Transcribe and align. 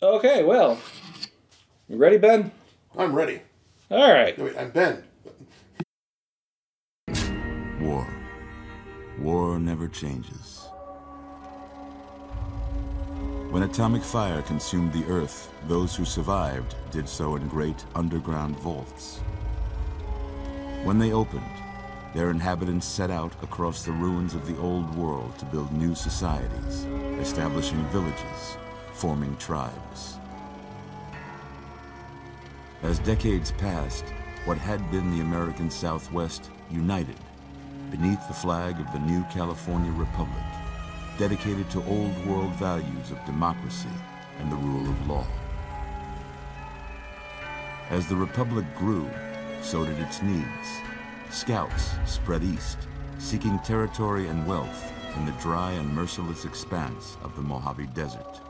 Okay, 0.00 0.44
well, 0.44 0.78
you 1.88 1.96
ready, 1.96 2.18
Ben? 2.18 2.52
I'm 2.96 3.12
ready. 3.12 3.42
All 3.90 4.12
right. 4.12 4.38
No, 4.38 4.44
wait, 4.44 4.56
I'm 4.56 4.70
Ben. 4.70 5.02
War. 7.80 8.06
War 9.18 9.58
never 9.58 9.88
changes. 9.88 10.68
When 13.50 13.64
atomic 13.64 14.04
fire 14.04 14.40
consumed 14.42 14.92
the 14.92 15.04
Earth, 15.06 15.52
those 15.66 15.96
who 15.96 16.04
survived 16.04 16.76
did 16.92 17.08
so 17.08 17.34
in 17.34 17.48
great 17.48 17.84
underground 17.96 18.56
vaults. 18.60 19.18
When 20.84 21.00
they 21.00 21.10
opened, 21.10 21.42
their 22.14 22.30
inhabitants 22.30 22.86
set 22.86 23.10
out 23.10 23.32
across 23.42 23.82
the 23.82 23.90
ruins 23.90 24.34
of 24.34 24.46
the 24.46 24.56
old 24.58 24.94
world 24.94 25.36
to 25.38 25.44
build 25.46 25.72
new 25.72 25.96
societies, 25.96 26.84
establishing 27.20 27.82
villages, 27.86 28.58
forming 28.98 29.36
tribes. 29.36 30.18
As 32.82 32.98
decades 32.98 33.52
passed, 33.52 34.04
what 34.44 34.58
had 34.58 34.90
been 34.90 35.12
the 35.12 35.20
American 35.20 35.70
Southwest 35.70 36.50
united 36.68 37.14
beneath 37.92 38.26
the 38.26 38.34
flag 38.34 38.80
of 38.80 38.90
the 38.92 38.98
new 38.98 39.22
California 39.32 39.92
Republic, 39.92 40.42
dedicated 41.16 41.70
to 41.70 41.84
old 41.84 42.26
world 42.26 42.50
values 42.54 43.12
of 43.12 43.24
democracy 43.24 43.88
and 44.40 44.50
the 44.50 44.56
rule 44.56 44.90
of 44.90 45.08
law. 45.08 45.26
As 47.90 48.08
the 48.08 48.16
Republic 48.16 48.66
grew, 48.76 49.08
so 49.62 49.84
did 49.84 49.98
its 50.00 50.22
needs. 50.22 50.68
Scouts 51.30 51.92
spread 52.04 52.42
east, 52.42 52.78
seeking 53.18 53.60
territory 53.60 54.26
and 54.26 54.44
wealth 54.44 54.92
in 55.16 55.24
the 55.24 55.32
dry 55.40 55.70
and 55.70 55.88
merciless 55.94 56.44
expanse 56.44 57.16
of 57.22 57.36
the 57.36 57.42
Mojave 57.42 57.86
Desert. 57.94 58.40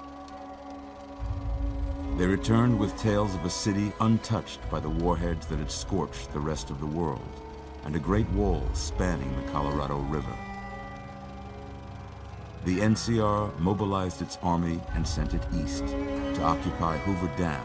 They 2.19 2.27
returned 2.27 2.81
with 2.81 2.99
tales 2.99 3.33
of 3.37 3.45
a 3.45 3.51
city 3.51 3.93
untouched 4.01 4.59
by 4.73 4.81
the 4.81 4.91
warheads 4.91 5.47
that 5.47 5.61
had 5.61 5.71
scorched 5.71 6.33
the 6.33 6.41
rest 6.41 6.69
of 6.69 6.81
the 6.81 6.87
world, 6.87 7.23
and 7.85 7.95
a 7.95 8.01
great 8.01 8.29
wall 8.31 8.69
spanning 8.73 9.33
the 9.37 9.53
Colorado 9.53 9.99
River. 9.99 10.37
The 12.65 12.81
NCR 12.81 13.57
mobilized 13.61 14.21
its 14.21 14.37
army 14.43 14.81
and 14.95 15.07
sent 15.07 15.33
it 15.33 15.47
east 15.55 15.87
to 15.87 16.43
occupy 16.43 16.97
Hoover 16.99 17.31
Dam 17.37 17.65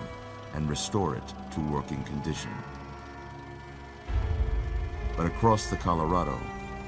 and 0.54 0.70
restore 0.70 1.16
it 1.16 1.34
to 1.54 1.72
working 1.72 2.04
condition. 2.04 2.52
But 5.18 5.26
across 5.26 5.72
the 5.72 5.78
Colorado, 5.78 6.40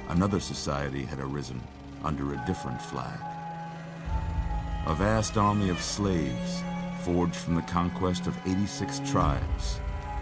another 0.09 0.39
society 0.39 1.03
had 1.03 1.17
arisen 1.17 1.59
under 2.03 2.31
a 2.31 2.43
different 2.45 2.79
flag. 2.79 3.19
A 4.85 4.93
vast 4.93 5.35
army 5.35 5.69
of 5.69 5.81
slaves 5.81 6.61
forged 7.05 7.35
from 7.35 7.53
the 7.53 7.61
conquest 7.61 8.25
of 8.25 8.35
86 8.47 8.99
tribes, 9.05 9.79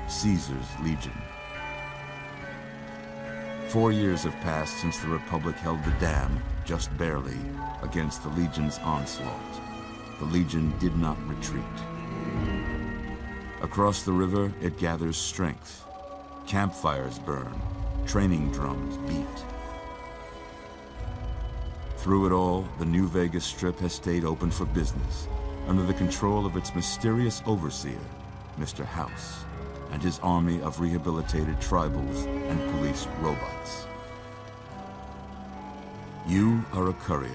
Caesar's 0.09 0.67
Legion. 0.83 1.13
Four 3.69 3.93
years 3.93 4.23
have 4.23 4.35
passed 4.41 4.77
since 4.79 4.99
the 4.99 5.07
Republic 5.07 5.55
held 5.55 5.81
the 5.85 5.91
dam, 5.91 6.43
just 6.65 6.95
barely, 6.97 7.37
against 7.81 8.21
the 8.21 8.29
Legion's 8.29 8.79
onslaught. 8.79 9.61
The 10.19 10.25
Legion 10.25 10.73
did 10.77 10.97
not 10.97 11.17
retreat. 11.25 11.63
Across 13.61 14.03
the 14.03 14.11
river, 14.11 14.51
it 14.61 14.77
gathers 14.77 15.15
strength. 15.15 15.85
Campfires 16.45 17.17
burn, 17.17 17.61
training 18.05 18.51
drums 18.51 18.97
beat. 19.09 19.45
Through 21.95 22.25
it 22.25 22.33
all, 22.33 22.67
the 22.77 22.85
New 22.85 23.07
Vegas 23.07 23.45
Strip 23.45 23.79
has 23.79 23.93
stayed 23.93 24.25
open 24.25 24.51
for 24.51 24.65
business, 24.65 25.29
under 25.67 25.83
the 25.83 25.93
control 25.93 26.45
of 26.45 26.57
its 26.57 26.75
mysterious 26.75 27.41
overseer, 27.45 27.99
Mr. 28.59 28.85
House, 28.85 29.45
and 29.91 30.01
his 30.01 30.19
army 30.19 30.61
of 30.61 30.79
rehabilitated 30.79 31.59
tribals 31.59 32.25
and 32.49 32.71
police 32.71 33.07
robots. 33.21 33.87
You 36.27 36.63
are 36.73 36.89
a 36.89 36.93
courier, 36.93 37.31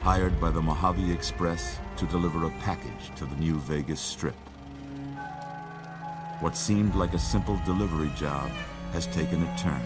hired 0.00 0.40
by 0.40 0.50
the 0.50 0.62
Mojave 0.62 1.12
Express 1.12 1.78
to 1.96 2.06
deliver 2.06 2.46
a 2.46 2.50
package 2.60 3.10
to 3.16 3.24
the 3.24 3.36
New 3.36 3.56
Vegas 3.60 4.00
Strip. 4.00 4.36
What 6.40 6.56
seemed 6.56 6.94
like 6.94 7.14
a 7.14 7.18
simple 7.18 7.60
delivery 7.64 8.10
job 8.16 8.50
has 8.92 9.06
taken 9.06 9.42
a 9.42 9.58
turn 9.58 9.82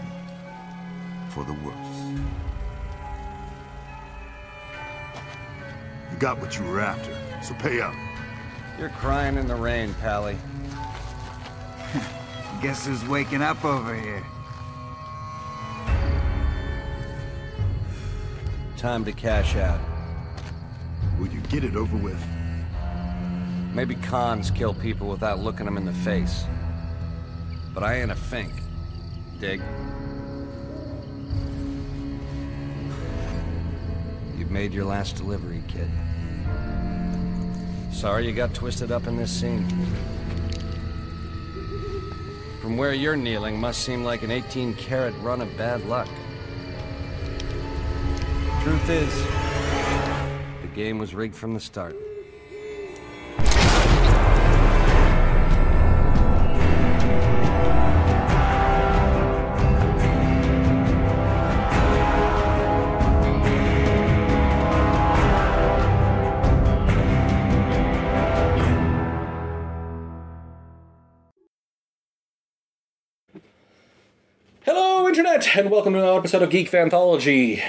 for 1.29 1.43
the 1.45 1.53
worse. 1.53 1.75
You 6.11 6.17
got 6.19 6.39
what 6.39 6.57
you 6.57 6.65
were 6.65 6.81
after, 6.81 7.17
so 7.41 7.53
pay 7.55 7.81
up. 7.81 7.93
You're 8.79 8.89
crying 8.89 9.37
in 9.37 9.47
the 9.47 9.55
rain, 9.55 9.93
Pally. 9.95 10.37
Guess 12.61 12.85
who's 12.87 13.05
waking 13.07 13.41
up 13.41 13.63
over 13.65 13.93
here? 13.95 14.23
Time 18.77 19.05
to 19.05 19.11
cash 19.11 19.55
out. 19.55 19.79
Will 21.19 21.27
you 21.27 21.41
get 21.41 21.63
it 21.63 21.75
over 21.75 21.95
with? 21.97 22.19
Maybe 23.73 23.95
cons 23.95 24.51
kill 24.51 24.73
people 24.73 25.07
without 25.07 25.39
looking 25.39 25.65
them 25.65 25.77
in 25.77 25.85
the 25.85 25.93
face. 25.93 26.45
But 27.73 27.83
I 27.83 28.01
ain't 28.01 28.11
a 28.11 28.15
fink. 28.15 28.51
Dig? 29.39 29.61
You've 34.37 34.51
made 34.51 34.73
your 34.73 34.85
last 34.85 35.15
delivery, 35.15 35.63
kid. 35.67 35.89
Sorry 37.91 38.25
you 38.25 38.33
got 38.33 38.53
twisted 38.53 38.91
up 38.91 39.07
in 39.07 39.17
this 39.17 39.31
scene. 39.31 39.67
From 42.61 42.77
where 42.77 42.93
you're 42.93 43.15
kneeling 43.15 43.59
must 43.59 43.83
seem 43.83 44.03
like 44.03 44.23
an 44.23 44.31
18 44.31 44.73
karat 44.75 45.13
run 45.21 45.41
of 45.41 45.55
bad 45.57 45.85
luck. 45.85 46.07
Truth 48.63 48.89
is, 48.89 49.23
the 50.61 50.67
game 50.73 50.97
was 50.97 51.13
rigged 51.13 51.35
from 51.35 51.53
the 51.53 51.59
start. 51.59 51.95
And 75.53 75.69
welcome 75.69 75.91
to 75.91 75.99
another 75.99 76.17
episode 76.17 76.41
of 76.41 76.49
Geek 76.49 76.73
Anthology. 76.73 77.61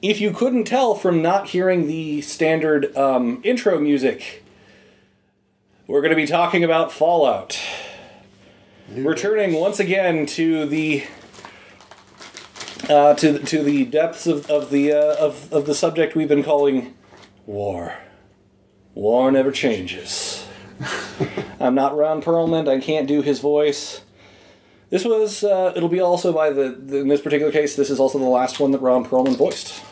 If 0.00 0.18
you 0.18 0.30
couldn't 0.30 0.64
tell 0.64 0.94
from 0.94 1.20
not 1.20 1.48
hearing 1.48 1.88
the 1.88 2.22
standard 2.22 2.96
um, 2.96 3.42
intro 3.44 3.78
music, 3.78 4.42
we're 5.86 6.00
going 6.00 6.10
to 6.10 6.16
be 6.16 6.26
talking 6.26 6.64
about 6.64 6.90
Fallout. 6.90 7.60
Returning 8.88 9.52
once 9.52 9.78
again 9.78 10.24
to 10.26 10.64
the 10.64 11.04
uh, 12.88 13.12
to 13.14 13.40
to 13.40 13.62
the 13.62 13.84
depths 13.84 14.26
of, 14.26 14.50
of 14.50 14.70
the 14.70 14.92
uh, 14.92 15.16
of, 15.16 15.52
of 15.52 15.66
the 15.66 15.74
subject 15.74 16.16
we've 16.16 16.28
been 16.28 16.44
calling 16.44 16.94
war. 17.44 17.98
War 18.94 19.30
never 19.30 19.52
changes. 19.52 20.46
I'm 21.60 21.74
not 21.74 21.94
Ron 21.94 22.22
Perlman. 22.22 22.68
I 22.68 22.80
can't 22.80 23.06
do 23.06 23.20
his 23.20 23.40
voice. 23.40 24.00
This 24.90 25.04
was. 25.04 25.42
Uh, 25.42 25.72
it'll 25.74 25.88
be 25.88 26.00
also 26.00 26.32
by 26.32 26.50
the, 26.50 26.68
the. 26.70 26.98
In 26.98 27.08
this 27.08 27.20
particular 27.20 27.50
case, 27.52 27.74
this 27.76 27.90
is 27.90 27.98
also 27.98 28.18
the 28.18 28.24
last 28.24 28.60
one 28.60 28.70
that 28.70 28.80
Ron 28.80 29.04
Perlman 29.04 29.36
voiced. 29.36 29.82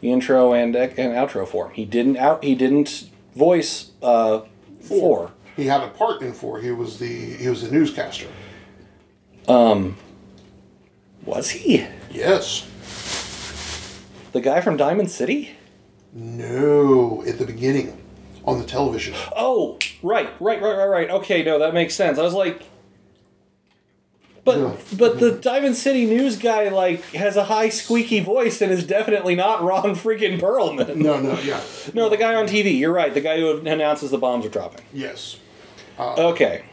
The 0.00 0.10
intro 0.10 0.52
and 0.52 0.74
and 0.74 0.96
outro 1.14 1.46
for. 1.46 1.70
He 1.70 1.84
didn't 1.84 2.16
out. 2.16 2.42
He 2.42 2.54
didn't 2.56 3.08
voice 3.36 3.92
uh, 4.02 4.40
four. 4.80 5.30
He 5.54 5.66
had 5.66 5.82
a 5.82 5.88
part 5.88 6.22
in 6.22 6.32
four. 6.32 6.60
He 6.60 6.72
was 6.72 6.98
the 6.98 7.06
he 7.36 7.48
was 7.48 7.62
the 7.62 7.70
newscaster. 7.70 8.26
Um, 9.46 9.96
was 11.24 11.50
he 11.50 11.86
Yes. 12.10 12.66
the 14.32 14.40
guy 14.40 14.60
from 14.60 14.76
Diamond 14.76 15.10
City? 15.10 15.50
No, 16.12 17.22
at 17.26 17.38
the 17.38 17.44
beginning, 17.46 17.96
on 18.44 18.58
the 18.58 18.64
television. 18.66 19.14
Oh, 19.36 19.78
right, 20.02 20.28
right, 20.40 20.60
right, 20.60 20.76
right, 20.76 20.86
right. 20.86 21.10
Okay, 21.10 21.42
no, 21.42 21.58
that 21.58 21.72
makes 21.74 21.94
sense. 21.94 22.18
I 22.18 22.22
was 22.22 22.34
like, 22.34 22.62
but 24.44 24.58
Yeah. 24.58 24.72
but 24.98 25.20
the 25.20 25.30
Diamond 25.32 25.76
City 25.76 26.04
news 26.06 26.36
guy 26.36 26.68
like 26.68 27.02
has 27.12 27.36
a 27.36 27.44
high 27.44 27.68
squeaky 27.68 28.20
voice 28.20 28.60
and 28.60 28.72
is 28.72 28.84
definitely 28.86 29.34
not 29.34 29.62
Ron 29.62 29.94
freaking 29.94 30.40
Perlman. 30.40 30.96
No, 30.96 31.20
no, 31.20 31.38
yeah, 31.40 31.60
No, 31.94 32.08
the 32.08 32.16
guy 32.16 32.34
on 32.34 32.46
TV. 32.46 32.76
You're 32.78 32.92
right. 32.92 33.12
The 33.14 33.20
guy 33.20 33.38
who 33.38 33.58
announces 33.66 34.10
the 34.10 34.18
bombs 34.18 34.44
are 34.46 34.50
dropping. 34.50 34.84
yes. 34.92 35.36
Uh, 35.98 36.14
okay. 36.30 36.64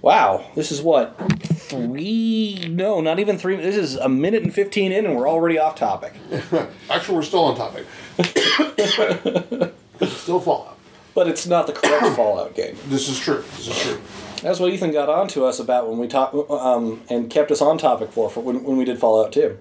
Wow, 0.00 0.46
this 0.54 0.70
is 0.70 0.80
what 0.80 1.18
three? 1.42 2.66
No, 2.70 3.00
not 3.00 3.18
even 3.18 3.36
three. 3.36 3.56
This 3.56 3.76
is 3.76 3.96
a 3.96 4.08
minute 4.08 4.44
and 4.44 4.54
fifteen 4.54 4.92
in, 4.92 5.04
and 5.04 5.16
we're 5.16 5.28
already 5.28 5.58
off 5.58 5.74
topic. 5.74 6.14
Actually, 6.88 7.16
we're 7.16 7.22
still 7.22 7.44
on 7.44 7.56
topic. 7.56 7.84
Still 10.06 10.38
Fallout. 10.40 10.78
but 11.14 11.26
it's 11.26 11.46
not 11.48 11.66
the 11.66 11.72
correct 11.72 12.06
Fallout 12.16 12.54
game. 12.54 12.76
This 12.86 13.08
is 13.08 13.18
true. 13.18 13.42
This 13.56 13.66
is 13.68 13.78
true. 13.82 14.00
That's 14.42 14.60
what 14.60 14.72
Ethan 14.72 14.92
got 14.92 15.08
on 15.08 15.28
to 15.28 15.44
us 15.44 15.58
about 15.58 15.88
when 15.88 15.98
we 15.98 16.06
talked, 16.06 16.34
um, 16.50 17.02
and 17.08 17.28
kept 17.28 17.50
us 17.50 17.60
on 17.60 17.78
topic 17.78 18.12
for, 18.12 18.30
for 18.30 18.40
when, 18.40 18.62
when 18.62 18.76
we 18.76 18.84
did 18.84 18.98
Fallout 18.98 19.32
2. 19.32 19.58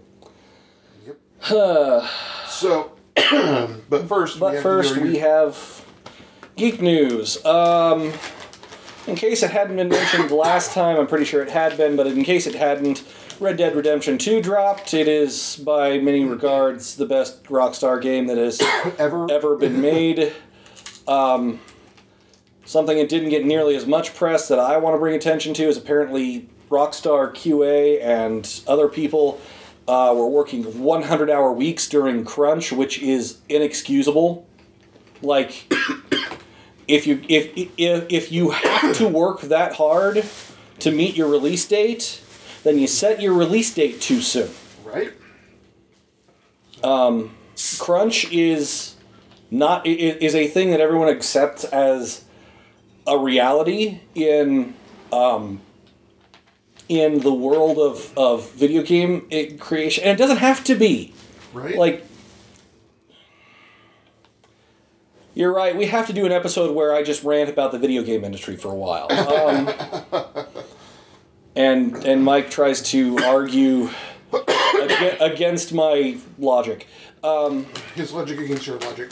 So, 2.48 2.94
but 3.90 4.08
first, 4.08 4.40
But 4.40 4.54
we 4.56 4.62
first, 4.62 4.98
we 4.98 5.18
have 5.18 5.86
geek 6.56 6.82
news. 6.82 7.44
Um, 7.46 8.12
in 9.06 9.16
case 9.16 9.44
it 9.44 9.52
hadn't 9.52 9.76
been 9.76 9.90
mentioned 9.90 10.32
last 10.32 10.74
time, 10.74 10.98
I'm 10.98 11.08
pretty 11.08 11.26
sure 11.26 11.42
it 11.42 11.52
had 11.52 11.78
been, 11.78 11.96
but 11.96 12.08
in 12.08 12.24
case 12.24 12.48
it 12.48 12.56
hadn't, 12.56 13.04
Red 13.40 13.58
Dead 13.58 13.76
Redemption 13.76 14.18
2 14.18 14.42
dropped. 14.42 14.94
It 14.94 15.08
is, 15.08 15.58
by 15.58 16.00
many 16.00 16.26
regards, 16.26 16.96
the 16.96 17.06
best 17.06 17.44
Rockstar 17.44 18.02
game 18.02 18.28
that 18.28 18.38
has 18.38 18.60
ever 18.98 19.28
ever 19.32 19.56
been 19.56 19.80
made. 19.82 20.34
Um, 21.08 21.60
something 22.68 22.98
that 22.98 23.10
didn't 23.10 23.30
get 23.30 23.46
nearly 23.46 23.76
as 23.76 23.88
much 23.88 24.14
press 24.14 24.50
that 24.50 24.60
I 24.60 24.78
want 24.78 24.94
to 24.94 25.00
bring 25.00 25.16
attention 25.16 25.54
to 25.56 25.64
is 25.64 25.78
apparently 25.78 26.50
Rockstar 26.70 27.32
QA 27.32 28.04
and 28.04 28.62
other 28.68 28.90
people 28.90 29.42
uh, 29.88 30.14
were 30.16 30.28
working 30.28 30.84
100 30.84 31.30
hour 31.30 31.52
weeks 31.54 31.88
during 31.88 32.26
crunch, 32.26 32.74
which 32.74 33.02
is 33.02 33.38
inexcusable. 33.48 34.46
Like, 35.22 35.74
if 36.88 37.08
you 37.08 37.24
if, 37.30 37.52
if 37.78 38.06
if 38.10 38.32
you 38.32 38.52
have 38.52 38.96
to 38.98 39.08
work 39.08 39.42
that 39.42 39.76
hard 39.76 40.26
to 40.80 40.92
meet 40.92 41.16
your 41.16 41.30
release 41.30 41.66
date, 41.66 42.22
then 42.64 42.78
you 42.78 42.86
set 42.86 43.22
your 43.22 43.34
release 43.34 43.74
date 43.74 44.02
too 44.02 44.22
soon. 44.22 44.50
right. 44.84 45.14
crunch 47.80 48.30
is 48.32 48.96
not 49.50 49.88
is 49.88 50.36
a 50.36 50.48
thing 50.48 50.72
that 50.72 50.82
everyone 50.82 51.08
accepts 51.08 51.64
as 51.64 52.26
a 53.08 53.18
reality 53.18 54.00
in 54.16 54.74
um, 55.12 55.62
in 56.90 57.20
the 57.22 57.34
world 57.34 57.78
of, 57.80 58.14
of 58.18 58.52
video 58.52 58.82
game 58.84 59.28
creation 59.60 60.04
and 60.04 60.12
it 60.12 60.18
doesn't 60.22 60.38
have 60.38 60.64
to 60.66 60.76
be 60.76 61.14
Right. 61.54 61.76
like 61.78 62.06
you're 65.34 65.54
right 65.54 65.76
we 65.76 65.86
have 65.86 66.08
to 66.08 66.14
do 66.14 66.26
an 66.26 66.32
episode 66.32 66.76
where 66.76 66.94
i 66.94 67.04
just 67.04 67.24
rant 67.24 67.50
about 67.50 67.72
the 67.72 67.80
video 67.80 68.04
game 68.04 68.24
industry 68.24 68.56
for 68.56 68.70
a 68.70 68.76
while 68.76 69.12
um, 69.12 69.70
and 71.56 71.96
and 72.06 72.24
mike 72.24 72.50
tries 72.50 72.82
to 72.82 73.18
argue 73.20 73.90
aga- 74.34 75.24
against 75.24 75.74
my 75.74 76.18
logic 76.40 76.88
his 77.96 78.14
logic 78.14 78.40
against 78.40 78.66
your 78.68 78.78
logic. 78.80 79.12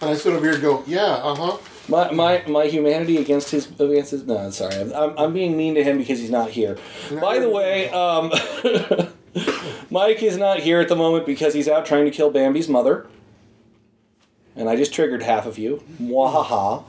And 0.00 0.10
I 0.10 0.14
stood 0.14 0.32
over 0.34 0.44
here 0.44 0.54
and 0.54 0.62
go, 0.62 0.82
yeah, 0.86 1.04
uh 1.04 1.34
huh. 1.34 1.56
My, 1.88 2.10
my, 2.12 2.44
my 2.46 2.66
humanity 2.66 3.16
against 3.16 3.50
his 3.50 3.66
against 3.80 4.10
his 4.10 4.26
no 4.26 4.50
sorry 4.50 4.74
I'm, 4.76 4.92
I'm, 4.92 5.18
I'm 5.18 5.32
being 5.32 5.56
mean 5.56 5.74
to 5.74 5.82
him 5.82 5.98
because 5.98 6.18
he's 6.18 6.30
not 6.30 6.50
here. 6.50 6.76
By 7.20 7.38
the 7.38 7.48
way, 7.48 7.88
um, 7.90 8.30
Mike 9.90 10.22
is 10.22 10.36
not 10.36 10.60
here 10.60 10.80
at 10.80 10.88
the 10.88 10.96
moment 10.96 11.24
because 11.24 11.54
he's 11.54 11.68
out 11.68 11.86
trying 11.86 12.04
to 12.04 12.10
kill 12.10 12.30
Bambi's 12.30 12.68
mother, 12.68 13.06
and 14.54 14.68
I 14.68 14.76
just 14.76 14.92
triggered 14.92 15.22
half 15.22 15.46
of 15.46 15.56
you. 15.56 15.82
Mwahaha. 16.00 16.84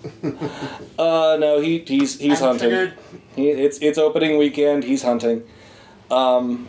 uh, 0.99 1.37
no, 1.37 1.61
he 1.61 1.79
he's 1.79 2.19
he's 2.19 2.41
I'm 2.41 2.59
hunting. 2.59 2.91
He, 3.35 3.49
it's 3.49 3.79
it's 3.79 3.97
opening 3.97 4.37
weekend. 4.37 4.83
He's 4.83 5.03
hunting. 5.03 5.43
Um, 6.11 6.67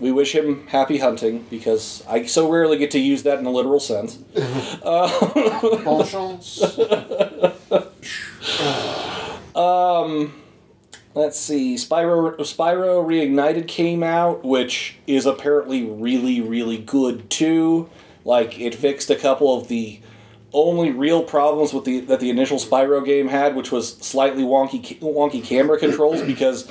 we 0.00 0.12
wish 0.12 0.34
him 0.34 0.66
happy 0.68 0.98
hunting 0.98 1.46
because 1.50 2.04
I 2.08 2.24
so 2.26 2.50
rarely 2.50 2.78
get 2.78 2.90
to 2.92 2.98
use 2.98 3.22
that 3.24 3.38
in 3.38 3.46
a 3.46 3.50
literal 3.50 3.80
sense. 3.80 4.16
Bon 5.84 6.04
chance. 8.58 9.04
Um, 9.56 10.40
let's 11.14 11.36
see. 11.36 11.74
Spyro 11.74 12.36
Spyro 12.38 13.04
Reignited 13.04 13.66
came 13.66 14.04
out, 14.04 14.44
which 14.44 14.98
is 15.08 15.26
apparently 15.26 15.84
really 15.84 16.40
really 16.40 16.78
good 16.78 17.28
too. 17.28 17.90
Like 18.24 18.60
it 18.60 18.74
fixed 18.76 19.10
a 19.10 19.16
couple 19.16 19.58
of 19.58 19.66
the 19.66 20.00
only 20.52 20.92
real 20.92 21.22
problems 21.24 21.72
with 21.72 21.84
the 21.86 22.00
that 22.00 22.20
the 22.20 22.30
initial 22.30 22.58
Spyro 22.58 23.04
game 23.04 23.26
had, 23.26 23.56
which 23.56 23.72
was 23.72 23.96
slightly 23.96 24.44
wonky 24.44 24.98
wonky 25.00 25.42
camera 25.42 25.78
controls 25.78 26.22
because 26.26 26.70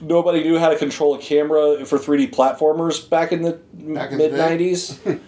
nobody 0.00 0.42
knew 0.42 0.58
how 0.58 0.70
to 0.70 0.76
control 0.76 1.14
a 1.14 1.18
camera 1.18 1.84
for 1.86 1.98
3D 1.98 2.34
platformers 2.34 3.08
back 3.08 3.32
in 3.32 3.42
the 3.42 3.52
Back 3.74 4.10
the 4.10 4.16
mid 4.16 4.32
day. 4.32 4.58
90s. 4.58 5.20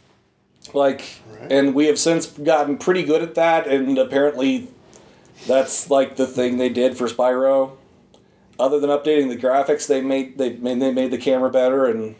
like 0.74 1.04
Right. 1.40 1.52
and 1.52 1.74
we 1.74 1.86
have 1.86 1.98
since 1.98 2.26
gotten 2.26 2.78
pretty 2.78 3.02
good 3.02 3.22
at 3.22 3.34
that 3.34 3.66
and 3.66 3.98
apparently 3.98 4.68
that's 5.46 5.90
like 5.90 6.16
the 6.16 6.26
thing 6.26 6.56
they 6.58 6.68
did 6.68 6.96
for 6.96 7.06
Spyro. 7.06 7.76
Other 8.58 8.80
than 8.80 8.88
updating 8.88 9.28
the 9.28 9.36
graphics, 9.36 9.86
they 9.86 10.00
made 10.00 10.38
they 10.38 10.54
made 10.54 10.80
they 10.80 10.90
made 10.92 11.10
the 11.10 11.18
camera 11.18 11.50
better, 11.50 11.84
and 11.84 12.14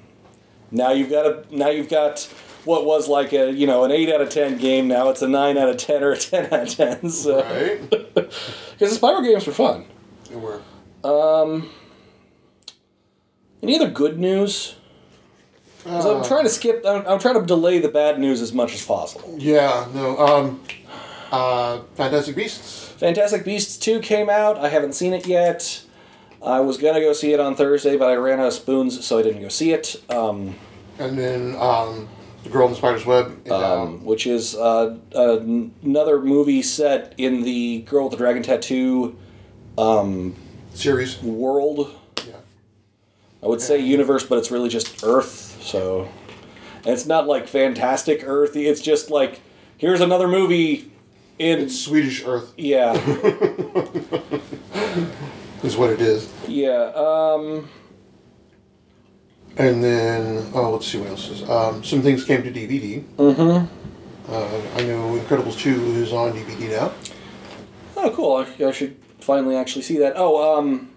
now 0.70 0.92
you've 0.92 1.08
got 1.08 1.24
a 1.24 1.44
now 1.50 1.70
you've 1.70 1.88
got 1.88 2.28
what 2.66 2.84
was 2.84 3.08
like 3.08 3.32
a 3.32 3.50
you 3.52 3.66
know 3.66 3.84
an 3.84 3.90
eight 3.90 4.10
out 4.12 4.20
of 4.20 4.28
ten 4.28 4.58
game. 4.58 4.86
Now 4.86 5.08
it's 5.08 5.22
a 5.22 5.28
nine 5.28 5.56
out 5.56 5.70
of 5.70 5.78
ten 5.78 6.02
or 6.04 6.12
a 6.12 6.16
ten 6.18 6.44
out 6.52 6.64
of 6.64 6.68
ten. 6.68 7.08
So 7.08 7.42
right. 7.42 7.90
because 7.90 8.30
the 8.78 8.86
Spyro 9.00 9.24
games 9.24 9.46
were 9.46 9.54
fun. 9.54 9.86
And 10.30 10.42
we're 10.42 10.60
um, 11.02 11.70
Any 13.62 13.76
other 13.76 13.90
good 13.90 14.18
news? 14.18 14.75
'Cause 15.86 16.04
I'm 16.06 16.24
trying 16.24 16.44
to 16.44 16.50
skip. 16.50 16.84
I'm, 16.86 17.06
I'm 17.06 17.18
trying 17.18 17.34
to 17.40 17.46
delay 17.46 17.78
the 17.78 17.88
bad 17.88 18.18
news 18.18 18.42
as 18.42 18.52
much 18.52 18.74
as 18.74 18.84
possible. 18.84 19.34
yeah, 19.38 19.86
no. 19.94 20.18
Um, 20.18 20.60
uh, 21.32 21.80
Fantastic 21.94 22.34
Beasts. 22.36 22.88
Fantastic 22.98 23.44
Beasts 23.44 23.76
2 23.78 24.00
came 24.00 24.28
out. 24.30 24.58
I 24.58 24.68
haven't 24.68 24.94
seen 24.94 25.12
it 25.12 25.26
yet. 25.26 25.82
I 26.42 26.60
was 26.60 26.76
gonna 26.76 27.00
go 27.00 27.12
see 27.12 27.32
it 27.32 27.40
on 27.40 27.54
Thursday, 27.56 27.96
but 27.96 28.08
I 28.08 28.14
ran 28.14 28.40
out 28.40 28.46
of 28.48 28.52
spoons, 28.52 29.04
so 29.04 29.18
I 29.18 29.22
didn't 29.22 29.42
go 29.42 29.48
see 29.48 29.72
it. 29.72 29.96
Um, 30.10 30.54
And 30.98 31.18
then 31.18 31.56
um, 31.56 32.08
The 32.44 32.48
Girl 32.50 32.66
in 32.66 32.72
the 32.72 32.78
Spider's 32.78 33.04
Web. 33.04 33.26
And, 33.44 33.52
um, 33.52 33.62
um, 33.80 34.04
which 34.04 34.26
is 34.26 34.54
uh, 34.54 34.96
uh, 35.14 35.38
another 35.82 36.20
movie 36.20 36.62
set 36.62 37.14
in 37.18 37.42
the 37.42 37.82
Girl 37.82 38.04
with 38.04 38.12
the 38.12 38.16
Dragon 38.18 38.42
Tattoo 38.42 39.16
series. 40.74 41.22
world. 41.22 41.90
Yeah. 42.26 42.34
I 43.42 43.46
would 43.46 43.60
say 43.60 43.78
universe, 43.78 44.24
but 44.24 44.38
it's 44.38 44.50
really 44.50 44.68
just 44.68 45.04
Earth. 45.04 45.45
So, 45.66 46.08
and 46.84 46.94
it's 46.94 47.06
not 47.06 47.26
like 47.26 47.48
fantastic 47.48 48.22
earthy. 48.24 48.66
It's 48.66 48.80
just 48.80 49.10
like 49.10 49.40
here's 49.78 50.00
another 50.00 50.28
movie 50.28 50.90
in 51.38 51.58
It's 51.60 51.78
Swedish 51.78 52.24
Earth 52.24 52.52
yeah, 52.56 52.92
is 55.62 55.76
what 55.76 55.90
it 55.90 56.00
is. 56.00 56.32
yeah. 56.48 56.92
Um, 56.94 57.68
And 59.58 59.82
then, 59.82 60.50
oh, 60.54 60.70
let's 60.70 60.86
see 60.86 60.98
what 60.98 61.08
else 61.08 61.28
is. 61.30 61.42
Um, 61.48 61.82
some 61.82 62.02
things 62.02 62.24
came 62.24 62.42
to 62.42 62.50
DVD. 62.52 63.02
Mm-hmm. 63.16 64.32
Uh, 64.32 64.60
I 64.76 64.82
know 64.84 65.18
Incredibles 65.18 65.58
2 65.58 65.72
is 66.02 66.12
on 66.12 66.32
DVD 66.32 66.70
now. 66.70 66.92
oh, 67.96 68.10
cool. 68.10 68.36
I, 68.36 68.64
I 68.64 68.70
should 68.72 68.96
finally 69.20 69.56
actually 69.56 69.82
see 69.82 69.98
that. 69.98 70.12
Oh, 70.16 70.58
um, 70.58 70.90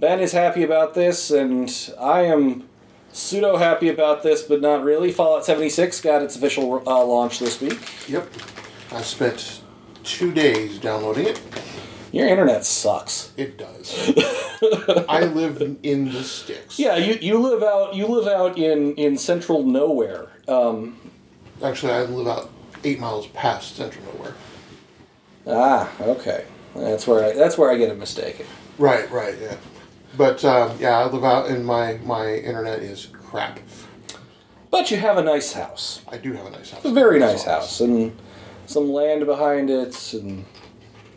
Ben 0.00 0.18
is 0.20 0.32
happy 0.32 0.62
about 0.64 0.94
this, 0.94 1.30
and 1.30 1.70
I 2.00 2.22
am 2.22 2.67
pseudo 3.12 3.56
happy 3.56 3.88
about 3.88 4.22
this, 4.22 4.42
but 4.42 4.60
not 4.60 4.84
really. 4.84 5.12
Fallout 5.12 5.44
76 5.44 6.00
got 6.00 6.22
its 6.22 6.36
official 6.36 6.82
uh, 6.86 7.04
launch 7.04 7.38
this 7.38 7.60
week. 7.60 7.78
Yep. 8.08 8.28
I 8.92 9.02
spent 9.02 9.62
two 10.04 10.32
days 10.32 10.78
downloading 10.78 11.26
it. 11.26 11.40
Your 12.10 12.26
internet 12.26 12.64
sucks. 12.64 13.32
It 13.36 13.58
does. 13.58 13.94
I 15.08 15.24
live 15.24 15.60
in 15.82 16.10
the 16.10 16.22
sticks. 16.22 16.78
Yeah, 16.78 16.96
you, 16.96 17.18
you 17.20 17.38
live 17.38 17.62
out 17.62 17.94
you 17.94 18.06
live 18.06 18.26
out 18.26 18.56
in, 18.56 18.94
in 18.94 19.18
central 19.18 19.62
nowhere. 19.62 20.28
Um, 20.48 20.98
Actually, 21.62 21.92
I 21.92 22.02
live 22.02 22.26
out 22.26 22.50
eight 22.84 22.98
miles 22.98 23.26
past 23.28 23.76
Central 23.76 24.04
Nowhere. 24.14 24.34
ah, 25.46 25.90
okay, 26.00 26.44
that's 26.74 27.06
where 27.06 27.24
I, 27.24 27.32
that's 27.34 27.58
where 27.58 27.70
I 27.70 27.76
get 27.76 27.90
it 27.90 27.98
mistaken. 27.98 28.46
Right, 28.78 29.10
right, 29.10 29.34
yeah. 29.40 29.56
But 30.18 30.44
um, 30.44 30.76
yeah, 30.80 30.98
I 30.98 31.06
live 31.06 31.24
out, 31.24 31.46
and 31.48 31.64
my 31.64 31.98
my 32.04 32.34
internet 32.34 32.80
is 32.80 33.06
crap. 33.06 33.60
But 34.70 34.90
you 34.90 34.96
have 34.98 35.16
a 35.16 35.22
nice 35.22 35.52
house, 35.52 36.02
I 36.12 36.18
do 36.18 36.32
have 36.34 36.44
a 36.46 36.50
nice 36.50 36.72
house. 36.72 36.84
a 36.84 36.90
very 36.92 37.18
nice 37.18 37.44
house, 37.44 37.80
and 37.80 38.14
some 38.66 38.90
land 38.90 39.24
behind 39.24 39.70
it, 39.70 40.12
and 40.12 40.44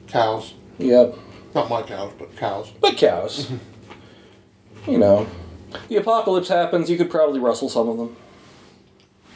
Cows, 0.08 0.54
yep, 0.78 1.16
not 1.56 1.70
my 1.70 1.82
cows, 1.82 2.14
but 2.18 2.36
cows. 2.38 2.72
but 2.80 2.96
cows. 2.96 3.52
you 4.88 4.98
know, 4.98 5.28
the 5.90 5.96
apocalypse 5.98 6.48
happens. 6.48 6.90
You 6.90 6.98
could 6.98 7.10
probably 7.10 7.40
rustle 7.40 7.70
some 7.70 7.90
of 7.90 7.98
them. 7.98 8.16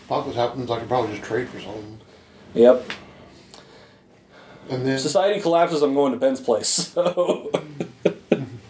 Apocalypse 0.05 0.38
happens, 0.38 0.69
I 0.69 0.79
could 0.79 0.88
probably 0.88 1.15
just 1.17 1.27
trade 1.27 1.50
for 1.50 1.60
some. 1.60 1.98
Yep. 2.53 2.86
And 4.69 4.86
then, 4.86 4.98
Society 5.00 5.41
collapses. 5.41 5.81
I'm 5.81 5.93
going 5.93 6.13
to 6.13 6.19
Ben's 6.19 6.39
place. 6.39 6.93
So 7.05 7.51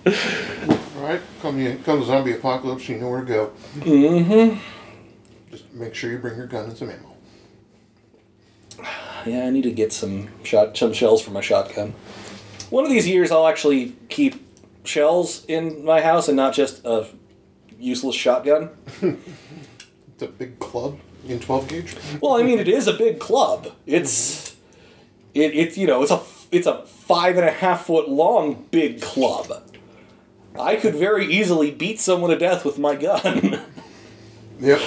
all 0.06 0.12
right, 1.06 1.22
come 1.42 1.64
the 1.64 1.76
come 1.78 2.00
the 2.00 2.06
zombie 2.06 2.34
apocalypse, 2.34 2.88
you 2.90 2.98
know 2.98 3.10
where 3.10 3.22
to 3.22 3.26
go. 3.26 3.52
Mm-hmm. 3.80 4.60
Just 5.52 5.74
make 5.74 5.96
sure 5.96 6.12
you 6.12 6.18
bring 6.18 6.38
your 6.38 6.48
gun 6.48 6.66
and 6.66 6.78
some 6.78 6.90
ammo. 6.90 7.16
yeah, 9.26 9.46
I 9.46 9.50
need 9.50 9.64
to 9.64 9.72
get 9.72 9.94
some 9.94 10.30
shot 10.44 10.78
some 10.78 10.94
shells 10.94 11.22
for 11.22 11.32
my 11.32 11.42
shotgun. 11.42 11.94
One 12.70 12.84
of 12.84 12.90
these 12.90 13.08
years, 13.08 13.32
I'll 13.32 13.48
actually 13.48 13.96
keep 14.10 14.46
shells 14.84 15.46
in 15.46 15.86
my 15.86 16.02
house 16.02 16.28
and 16.28 16.36
not 16.36 16.54
just 16.54 16.86
a 16.86 17.08
useless 17.80 18.16
shotgun. 18.16 18.70
The 20.18 20.28
big 20.28 20.60
club 20.60 20.98
in 21.28 21.42
12 21.42 21.68
gauge. 21.68 21.96
Well, 22.22 22.38
I 22.38 22.44
mean, 22.44 22.58
it 22.58 22.70
is 22.70 22.88
a 22.88 22.94
big 22.94 23.20
club. 23.20 23.74
It's 23.86 24.56
it, 25.34 25.54
it's 25.54 25.78
you 25.78 25.88
know 25.88 26.02
it's 26.04 26.12
a 26.12 26.22
it's 26.52 26.68
a 26.68 26.86
five 26.86 27.36
and 27.38 27.46
a 27.46 27.52
half 27.52 27.88
foot 27.88 28.08
long 28.08 28.66
big 28.72 29.02
club. 29.02 29.62
I 30.60 30.76
could 30.78 30.96
very 30.96 31.26
easily 31.28 31.72
beat 31.72 32.00
someone 32.00 32.30
to 32.32 32.38
death 32.38 32.64
with 32.66 32.78
my 32.80 32.96
gun, 32.96 33.60
Yep. 34.60 34.80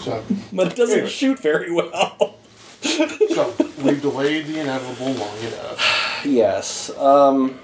so, 0.00 0.22
but 0.52 0.66
it 0.68 0.76
doesn't 0.76 0.92
Anyway. 0.98 1.08
shoot 1.08 1.38
very 1.38 1.72
well. 1.72 2.36
so 2.82 3.54
we've 3.82 4.00
delayed 4.02 4.46
the 4.46 4.60
inevitable 4.60 5.12
long 5.12 5.38
enough. 5.38 6.22
yes. 6.24 6.90
Um, 6.98 7.58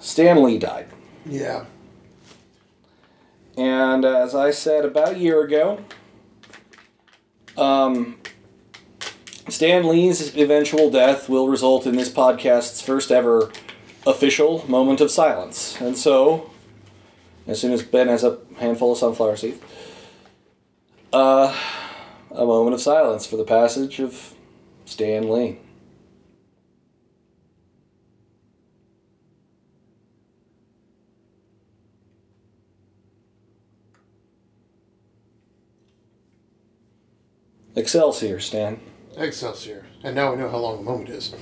Stan 0.00 0.42
Lee 0.42 0.58
died. 0.58 0.86
Yeah. 1.24 1.64
And 3.56 4.04
as 4.04 4.34
I 4.34 4.50
said 4.50 4.84
about 4.84 5.14
a 5.14 5.18
year 5.18 5.42
ago, 5.42 5.80
um, 7.56 8.18
Stan 9.48 9.86
Lee's 9.86 10.36
eventual 10.36 10.90
death 10.90 11.28
will 11.28 11.46
result 11.46 11.86
in 11.86 11.96
this 11.96 12.10
podcast's 12.10 12.82
first 12.82 13.12
ever 13.12 13.52
official 14.04 14.68
moment 14.68 15.00
of 15.00 15.10
silence. 15.10 15.80
And 15.80 15.96
so, 15.96 16.50
as 17.46 17.60
soon 17.60 17.72
as 17.72 17.82
Ben 17.84 18.08
has 18.08 18.24
a 18.24 18.38
handful 18.58 18.92
of 18.92 18.98
sunflower 18.98 19.36
seeds, 19.36 19.60
uh, 21.12 21.56
a 22.32 22.44
moment 22.44 22.74
of 22.74 22.80
silence 22.80 23.24
for 23.24 23.36
the 23.36 23.44
passage 23.44 24.00
of 24.00 24.34
Stan 24.84 25.30
Lee. 25.30 25.60
Excelsior, 37.76 38.40
Stan. 38.40 38.80
Excelsior. 39.16 39.84
And 40.02 40.14
now 40.14 40.32
we 40.32 40.38
know 40.38 40.48
how 40.48 40.58
long 40.58 40.76
the 40.76 40.82
moment 40.82 41.08
is. 41.10 41.34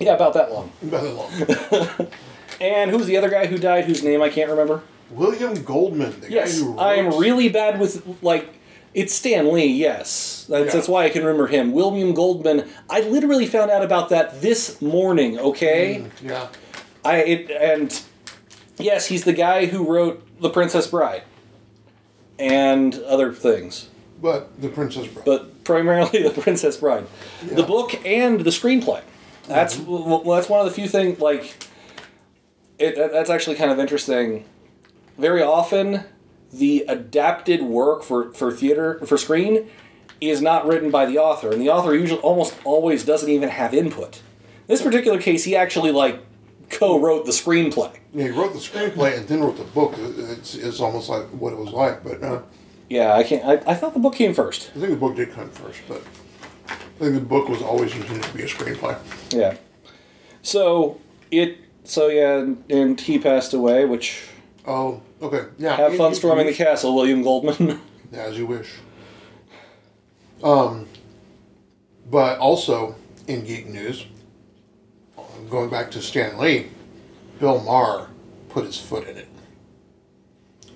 Yeah, 0.00 0.14
about 0.14 0.34
that 0.34 0.52
long. 0.52 0.70
About 0.82 1.02
that 1.02 1.72
long. 1.96 2.08
And 2.60 2.90
who's 2.90 3.06
the 3.06 3.16
other 3.16 3.28
guy 3.30 3.46
who 3.46 3.56
died 3.56 3.84
whose 3.84 4.02
name 4.02 4.20
I 4.20 4.30
can't 4.30 4.50
remember? 4.50 4.82
William 5.10 5.62
Goldman, 5.62 6.18
the 6.20 6.28
Yes, 6.30 6.58
guy 6.58 6.64
who 6.66 6.76
I 6.78 6.94
am 6.94 7.16
really 7.16 7.48
bad 7.48 7.78
with 7.78 8.04
like 8.20 8.48
it's 8.94 9.14
Stan 9.14 9.52
Lee. 9.52 9.66
Yes, 9.66 10.44
that's, 10.48 10.66
Yeah. 10.66 10.72
that's 10.72 10.88
why 10.88 11.04
I 11.04 11.08
can 11.10 11.22
remember 11.22 11.46
him. 11.46 11.70
William 11.70 12.14
Goldman. 12.14 12.68
I 12.90 13.02
literally 13.02 13.46
found 13.46 13.70
out 13.70 13.84
about 13.84 14.08
that 14.08 14.40
this 14.42 14.82
morning. 14.82 15.38
Okay, 15.38 16.02
mm, 16.04 16.28
Yeah. 16.28 16.48
I 17.04 17.16
it 17.18 17.50
and 17.50 18.00
yes, 18.78 19.06
he's 19.06 19.22
the 19.22 19.32
guy 19.34 19.66
who 19.66 19.84
wrote 19.88 20.26
The 20.40 20.50
Princess 20.50 20.88
Bride 20.88 21.22
and 22.40 22.94
other 23.02 23.32
things, 23.32 23.88
But 24.20 24.60
the 24.60 24.68
Princess 24.68 25.06
Bride. 25.06 25.24
but 25.24 25.64
primarily 25.64 26.22
The 26.28 26.40
Princess 26.40 26.76
Bride, 26.76 27.06
the 27.42 27.62
book 27.62 27.94
and 28.04 28.40
the 28.40 28.50
screenplay. 28.50 29.02
That's 29.46 29.78
well, 29.78 30.20
that's 30.24 30.48
one 30.48 30.60
of 30.60 30.66
the 30.66 30.72
few 30.72 30.88
things 30.88 31.20
like. 31.20 31.56
It, 32.78 32.96
that's 32.96 33.30
actually 33.30 33.56
kind 33.56 33.70
of 33.70 33.78
interesting. 33.80 34.44
Very 35.16 35.42
often, 35.42 36.04
the 36.52 36.84
adapted 36.88 37.62
work 37.62 38.04
for, 38.04 38.32
for 38.34 38.52
theater 38.52 39.00
for 39.04 39.16
screen 39.18 39.68
is 40.20 40.40
not 40.40 40.66
written 40.66 40.90
by 40.90 41.06
the 41.06 41.18
author, 41.18 41.50
and 41.50 41.60
the 41.60 41.70
author 41.70 41.94
usually 41.94 42.20
almost 42.20 42.54
always 42.64 43.04
doesn't 43.04 43.28
even 43.28 43.48
have 43.48 43.74
input. 43.74 44.16
In 44.16 44.74
this 44.74 44.82
particular 44.82 45.20
case, 45.20 45.44
he 45.44 45.56
actually 45.56 45.90
like 45.90 46.20
co-wrote 46.70 47.24
the 47.24 47.32
screenplay. 47.32 47.92
yeah, 48.12 48.24
he 48.24 48.30
wrote 48.30 48.52
the 48.52 48.58
screenplay 48.58 49.16
and 49.16 49.26
then 49.26 49.40
wrote 49.40 49.56
the 49.56 49.64
book. 49.64 49.94
It's, 49.98 50.54
it's 50.54 50.80
almost 50.80 51.08
like 51.08 51.24
what 51.30 51.52
it 51.52 51.58
was 51.58 51.70
like. 51.70 52.04
But 52.04 52.22
uh, 52.22 52.42
Yeah, 52.88 53.14
I 53.14 53.22
can't. 53.22 53.44
I, 53.44 53.70
I 53.70 53.74
thought 53.74 53.94
the 53.94 54.00
book 54.00 54.14
came 54.14 54.32
first. 54.34 54.70
I 54.74 54.80
think 54.80 54.90
the 54.90 54.96
book 54.96 55.16
did 55.16 55.32
come 55.32 55.50
first. 55.50 55.80
But 55.86 56.02
I 56.68 56.74
think 56.98 57.14
the 57.14 57.20
book 57.20 57.48
was 57.48 57.60
always 57.62 57.94
intended 57.94 58.22
to 58.24 58.34
be 58.36 58.42
a 58.42 58.46
screenplay. 58.46 58.98
Yeah. 59.32 59.56
So 60.42 61.00
it. 61.30 61.58
So 61.84 62.08
yeah, 62.08 62.38
and, 62.38 62.64
and 62.70 63.00
he 63.00 63.18
passed 63.18 63.52
away. 63.54 63.84
Which 63.84 64.22
Oh, 64.66 65.00
okay. 65.22 65.46
Yeah. 65.58 65.76
have 65.76 65.96
fun 65.96 66.14
storming 66.14 66.46
the 66.46 66.52
castle, 66.54 66.94
William 66.94 67.22
Goldman. 67.22 67.80
As 68.12 68.36
you 68.38 68.46
wish. 68.46 68.74
Um, 70.42 70.86
but 72.10 72.38
also 72.38 72.94
in 73.26 73.44
geek 73.44 73.66
news, 73.66 74.06
going 75.50 75.68
back 75.70 75.90
to 75.92 76.00
Stan 76.02 76.38
Lee, 76.38 76.68
Bill 77.40 77.60
Maher 77.60 78.08
put 78.50 78.64
his 78.64 78.78
foot 78.80 79.06
in 79.08 79.16
it. 79.16 79.28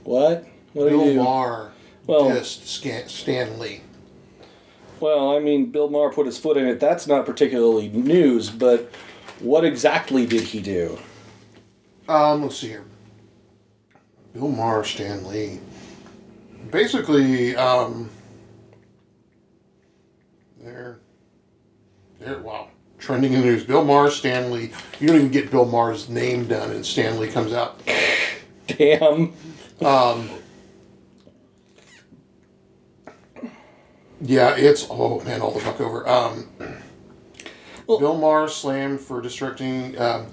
what? 0.05 0.47
What 0.73 0.89
do 0.89 0.99
Bill 0.99 1.07
you? 1.13 1.23
Maher 1.23 1.73
Well- 2.07 2.31
dissed 2.31 3.09
Stan, 3.09 3.59
Lee. 3.59 3.81
Well, 5.01 5.37
I 5.37 5.41
mean, 5.41 5.67
Bill 5.73 5.89
Maher 5.89 6.13
put 6.13 6.27
his 6.27 6.39
foot 6.39 6.57
in 6.57 6.65
it. 6.67 6.79
That's 6.79 7.09
not 7.09 7.27
particularly 7.27 7.89
news, 7.89 8.51
but 8.51 8.89
what 9.41 9.65
exactly 9.65 10.27
did 10.27 10.43
he 10.43 10.61
do? 10.61 10.97
Um, 12.09 12.43
let's 12.43 12.59
see 12.59 12.69
here. 12.69 12.85
Bill 14.33 14.49
Maher, 14.49 14.85
Stan 14.85 15.27
Lee. 15.27 15.59
Basically, 16.71 17.57
um, 17.57 18.09
there, 20.61 21.01
there. 22.21 22.39
Wow, 22.39 22.69
trending 22.99 23.33
in 23.33 23.41
the 23.41 23.47
news. 23.47 23.65
Bill 23.65 23.85
Maher, 23.85 24.11
Stan 24.11 24.53
Lee. 24.53 24.71
You 25.01 25.09
don't 25.09 25.17
even 25.17 25.31
get 25.31 25.51
Bill 25.51 25.65
Maher's 25.67 26.09
name 26.09 26.47
done, 26.47 26.71
and 26.71 26.87
Stan 26.87 27.19
Lee 27.19 27.29
comes 27.29 27.53
out. 27.53 27.81
Damn. 28.69 29.33
Yeah, 34.25 34.55
it's 34.57 34.87
oh 34.89 35.21
man, 35.25 35.41
all 35.41 35.51
the 35.51 35.61
fuck 35.61 35.81
over. 35.81 36.09
Um, 36.09 36.49
Well- 37.87 37.99
Bill 37.99 38.17
Maher 38.17 38.49
slammed 38.49 39.01
for 39.01 39.21
distracting. 39.21 39.99
Um, 40.01 40.27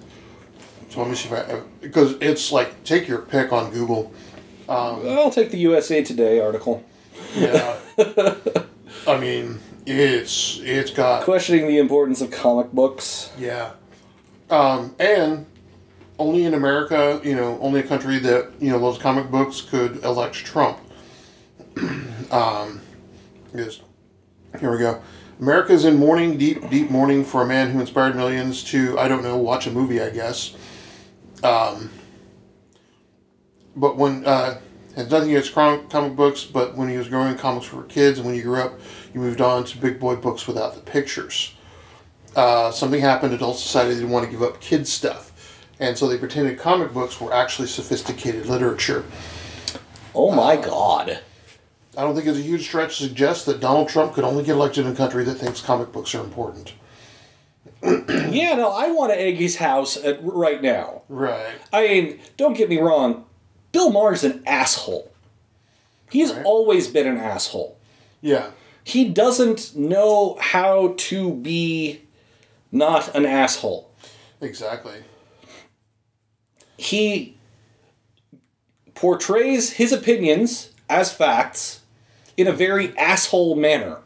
so 0.90 1.02
let 1.02 1.10
me 1.10 1.16
see 1.16 1.30
if 1.30 1.34
I 1.34 1.62
because 1.82 2.14
it's 2.22 2.52
like 2.52 2.84
take 2.84 3.08
your 3.08 3.20
pick 3.20 3.52
on 3.52 3.72
Google. 3.72 4.14
I'll 4.68 5.32
take 5.32 5.50
the 5.50 5.58
USA 5.58 6.04
Today 6.04 6.40
article 6.40 6.84
Yeah, 7.36 7.76
I 9.08 9.18
mean 9.20 9.60
it's 9.88 10.60
it's 10.62 10.92
got 10.92 11.24
questioning 11.24 11.68
the 11.68 11.80
importance 11.80 12.22
of 12.22 12.30
comic 12.30 12.72
books. 12.72 13.32
yeah, 13.40 13.72
um, 14.52 14.94
and 15.00 15.48
only 16.20 16.44
in 16.46 16.54
America, 16.54 17.20
you 17.24 17.34
know, 17.36 17.58
only 17.62 17.80
a 17.80 17.84
country 17.84 18.20
that 18.20 18.52
you 18.60 18.70
know 18.70 18.78
loves 18.78 19.00
comic 19.00 19.32
books 19.32 19.62
could 19.62 20.04
elect 20.04 20.36
Trump. 20.36 20.78
um, 22.32 22.82
is 23.54 23.82
here 24.60 24.72
we 24.72 24.80
go. 24.80 25.02
America's 25.40 25.86
in 25.86 25.98
mourning, 25.98 26.38
deep, 26.38 26.70
deep 26.70 26.90
mourning 26.90 27.24
for 27.24 27.44
a 27.44 27.46
man 27.46 27.70
who 27.70 27.80
inspired 27.80 28.16
millions 28.16 28.64
to, 28.66 28.98
I 29.00 29.08
don't 29.08 29.24
know, 29.24 29.38
watch 29.38 29.68
a 29.68 29.72
movie, 29.72 30.02
I 30.02 30.10
guess. 30.10 30.56
Um, 31.44 31.90
but 33.76 33.96
when, 33.96 34.26
uh, 34.26 34.60
has 34.96 35.10
nothing 35.10 35.30
against 35.30 35.54
comic 35.54 36.16
books, 36.16 36.44
but 36.44 36.76
when 36.76 36.90
he 36.90 36.98
was 36.98 37.08
growing, 37.08 37.38
comics 37.38 37.72
were 37.72 37.84
for 37.84 37.88
kids, 37.88 38.18
and 38.18 38.26
when 38.26 38.36
you 38.36 38.44
grew 38.44 38.60
up, 38.60 38.80
you 39.14 39.22
moved 39.22 39.40
on 39.40 39.64
to 39.64 39.78
big 39.78 40.00
boy 40.00 40.16
books 40.16 40.46
without 40.46 40.76
the 40.76 40.82
pictures. 40.82 41.56
Uh, 42.36 42.72
something 42.72 43.00
happened, 43.00 43.34
adults 43.34 43.64
decided 43.64 43.92
they 43.92 44.00
didn't 44.00 44.12
want 44.12 44.26
to 44.26 44.32
give 44.32 44.44
up 44.44 44.60
kids' 44.60 44.92
stuff. 44.92 45.66
And 45.80 45.98
so 45.98 46.08
they 46.08 46.18
pretended 46.18 46.60
comic 46.60 46.94
books 46.94 47.22
were 47.22 47.34
actually 47.34 47.70
sophisticated 47.70 48.48
literature. 48.48 49.06
Oh 50.14 50.32
my 50.32 50.58
god. 50.58 51.22
I 51.98 52.02
don't 52.02 52.16
think 52.16 52.28
it's 52.28 52.38
a 52.38 52.42
huge 52.42 52.66
stretch 52.68 52.98
to 53.00 53.04
suggest 53.04 53.46
that 53.48 53.60
Donald 53.60 53.90
Trump 53.90 54.14
could 54.14 54.24
only 54.24 54.44
get 54.44 54.54
elected 54.54 54.86
in 54.86 54.92
a 54.92 54.96
country 54.96 55.24
that 55.24 55.36
thinks 55.36 55.62
comic 55.62 55.92
books 55.92 56.14
are 56.16 56.24
important. 56.24 56.74
Yeah, 57.84 58.54
no, 58.56 58.70
I 58.72 58.92
want 58.92 59.12
to 59.12 59.20
egg 59.20 59.36
his 59.38 59.56
house 59.56 59.98
at, 59.98 60.20
right 60.24 60.62
now. 60.62 61.02
Right. 61.10 61.56
I 61.74 61.88
mean, 61.88 62.20
don't 62.38 62.56
get 62.56 62.70
me 62.70 62.78
wrong. 62.78 63.26
Bill 63.72 63.92
Maher's 63.92 64.24
an 64.24 64.44
asshole. 64.46 65.12
He's 66.12 66.32
Right. 66.32 66.46
always 66.46 66.88
been 66.88 67.08
an 67.08 67.18
asshole. 67.18 67.78
Yeah. 68.22 68.52
He 68.84 69.10
doesn't 69.10 69.76
know 69.76 70.38
how 70.40 70.94
to 70.98 71.34
be 71.34 72.02
not 72.72 73.16
an 73.16 73.26
asshole. 73.26 73.90
Exactly. 74.42 75.04
He 76.78 77.38
portrays 78.94 79.72
his 79.74 79.92
opinions 79.92 80.70
as 80.90 81.12
facts 81.12 81.79
in 82.40 82.48
a 82.48 82.54
very 82.54 82.98
asshole 82.98 83.56
manner. 83.56 83.98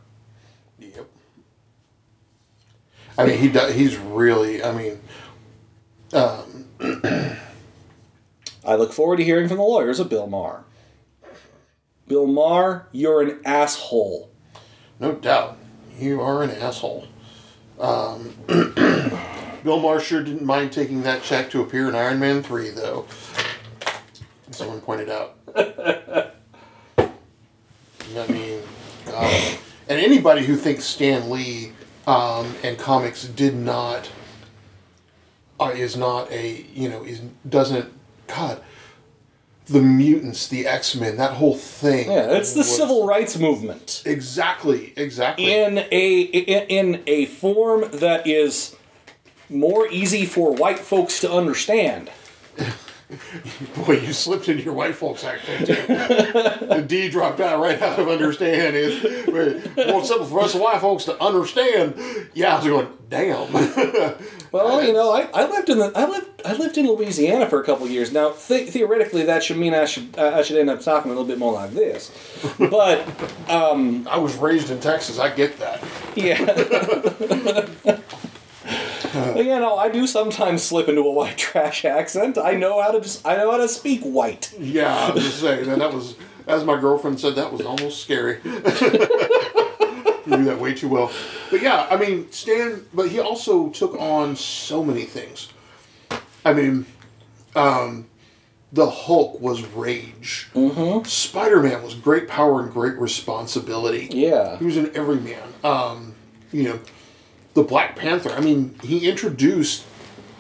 Yep. 0.80 1.08
I 3.16 3.28
mean, 3.28 3.38
he 3.38 3.48
does, 3.48 3.76
he's 3.76 3.96
really. 3.98 4.64
I 4.64 4.72
mean, 4.72 5.00
I 8.66 8.76
look 8.76 8.92
forward 8.92 9.18
to 9.18 9.24
hearing 9.24 9.48
from 9.48 9.58
the 9.58 9.64
lawyers 9.64 10.00
of 10.00 10.10
Bill 10.10 10.26
Maher. 10.26 10.64
Bill 12.08 12.26
Maher, 12.26 12.88
you're 12.92 13.22
an 13.22 13.40
asshole. 13.46 14.32
no 15.00 15.12
doubt. 15.14 15.60
You 16.00 16.20
are 16.22 16.42
an 16.42 16.50
asshole. 16.50 17.08
Um, 17.80 18.34
Bill 18.48 19.80
Maher 19.80 20.00
sure 20.00 20.24
didn't 20.24 20.44
mind 20.44 20.72
taking 20.72 21.04
that 21.04 21.22
check 21.22 21.52
to 21.52 21.62
appear 21.62 21.88
in 21.88 21.94
Iron 21.94 22.20
Man 22.20 22.42
3, 22.42 22.72
though. 22.72 23.06
Someone 24.50 24.82
pointed 24.82 25.12
out. 25.12 25.38
I 28.18 28.28
mean, 28.32 28.62
God. 29.06 29.58
And 29.90 30.00
anybody 30.00 30.46
who 30.46 30.56
thinks 30.56 30.86
Stan 30.86 31.30
Lee 31.30 31.74
um, 32.08 32.56
and 32.64 32.78
comics 32.78 33.24
did 33.26 33.56
not, 33.56 34.10
uh, 35.60 35.72
is 35.76 35.96
not 35.98 36.32
a, 36.32 36.66
you 36.74 36.90
know, 36.90 37.04
is 37.04 37.22
doesn't, 37.48 37.92
God, 38.28 38.62
the 39.66 39.82
mutants, 39.82 40.48
the 40.48 40.68
X 40.68 40.96
Men, 40.96 41.18
that 41.18 41.34
whole 41.34 41.56
thing. 41.58 42.10
Yeah, 42.12 42.32
it's 42.32 42.54
the 42.54 42.60
was- 42.60 42.76
civil 42.76 43.06
rights 43.08 43.38
movement 43.38 44.04
Exactly, 44.06 44.94
exactly. 44.96 45.52
in 45.54 45.78
a 45.92 46.22
in, 46.22 46.94
in 46.94 47.04
a 47.08 47.26
form 47.26 47.86
that 47.94 48.28
is 48.28 48.76
more 49.50 49.88
easy 49.88 50.26
for 50.26 50.54
white 50.54 50.80
folks 50.80 51.20
to 51.22 51.32
understand. 51.32 52.10
Boy, 53.76 54.00
you 54.00 54.14
slipped 54.14 54.50
into 54.50 54.64
your 54.64 54.74
white 54.74 54.96
folks 54.96 55.24
accent 55.24 55.68
too. 55.68 55.76
the 55.76 56.84
D 56.88 57.10
dropped 57.10 57.40
out 57.40 57.60
right 57.60 57.82
out 57.82 58.00
of 58.00 58.08
understand. 58.08 58.76
Is 58.76 59.04
more 59.28 60.04
simple 60.04 60.26
for 60.26 60.42
us 60.42 60.56
white 60.56 60.82
folks 60.82 61.06
to 61.06 61.22
understand. 61.24 61.96
Yeah, 62.34 62.56
I 62.56 62.58
was 62.58 62.68
going, 62.68 62.88
damn. 63.10 64.16
Well, 64.54 64.84
you 64.86 64.94
know, 64.94 65.12
I, 65.12 65.28
I 65.34 65.50
lived 65.50 65.70
in 65.70 65.80
the 65.80 65.92
I 65.96 66.06
lived 66.06 66.42
I 66.46 66.54
lived 66.54 66.78
in 66.78 66.86
Louisiana 66.88 67.50
for 67.50 67.60
a 67.60 67.66
couple 67.66 67.88
years. 67.88 68.12
Now, 68.14 68.34
th- 68.34 68.70
theoretically, 68.70 69.24
that 69.24 69.44
should 69.44 69.58
mean 69.58 69.74
I 69.74 69.86
should 69.86 70.16
uh, 70.16 70.34
I 70.36 70.44
should 70.44 70.58
end 70.60 70.70
up 70.70 70.80
talking 70.82 71.10
a 71.10 71.16
little 71.16 71.28
bit 71.28 71.40
more 71.40 71.54
like 71.54 71.72
this. 71.72 72.12
But 72.60 73.08
I 73.50 74.18
was 74.20 74.36
raised 74.36 74.70
in 74.70 74.80
Texas. 74.80 75.18
I 75.18 75.34
get 75.34 75.58
that. 75.58 75.84
yeah. 76.16 77.98
But, 79.14 79.38
you 79.38 79.60
know, 79.60 79.78
I 79.78 79.90
do 79.90 80.08
sometimes 80.08 80.64
slip 80.64 80.88
into 80.90 81.02
a 81.02 81.12
white 81.12 81.38
trash 81.38 81.86
accent. 81.86 82.38
I 82.38 82.54
know 82.54 82.82
how 82.82 82.92
to 82.92 83.02
just 83.02 83.26
I 83.26 83.36
know 83.36 83.52
how 83.52 83.58
to 83.58 83.68
speak 83.68 84.02
white. 84.02 84.54
Yeah, 84.60 84.94
I 84.94 85.12
was 85.12 85.24
just 85.24 85.40
saying 85.40 85.66
that, 85.68 85.80
that 85.80 85.94
was, 85.94 86.16
as 86.48 86.64
my 86.64 86.80
girlfriend 86.80 87.20
said, 87.20 87.36
that 87.36 87.52
was 87.52 87.62
almost 87.62 88.02
scary. 88.02 88.40
you 88.44 90.38
do 90.38 90.44
that 90.46 90.60
way 90.60 90.74
too 90.74 90.88
well. 90.88 91.12
But 91.52 91.62
yeah, 91.62 91.88
I 91.90 91.98
mean, 91.98 92.32
Stan, 92.32 92.86
but 92.94 93.10
he 93.10 93.20
also 93.20 93.70
took 93.70 93.94
on 94.00 94.36
so 94.36 94.84
many 94.84 95.04
things. 95.04 95.50
I 96.46 96.54
mean, 96.54 96.86
um, 97.56 98.08
the 98.72 98.90
Hulk 98.90 99.40
was 99.40 99.64
rage. 99.68 100.50
Mm-hmm. 100.56 101.08
Spider 101.08 101.62
Man 101.62 101.84
was 101.84 101.94
great 101.94 102.28
power 102.28 102.62
and 102.62 102.74
great 102.74 102.98
responsibility. 102.98 104.10
Yeah. 104.12 104.58
He 104.58 104.66
was 104.66 104.78
an 104.78 104.92
everyman. 104.96 105.54
Um, 105.64 106.16
you 106.52 106.64
know, 106.64 106.80
the 107.54 107.64
Black 107.64 107.96
Panther. 107.96 108.30
I 108.32 108.40
mean, 108.42 108.76
he 108.84 109.08
introduced 109.10 109.86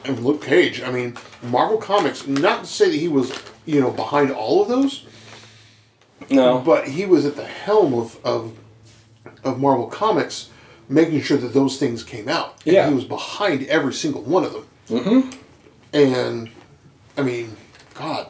and 0.05 0.19
Luke 0.19 0.43
Cage. 0.43 0.81
I 0.81 0.91
mean, 0.91 1.15
Marvel 1.41 1.77
Comics. 1.77 2.27
Not 2.27 2.61
to 2.65 2.69
say 2.69 2.89
that 2.89 2.97
he 2.97 3.07
was, 3.07 3.31
you 3.65 3.79
know, 3.79 3.91
behind 3.91 4.31
all 4.31 4.61
of 4.61 4.67
those, 4.67 5.05
No. 6.29 6.59
but 6.59 6.87
he 6.89 7.05
was 7.05 7.25
at 7.25 7.35
the 7.35 7.45
helm 7.45 7.93
of 7.93 8.23
of, 8.25 8.57
of 9.43 9.59
Marvel 9.59 9.87
Comics, 9.87 10.49
making 10.89 11.21
sure 11.21 11.37
that 11.37 11.53
those 11.53 11.77
things 11.77 12.03
came 12.03 12.27
out. 12.27 12.55
And 12.65 12.73
Yeah. 12.73 12.89
he 12.89 12.93
was 12.93 13.05
behind 13.05 13.63
every 13.67 13.93
single 13.93 14.21
one 14.21 14.43
of 14.43 14.53
them. 14.53 14.67
Mm-hmm. 14.89 15.29
And 15.93 16.49
I 17.17 17.21
mean, 17.21 17.55
God. 17.93 18.27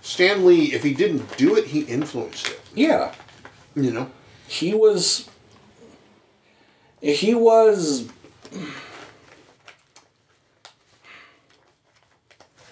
Stan 0.00 0.44
Lee, 0.44 0.72
if 0.74 0.82
he 0.82 0.92
didn't 0.92 1.36
do 1.36 1.56
it, 1.56 1.66
he 1.68 1.80
influenced 1.82 2.48
it. 2.48 2.60
Yeah. 2.74 3.14
You 3.74 3.90
know? 3.90 4.10
He 4.46 4.74
was 4.74 5.28
he 7.12 7.34
was 7.34 8.08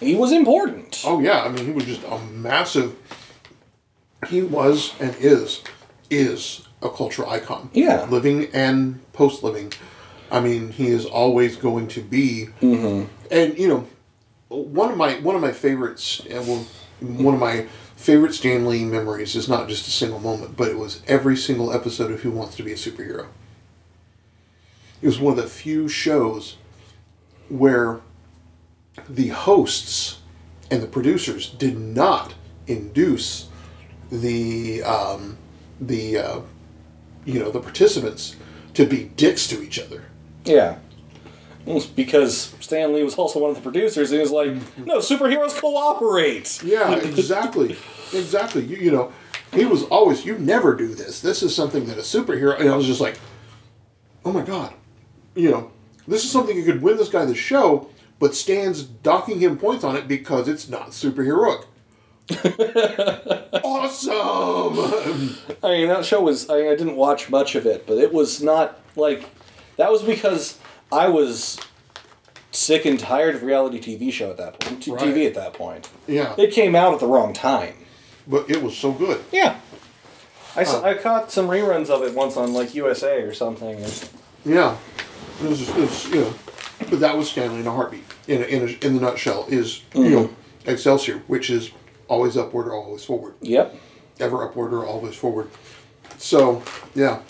he 0.01 0.15
was 0.15 0.33
important. 0.33 1.03
Oh 1.05 1.21
yeah, 1.21 1.43
I 1.43 1.49
mean 1.49 1.67
he 1.67 1.73
was 1.73 1.85
just 1.85 2.03
a 2.05 2.19
massive. 2.19 2.97
He 4.29 4.43
was 4.43 4.95
and 5.01 5.15
is 5.17 5.63
is 6.11 6.67
a 6.83 6.89
cultural 6.89 7.29
icon. 7.31 7.71
Yeah. 7.73 8.05
living 8.05 8.49
and 8.53 9.01
post 9.13 9.43
living. 9.43 9.73
I 10.31 10.41
mean, 10.41 10.71
he 10.71 10.87
is 10.87 11.05
always 11.05 11.57
going 11.57 11.89
to 11.89 12.01
be. 12.01 12.49
Mm-hmm. 12.61 13.05
And 13.31 13.59
you 13.59 13.69
know, 13.69 13.87
one 14.49 14.91
of 14.91 14.97
my 14.97 15.15
one 15.21 15.35
of 15.37 15.43
my 15.43 15.53
favorites, 15.53 16.23
well, 16.31 16.67
one 17.01 17.35
of 17.35 17.41
my 17.41 17.67
favorite 17.97 18.35
Stan 18.35 18.67
Lee 18.67 18.85
memories 18.85 19.37
is 19.37 19.49
not 19.49 19.69
just 19.69 19.87
a 19.87 19.91
single 19.91 20.19
moment, 20.19 20.57
but 20.57 20.69
it 20.69 20.79
was 20.79 21.03
every 21.07 21.37
single 21.37 21.73
episode 21.73 22.11
of 22.11 22.21
Who 22.23 22.31
Wants 22.31 22.57
to 22.57 22.63
Be 22.63 22.73
a 22.73 22.77
Superhero. 22.77 23.27
It 25.03 25.07
was 25.07 25.19
one 25.19 25.37
of 25.37 25.43
the 25.43 25.51
few 25.51 25.89
shows 25.89 26.57
where 27.49 28.01
the 29.09 29.29
hosts 29.29 30.21
and 30.71 30.83
the 30.83 30.87
producers 30.87 31.51
did 31.51 31.77
not 31.77 32.35
induce 32.67 33.49
the 34.11 34.83
um, 34.83 35.37
the 35.81 36.19
uh, 36.19 36.41
you 37.25 37.41
know 37.41 37.51
the 37.51 37.61
participants 37.61 38.37
to 38.75 38.87
be 38.87 39.05
dicks 39.05 39.47
to 39.49 39.63
each 39.63 39.79
other. 39.79 40.05
Yeah. 40.45 40.79
Because 41.95 42.55
Stan 42.59 42.93
Lee 42.93 43.05
was 43.05 43.15
also 43.15 43.39
one 43.39 43.51
of 43.51 43.57
the 43.57 43.63
producers, 43.63 44.11
and 44.11 44.19
he 44.19 44.23
was 44.23 44.33
like, 44.33 44.51
"No, 44.85 44.99
superheroes 44.99 45.57
cooperate." 45.57 46.61
Yeah, 46.65 46.97
exactly, 46.97 47.77
exactly. 48.13 48.65
You, 48.65 48.77
you 48.79 48.91
know, 48.91 49.13
he 49.53 49.65
was 49.65 49.85
always 49.85 50.25
you 50.25 50.39
never 50.39 50.75
do 50.75 50.89
this. 50.89 51.21
This 51.21 51.41
is 51.43 51.55
something 51.55 51.87
that 51.87 51.99
a 51.99 52.01
superhero. 52.01 52.59
And 52.59 52.69
I 52.69 52.75
was 52.75 52.87
just 52.87 53.01
like, 53.01 53.17
oh 54.25 54.33
my 54.33 54.43
god, 54.43 54.75
you 55.35 55.51
know, 55.51 55.71
this 56.07 56.25
is 56.25 56.31
something 56.31 56.57
you 56.57 56.65
could 56.65 56.83
win 56.83 56.97
this 56.97 57.09
guy 57.09 57.25
the 57.25 57.35
show, 57.35 57.89
but 58.19 58.35
Stan's 58.35 58.83
docking 58.83 59.41
him 59.41 59.59
points 59.59 59.85
on 59.85 59.97
it 59.97 60.09
because 60.09 60.49
it's 60.49 60.69
not 60.69 60.91
superheroic. 60.91 61.65
awesome. 63.65 65.37
I 65.63 65.69
mean, 65.69 65.89
that 65.89 66.05
show 66.05 66.21
was. 66.21 66.49
I, 66.49 66.57
mean, 66.57 66.67
I 66.69 66.77
didn't 66.77 66.97
watch 66.97 67.31
much 67.31 67.55
of 67.55 67.67
it, 67.67 67.87
but 67.87 67.99
it 67.99 68.13
was 68.13 68.43
not 68.43 68.81
like. 68.97 69.29
That 69.77 69.91
was 69.91 70.03
because 70.03 70.59
I 70.91 71.09
was 71.09 71.59
sick 72.53 72.85
and 72.85 73.01
tired 73.01 73.35
of 73.35 73.43
reality 73.43 73.81
TV 73.81 74.13
show 74.13 74.31
at 74.31 74.37
that 74.37 74.61
point. 74.61 74.87
Right. 74.87 75.01
TV 75.01 75.27
at 75.27 75.35
that 75.35 75.55
point. 75.55 75.89
Yeah, 76.07 76.35
It 76.39 76.53
came 76.53 76.77
out 76.77 76.95
at 76.95 77.01
the 77.01 77.07
wrong 77.07 77.33
time. 77.33 77.75
but 78.27 78.49
it 78.51 78.63
was 78.63 78.77
so 78.77 78.93
good. 78.93 79.25
Yeah. 79.33 79.59
I, 80.55 80.65
saw, 80.65 80.81
uh. 80.83 80.91
I 80.91 80.95
caught 80.95 81.33
some 81.33 81.49
reruns 81.49 81.89
of 81.89 82.03
it 82.03 82.15
once 82.15 82.37
on 82.37 82.53
like 82.53 82.75
USA 82.75 83.23
or 83.23 83.33
something. 83.33 83.83
And, 83.83 84.09
Yeah, 84.45 84.77
it 85.43 85.49
was, 85.49 85.69
it 85.69 85.77
was 85.77 86.09
you 86.11 86.21
know, 86.23 86.35
but 86.91 87.01
that 87.01 87.17
was 87.17 87.31
Stan 87.31 87.53
Lee 87.55 87.61
in 87.61 87.67
a 87.67 87.73
heartbeat. 87.73 88.05
In 88.29 88.43
a, 88.43 88.45
in, 88.45 88.63
a, 88.69 88.87
in 88.87 88.95
the 88.95 89.01
nutshell, 89.01 89.47
is 89.49 89.83
you 89.95 90.11
know 90.11 90.31
Excelsior, 90.67 91.19
which 91.27 91.51
is 91.51 91.71
always 92.09 92.37
upward 92.37 92.67
or 92.69 92.75
always 92.75 93.05
forward, 93.05 93.35
yep. 93.41 93.75
ever 94.21 94.45
upward 94.47 94.73
or 94.73 94.85
always 94.87 95.15
forward. 95.17 95.51
So 96.19 96.63
yeah, 96.95 97.21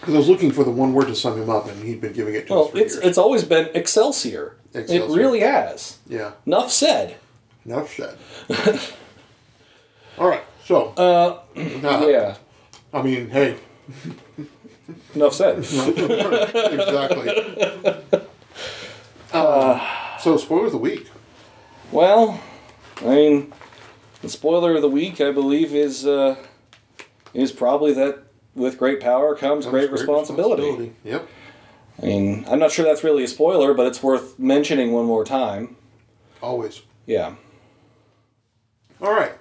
because 0.00 0.14
I 0.14 0.18
was 0.18 0.28
looking 0.28 0.50
for 0.50 0.64
the 0.64 0.70
one 0.70 0.92
word 0.92 1.06
to 1.08 1.14
sum 1.14 1.40
him 1.40 1.48
up, 1.50 1.68
and 1.68 1.82
he'd 1.82 2.00
been 2.00 2.12
giving 2.12 2.34
it 2.34 2.46
to 2.48 2.52
Well, 2.54 2.64
us 2.66 2.70
for 2.72 2.78
it's 2.78 2.94
years. 2.94 3.04
it's 3.06 3.18
always 3.18 3.44
been 3.44 3.70
Excelsior. 3.74 4.56
Excelsior. 4.74 5.04
It 5.04 5.16
really 5.16 5.40
has. 5.40 5.98
yeah, 6.08 6.32
Enough 6.46 6.70
said. 6.70 7.16
enough 7.64 7.94
said. 7.94 8.18
All 10.18 10.28
right, 10.28 10.42
so 10.66 10.88
uh, 10.96 11.40
yeah. 11.56 12.36
I 12.92 13.02
mean, 13.02 13.30
hey, 13.30 13.56
Enough 15.14 15.34
said. 15.34 15.58
exactly. 16.72 17.28
Um, 19.32 19.80
so 20.20 20.36
spoiler 20.36 20.66
of 20.66 20.72
the 20.72 20.78
week. 20.78 21.08
well, 21.92 22.40
I 23.02 23.04
mean, 23.04 23.52
the 24.22 24.28
spoiler 24.28 24.74
of 24.76 24.82
the 24.82 24.88
week, 24.88 25.20
I 25.20 25.30
believe, 25.30 25.74
is 25.74 26.06
uh, 26.06 26.36
is 27.34 27.52
probably 27.52 27.92
that 27.94 28.24
with 28.54 28.78
great 28.78 29.00
power 29.00 29.34
comes 29.34 29.66
great, 29.66 29.90
responsibility. 29.92 30.94
Yep. 31.04 31.28
I 32.02 32.06
mean, 32.06 32.44
I'm 32.48 32.58
not 32.58 32.72
sure 32.72 32.84
that's 32.84 33.04
really 33.04 33.24
a 33.24 33.28
spoiler, 33.28 33.74
but 33.74 33.86
it's 33.86 34.02
worth 34.02 34.38
mentioning 34.38 34.92
one 34.92 35.04
more 35.04 35.24
time. 35.24 35.76
Always. 36.42 36.82
Yeah. 37.06 37.34
All 39.00 39.12
right. 39.12 39.34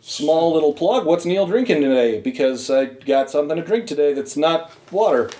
Small 0.00 0.54
little 0.54 0.72
plug. 0.72 1.04
What's 1.04 1.24
Neil 1.24 1.46
drinking 1.46 1.82
today? 1.82 2.20
Because 2.20 2.70
I 2.70 2.86
got 2.86 3.30
something 3.30 3.56
to 3.56 3.62
drink 3.62 3.86
today 3.86 4.12
that's 4.14 4.36
not 4.36 4.72
water. 4.90 5.30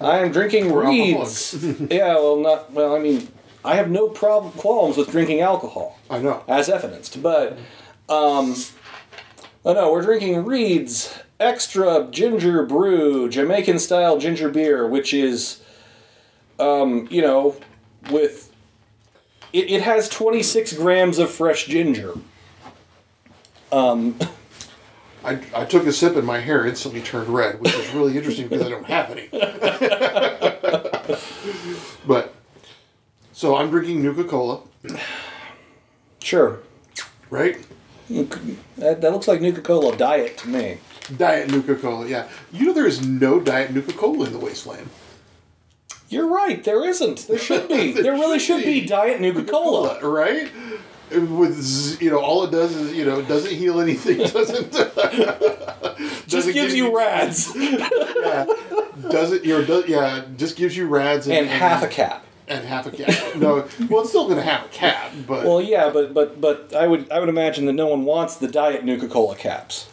I 0.00 0.18
am 0.18 0.30
drinking 0.32 0.70
Or 0.70 0.86
Reeds. 0.86 1.54
yeah, 1.90 2.14
well, 2.14 2.36
not 2.36 2.72
well. 2.72 2.94
I 2.94 2.98
mean, 3.00 3.28
I 3.64 3.76
have 3.76 3.90
no 3.90 4.08
problem 4.08 4.52
qualms 4.52 4.96
with 4.96 5.10
drinking 5.10 5.40
alcohol, 5.40 5.98
I 6.08 6.18
know. 6.18 6.44
as 6.46 6.68
evidenced. 6.68 7.22
But, 7.22 7.52
um, 8.08 8.54
oh 9.64 9.72
no, 9.72 9.90
we're 9.90 10.02
drinking 10.02 10.44
Reeds 10.44 11.18
Extra 11.40 12.06
Ginger 12.10 12.64
Brew 12.64 13.28
Jamaican 13.28 13.78
style 13.78 14.18
ginger 14.18 14.48
beer, 14.48 14.86
which 14.86 15.12
is, 15.12 15.60
um, 16.60 17.08
you 17.10 17.22
know, 17.22 17.56
with 18.10 18.52
it, 19.52 19.70
it 19.70 19.82
has 19.82 20.08
26 20.08 20.74
grams 20.74 21.18
of 21.18 21.30
fresh 21.30 21.66
ginger. 21.66 22.14
Um, 23.72 24.18
I, 25.24 25.38
I 25.54 25.64
took 25.64 25.86
a 25.86 25.92
sip 25.92 26.16
and 26.16 26.26
my 26.26 26.40
hair 26.40 26.66
instantly 26.66 27.00
turned 27.00 27.28
red, 27.28 27.60
which 27.60 27.74
is 27.74 27.92
really 27.94 28.16
interesting 28.16 28.48
because 28.48 28.66
I 28.66 28.70
don't 28.70 28.84
have 28.86 29.10
any. 29.10 29.28
but 32.06 32.34
so 33.32 33.56
I'm 33.56 33.70
drinking 33.70 34.02
Nuka 34.02 34.24
Cola, 34.24 34.60
Sure. 36.22 36.60
right? 37.30 37.56
That, 38.08 39.00
that 39.00 39.12
looks 39.12 39.26
like 39.26 39.40
Nuka 39.40 39.62
Cola 39.62 39.96
diet 39.96 40.36
to 40.38 40.48
me. 40.48 40.78
Diet 41.16 41.50
Nuka 41.50 41.74
Cola, 41.76 42.06
yeah. 42.06 42.28
You 42.52 42.66
know 42.66 42.72
there 42.74 42.86
is 42.86 43.04
no 43.06 43.40
Diet 43.40 43.72
Nuka 43.72 43.92
Cola 43.94 44.26
in 44.26 44.32
the 44.32 44.38
wasteland. 44.38 44.90
You're 46.10 46.28
right. 46.28 46.62
There 46.62 46.86
isn't. 46.86 47.26
There 47.26 47.38
should 47.38 47.66
be. 47.68 47.92
There 48.02 48.12
really 48.12 48.38
should 48.38 48.62
be. 48.64 48.84
diet 48.86 49.20
Nuka 49.22 49.42
Cola. 49.44 49.98
right? 50.06 50.50
With 51.10 51.98
you 52.00 52.10
know, 52.10 52.18
all 52.20 52.44
it 52.44 52.50
does 52.50 52.74
is 52.74 52.94
you 52.94 53.04
know 53.04 53.20
it 53.20 53.28
doesn't 53.28 53.54
heal 53.54 53.80
anything. 53.80 54.18
Doesn't 54.32 54.72
Just 56.26 56.28
doesn't 56.28 56.52
gives 56.54 56.72
give 56.74 56.76
you 56.76 56.96
rads 56.96 57.54
yeah, 57.56 58.46
doesn't 59.10 59.44
you 59.44 59.58
know, 59.58 59.64
does, 59.64 59.86
yeah 59.88 60.24
just 60.36 60.56
gives 60.56 60.76
you 60.76 60.86
rads 60.88 61.28
and 61.28 61.46
half 61.46 61.82
a 61.82 61.86
cap. 61.86 62.24
and 62.48 62.64
half 62.64 62.86
a 62.86 62.90
cap. 62.90 63.36
No, 63.36 63.68
well 63.88 64.00
it's 64.00 64.08
still 64.10 64.28
gonna 64.28 64.42
have 64.42 64.64
a 64.64 64.68
cap, 64.68 65.12
but 65.26 65.44
Well, 65.44 65.60
yeah, 65.60 65.90
but 65.90 66.12
but 66.12 66.40
but 66.40 66.74
I 66.74 66.86
would 66.88 67.10
I 67.12 67.20
would 67.20 67.28
imagine 67.28 67.66
that 67.66 67.74
no 67.74 67.86
one 67.86 68.04
wants 68.04 68.36
the 68.36 68.48
diet 68.48 68.84
Nuka 68.84 69.06
Cola 69.08 69.36
caps. 69.36 69.88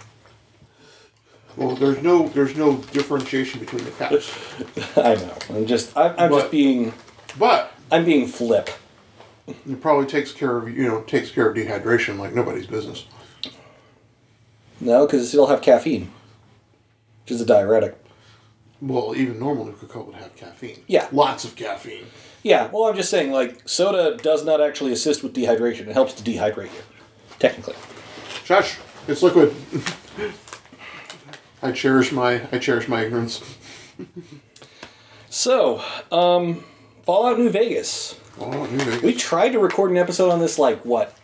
well 1.55 1.75
there's 1.75 2.01
no 2.01 2.29
there's 2.29 2.55
no 2.55 2.77
differentiation 2.93 3.59
between 3.59 3.83
the 3.83 3.91
caps. 3.91 4.33
I 4.97 5.15
know. 5.15 5.37
I'm 5.49 5.65
just 5.67 5.95
I'm, 5.95 6.15
I'm 6.17 6.29
But- 6.31 6.39
just 6.39 6.51
being 6.51 6.93
But 7.37 7.71
I'm 7.91 8.05
being 8.05 8.25
flip. 8.27 8.69
It 9.69 9.81
probably 9.81 10.05
takes 10.05 10.31
care 10.31 10.57
of 10.57 10.69
you 10.69 10.87
know 10.87 11.01
takes 11.01 11.31
care 11.31 11.49
of 11.49 11.55
dehydration 11.55 12.17
like 12.17 12.33
nobody's 12.33 12.67
business. 12.67 13.05
No, 14.79 15.05
because 15.05 15.21
it 15.21 15.27
still 15.27 15.47
have 15.47 15.61
caffeine, 15.61 16.11
which 17.23 17.31
is 17.31 17.41
a 17.41 17.45
diuretic. 17.45 17.97
Well, 18.81 19.13
even 19.15 19.37
normal 19.37 19.65
Nuka 19.65 19.85
Cola 19.85 20.05
would 20.05 20.15
have 20.15 20.35
caffeine. 20.35 20.79
Yeah. 20.87 21.07
lots 21.11 21.45
of 21.45 21.55
caffeine. 21.55 22.05
Yeah, 22.41 22.67
well, 22.71 22.85
I'm 22.85 22.95
just 22.95 23.11
saying, 23.11 23.31
like, 23.31 23.69
soda 23.69 24.17
does 24.17 24.43
not 24.43 24.59
actually 24.59 24.91
assist 24.91 25.21
with 25.21 25.35
dehydration. 25.35 25.81
It 25.81 25.93
helps 25.93 26.13
to 26.13 26.23
dehydrate 26.23 26.73
you, 26.73 26.81
technically. 27.37 27.75
Shush! 28.43 28.77
It's 29.07 29.21
liquid. 29.21 29.53
I 31.61 31.71
cherish 31.71 32.11
my 32.11 32.41
I 32.51 32.57
cherish 32.57 32.87
my 32.87 33.03
ignorance. 33.03 33.43
So, 35.29 35.83
um, 36.11 36.63
Fallout 37.03 37.37
New 37.39 37.49
Vegas. 37.49 38.19
Oh, 38.39 38.65
New 38.65 38.77
Vegas. 38.79 39.01
We 39.01 39.13
tried 39.13 39.49
to 39.49 39.59
record 39.59 39.91
an 39.91 39.97
episode 39.97 40.29
on 40.31 40.39
this, 40.39 40.57
like, 40.59 40.83
what, 40.85 41.15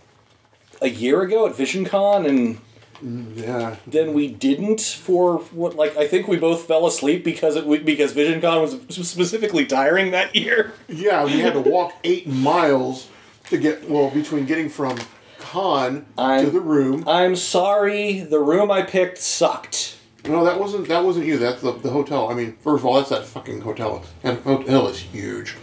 a 0.82 0.90
year 0.90 1.22
ago 1.22 1.48
at 1.48 1.56
VisionCon, 1.56 2.28
and 2.28 2.60
mm, 3.04 3.38
yeah, 3.38 3.76
then 3.86 4.14
we 4.14 4.28
didn't 4.28 4.82
for 4.82 5.38
what, 5.52 5.76
like, 5.76 5.96
I 5.98 6.08
think 6.08 6.28
we 6.28 6.38
both 6.38 6.64
fell 6.66 6.86
asleep 6.88 7.24
because 7.24 7.56
it 7.56 7.86
because 7.86 8.14
VisionCon 8.14 8.62
was 8.62 8.80
specifically 9.08 9.66
tiring 9.66 10.12
that 10.12 10.36
year. 10.36 10.74
yeah. 10.88 11.24
We 11.26 11.40
had 11.40 11.54
to 11.54 11.62
walk 11.70 11.94
eight 12.04 12.28
miles 12.28 13.10
to 13.50 13.58
get 13.58 13.90
well 13.90 14.10
between 14.10 14.46
getting 14.46 14.70
from 14.70 14.98
con 15.40 16.06
to 16.18 16.22
I'm- 16.22 16.52
the 16.54 16.60
room. 16.60 17.04
I'm 17.08 17.36
sorry, 17.36 18.20
the 18.22 18.40
room 18.40 18.70
I 18.72 18.82
picked 18.82 19.20
sucked. 19.20 19.96
No, 20.26 20.44
that 20.44 20.60
wasn't 20.60 20.90
that 20.90 21.06
wasn't 21.06 21.26
you. 21.26 21.38
That's 21.38 21.62
the, 21.62 21.72
the 21.72 21.90
hotel. 21.92 22.30
I 22.30 22.34
mean, 22.34 22.58
first 22.62 22.82
of 22.82 22.86
all, 22.86 22.96
that's 22.96 23.10
that 23.12 23.24
fucking 23.26 23.62
hotel, 23.62 24.04
and 24.24 24.40
hotel 24.40 24.90
is 24.90 25.00
huge. 25.00 25.56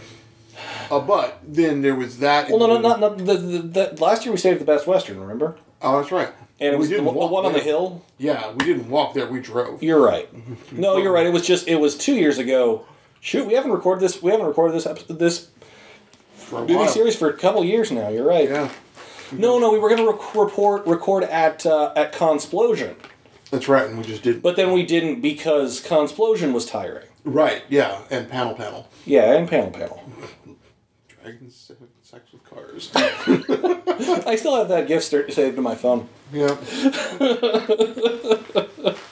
Uh, 0.91 0.99
but 0.99 1.39
then 1.47 1.81
there 1.81 1.95
was 1.95 2.19
that. 2.19 2.49
Well, 2.49 2.59
no, 2.59 2.67
no, 2.67 2.77
not, 2.79 2.99
not 2.99 3.17
the, 3.17 3.33
the, 3.35 3.59
the 3.93 3.97
last 4.03 4.25
year 4.25 4.31
we 4.31 4.37
stayed 4.37 4.53
at 4.53 4.59
the 4.59 4.65
Best 4.65 4.85
Western. 4.87 5.19
Remember? 5.19 5.55
Oh, 5.81 5.99
that's 5.99 6.11
right. 6.11 6.29
And 6.59 6.69
it 6.69 6.71
We 6.73 6.77
was 6.77 6.89
the, 6.89 6.95
didn't 6.95 7.05
the 7.07 7.11
walk 7.19 7.31
one 7.31 7.45
on 7.45 7.53
the 7.53 7.59
hill. 7.59 8.03
Yeah, 8.17 8.51
we 8.53 8.65
didn't 8.65 8.89
walk 8.89 9.13
there. 9.13 9.27
We 9.27 9.39
drove. 9.41 9.83
You're 9.83 10.01
right. 10.01 10.29
No, 10.71 10.97
you're 10.97 11.11
right. 11.11 11.25
It 11.25 11.33
was 11.33 11.45
just 11.45 11.67
it 11.67 11.75
was 11.75 11.97
two 11.97 12.15
years 12.15 12.37
ago. 12.37 12.85
Shoot, 13.19 13.45
we 13.47 13.53
haven't 13.55 13.71
recorded 13.71 14.01
this. 14.01 14.21
We 14.21 14.31
haven't 14.31 14.45
recorded 14.47 14.75
this 14.75 14.85
episode, 14.85 15.17
this 15.19 15.49
movie 16.51 16.75
while. 16.75 16.87
series 16.87 17.15
for 17.15 17.29
a 17.29 17.33
couple 17.33 17.63
years 17.65 17.91
now. 17.91 18.09
You're 18.09 18.25
right. 18.27 18.47
Yeah, 18.49 18.69
No, 19.31 19.57
no, 19.59 19.71
we 19.71 19.79
were 19.79 19.89
gonna 19.89 20.05
rec- 20.09 20.35
report 20.35 20.85
record 20.85 21.23
at 21.23 21.65
uh, 21.65 21.91
at 21.95 22.13
Consplosion, 22.13 22.95
that's 23.51 23.67
right. 23.67 23.87
And 23.87 23.97
we 23.97 24.03
just 24.03 24.21
didn't. 24.23 24.41
but 24.41 24.55
then 24.55 24.71
we 24.71 24.83
didn't 24.85 25.21
because 25.21 25.81
Consplosion 25.83 26.53
was 26.53 26.65
tiring. 26.65 27.07
right. 27.23 27.63
Yeah, 27.69 28.01
and 28.11 28.29
panel 28.29 28.53
panel. 28.53 28.87
Yeah, 29.05 29.33
and 29.33 29.49
panel 29.49 29.71
panel. 29.71 30.03
Dragons 31.25 31.71
have 31.79 31.87
sex 32.03 32.31
with 32.31 32.43
cars. 32.43 32.91
I 34.27 34.35
still 34.35 34.55
have 34.57 34.67
that 34.69 34.87
gift 34.87 35.05
st- 35.05 35.33
saved 35.33 35.57
in 35.57 35.63
my 35.63 35.73
phone. 35.73 36.07
yeah. 36.31 36.55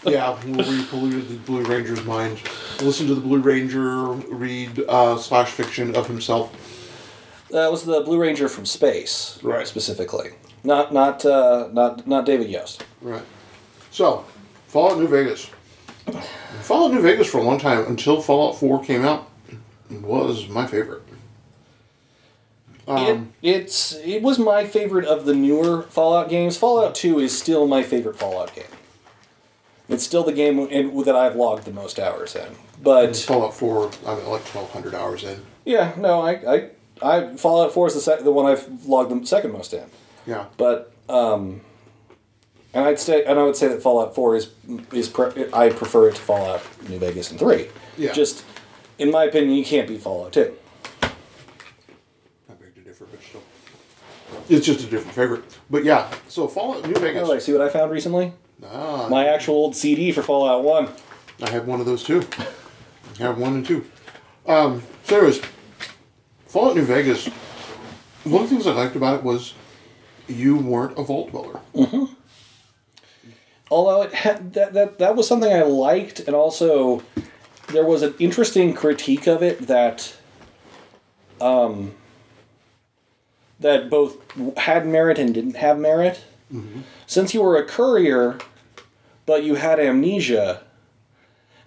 yeah, 0.06 0.39
we 0.45 0.86
polluted 0.86 1.28
the 1.30 1.39
Blue 1.43 1.63
Ranger's 1.63 2.04
mind. 2.06 2.39
Listen 2.82 3.08
to 3.08 3.15
the 3.15 3.21
Blue 3.21 3.39
Ranger 3.39 4.04
read 4.12 4.80
uh, 4.88 5.17
slash 5.17 5.49
fiction 5.49 5.95
of 5.95 6.06
himself. 6.06 6.52
That 7.49 7.71
was 7.71 7.84
the 7.84 8.02
Blue 8.02 8.19
Ranger 8.19 8.47
from 8.47 8.67
space, 8.67 9.39
Right. 9.41 9.65
Specifically, 9.65 10.34
not 10.63 10.93
not 10.93 11.26
uh, 11.26 11.69
not 11.71 12.06
not 12.06 12.28
David 12.28 12.49
Yost. 12.49 12.86
Right. 13.02 13.23
So, 13.89 14.26
Fallout 14.67 14.99
New 14.99 15.08
Vegas. 15.08 15.49
Fallout 16.62 16.93
New 16.93 17.02
Vegas 17.02 17.28
for 17.28 17.39
a 17.39 17.43
long 17.43 17.60
time 17.60 17.86
until 17.88 18.21
Fallout 18.21 18.60
4 18.60 18.84
came 18.84 19.04
out 19.06 19.30
was 20.02 20.47
my 20.49 20.65
favorite. 20.65 21.02
Um, 22.87 23.33
it, 23.41 23.55
it's 23.55 23.93
it 23.93 24.21
was 24.21 24.37
my 24.39 24.65
favorite 24.65 25.05
of 25.05 25.25
the 25.25 25.33
newer 25.33 25.83
Fallout 25.83 26.29
games. 26.29 26.57
Fallout 26.57 26.95
Two 26.95 27.19
is 27.19 27.37
still 27.37 27.65
my 27.67 27.83
favorite 27.83 28.17
Fallout 28.17 28.53
game. 28.55 28.65
It's 29.89 30.03
still 30.03 30.23
the 30.23 30.33
game 30.33 30.59
in, 30.59 31.03
that 31.03 31.15
I've 31.15 31.35
logged 31.35 31.65
the 31.65 31.71
most 31.71 31.99
hours 31.99 32.35
in. 32.35 32.55
But 32.81 33.15
Fallout 33.17 33.53
4, 33.53 33.85
I'm 34.07 34.17
at 34.19 34.27
like 34.27 34.41
1,200 34.41 34.95
hours 34.95 35.23
in. 35.23 35.41
yeah, 35.65 35.93
no, 35.97 36.21
I, 36.21 36.31
I, 36.55 36.69
I 37.01 37.35
Fallout 37.35 37.73
Four 37.73 37.87
is 37.87 37.93
the 37.93 38.01
sec- 38.01 38.23
the 38.23 38.31
one 38.31 38.45
I've 38.45 38.85
logged 38.85 39.11
the 39.11 39.25
second 39.25 39.51
most 39.51 39.73
in. 39.73 39.85
Yeah. 40.25 40.45
But 40.57 40.91
um, 41.09 41.61
and 42.73 42.85
I'd 42.85 42.99
say 42.99 43.23
and 43.23 43.37
I 43.39 43.43
would 43.43 43.55
say 43.55 43.67
that 43.67 43.81
Fallout 43.81 44.15
Four 44.15 44.35
is 44.35 44.49
is 44.91 45.07
pre- 45.09 45.51
I 45.53 45.69
prefer 45.69 46.09
it 46.09 46.15
to 46.15 46.21
Fallout 46.21 46.61
New 46.89 46.97
Vegas 46.99 47.29
and 47.31 47.39
Three. 47.39 47.67
Yeah. 47.97 48.11
Just 48.13 48.43
in 48.97 49.11
my 49.11 49.25
opinion, 49.25 49.55
you 49.55 49.65
can't 49.65 49.87
beat 49.87 50.01
Fallout 50.01 50.33
Two. 50.33 50.53
I 51.03 51.09
beg 52.59 52.73
to 52.75 52.81
differ, 52.81 53.05
but 53.05 53.21
still. 53.21 53.43
It's 54.49 54.65
just 54.65 54.82
a 54.86 54.89
different 54.89 55.15
favorite. 55.15 55.43
But 55.69 55.84
yeah, 55.84 56.12
so 56.27 56.47
Fallout 56.47 56.86
New 56.88 56.93
Vegas. 56.95 57.23
Oh, 57.23 57.32
like, 57.32 57.41
see 57.41 57.53
what 57.53 57.62
I 57.62 57.69
found 57.69 57.91
recently? 57.91 58.34
Ah, 58.65 59.08
My 59.10 59.27
actual 59.27 59.56
old 59.56 59.75
CD 59.75 60.12
for 60.12 60.21
Fallout 60.21 60.63
One. 60.63 60.89
I 61.41 61.49
have 61.49 61.67
one 61.67 61.79
of 61.79 61.86
those 61.86 62.03
too. 62.03 62.23
I 63.19 63.23
have 63.23 63.38
one 63.38 63.53
and 63.56 63.65
two. 63.65 63.86
Um, 64.45 64.84
so, 65.03 65.17
anyways, 65.17 65.41
Fallout 66.47 66.75
New 66.75 66.84
Vegas. 66.84 67.27
One 68.25 68.43
of 68.43 68.49
the 68.49 68.56
things 68.56 68.67
I 68.67 68.73
liked 68.73 68.95
about 68.95 69.15
it 69.19 69.23
was 69.23 69.53
you 70.27 70.56
weren't 70.58 70.97
a 70.97 71.03
vault 71.03 71.32
dweller. 71.32 71.60
although 73.71 74.03
it 74.03 74.13
had, 74.13 74.53
that, 74.53 74.73
that 74.73 74.99
that 74.99 75.15
was 75.15 75.27
something 75.27 75.51
I 75.51 75.63
liked, 75.63 76.19
and 76.21 76.36
also 76.36 77.03
there 77.69 77.86
was 77.86 78.01
an 78.01 78.13
interesting 78.19 78.73
critique 78.73 79.27
of 79.27 79.41
it 79.43 79.67
that 79.67 80.15
um, 81.41 81.93
that 83.63 83.89
both 83.89 84.17
had 84.58 84.86
merit 84.86 85.17
and 85.17 85.34
didn't 85.34 85.56
have 85.56 85.80
merit. 85.80 86.23
Since 87.08 87.34
you 87.34 87.41
were 87.41 87.58
a 87.58 87.65
courier, 87.65 88.38
but 89.26 89.43
you 89.43 89.56
had 89.56 89.80
amnesia, 89.80 90.62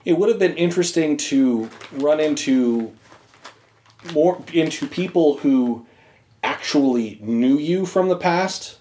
it 0.05 0.17
would 0.17 0.29
have 0.29 0.39
been 0.39 0.55
interesting 0.57 1.17
to 1.17 1.69
run 1.91 2.21
into 2.21 2.95
more 4.13 4.41
into 4.53 4.87
people 4.87 5.39
who 5.39 5.85
actually 6.45 7.19
knew 7.21 7.59
you 7.59 7.85
from 7.85 8.09
the 8.09 8.17
past, 8.17 8.79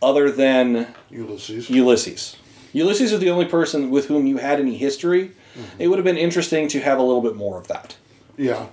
other 0.00 0.30
than 0.30 0.94
Ulysses. 1.10 1.68
Ulysses. 1.68 2.36
Ulysses 2.72 3.12
is 3.12 3.20
the 3.20 3.28
only 3.28 3.44
person 3.44 3.90
with 3.90 4.06
whom 4.06 4.26
you 4.26 4.38
had 4.38 4.58
any 4.58 4.78
history. 4.78 5.32
It 5.78 5.88
would 5.88 5.98
have 5.98 6.04
been 6.04 6.16
interesting 6.16 6.68
to 6.68 6.80
have 6.80 6.98
a 6.98 7.02
little 7.02 7.20
bit 7.20 7.36
more 7.36 7.58
of 7.58 7.68
that. 7.68 7.96
Yeah. 8.38 8.68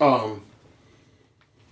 Um. 0.00 0.42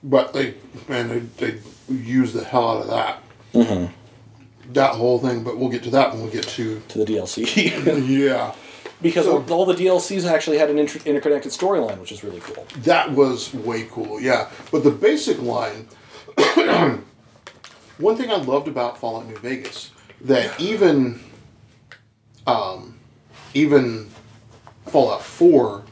But 0.09 0.33
they, 0.33 0.55
man, 0.88 1.31
they, 1.37 1.51
they 1.51 1.59
use 1.92 2.33
the 2.33 2.45
hell 2.45 2.69
out 2.71 2.83
of 2.83 2.88
that. 2.90 3.23
Mm-hmm. 3.53 4.73
That 4.73 4.95
whole 4.95 5.19
thing, 5.19 5.42
but 5.42 5.59
we'll 5.59 5.69
get 5.69 5.83
to 5.83 5.90
that 5.90 6.12
when 6.12 6.25
we 6.25 6.31
get 6.31 6.45
to. 6.49 6.81
To 6.88 6.99
the 6.99 7.05
DLC. 7.05 8.07
Yeah. 8.09 8.55
because 9.03 9.25
So- 9.27 9.45
all 9.51 9.66
the 9.66 9.75
DLCs 9.75 10.25
actually 10.31 10.59
had 10.59 10.71
an 10.71 10.79
inter- 10.79 11.01
interconnected 11.05 11.51
storyline, 11.51 11.99
which 11.99 12.12
is 12.12 12.23
really 12.23 12.40
cool. 12.40 12.64
That 12.79 13.11
was 13.11 13.53
way 13.53 13.88
cool, 13.90 14.21
yeah. 14.21 14.49
But 14.71 14.85
the 14.85 14.90
basic 14.92 15.40
line, 15.42 15.88
one 17.99 18.16
thing 18.16 18.31
I 18.31 18.37
loved 18.37 18.69
about 18.69 18.99
Fallout 18.99 19.27
New 19.27 19.38
Vegas, 19.38 19.90
that 20.23 20.59
even, 20.61 21.21
um, 22.47 22.97
even 23.55 24.09
Fallout 24.87 25.23
Four 25.23 25.83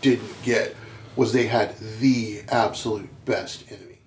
didn't 0.00 0.42
get, 0.42 0.74
was 1.16 1.32
they 1.32 1.46
had 1.46 1.76
the 2.00 2.42
absolute 2.48 3.08
best 3.28 3.70
enemy. 3.70 3.98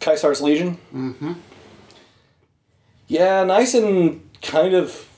Kaisar's 0.00 0.40
Legion? 0.40 0.78
Mm-hmm. 0.94 1.32
Yeah, 3.08 3.44
nice 3.44 3.74
and 3.74 4.28
kind 4.42 4.74
of 4.74 5.08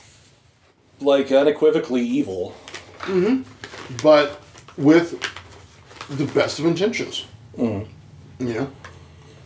like 1.01 1.31
unequivocally 1.31 2.03
evil. 2.03 2.55
Mm 3.01 3.27
hmm. 3.27 3.97
But 4.03 4.41
with 4.77 5.21
the 6.09 6.27
best 6.27 6.59
of 6.59 6.67
intentions. 6.67 7.27
You 7.57 7.87
know, 8.39 8.71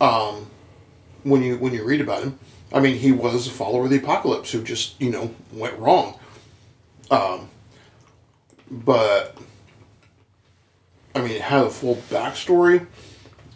um, 0.01 0.51
when 1.23 1.43
you 1.43 1.59
when 1.59 1.75
you 1.75 1.85
read 1.85 2.01
about 2.01 2.23
him, 2.23 2.39
I 2.73 2.81
mean, 2.81 2.97
he 2.97 3.13
was 3.13 3.47
a 3.47 3.51
follower 3.51 3.85
of 3.85 3.91
the 3.91 3.99
apocalypse 3.99 4.53
who 4.53 4.63
just 4.63 5.01
you 5.01 5.11
know 5.11 5.35
went 5.53 5.79
wrong. 5.79 6.19
Um, 7.11 7.49
but 8.71 9.37
I 11.15 11.21
mean, 11.21 11.33
it 11.33 11.43
had 11.43 11.65
a 11.65 11.71
full 11.71 11.97
backstory, 12.11 12.87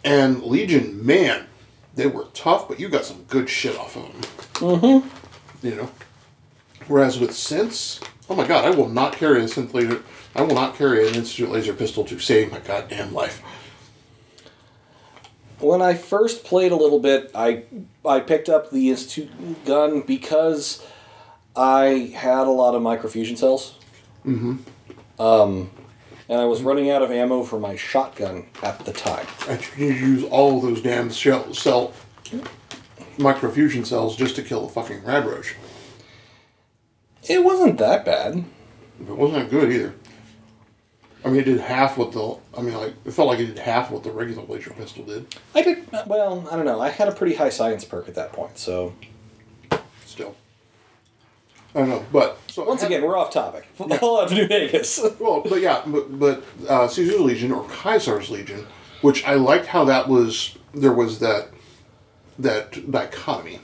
and 0.03 0.43
Legion, 0.43 1.05
man, 1.05 1.47
they 1.95 2.07
were 2.07 2.25
tough, 2.33 2.67
but 2.67 2.79
you 2.79 2.89
got 2.89 3.05
some 3.05 3.23
good 3.23 3.49
shit 3.49 3.77
off 3.77 3.95
of 3.95 4.03
them. 4.03 4.21
Mm-hmm. 4.53 5.67
You 5.67 5.75
know, 5.75 5.89
whereas 6.87 7.19
with 7.19 7.31
synths, 7.31 8.03
oh 8.29 8.35
my 8.35 8.45
god, 8.45 8.65
I 8.65 8.71
will 8.71 8.89
not 8.89 9.13
carry 9.13 9.41
a 9.41 9.45
synth 9.45 9.73
laser. 9.73 10.03
I 10.35 10.41
will 10.41 10.55
not 10.55 10.75
carry 10.75 11.07
an 11.07 11.15
institute 11.15 11.49
laser 11.49 11.73
pistol 11.73 12.03
to 12.05 12.19
save 12.19 12.51
my 12.51 12.59
goddamn 12.59 13.13
life. 13.13 13.41
When 15.59 15.81
I 15.81 15.93
first 15.93 16.43
played 16.43 16.71
a 16.71 16.75
little 16.75 16.99
bit, 16.99 17.31
I 17.33 17.63
I 18.05 18.19
picked 18.19 18.49
up 18.49 18.71
the 18.71 18.89
Institute 18.89 19.63
gun 19.63 20.01
because 20.01 20.85
I 21.55 22.11
had 22.15 22.47
a 22.47 22.51
lot 22.51 22.75
of 22.75 22.81
microfusion 22.81 23.37
cells. 23.37 23.75
Mm-hmm. 24.25 25.21
Um, 25.21 25.69
and 26.29 26.39
I 26.39 26.45
was 26.45 26.61
running 26.61 26.89
out 26.89 27.01
of 27.01 27.11
ammo 27.11 27.43
for 27.43 27.59
my 27.59 27.75
shotgun 27.75 28.47
at 28.61 28.79
the 28.85 28.93
time. 28.93 29.27
I 29.47 29.57
to 29.57 29.85
use 29.85 30.23
all 30.25 30.57
of 30.57 30.63
those 30.63 30.81
damn 30.81 31.09
shell, 31.11 31.53
cell 31.53 31.93
microfusion 33.17 33.85
cells 33.85 34.15
just 34.15 34.35
to 34.35 34.41
kill 34.41 34.65
the 34.65 34.73
fucking 34.73 35.03
rad 35.03 35.25
roach. 35.25 35.55
It 37.27 37.43
wasn't 37.43 37.77
that 37.77 38.05
bad. 38.05 38.43
It 38.99 39.07
wasn't 39.07 39.43
that 39.43 39.49
good 39.49 39.71
either. 39.71 39.93
I 41.25 41.29
mean, 41.29 41.39
it 41.39 41.45
did 41.45 41.59
half 41.61 41.97
what 41.97 42.11
the. 42.11 42.37
I 42.57 42.61
mean, 42.61 42.73
like 42.73 42.93
it 43.05 43.11
felt 43.11 43.29
like 43.29 43.39
it 43.39 43.45
did 43.45 43.59
half 43.59 43.91
what 43.91 44.03
the 44.03 44.11
regular 44.11 44.43
laser 44.43 44.71
pistol 44.71 45.05
did. 45.05 45.33
I 45.55 45.61
did 45.61 45.89
well. 46.05 46.45
I 46.51 46.57
don't 46.57 46.65
know. 46.65 46.81
I 46.81 46.89
had 46.89 47.07
a 47.07 47.13
pretty 47.13 47.35
high 47.35 47.49
science 47.49 47.85
perk 47.85 48.09
at 48.09 48.15
that 48.15 48.33
point. 48.33 48.57
So 48.57 48.93
I 51.75 51.79
don't 51.79 51.89
know, 51.89 52.05
but 52.11 52.37
so 52.47 52.63
once 52.63 52.83
again, 52.83 53.01
we're 53.01 53.17
off 53.17 53.33
topic. 53.33 53.65
All 54.01 54.21
out 54.21 54.29
to 54.29 54.35
New 54.35 54.47
Vegas. 54.47 54.99
Well, 55.19 55.41
but 55.41 55.59
yeah, 55.59 55.81
but, 55.85 56.19
but 56.19 56.43
uh, 56.69 56.87
Caesar's 56.87 57.19
Legion 57.19 57.51
or 57.51 57.67
Caesar's 57.83 58.29
Legion, 58.29 58.67
which 59.01 59.25
I 59.25 59.35
liked 59.35 59.67
how 59.67 59.83
that 59.85 60.07
was. 60.07 60.57
There 60.73 60.93
was 60.93 61.19
that 61.19 61.49
that 62.37 62.91
dichotomy 62.91 63.59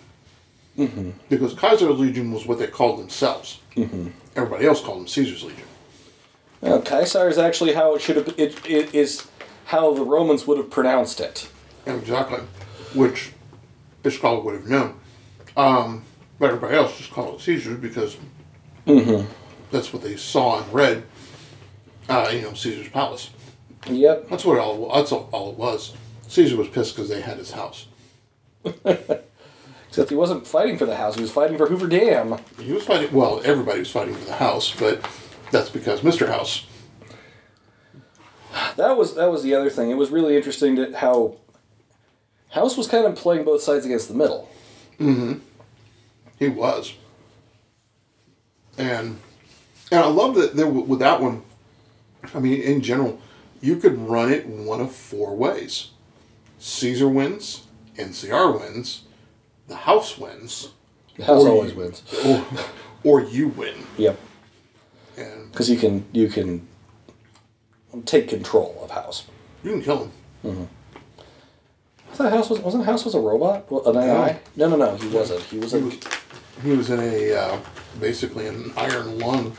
mm-hmm. 0.77 1.11
because 1.27 1.53
Caesar's 1.59 1.99
Legion 1.99 2.31
was 2.31 2.45
what 2.45 2.59
they 2.59 2.67
called 2.67 2.99
themselves. 2.99 3.59
Mm-hmm. 3.75 4.09
Everybody 4.35 4.65
else 4.65 4.81
called 4.81 4.99
them 4.99 5.07
Caesar's 5.07 5.43
Legion. 5.43 5.65
Well, 6.61 6.83
Caesar 6.83 7.29
is 7.29 7.37
actually 7.37 7.73
how 7.73 7.95
it 7.95 8.01
should 8.01 8.15
have. 8.17 8.27
It, 8.37 8.59
it 8.69 8.93
is 8.93 9.27
how 9.65 9.93
the 9.93 10.03
Romans 10.03 10.47
would 10.47 10.57
have 10.57 10.69
pronounced 10.69 11.19
it. 11.19 11.49
Exactly, 11.85 12.39
which 12.93 13.31
Ishkal 14.03 14.43
would 14.43 14.55
have 14.55 14.67
known. 14.67 14.99
Um, 15.55 16.03
but 16.39 16.47
everybody 16.47 16.75
else 16.75 16.97
just 16.97 17.11
called 17.11 17.35
it 17.35 17.41
Caesar's 17.41 17.77
because 17.79 18.17
that's 18.85 19.93
what 19.93 20.01
they 20.01 20.15
saw 20.15 20.63
and 20.63 20.73
read. 20.73 21.03
Uh, 22.07 22.29
you 22.33 22.41
know, 22.41 22.53
Caesar's 22.53 22.89
palace. 22.89 23.29
Yep. 23.87 24.29
That's 24.29 24.45
what 24.45 24.57
all. 24.57 24.91
That's 24.93 25.11
all, 25.11 25.29
all 25.31 25.51
it 25.51 25.57
was. 25.57 25.93
Caesar 26.27 26.57
was 26.57 26.67
pissed 26.69 26.95
because 26.95 27.09
they 27.09 27.21
had 27.21 27.37
his 27.37 27.51
house. 27.51 27.87
Except 29.89 30.09
he 30.09 30.15
wasn't 30.15 30.45
fighting 30.47 30.77
for 30.77 30.85
the 30.85 30.95
house. 30.95 31.15
He 31.15 31.21
was 31.21 31.31
fighting 31.31 31.57
for 31.57 31.67
Hoover 31.67 31.87
Dam. 31.87 32.37
He 32.59 32.71
was 32.71 32.83
fighting. 32.83 33.11
Well, 33.11 33.41
everybody 33.43 33.79
was 33.79 33.91
fighting 33.91 34.13
for 34.15 34.25
the 34.25 34.35
house, 34.35 34.73
but 34.75 35.05
that's 35.51 35.69
because 35.69 36.01
Mr. 36.01 36.27
House. 36.27 36.65
That 38.75 38.97
was 38.97 39.15
that 39.15 39.31
was 39.31 39.43
the 39.43 39.53
other 39.55 39.69
thing. 39.69 39.89
It 39.89 39.95
was 39.95 40.09
really 40.09 40.35
interesting 40.35 40.75
that 40.75 40.95
how 40.95 41.35
House 42.51 42.77
was 42.77 42.87
kind 42.87 43.05
of 43.05 43.15
playing 43.15 43.45
both 43.45 43.61
sides 43.61 43.85
against 43.85 44.07
the 44.07 44.13
middle. 44.13 44.49
He 46.39 46.47
was. 46.47 46.93
And 48.77 49.19
and 49.91 49.99
I 50.01 50.07
love 50.07 50.35
that 50.35 50.55
there 50.55 50.67
with 50.67 50.99
that 50.99 51.21
one. 51.21 51.43
I 52.33 52.39
mean, 52.39 52.61
in 52.61 52.81
general, 52.81 53.19
you 53.61 53.75
could 53.77 53.97
run 53.97 54.31
it 54.31 54.47
one 54.47 54.79
of 54.81 54.91
four 54.93 55.35
ways. 55.35 55.89
Caesar 56.59 57.07
wins, 57.07 57.63
NCR 57.97 58.59
wins, 58.59 59.03
the 59.67 59.75
house 59.75 60.17
wins, 60.17 60.69
The 61.17 61.25
house 61.25 61.43
always 61.45 61.71
you- 61.71 61.77
wins. 61.77 62.03
or, 62.25 62.45
or 63.03 63.21
you 63.21 63.47
win. 63.49 63.75
Yep. 63.97 64.19
And 65.17 65.51
Because 65.51 65.69
you 65.69 65.77
can 65.77 66.05
you 66.13 66.27
can 66.29 66.67
take 68.05 68.27
control 68.29 68.79
of 68.83 68.91
House. 68.91 69.25
you 69.63 69.71
can 69.71 69.81
kill 69.81 69.97
him. 70.05 70.11
Mm-hmm. 70.45 70.63
I 72.11 72.15
thought 72.15 72.31
House 72.31 72.49
was 72.49 72.59
wasn't 72.59 72.85
House 72.85 73.03
was 73.05 73.15
a 73.15 73.19
robot? 73.19 73.69
Well, 73.71 73.85
An 73.87 73.97
AI? 73.97 74.39
No, 74.55 74.69
no, 74.69 74.75
no. 74.75 74.95
He 74.97 75.07
wasn't. 75.09 75.41
He 75.43 75.57
was 75.57 75.71
He 75.71 75.79
a 75.79 75.81
was, 75.81 75.97
he 76.63 76.71
was 76.71 76.89
in 76.89 76.99
a 76.99 77.33
uh, 77.33 77.59
basically 77.99 78.47
an 78.47 78.71
iron 78.77 79.17
lung. 79.19 79.55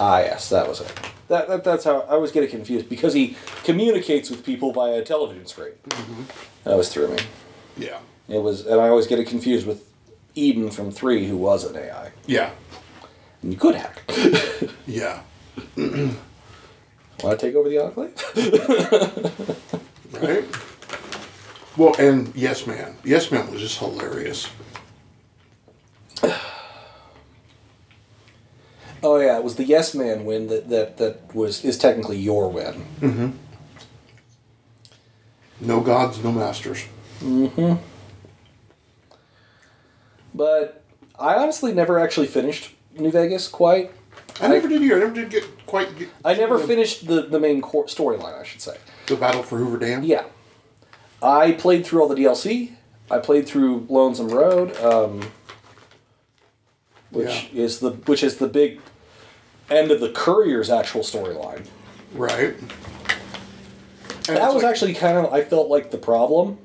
ah 0.00 0.18
yes, 0.20 0.48
that 0.50 0.68
was 0.68 0.80
it. 0.80 0.92
That, 1.28 1.48
that 1.48 1.64
that's 1.64 1.84
how 1.84 2.00
I 2.00 2.10
always 2.12 2.32
get 2.32 2.42
it 2.42 2.50
confused 2.50 2.88
because 2.88 3.12
he 3.14 3.36
communicates 3.64 4.30
with 4.30 4.44
people 4.44 4.72
via 4.72 4.98
a 5.00 5.02
television 5.04 5.46
screen. 5.46 5.72
That 6.64 6.76
was 6.76 6.88
through 6.92 7.08
me. 7.14 7.18
Yeah. 7.76 7.98
It 8.28 8.38
was, 8.42 8.66
and 8.66 8.80
I 8.80 8.88
always 8.88 9.06
get 9.06 9.18
it 9.18 9.26
confused 9.26 9.66
with 9.66 9.84
Eden 10.34 10.70
from 10.70 10.90
Three, 10.90 11.26
who 11.26 11.36
was 11.36 11.64
an 11.64 11.76
AI, 11.76 12.12
Yeah. 12.26 12.50
and 13.42 13.52
you 13.52 13.58
could 13.58 13.74
hack. 13.74 14.02
Yeah. 14.86 15.20
Want 15.76 16.16
to 17.22 17.36
take 17.36 17.54
over 17.54 17.68
the 17.68 17.78
Enclave? 17.78 18.14
Right? 20.22 20.44
Well, 21.76 21.94
and 21.98 22.34
Yes 22.34 22.66
Man. 22.66 22.96
Yes 23.04 23.30
Man 23.30 23.50
was 23.52 23.60
just 23.60 23.78
hilarious. 23.78 24.48
oh 29.02 29.18
yeah, 29.20 29.36
it 29.38 29.44
was 29.44 29.56
the 29.56 29.64
Yes 29.64 29.94
Man 29.94 30.24
win 30.24 30.48
that 30.48 30.68
that 30.68 30.96
that 30.98 31.34
was 31.34 31.64
is 31.64 31.78
technically 31.78 32.18
your 32.18 32.48
win. 32.50 33.34
No 35.60 35.80
gods, 35.80 36.22
no 36.22 36.30
masters. 36.32 36.84
But 40.34 40.84
I 41.18 41.34
honestly 41.34 41.72
never 41.72 41.98
actually 41.98 42.28
finished 42.28 42.74
New 42.96 43.10
Vegas 43.10 43.48
quite. 43.48 43.90
I 44.40 44.46
never 44.48 44.68
did 44.68 44.82
either. 44.82 44.96
I 44.96 44.98
never 45.00 45.14
did 45.14 45.30
get 45.30 45.66
quite. 45.66 45.98
Get 45.98 46.08
I 46.24 46.34
never 46.34 46.58
the, 46.58 46.66
finished 46.66 47.06
the 47.08 47.22
the 47.22 47.40
main 47.40 47.60
core 47.60 47.86
storyline, 47.86 48.38
I 48.38 48.44
should 48.44 48.60
say. 48.60 48.76
the 49.06 49.16
battle 49.16 49.42
for 49.42 49.58
Hoover 49.58 49.78
Dam. 49.78 50.04
Yeah. 50.04 50.24
I 51.20 51.52
played 51.52 51.84
through 51.84 52.02
all 52.02 52.08
the 52.08 52.14
DLC. 52.14 52.74
I 53.10 53.18
played 53.18 53.48
through 53.48 53.86
Lonesome 53.88 54.28
Road, 54.28 54.76
um, 54.76 55.32
which 57.10 57.50
is 57.52 57.80
the 57.80 57.90
which 57.90 58.22
is 58.22 58.36
the 58.36 58.48
big 58.48 58.80
end 59.70 59.90
of 59.90 60.00
the 60.00 60.10
Courier's 60.10 60.70
actual 60.70 61.02
storyline. 61.02 61.66
Right. 62.14 62.54
And 64.28 64.36
That 64.36 64.52
was 64.52 64.62
like- 64.62 64.70
actually 64.70 64.94
kind 64.94 65.18
of 65.18 65.32
I 65.32 65.42
felt 65.42 65.68
like 65.68 65.90
the 65.90 65.98
problem 65.98 66.58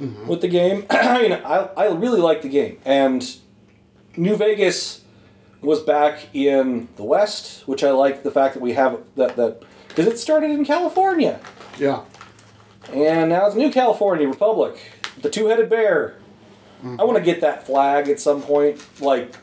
mm-hmm. 0.00 0.26
with 0.26 0.40
the 0.40 0.48
game. 0.48 0.86
I 0.90 1.22
mean, 1.22 1.32
I 1.32 1.68
I 1.76 1.86
really 1.88 2.20
liked 2.20 2.42
the 2.42 2.48
game, 2.48 2.78
and 2.84 3.36
New 4.16 4.36
Vegas 4.36 5.02
was 5.60 5.80
back 5.80 6.28
in 6.32 6.88
the 6.96 7.04
West, 7.04 7.66
which 7.66 7.82
I 7.82 7.90
like 7.90 8.22
the 8.22 8.30
fact 8.30 8.54
that 8.54 8.60
we 8.60 8.74
have 8.74 9.00
that 9.16 9.36
that 9.36 9.62
because 9.88 10.06
it 10.06 10.18
started 10.18 10.50
in 10.50 10.64
California. 10.64 11.40
Yeah. 11.78 12.04
And 12.92 13.28
now 13.28 13.46
it's 13.46 13.54
New 13.56 13.70
California 13.70 14.26
Republic, 14.26 14.80
the 15.20 15.28
two-headed 15.28 15.68
bear. 15.68 16.16
Mm-hmm. 16.78 16.98
I 16.98 17.04
want 17.04 17.18
to 17.18 17.24
get 17.24 17.42
that 17.42 17.66
flag 17.66 18.08
at 18.08 18.18
some 18.18 18.40
point. 18.40 18.82
Like 19.00 19.34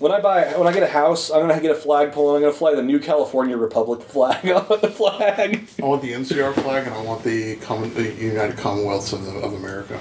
when 0.00 0.10
I 0.12 0.20
buy, 0.20 0.44
when 0.56 0.66
I 0.66 0.72
get 0.72 0.82
a 0.82 0.86
house, 0.88 1.30
I'm 1.30 1.46
gonna 1.46 1.60
get 1.60 1.70
a 1.70 1.74
flagpole. 1.74 2.28
and 2.34 2.36
I'm 2.36 2.42
gonna 2.42 2.56
fly 2.56 2.74
the 2.74 2.82
New 2.82 2.98
California 2.98 3.56
Republic 3.56 4.00
flag 4.02 4.44
on 4.50 4.80
the 4.80 4.90
flag. 4.90 5.68
I 5.80 5.84
want 5.84 6.02
the 6.02 6.12
NCR 6.12 6.54
flag 6.54 6.86
and 6.86 6.94
I 6.96 7.02
want 7.02 7.22
the, 7.22 7.56
common, 7.56 7.92
the 7.94 8.10
United 8.14 8.56
Commonwealths 8.56 9.12
of, 9.12 9.24
the, 9.26 9.32
of 9.40 9.52
America 9.52 10.00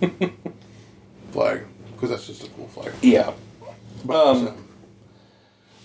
flag 1.30 1.62
because 1.94 2.10
that's 2.10 2.26
just 2.26 2.44
a 2.44 2.50
cool 2.50 2.66
flag. 2.68 2.92
Yeah, 3.00 3.32
But, 4.04 4.16
Um, 4.16 4.48
um, 4.48 4.68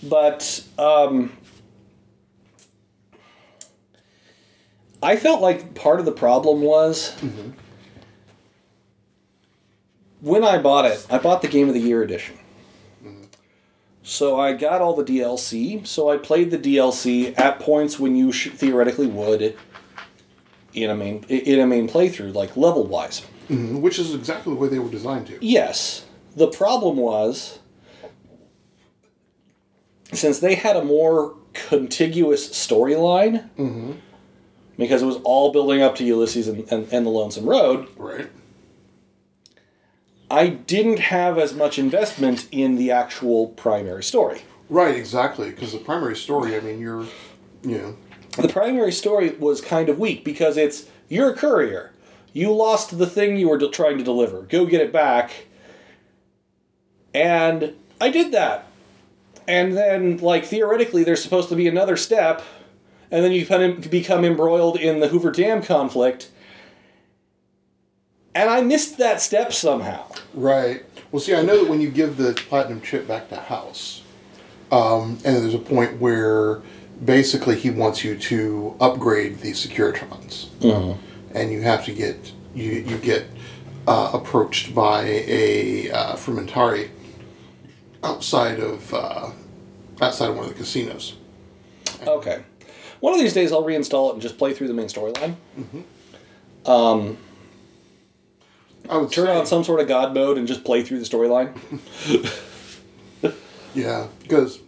but 0.02 0.64
um, 0.76 1.32
I 5.00 5.14
felt 5.16 5.40
like 5.40 5.74
part 5.76 6.00
of 6.00 6.06
the 6.06 6.12
problem 6.12 6.62
was 6.62 7.14
when 10.20 10.42
I 10.42 10.58
bought 10.58 10.84
it. 10.86 11.06
I 11.08 11.18
bought 11.18 11.42
the 11.42 11.48
Game 11.48 11.68
of 11.68 11.74
the 11.74 11.80
Year 11.80 12.02
edition. 12.02 12.36
So 14.08 14.40
I 14.40 14.54
got 14.54 14.80
all 14.80 14.96
the 14.96 15.04
DLC. 15.04 15.86
So 15.86 16.08
I 16.08 16.16
played 16.16 16.50
the 16.50 16.56
DLC 16.58 17.38
at 17.38 17.60
points 17.60 18.00
when 18.00 18.16
you 18.16 18.32
sh- 18.32 18.48
theoretically 18.48 19.06
would 19.06 19.54
in 20.72 20.88
a 20.88 20.94
main 20.96 21.24
in 21.24 21.60
a 21.60 21.66
main 21.66 21.88
playthrough, 21.88 22.34
like 22.34 22.56
level 22.56 22.86
wise. 22.86 23.26
Mm-hmm. 23.50 23.80
which 23.80 23.98
is 23.98 24.14
exactly 24.14 24.52
the 24.52 24.60
way 24.60 24.68
they 24.68 24.78
were 24.78 24.90
designed 24.90 25.26
to. 25.28 25.38
Yes, 25.40 26.04
The 26.36 26.48
problem 26.48 26.98
was, 26.98 27.60
since 30.12 30.40
they 30.40 30.54
had 30.54 30.76
a 30.76 30.84
more 30.84 31.34
contiguous 31.54 32.46
storyline, 32.50 33.48
mm-hmm. 33.56 33.92
because 34.76 35.00
it 35.00 35.06
was 35.06 35.16
all 35.24 35.50
building 35.50 35.80
up 35.80 35.96
to 35.96 36.04
Ulysses 36.04 36.46
and, 36.46 36.70
and, 36.70 36.92
and 36.92 37.06
the 37.06 37.10
Lonesome 37.10 37.46
Road, 37.46 37.88
Right. 37.96 38.28
I 40.30 40.48
didn't 40.48 40.98
have 40.98 41.38
as 41.38 41.54
much 41.54 41.78
investment 41.78 42.48
in 42.52 42.76
the 42.76 42.90
actual 42.90 43.48
primary 43.48 44.02
story. 44.02 44.42
Right, 44.68 44.94
exactly. 44.94 45.50
Because 45.50 45.72
the 45.72 45.78
primary 45.78 46.16
story, 46.16 46.54
I 46.54 46.60
mean, 46.60 46.78
you're, 46.80 47.06
you 47.62 47.78
know, 47.78 47.96
The 48.38 48.48
primary 48.48 48.92
story 48.92 49.30
was 49.30 49.60
kind 49.60 49.88
of 49.88 49.98
weak 49.98 50.24
because 50.24 50.56
it's 50.56 50.86
you're 51.08 51.30
a 51.30 51.36
courier. 51.36 51.92
You 52.32 52.52
lost 52.52 52.96
the 52.98 53.06
thing 53.06 53.36
you 53.36 53.48
were 53.48 53.58
de- 53.58 53.68
trying 53.68 53.98
to 53.98 54.04
deliver. 54.04 54.42
Go 54.42 54.64
get 54.64 54.80
it 54.80 54.92
back. 54.92 55.46
And 57.12 57.74
I 58.00 58.10
did 58.10 58.30
that. 58.32 58.66
And 59.48 59.76
then, 59.76 60.18
like, 60.18 60.44
theoretically, 60.44 61.02
there's 61.02 61.22
supposed 61.22 61.48
to 61.48 61.56
be 61.56 61.66
another 61.66 61.96
step. 61.96 62.42
And 63.10 63.24
then 63.24 63.32
you 63.32 63.44
kind 63.44 63.62
of 63.62 63.90
become 63.90 64.24
embroiled 64.24 64.78
in 64.78 65.00
the 65.00 65.08
Hoover 65.08 65.32
Dam 65.32 65.62
conflict. 65.62 66.30
And 68.34 68.50
I 68.50 68.60
missed 68.60 68.98
that 68.98 69.20
step 69.20 69.52
somehow. 69.52 70.04
Right. 70.34 70.84
Well, 71.10 71.20
see, 71.20 71.34
I 71.34 71.42
know 71.42 71.62
that 71.62 71.70
when 71.70 71.80
you 71.80 71.90
give 71.90 72.16
the 72.16 72.34
platinum 72.34 72.80
chip 72.80 73.08
back 73.08 73.28
to 73.30 73.36
House, 73.36 74.02
um, 74.70 75.18
and 75.24 75.36
there's 75.36 75.54
a 75.54 75.58
point 75.58 75.98
where 75.98 76.60
basically 77.04 77.56
he 77.56 77.70
wants 77.70 78.04
you 78.04 78.16
to 78.16 78.76
upgrade 78.80 79.38
the 79.38 79.52
Securitrons, 79.52 80.48
and 81.34 81.50
you 81.50 81.62
have 81.62 81.84
to 81.86 81.92
get 81.92 82.32
you 82.54 82.72
you 82.72 82.98
get 82.98 83.26
uh, 83.86 84.10
approached 84.12 84.74
by 84.74 85.02
a 85.04 85.90
uh, 85.90 86.16
Frumentarii 86.16 86.90
outside 88.04 88.60
of 88.60 88.92
uh, 88.92 89.30
outside 90.02 90.30
of 90.30 90.36
one 90.36 90.44
of 90.44 90.50
the 90.50 90.58
casinos. 90.58 91.14
Okay. 92.06 92.42
One 93.00 93.14
of 93.14 93.20
these 93.20 93.32
days, 93.32 93.52
I'll 93.52 93.62
reinstall 93.62 94.10
it 94.10 94.14
and 94.14 94.22
just 94.22 94.36
play 94.38 94.52
through 94.52 94.68
the 94.68 94.74
main 94.74 94.88
storyline. 94.88 95.36
I 98.88 98.96
would 98.96 99.12
Turn 99.12 99.28
on 99.28 99.46
some 99.46 99.64
sort 99.64 99.80
of 99.80 99.88
God 99.88 100.14
mode 100.14 100.38
and 100.38 100.48
just 100.48 100.64
play 100.64 100.82
through 100.82 100.98
the 100.98 101.04
storyline. 101.04 101.54
Yeah, 103.74 104.08
because 104.22 104.60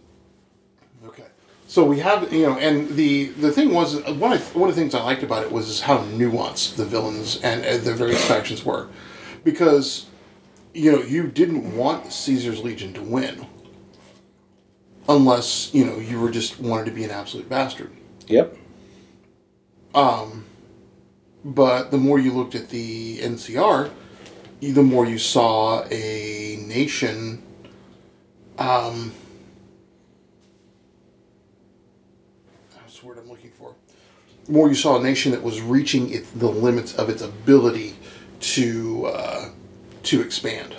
okay, 1.05 1.25
so 1.67 1.83
we 1.83 1.99
have 1.99 2.31
you 2.31 2.45
know, 2.45 2.57
and 2.57 2.89
the 2.89 3.25
the 3.25 3.51
thing 3.51 3.73
was 3.73 4.01
one 4.05 4.33
of 4.33 4.55
one 4.55 4.69
of 4.69 4.75
the 4.75 4.81
things 4.81 4.95
I 4.95 5.03
liked 5.03 5.23
about 5.23 5.43
it 5.43 5.51
was 5.51 5.81
how 5.81 5.97
nuanced 5.97 6.75
the 6.75 6.85
villains 6.85 7.41
and, 7.41 7.65
and 7.65 7.83
the 7.83 7.93
various 7.93 8.23
factions 8.25 8.63
were, 8.63 8.87
because 9.43 10.05
you 10.73 10.91
know 10.91 11.01
you 11.01 11.27
didn't 11.27 11.75
want 11.75 12.13
Caesar's 12.13 12.63
Legion 12.63 12.93
to 12.93 13.01
win, 13.01 13.47
unless 15.09 15.73
you 15.73 15.83
know 15.83 15.97
you 15.97 16.19
were 16.19 16.31
just 16.31 16.59
wanted 16.59 16.85
to 16.85 16.91
be 16.91 17.03
an 17.03 17.11
absolute 17.11 17.49
bastard. 17.49 17.91
Yep. 18.27 18.55
Um, 19.93 20.45
but 21.43 21.91
the 21.91 21.97
more 21.97 22.17
you 22.17 22.31
looked 22.31 22.55
at 22.55 22.69
the 22.69 23.17
NCR, 23.17 23.91
the 24.61 24.83
more 24.83 25.05
you 25.05 25.17
saw 25.17 25.83
a 25.89 26.63
nation. 26.67 27.41
Um, 28.59 29.11
that's 32.75 32.99
the 32.99 33.07
word 33.07 33.17
I'm 33.17 33.27
looking 33.27 33.49
for. 33.51 33.73
The 34.45 34.51
more 34.51 34.69
you 34.69 34.75
saw 34.75 34.99
a 34.99 35.03
nation 35.03 35.31
that 35.31 35.41
was 35.41 35.61
reaching 35.61 36.13
its, 36.13 36.29
the 36.29 36.49
limits 36.49 36.95
of 36.95 37.09
its 37.09 37.23
ability 37.23 37.95
to 38.39 39.07
uh, 39.07 39.49
to 40.03 40.21
expand. 40.21 40.75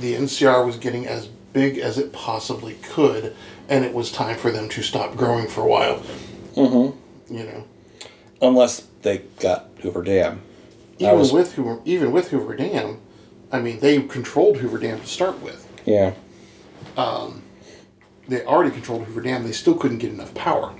The 0.00 0.14
NCR 0.14 0.64
was 0.64 0.76
getting 0.76 1.06
as 1.06 1.26
big 1.26 1.78
as 1.78 1.98
it 1.98 2.12
possibly 2.12 2.74
could, 2.82 3.36
and 3.68 3.84
it 3.84 3.92
was 3.94 4.10
time 4.10 4.36
for 4.36 4.50
them 4.50 4.68
to 4.70 4.82
stop 4.82 5.14
growing 5.14 5.46
for 5.46 5.60
a 5.60 5.68
while. 5.68 5.98
Mm-hmm. 6.56 7.34
You 7.34 7.44
know. 7.44 7.64
Unless 8.40 8.86
they 9.02 9.18
got 9.40 9.68
Hoover 9.82 10.02
Dam. 10.02 10.42
Even 10.98 11.18
was- 11.18 11.32
with 11.32 11.54
Hoover, 11.54 11.80
even 11.84 12.12
with 12.12 12.30
Hoover 12.30 12.56
Dam, 12.56 13.00
I 13.50 13.60
mean, 13.60 13.80
they 13.80 14.00
controlled 14.02 14.58
Hoover 14.58 14.78
Dam 14.78 15.00
to 15.00 15.06
start 15.06 15.42
with. 15.42 15.66
Yeah. 15.84 16.14
Um, 16.96 17.42
they 18.28 18.44
already 18.44 18.70
controlled 18.70 19.04
Hoover 19.04 19.20
Dam. 19.20 19.44
They 19.44 19.52
still 19.52 19.74
couldn't 19.74 19.98
get 19.98 20.12
enough 20.12 20.34
power. 20.34 20.74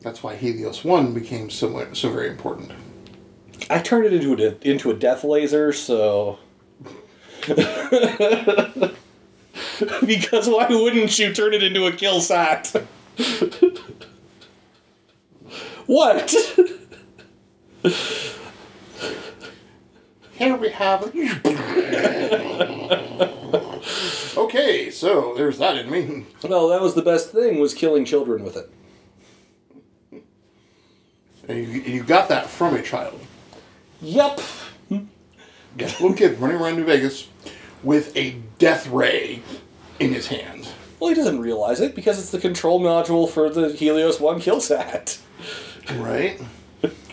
That's 0.00 0.22
why 0.22 0.36
Helios 0.36 0.84
One 0.84 1.12
became 1.12 1.50
so 1.50 1.92
so 1.92 2.10
very 2.10 2.28
important. 2.28 2.70
I 3.68 3.80
turned 3.80 4.06
it 4.06 4.12
into 4.12 4.34
a 4.34 4.54
into 4.68 4.90
a 4.90 4.94
death 4.94 5.24
laser, 5.24 5.72
so 5.72 6.38
because 10.04 10.48
why 10.48 10.66
wouldn't 10.68 11.18
you 11.18 11.32
turn 11.34 11.54
it 11.54 11.62
into 11.62 11.86
a 11.86 11.92
kill 11.92 12.20
sat? 12.20 12.72
what? 15.86 16.34
Here 20.38 20.56
we 20.56 20.68
have. 20.70 21.02
okay, 24.36 24.90
so 24.90 25.34
there's 25.36 25.58
that 25.58 25.76
in 25.76 25.90
me. 25.90 26.26
Well, 26.44 26.68
that 26.68 26.80
was 26.80 26.94
the 26.94 27.02
best 27.02 27.32
thing 27.32 27.58
was 27.58 27.74
killing 27.74 28.04
children 28.04 28.44
with 28.44 28.56
it. 28.56 28.70
And 31.48 31.58
you, 31.58 31.80
you 31.80 32.02
got 32.04 32.28
that 32.28 32.46
from 32.48 32.76
a 32.76 32.82
child. 32.82 33.20
Yep. 34.00 34.40
Yes, 35.76 36.00
little 36.00 36.16
kid 36.16 36.38
running 36.38 36.58
around 36.58 36.76
New 36.76 36.84
Vegas 36.84 37.26
with 37.82 38.16
a 38.16 38.36
death 38.58 38.86
ray 38.88 39.42
in 39.98 40.12
his 40.12 40.28
hand. 40.28 40.68
Well, 41.00 41.10
he 41.10 41.16
doesn't 41.16 41.40
realize 41.40 41.80
it 41.80 41.96
because 41.96 42.18
it's 42.20 42.30
the 42.30 42.38
control 42.38 42.80
module 42.80 43.28
for 43.28 43.50
the 43.50 43.72
Helios 43.72 44.20
One 44.20 44.40
kill 44.40 44.60
sat. 44.60 45.18
Right. 45.94 46.40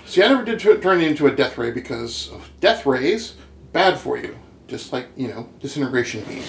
See, 0.05 0.23
I 0.23 0.27
never 0.27 0.43
did 0.45 0.59
tu- 0.59 0.77
turn 0.79 1.01
it 1.01 1.07
into 1.07 1.27
a 1.27 1.31
death 1.35 1.57
ray 1.57 1.71
because 1.71 2.31
death 2.59 2.85
rays 2.85 3.33
bad 3.73 3.97
for 3.97 4.17
you. 4.17 4.37
Just 4.67 4.93
like 4.93 5.07
you 5.15 5.27
know, 5.27 5.49
disintegration 5.59 6.23
beam. 6.23 6.43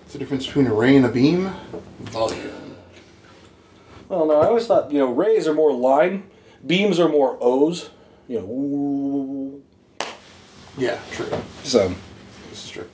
What's 0.00 0.12
the 0.12 0.18
difference 0.18 0.46
between 0.46 0.66
a 0.66 0.74
ray 0.74 0.96
and 0.96 1.04
a 1.04 1.08
beam? 1.10 1.52
Volume. 2.00 2.76
Well, 4.08 4.26
no, 4.26 4.40
I 4.40 4.46
always 4.46 4.66
thought 4.66 4.90
you 4.92 4.98
know 4.98 5.12
rays 5.12 5.46
are 5.46 5.54
more 5.54 5.72
line, 5.72 6.24
beams 6.66 6.98
are 6.98 7.08
more 7.08 7.36
O's. 7.40 7.90
You 8.26 8.40
know, 8.40 8.44
ooh. 8.46 9.62
Yeah, 10.76 10.98
true. 11.12 11.30
so 11.64 11.94
This 12.50 12.64
is 12.66 12.70
true. 12.70 12.88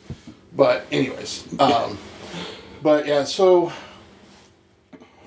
But 0.56 0.86
anyways, 0.92 1.58
um, 1.60 1.98
but 2.82 3.06
yeah, 3.06 3.24
so 3.24 3.72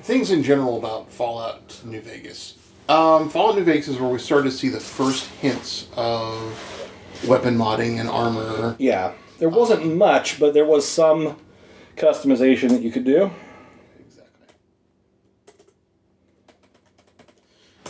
things 0.02 0.32
in 0.32 0.42
general 0.44 0.78
about 0.78 1.12
Fallout 1.12 1.82
New 1.84 2.00
Vegas. 2.02 2.56
Um, 2.90 3.30
Fallout 3.30 3.56
New 3.58 3.64
Vegas 3.66 3.90
is 3.90 4.00
where 4.00 4.10
we 4.10 4.18
started 4.18 4.50
to 4.50 4.56
see 4.56 4.70
the 4.70 4.80
first 4.80 5.26
hints 5.26 5.88
of 5.98 6.90
weapon 7.28 7.58
modding 7.58 8.00
and 8.00 8.08
armor. 8.08 8.76
yeah, 8.80 9.14
there 9.40 9.50
wasn't 9.50 9.98
much, 9.98 10.40
but 10.40 10.54
there 10.54 10.66
was 10.66 10.88
some 10.88 11.38
customization 11.98 12.70
that 12.70 12.82
you 12.82 12.92
could 12.92 13.04
do. 13.04 13.30
Exactly. 14.00 14.56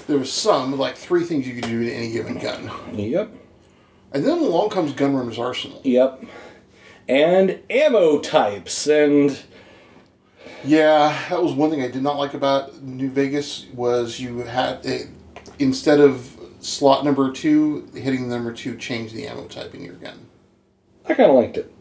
There 0.07 0.17
was 0.17 0.33
some, 0.33 0.77
like 0.77 0.95
three 0.95 1.23
things 1.25 1.47
you 1.47 1.53
could 1.53 1.69
do 1.69 1.83
to 1.83 1.91
any 1.91 2.11
given 2.11 2.39
gun. 2.39 2.71
Yep. 2.93 3.29
And 4.13 4.25
then 4.25 4.39
along 4.39 4.69
comes 4.69 4.93
Gunrunner's 4.93 5.37
Arsenal. 5.37 5.81
Yep. 5.83 6.23
And 7.07 7.59
ammo 7.69 8.19
types 8.19 8.87
and 8.87 9.39
Yeah, 10.63 11.17
that 11.29 11.41
was 11.41 11.53
one 11.53 11.69
thing 11.69 11.81
I 11.81 11.87
did 11.87 12.01
not 12.01 12.17
like 12.17 12.33
about 12.33 12.81
New 12.81 13.09
Vegas 13.09 13.65
was 13.73 14.19
you 14.19 14.39
had 14.39 14.85
a, 14.85 15.07
instead 15.59 15.99
of 15.99 16.37
slot 16.59 17.05
number 17.05 17.31
two 17.31 17.87
hitting 17.93 18.27
number 18.27 18.51
two 18.51 18.75
changed 18.75 19.13
the 19.13 19.27
ammo 19.27 19.47
type 19.47 19.73
in 19.75 19.83
your 19.83 19.93
gun. 19.95 20.27
I 21.07 21.13
kind 21.13 21.29
of 21.29 21.35
liked 21.35 21.57
it. 21.57 21.73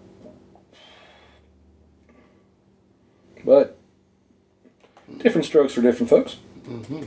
But 3.44 3.78
different 5.18 5.46
strokes 5.46 5.72
for 5.72 5.82
different 5.82 6.10
folks. 6.10 6.36
Mm-hmm. 6.64 7.04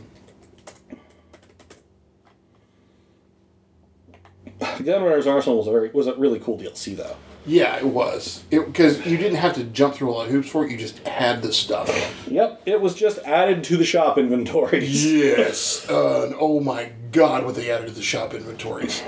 Gunrunner's 4.59 5.28
Arsenal 5.28 5.57
was 5.57 5.67
a 5.67 5.72
very 5.72 5.89
was 5.91 6.07
a 6.07 6.15
really 6.15 6.39
cool 6.39 6.57
DLC 6.57 6.95
though. 6.95 7.15
Yeah, 7.45 7.77
it 7.77 7.85
was 7.85 8.43
because 8.49 9.05
you 9.05 9.17
didn't 9.17 9.37
have 9.37 9.53
to 9.55 9.63
jump 9.63 9.95
through 9.95 10.09
a 10.09 10.11
lot 10.11 10.25
of 10.27 10.31
hoops 10.31 10.49
for 10.49 10.65
it. 10.65 10.71
You 10.71 10.77
just 10.77 10.99
had 10.99 11.41
the 11.41 11.51
stuff. 11.51 11.89
Yep, 12.27 12.63
it 12.65 12.79
was 12.79 12.93
just 12.93 13.17
added 13.19 13.63
to 13.65 13.77
the 13.77 13.85
shop 13.85 14.17
inventories. 14.17 15.11
Yes. 15.11 15.89
Uh, 15.89 16.25
and 16.25 16.35
oh 16.37 16.59
my 16.59 16.91
God, 17.11 17.45
what 17.45 17.55
they 17.55 17.71
added 17.71 17.87
to 17.87 17.93
the 17.93 18.03
shop 18.03 18.33
inventories. 18.33 19.01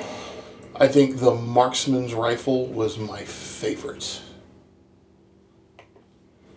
I 0.75 0.87
think 0.87 1.19
the 1.19 1.35
marksman's 1.35 2.13
rifle 2.13 2.65
was 2.67 2.97
my 2.97 3.23
favorite. 3.23 4.21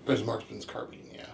There's 0.07 0.25
marksman's 0.25 0.65
carbine, 0.65 1.11
yeah. 1.13 1.27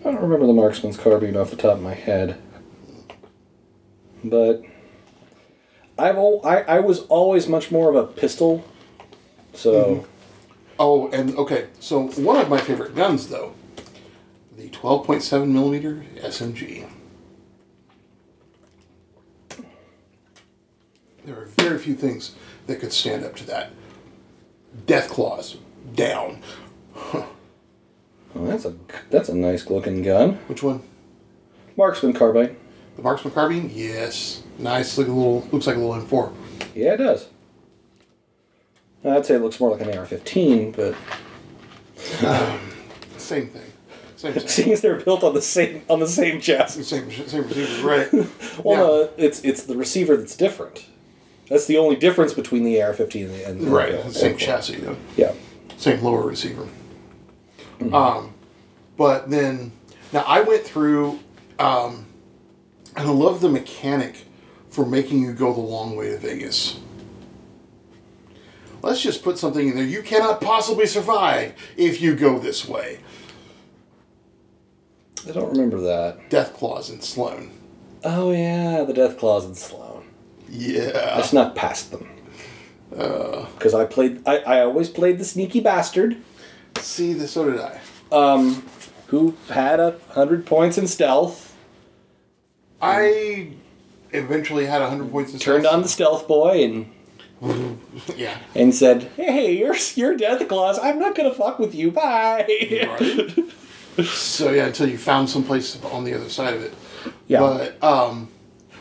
I 0.00 0.04
don't 0.04 0.20
remember 0.20 0.46
the 0.46 0.52
marksman's 0.52 0.96
carbine 0.96 1.36
off 1.36 1.50
the 1.50 1.56
top 1.56 1.76
of 1.76 1.82
my 1.82 1.94
head. 1.94 2.40
But 4.24 4.62
I've 5.98 6.16
al- 6.16 6.40
I, 6.44 6.62
I 6.62 6.80
was 6.80 7.00
always 7.06 7.48
much 7.48 7.70
more 7.70 7.88
of 7.88 7.96
a 7.96 8.06
pistol. 8.06 8.64
So 9.52 9.72
mm-hmm. 9.72 10.06
Oh, 10.82 11.10
and 11.10 11.36
okay, 11.36 11.66
so 11.78 12.06
one 12.08 12.40
of 12.40 12.48
my 12.48 12.58
favorite 12.58 12.96
guns, 12.96 13.28
though, 13.28 13.52
the 14.56 14.70
12.7 14.70 15.46
millimeter 15.46 16.06
SMG. 16.16 16.88
There 21.26 21.38
are 21.38 21.44
very 21.44 21.78
few 21.78 21.94
things 21.94 22.34
that 22.66 22.80
could 22.80 22.94
stand 22.94 23.26
up 23.26 23.36
to 23.36 23.44
that. 23.44 23.72
Death 24.86 25.10
claws 25.10 25.58
down. 25.94 26.40
well, 27.12 27.26
that's 28.34 28.64
a 28.64 28.74
that's 29.10 29.28
a 29.28 29.34
nice 29.34 29.68
looking 29.68 30.02
gun. 30.02 30.36
Which 30.46 30.62
one? 30.62 30.82
Marksman 31.76 32.14
carbine. 32.14 32.56
The 33.00 33.04
marksman 33.04 33.32
carbine? 33.32 33.70
Yes, 33.72 34.42
nice. 34.58 34.98
Look 34.98 35.08
a 35.08 35.10
little. 35.10 35.40
Looks 35.52 35.66
like 35.66 35.76
a 35.76 35.78
little 35.78 35.94
M4. 36.02 36.34
Yeah, 36.74 36.92
it 36.92 36.96
does. 36.98 37.28
I'd 39.02 39.24
say 39.24 39.36
it 39.36 39.38
looks 39.40 39.58
more 39.58 39.70
like 39.70 39.80
an 39.80 39.96
AR-15, 39.96 40.76
but 40.76 40.94
Same 43.16 43.48
thing. 43.48 43.62
Same 44.16 44.32
thing. 44.34 44.48
seeing 44.48 44.72
as 44.72 44.82
they're 44.82 45.00
built 45.00 45.24
on 45.24 45.32
the 45.32 45.40
same 45.40 45.82
on 45.88 45.98
the 46.00 46.06
same 46.06 46.42
chassis. 46.42 46.82
Same, 46.82 47.10
same 47.10 47.44
receiver, 47.44 47.88
right? 47.88 48.12
Well, 48.62 48.74
Yeah. 48.76 48.76
no, 48.76 49.10
it's 49.16 49.40
it's 49.44 49.62
the 49.62 49.78
receiver 49.78 50.14
that's 50.18 50.36
different. 50.36 50.84
That's 51.48 51.64
the 51.66 51.78
only 51.78 51.96
difference 51.96 52.34
between 52.34 52.64
the 52.64 52.82
AR-15 52.82 53.24
and 53.24 53.30
the 53.34 53.44
and 53.46 53.62
Right, 53.72 54.12
same 54.12 54.36
chassis 54.36 54.76
though. 54.76 54.98
Yeah. 55.16 55.32
same 55.78 56.02
lower 56.04 56.20
receiver. 56.26 56.68
Um, 57.94 58.34
but 58.98 59.30
then 59.30 59.72
now 60.12 60.22
I 60.26 60.42
went 60.42 60.64
through, 60.64 61.18
um, 61.58 62.04
and 63.00 63.08
I 63.08 63.12
love 63.12 63.40
the 63.40 63.48
mechanic 63.48 64.26
for 64.68 64.84
making 64.86 65.22
you 65.22 65.32
go 65.32 65.52
the 65.52 65.60
long 65.60 65.96
way 65.96 66.10
to 66.10 66.18
Vegas. 66.18 66.78
Let's 68.82 69.02
just 69.02 69.22
put 69.22 69.36
something 69.38 69.68
in 69.68 69.74
there. 69.74 69.84
You 69.84 70.02
cannot 70.02 70.40
possibly 70.40 70.86
survive 70.86 71.54
if 71.76 72.00
you 72.00 72.14
go 72.14 72.38
this 72.38 72.66
way. 72.68 73.00
I 75.28 75.32
don't 75.32 75.50
remember 75.50 75.80
that. 75.80 76.30
Death 76.30 76.54
Claws 76.54 76.88
and 76.90 77.02
Sloan. 77.02 77.50
Oh 78.04 78.32
yeah, 78.32 78.84
the 78.84 78.94
Death 78.94 79.18
Claws 79.18 79.44
and 79.44 79.56
Sloan. 79.56 80.04
Yeah. 80.48 81.14
I 81.18 81.22
snuck 81.22 81.54
past 81.54 81.90
them. 81.90 82.08
Because 82.90 83.74
I 83.74 83.84
played, 83.84 84.26
I, 84.26 84.38
I 84.38 84.60
always 84.62 84.88
played 84.88 85.18
the 85.18 85.24
sneaky 85.24 85.60
bastard 85.60 86.16
See, 86.78 87.12
this 87.12 87.32
so 87.32 87.50
did 87.50 87.60
I. 87.60 87.80
um, 88.10 88.64
who 89.08 89.36
had 89.48 89.78
a 89.80 89.98
hundred 90.10 90.46
points 90.46 90.76
in 90.78 90.86
stealth. 90.86 91.49
I 92.82 93.52
eventually 94.12 94.66
had 94.66 94.80
100 94.80 95.10
points 95.10 95.34
of 95.34 95.40
Turned 95.40 95.66
on 95.66 95.82
the 95.82 95.88
stealth 95.88 96.26
boy 96.26 96.64
and 96.64 96.90
Yeah. 98.16 98.36
and 98.54 98.74
said, 98.74 99.04
"Hey, 99.16 99.56
you're 99.56 99.76
you're 99.94 100.16
Death 100.16 100.46
Claws. 100.48 100.78
I'm 100.78 100.98
not 100.98 101.14
gonna 101.14 101.32
fuck 101.32 101.58
with 101.58 101.74
you. 101.74 101.90
Bye." 101.90 102.46
Right. 103.98 104.06
so 104.06 104.52
yeah, 104.52 104.66
until 104.66 104.88
you 104.88 104.98
found 104.98 105.28
some 105.30 105.44
place 105.44 105.82
on 105.84 106.04
the 106.04 106.14
other 106.14 106.28
side 106.28 106.54
of 106.54 106.62
it. 106.62 106.74
Yeah. 107.28 107.40
But 107.40 107.82
um, 107.82 108.28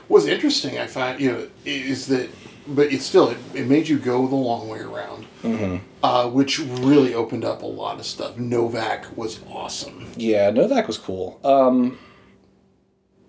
what's 0.07 0.25
interesting, 0.25 0.77
I 0.77 0.87
find, 0.87 1.19
you 1.21 1.31
know, 1.31 1.47
is 1.65 2.07
that, 2.07 2.29
but 2.67 2.91
it's 2.91 3.05
still, 3.05 3.29
it, 3.29 3.37
it 3.53 3.67
made 3.67 3.87
you 3.87 3.97
go 3.97 4.27
the 4.27 4.35
long 4.35 4.67
way 4.67 4.79
around, 4.79 5.25
Mm-hmm. 5.43 5.77
uh, 6.03 6.27
which 6.29 6.59
really 6.59 7.13
opened 7.13 7.45
up 7.45 7.61
a 7.61 7.65
lot 7.65 7.97
of 7.99 8.05
stuff. 8.05 8.35
Novac 8.35 9.15
was 9.15 9.39
awesome. 9.49 10.07
Yeah, 10.17 10.51
Novac 10.51 10.85
was 10.87 10.97
cool. 10.97 11.39
Um, 11.45 11.97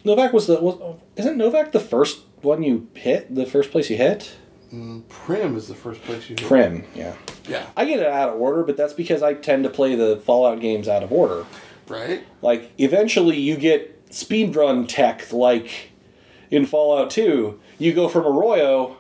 Novac 0.05 0.33
was 0.33 0.47
the 0.47 0.61
was, 0.61 0.99
isn't 1.17 1.37
Novac 1.37 1.73
the 1.73 1.81
first 1.81 2.21
one 2.43 2.63
you 2.63 2.89
hit? 2.95 3.35
The 3.35 3.47
first 3.47 3.71
place 3.71 3.91
you 3.91 3.97
hit? 3.97 4.37
Mm, 4.73 5.03
Primm 5.05 5.57
is 5.57 5.69
the 5.69 5.75
first 5.75 6.03
place 6.03 6.31
you. 6.31 6.37
hit. 6.37 6.49
Primm. 6.49 6.85
Yeah. 6.95 7.15
Yeah. 7.49 7.67
I 7.77 7.85
get 7.85 8.01
it 8.01 8.07
out 8.07 8.31
of 8.31 8.41
order, 8.41 8.63
but 8.63 8.77
that's 8.77 8.93
because 8.93 9.23
I 9.23 9.35
tend 9.35 9.65
to 9.65 9.71
play 9.71 9.95
the 9.95 10.17
Fallout 10.17 10.61
games 10.61 10.89
out 10.89 11.03
of 11.03 11.13
order. 11.13 11.45
Right. 11.89 12.25
Like 12.41 12.73
eventually 12.79 13.39
you 13.39 13.57
get 13.57 14.09
speedrun 14.11 14.87
tech 14.89 15.33
like 15.33 15.91
in 16.51 16.67
Fallout 16.67 17.11
2, 17.11 17.61
you 17.79 17.93
go 17.93 18.09
from 18.09 18.27
Arroyo 18.27 18.97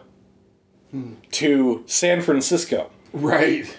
hmm. 0.91 1.15
to 1.33 1.85
San 1.87 2.21
Francisco. 2.21 2.91
Right. 3.13 3.79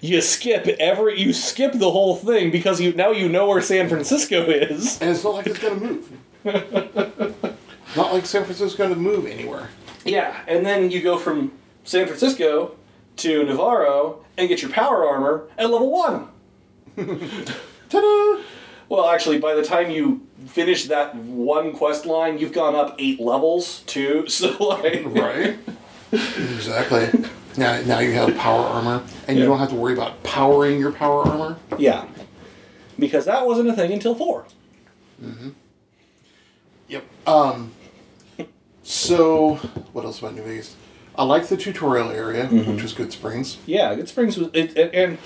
You 0.00 0.20
skip 0.20 0.66
every 0.66 1.18
you 1.18 1.32
skip 1.32 1.72
the 1.72 1.90
whole 1.90 2.16
thing 2.16 2.50
because 2.50 2.78
you 2.80 2.92
now 2.92 3.10
you 3.10 3.28
know 3.28 3.46
where 3.48 3.62
San 3.62 3.88
Francisco 3.88 4.44
is. 4.44 5.00
And 5.00 5.10
it's 5.10 5.24
not 5.24 5.34
like 5.34 5.46
it's 5.46 5.58
gonna 5.58 5.76
move. 5.76 6.12
not 7.96 8.12
like 8.12 8.26
San 8.26 8.44
Francisco's 8.44 8.74
gonna 8.74 8.94
move 8.96 9.26
anywhere. 9.26 9.70
Yeah, 10.04 10.36
and 10.46 10.64
then 10.66 10.90
you 10.90 11.00
go 11.02 11.18
from 11.18 11.52
San 11.84 12.06
Francisco 12.06 12.76
to 13.16 13.44
Navarro 13.44 14.24
and 14.36 14.48
get 14.48 14.60
your 14.62 14.70
power 14.70 15.06
armor 15.06 15.48
at 15.56 15.70
level 15.70 15.90
1. 15.90 16.28
Ta-da! 17.88 18.42
Well, 18.88 19.08
actually, 19.08 19.38
by 19.38 19.54
the 19.54 19.62
time 19.64 19.90
you 19.90 20.26
finish 20.46 20.84
that 20.86 21.14
one 21.16 21.72
quest 21.72 22.04
line, 22.06 22.38
you've 22.38 22.52
gone 22.52 22.74
up 22.74 22.94
eight 22.98 23.18
levels 23.20 23.80
too. 23.86 24.26
So 24.28 24.50
like, 24.62 25.02
Right. 25.06 25.56
exactly. 26.12 27.08
Now, 27.56 27.80
now 27.82 28.00
you 28.00 28.12
have 28.12 28.36
power 28.36 28.60
armor, 28.64 29.02
and 29.28 29.38
you 29.38 29.44
don't 29.46 29.58
have 29.58 29.68
to 29.70 29.74
worry 29.76 29.92
about 29.94 30.22
powering 30.24 30.78
your 30.80 30.90
power 30.92 31.22
armor. 31.22 31.56
yeah, 31.78 32.04
because 32.98 33.24
that 33.26 33.46
wasn't 33.46 33.68
a 33.70 33.72
thing 33.74 33.92
until 33.92 34.14
four. 34.14 34.44
Mm-hmm. 35.22 35.50
Yep. 36.88 37.04
Um. 37.26 37.72
So, 38.82 39.54
what 39.92 40.04
else 40.04 40.18
about 40.18 40.34
New 40.34 40.42
Vegas? 40.42 40.76
I 41.16 41.24
like 41.24 41.46
the 41.46 41.56
tutorial 41.56 42.10
area, 42.10 42.46
which 42.46 42.82
was 42.82 42.92
Good 42.92 43.12
Springs. 43.12 43.56
Yeah, 43.66 43.94
Good 43.94 44.08
Springs 44.08 44.36
was, 44.36 44.48
it, 44.52 44.76
it, 44.76 44.92
and 44.94 45.16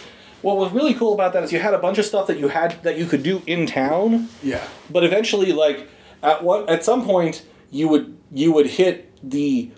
what 0.43 0.57
was 0.59 0.71
really 0.71 0.95
cool 0.95 1.15
about 1.15 1.33
that 1.33 1.43
is 1.43 1.53
you 1.53 1.59
had 1.59 1.75
a 1.75 1.79
bunch 1.79 1.99
of 1.99 2.05
stuff 2.05 2.27
that 2.29 2.39
you 2.39 2.49
had 2.49 2.81
that 2.85 2.99
you 2.99 3.07
could 3.07 3.23
do 3.23 3.43
in 3.47 3.67
town, 3.67 4.29
Yeah. 4.43 4.63
but 4.91 5.03
eventually, 5.03 5.53
like 5.53 5.89
at 6.23 6.45
what 6.45 6.69
at 6.69 6.85
some 6.85 7.05
point, 7.05 7.45
you 7.71 7.89
would 7.89 8.17
you 8.31 8.53
would 8.53 8.67
hit 8.67 9.11
the 9.29 9.71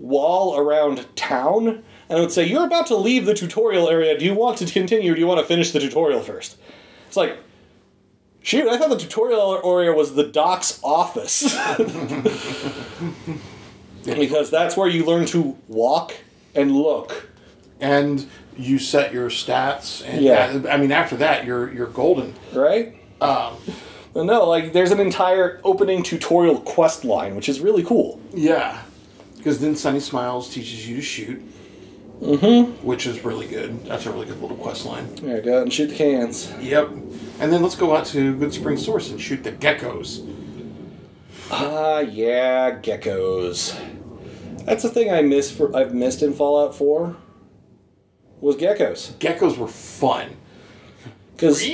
wall 0.00 0.56
around 0.58 1.06
town, 1.14 1.68
and 2.08 2.18
it 2.18 2.20
would 2.20 2.32
say, 2.32 2.44
"You're 2.44 2.66
about 2.66 2.86
to 2.88 2.96
leave 2.96 3.24
the 3.26 3.34
tutorial 3.34 3.88
area. 3.88 4.18
Do 4.18 4.24
you 4.24 4.34
want 4.34 4.58
to 4.58 4.66
continue? 4.66 5.12
or 5.12 5.14
Do 5.14 5.20
you 5.20 5.26
want 5.28 5.38
to 5.40 5.46
finish 5.46 5.70
the 5.70 5.78
tutorial 5.80 6.20
first? 6.22 6.56
It's 7.06 7.16
like. 7.16 7.36
Shoot, 8.48 8.66
I 8.66 8.78
thought 8.78 8.88
the 8.88 8.96
tutorial 8.96 9.60
area 9.62 9.92
was 9.92 10.14
the 10.14 10.24
doc's 10.24 10.80
office. 10.82 11.42
because 14.06 14.50
that's 14.50 14.74
where 14.74 14.88
you 14.88 15.04
learn 15.04 15.26
to 15.26 15.58
walk 15.68 16.14
and 16.54 16.72
look. 16.72 17.28
And 17.78 18.26
you 18.56 18.78
set 18.78 19.12
your 19.12 19.28
stats, 19.28 20.02
and 20.02 20.22
Yeah. 20.22 20.62
I 20.70 20.78
mean, 20.78 20.92
after 20.92 21.14
that, 21.16 21.44
you're 21.44 21.70
you're 21.74 21.88
golden. 21.88 22.32
right? 22.54 22.96
Um. 23.20 23.58
No, 24.14 24.48
like 24.48 24.72
there's 24.72 24.92
an 24.92 25.00
entire 25.00 25.60
opening 25.62 26.02
tutorial 26.02 26.58
quest 26.60 27.04
line, 27.04 27.36
which 27.36 27.50
is 27.50 27.60
really 27.60 27.82
cool. 27.82 28.18
Yeah. 28.32 28.80
Because 29.36 29.60
then 29.60 29.76
Sunny 29.76 30.00
Smiles 30.00 30.48
teaches 30.48 30.88
you 30.88 30.96
to 30.96 31.02
shoot. 31.02 31.42
Mm-hmm. 32.20 32.86
Which 32.86 33.06
is 33.06 33.24
really 33.24 33.46
good. 33.46 33.84
That's 33.84 34.06
a 34.06 34.10
really 34.10 34.26
good 34.26 34.40
little 34.40 34.56
quest 34.56 34.84
line. 34.84 35.08
Yeah, 35.22 35.38
go 35.40 35.58
out 35.58 35.62
and 35.62 35.72
shoot 35.72 35.86
the 35.86 35.94
cans. 35.94 36.52
Yep. 36.60 36.88
And 37.40 37.52
then 37.52 37.62
let's 37.62 37.76
go 37.76 37.94
out 37.96 38.06
to 38.06 38.36
Good 38.36 38.52
Spring 38.52 38.76
Source 38.76 39.10
and 39.10 39.20
shoot 39.20 39.44
the 39.44 39.52
geckos. 39.52 40.26
Ah, 41.50 42.00
yeah, 42.00 42.78
geckos. 42.80 43.78
That's 44.64 44.82
the 44.82 44.88
thing 44.90 45.12
I 45.12 45.22
miss 45.22 45.50
for 45.50 45.74
I've 45.74 45.94
missed 45.94 46.22
in 46.22 46.34
Fallout 46.34 46.74
4 46.74 47.16
was 48.40 48.56
geckos. 48.56 49.12
Geckos 49.14 49.56
were 49.56 49.68
fun. 49.68 50.36
Because 51.34 51.64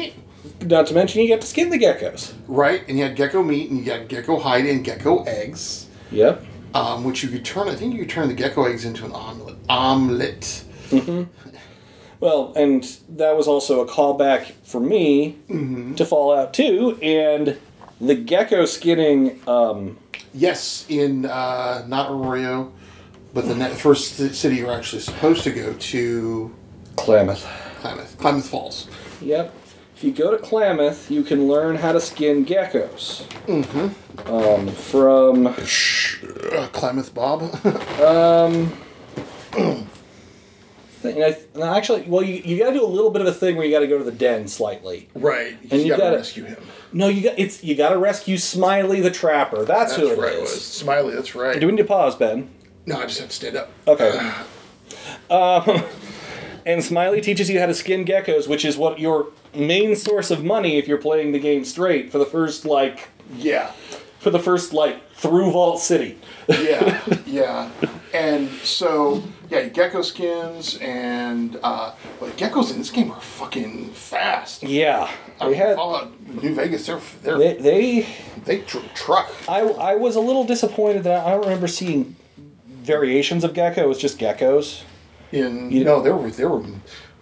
not 0.63 0.87
to 0.89 0.95
mention 0.95 1.23
you 1.23 1.29
get 1.29 1.41
to 1.41 1.47
skin 1.47 1.71
the 1.71 1.79
geckos. 1.79 2.35
Right? 2.47 2.87
And 2.87 2.99
you 2.99 3.05
had 3.05 3.17
gecko 3.17 3.43
meat, 3.43 3.71
and 3.71 3.79
you 3.79 3.85
got 3.85 4.09
gecko 4.09 4.39
hide 4.39 4.67
and 4.67 4.85
gecko 4.85 5.25
eggs, 5.25 5.89
Yep. 6.11 6.45
Um, 6.75 7.05
which 7.05 7.23
you 7.23 7.29
could 7.31 7.45
turn. 7.45 7.69
I 7.69 7.75
think 7.75 7.95
you 7.95 8.01
could 8.01 8.11
turn 8.11 8.29
the 8.29 8.35
gecko 8.35 8.65
eggs 8.65 8.85
into 8.85 9.05
an 9.05 9.13
omelet. 9.13 9.57
Omelet. 9.69 10.65
Well, 12.21 12.53
and 12.57 12.85
that 13.11 13.37
was 13.37 13.47
also 13.49 13.81
a 13.81 13.87
callback 13.87 14.53
for 14.63 14.81
me 14.81 15.39
to 15.97 16.05
Fallout 16.05 16.55
2 16.55 16.99
and 17.03 17.59
the 18.01 18.15
gecko 18.15 18.65
skinning 18.65 19.41
um, 19.47 19.99
Yes, 20.33 20.85
in 20.89 21.27
uh, 21.27 21.85
not 21.87 22.11
Arroyo, 22.11 22.73
but 23.33 23.47
the 23.47 23.55
ne- 23.55 23.75
first 23.75 24.17
city 24.35 24.57
you're 24.57 24.73
actually 24.73 25.03
supposed 25.03 25.45
to 25.45 25.53
go 25.53 25.73
to, 25.75 26.55
Klamath. 26.97 27.47
Klamath, 27.81 28.19
Klamath 28.19 28.49
Falls. 28.49 28.89
Yep. 29.21 29.55
If 29.97 30.03
you 30.03 30.11
go 30.11 30.33
to 30.33 30.39
Klamath, 30.39 31.09
you 31.09 31.23
can 31.23 31.47
learn 31.47 31.77
how 31.77 31.93
to 31.93 32.01
skin 32.01 32.45
geckos. 32.45 33.23
Mm-hmm. 33.47 34.29
Um, 34.33 34.69
from 34.69 35.55
Uh, 36.55 36.69
Klamath 36.69 37.13
Bob. 37.15 37.43
um, 38.01 38.73
thing. 41.05 41.23
I, 41.23 41.77
actually, 41.77 42.03
well, 42.03 42.23
you, 42.23 42.37
you 42.45 42.59
got 42.59 42.71
to 42.71 42.73
do 42.79 42.85
a 42.85 42.87
little 42.87 43.11
bit 43.11 43.21
of 43.23 43.29
a 43.29 43.33
thing 43.33 43.57
where 43.57 43.65
you 43.67 43.73
got 43.73 43.81
to 43.81 43.87
go 43.87 43.99
to 43.99 44.05
the 44.05 44.13
den 44.13 44.49
slightly. 44.49 45.09
Right. 45.15 45.57
And 45.71 45.83
you 45.83 45.89
gotta 45.91 46.03
gotta- 46.03 46.17
rescue 46.17 46.45
him. 46.45 46.63
No, 46.93 47.09
you 47.09 47.23
got 47.23 47.39
it's 47.39 47.65
you 47.65 47.75
got 47.75 47.91
to 47.91 47.99
rescue 47.99 48.39
Smiley 48.39 49.01
the 49.01 49.11
Trapper. 49.11 49.65
That's, 49.65 49.97
That's 49.97 49.97
who 49.97 50.13
it 50.13 50.19
right. 50.19 50.33
is. 50.35 50.53
It 50.53 50.61
Smiley. 50.61 51.15
That's 51.15 51.35
right. 51.35 51.59
Do 51.59 51.67
we 51.67 51.73
need 51.73 51.79
to 51.83 51.85
pause, 51.89 52.15
Ben? 52.15 52.51
no, 52.87 52.99
I 52.99 53.07
just 53.07 53.19
have 53.19 53.31
to 53.31 53.35
stand 53.35 53.57
up. 53.57 53.71
Okay. 53.89 54.33
um, 55.31 55.85
and 56.67 56.85
Smiley 56.85 57.21
teaches 57.21 57.51
you 57.51 57.59
how 57.59 57.67
to 57.67 57.75
skin 57.75 58.05
geckos, 58.05 58.49
which 58.49 58.65
is 58.65 58.77
what 58.77 59.01
your 59.01 59.29
main 59.55 59.97
source 59.97 60.31
of 60.31 60.45
money 60.45 60.77
if 60.79 60.87
you're 60.87 60.99
playing 60.99 61.33
the 61.33 61.39
game 61.39 61.65
straight 61.65 62.13
for 62.13 62.19
the 62.19 62.27
first 62.27 62.65
like 62.65 63.09
Yeah. 63.37 63.73
For 64.25 64.31
the 64.31 64.41
first 64.41 64.73
like 64.73 65.09
through 65.13 65.53
Vault 65.53 65.79
City. 65.81 66.19
yeah, 66.49 67.01
yeah. 67.27 67.71
And 68.13 68.49
so, 68.63 69.23
yeah, 69.51 69.65
gecko 69.69 70.03
skins 70.03 70.77
and 70.79 71.59
uh, 71.63 71.93
but 72.21 72.37
geckos 72.37 72.71
in 72.73 72.79
this 72.79 72.91
game 72.91 73.11
are 73.13 73.21
fucking 73.21 73.91
fast. 73.91 74.63
Yeah, 74.63 75.11
I 75.41 75.45
they 75.45 75.51
mean, 75.51 75.61
had 75.61 75.77
Fallout 75.77 76.21
New 76.43 76.55
Vegas, 76.55 76.87
they're 76.87 77.01
they're 77.23 77.39
they, 77.39 77.55
they 77.55 78.07
they 78.45 78.59
tr- 78.63 78.79
truck. 78.95 79.31
I 79.49 79.61
I 79.61 79.95
was 79.97 80.17
a 80.17 80.21
little 80.21 80.45
disappointed 80.45 81.05
that 81.05 81.27
I 81.27 81.31
don't 81.31 81.43
remember 81.43 81.69
seeing 81.69 82.17
variations 82.67 83.45
of 83.45 83.53
gecko. 83.55 83.83
It 83.85 83.89
was 83.89 83.99
just 83.99 84.19
geckos. 84.19 84.83
In 85.33 85.71
You- 85.71 85.79
you 85.81 85.85
know, 85.85 86.01
there 86.01 86.15
were 86.15 86.31
there 86.31 86.49
were, 86.49 86.65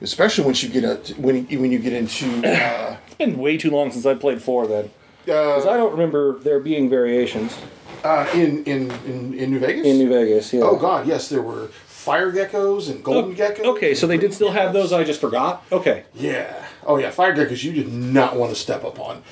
especially 0.02 0.44
once 0.44 0.62
you 0.62 0.68
get 0.68 0.84
a 0.84 0.96
when 1.14 1.46
you, 1.48 1.58
when 1.60 1.72
you 1.72 1.78
get 1.78 1.92
into 1.94 2.26
uh, 2.46 2.96
It's 3.06 3.14
been 3.16 3.38
way 3.38 3.56
too 3.56 3.70
long 3.70 3.90
since 3.90 4.04
I 4.06 4.14
played 4.14 4.42
four 4.42 4.66
then. 4.66 4.90
Because 5.24 5.66
uh, 5.66 5.70
I 5.70 5.76
don't 5.76 5.92
remember 5.92 6.38
there 6.40 6.60
being 6.60 6.88
variations 6.90 7.56
uh, 8.04 8.28
in, 8.34 8.64
in 8.64 8.90
in 9.06 9.34
in 9.34 9.50
New 9.52 9.58
Vegas. 9.58 9.86
in 9.86 9.98
New 9.98 10.08
Vegas. 10.08 10.52
Yeah. 10.52 10.62
Oh 10.62 10.76
God, 10.76 11.06
yes, 11.06 11.28
there 11.28 11.42
were 11.42 11.68
fire 11.68 12.32
geckos 12.32 12.90
and 12.90 13.02
golden 13.04 13.34
geckos. 13.36 13.64
Okay, 13.64 13.94
so 13.94 14.06
they 14.06 14.18
did 14.18 14.34
still 14.34 14.50
have 14.50 14.72
those. 14.72 14.92
I 14.92 15.04
just 15.04 15.20
forgot. 15.20 15.64
Okay. 15.70 16.04
Yeah. 16.14 16.66
Oh 16.84 16.96
yeah, 16.98 17.10
fire 17.10 17.34
geckos. 17.34 17.62
You 17.62 17.72
did 17.72 17.92
not 17.92 18.36
want 18.36 18.50
to 18.52 18.56
step 18.56 18.84
up 18.84 18.98
on. 18.98 19.22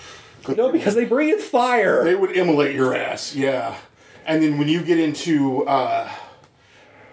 No, 0.57 0.73
because 0.73 0.95
they 0.95 1.05
breathe 1.05 1.39
fire. 1.41 2.03
They 2.05 2.15
would 2.15 2.35
immolate 2.37 2.75
your 2.75 2.95
ass, 2.95 3.35
yeah. 3.37 3.77
And 4.25 4.43
then 4.43 4.59
when 4.59 4.69
you 4.69 4.83
get 4.83 4.99
into, 4.99 5.67
uh, 5.67 6.09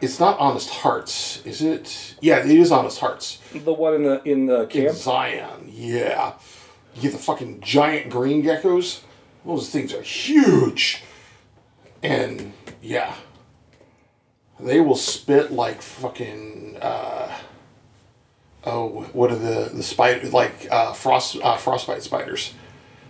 it's 0.02 0.20
not 0.20 0.40
Honest 0.40 0.70
Hearts, 0.70 1.46
is 1.46 1.62
it? 1.62 2.16
Yeah, 2.22 2.40
it 2.40 2.46
is 2.50 2.72
Honest 2.72 3.00
Hearts. 3.00 3.40
The 3.54 3.74
one 3.74 3.96
in 3.96 4.04
the 4.04 4.24
in 4.24 4.46
the 4.46 4.62
In 4.62 4.70
camp. 4.70 4.96
Zion, 4.96 5.70
yeah. 5.70 6.34
You 6.98 7.04
get 7.04 7.12
the 7.12 7.20
fucking 7.20 7.62
giant 7.62 8.10
green 8.10 8.42
geckos. 8.42 9.02
Those 9.46 9.70
things 9.70 9.94
are 9.94 10.02
huge. 10.02 11.04
And 12.02 12.54
yeah, 12.82 13.14
they 14.60 14.80
will 14.80 14.96
spit 14.96 15.52
like 15.52 15.84
fucking. 15.84 16.78
Uh, 16.82 17.38
oh, 18.64 19.04
what 19.14 19.32
are 19.32 19.36
the 19.36 19.70
the 19.72 19.84
spider 19.84 20.28
like 20.30 20.68
uh, 20.72 20.94
frost 20.94 21.38
uh, 21.44 21.58
frostbite 21.58 22.02
spiders? 22.02 22.56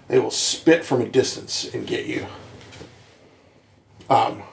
They 0.09 0.19
will 0.19 0.31
spit 0.31 0.83
from 0.83 1.01
a 1.01 1.07
distance 1.07 1.73
and 1.73 1.87
get 1.87 2.07
you. 2.07 2.27
Um, 4.09 4.43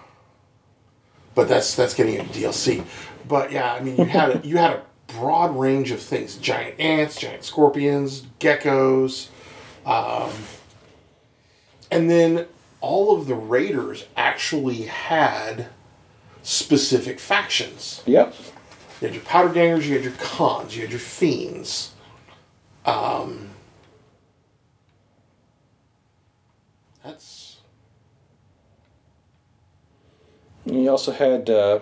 but 1.34 1.48
that's 1.48 1.74
that's 1.74 1.94
getting 1.94 2.14
into 2.14 2.38
DLC. 2.38 2.84
But 3.26 3.50
yeah, 3.50 3.74
I 3.74 3.80
mean, 3.80 3.96
you 3.96 4.04
had 4.04 4.30
a, 4.30 4.46
you 4.46 4.58
had 4.58 4.74
a 4.74 4.82
broad 5.06 5.56
range 5.56 5.90
of 5.90 6.00
things: 6.00 6.36
giant 6.36 6.78
ants, 6.80 7.16
giant 7.16 7.44
scorpions, 7.44 8.22
geckos, 8.40 9.28
um, 9.86 10.30
and 11.90 12.10
then 12.10 12.46
all 12.80 13.16
of 13.16 13.26
the 13.26 13.34
raiders 13.34 14.06
actually 14.16 14.82
had 14.82 15.68
specific 16.42 17.18
factions. 17.18 18.02
Yep. 18.06 18.34
You 19.00 19.08
had 19.08 19.14
your 19.14 19.24
powder 19.24 19.52
gangers, 19.52 19.88
you 19.88 19.94
had 19.94 20.04
your 20.04 20.12
cons, 20.14 20.76
you 20.76 20.82
had 20.82 20.90
your 20.90 21.00
fiends. 21.00 21.92
Um, 22.84 23.50
that's 27.02 27.56
you 30.66 30.88
also 30.88 31.12
had 31.12 31.48
uh, 31.48 31.80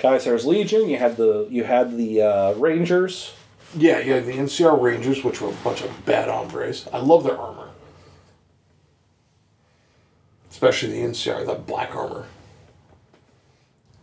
Caesar's 0.00 0.44
Legion. 0.46 0.88
You 0.88 0.98
had 0.98 1.16
the 1.16 1.46
you 1.50 1.64
had 1.64 1.96
the 1.96 2.22
uh, 2.22 2.52
Rangers. 2.54 3.34
yeah, 3.76 3.98
you 3.98 4.12
had 4.12 4.26
the 4.26 4.32
NCR 4.32 4.80
Rangers, 4.80 5.24
which 5.24 5.40
were 5.40 5.50
a 5.50 5.56
bunch 5.64 5.82
of 5.82 6.04
bad 6.04 6.28
hombres. 6.28 6.86
I 6.92 6.98
love 6.98 7.24
their 7.24 7.36
armor, 7.38 7.70
especially 10.50 10.92
the 10.92 11.06
NCR, 11.08 11.46
that 11.46 11.66
black 11.66 11.94
armor, 11.94 12.26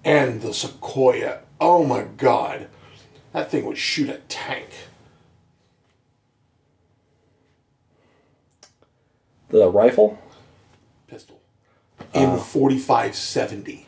and 0.03 0.41
the 0.41 0.53
Sequoia. 0.53 1.39
Oh 1.59 1.83
my 1.85 2.03
god, 2.03 2.67
that 3.31 3.49
thing 3.51 3.65
would 3.65 3.77
shoot 3.77 4.09
a 4.09 4.17
tank. 4.27 4.69
The 9.49 9.69
rifle. 9.69 10.19
Pistol 11.07 11.39
in 12.13 12.37
forty 12.39 12.79
five 12.79 13.15
seventy. 13.15 13.82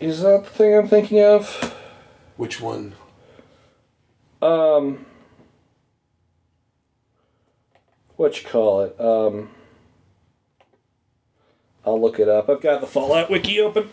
Is 0.00 0.22
that 0.22 0.44
the 0.44 0.50
thing 0.50 0.74
I'm 0.74 0.88
thinking 0.88 1.20
of? 1.22 1.74
Which 2.36 2.60
one? 2.60 2.94
Um, 4.42 5.06
what 8.16 8.42
you 8.42 8.48
call 8.48 8.82
it? 8.82 9.00
Um, 9.00 9.50
I'll 11.86 12.00
look 12.00 12.18
it 12.18 12.28
up. 12.28 12.48
I've 12.48 12.60
got 12.60 12.80
the 12.80 12.86
Fallout 12.86 13.30
wiki 13.30 13.60
open. 13.60 13.90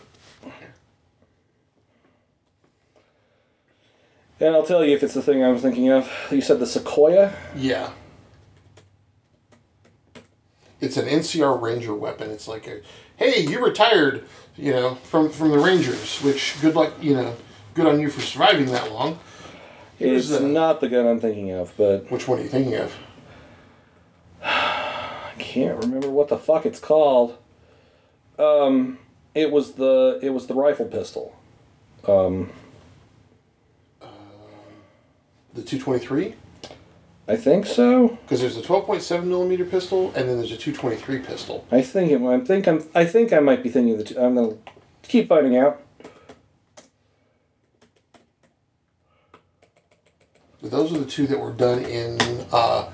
And 4.40 4.56
I'll 4.56 4.66
tell 4.66 4.84
you 4.84 4.96
if 4.96 5.04
it's 5.04 5.14
the 5.14 5.22
thing 5.22 5.44
I 5.44 5.52
was 5.52 5.62
thinking 5.62 5.88
of. 5.88 6.10
You 6.30 6.40
said 6.40 6.58
the 6.58 6.66
Sequoia? 6.66 7.32
Yeah. 7.54 7.92
It's 10.82 10.96
an 10.96 11.06
NCR 11.06 11.62
Ranger 11.62 11.94
weapon. 11.94 12.30
It's 12.30 12.48
like 12.48 12.66
a, 12.66 12.80
hey, 13.16 13.40
you 13.46 13.64
retired, 13.64 14.24
you 14.56 14.72
know, 14.72 14.96
from 14.96 15.30
from 15.30 15.50
the 15.52 15.58
Rangers. 15.58 16.18
Which 16.22 16.56
good 16.60 16.74
luck, 16.74 16.92
you 17.00 17.14
know, 17.14 17.36
good 17.74 17.86
on 17.86 18.00
you 18.00 18.10
for 18.10 18.20
surviving 18.20 18.66
that 18.66 18.90
long. 18.92 19.20
It's 20.00 20.28
Here's 20.28 20.30
a- 20.32 20.42
not 20.46 20.80
the 20.80 20.88
gun 20.88 21.06
I'm 21.06 21.20
thinking 21.20 21.52
of, 21.52 21.72
but 21.76 22.10
Which 22.10 22.26
one 22.26 22.40
are 22.40 22.42
you 22.42 22.48
thinking 22.48 22.74
of? 22.74 22.92
I 24.44 25.32
can't 25.38 25.78
remember 25.84 26.10
what 26.10 26.26
the 26.28 26.36
fuck 26.36 26.66
it's 26.66 26.80
called. 26.80 27.38
Um, 28.36 28.98
it 29.36 29.52
was 29.52 29.74
the 29.74 30.18
it 30.20 30.30
was 30.30 30.48
the 30.48 30.54
rifle 30.54 30.86
pistol. 30.86 31.36
Um, 32.08 32.50
The 35.54 35.62
two 35.62 35.78
twenty 35.78 36.04
three. 36.04 36.34
I 37.28 37.36
think 37.36 37.66
so. 37.66 38.08
Because 38.08 38.40
there's 38.40 38.56
a 38.56 38.62
twelve 38.62 38.84
point 38.84 39.02
seven 39.02 39.28
millimeter 39.28 39.64
pistol, 39.64 40.12
and 40.16 40.28
then 40.28 40.38
there's 40.38 40.52
a 40.52 40.56
two 40.56 40.72
twenty 40.72 40.96
three 40.96 41.18
pistol. 41.18 41.66
I 41.70 41.82
think 41.82 42.10
it. 42.10 42.20
I 42.20 42.40
think 42.40 42.66
I'm. 42.66 42.88
I 42.94 43.04
think 43.04 43.32
I 43.32 43.38
might 43.38 43.62
be 43.62 43.70
thinking 43.70 43.92
of 43.92 43.98
the. 43.98 44.04
Two, 44.04 44.20
I'm 44.20 44.34
gonna 44.34 44.56
keep 45.02 45.28
finding 45.28 45.56
out. 45.56 45.80
Those 50.62 50.92
are 50.92 50.98
the 50.98 51.06
two 51.06 51.26
that 51.26 51.40
were 51.40 51.52
done 51.52 51.84
in, 51.84 52.20
uh, 52.52 52.88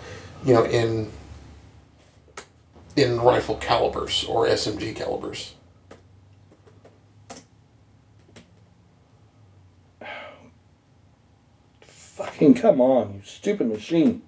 you 0.45 0.55
know, 0.55 0.65
in 0.65 1.11
in 2.97 3.21
rifle 3.21 3.57
calibers 3.57 4.25
or 4.25 4.47
SMG 4.47 4.95
calibers. 4.97 5.55
Fucking 12.39 12.55
come 12.55 12.81
on, 12.81 13.15
you 13.15 13.21
stupid 13.25 13.67
machine. 13.67 14.23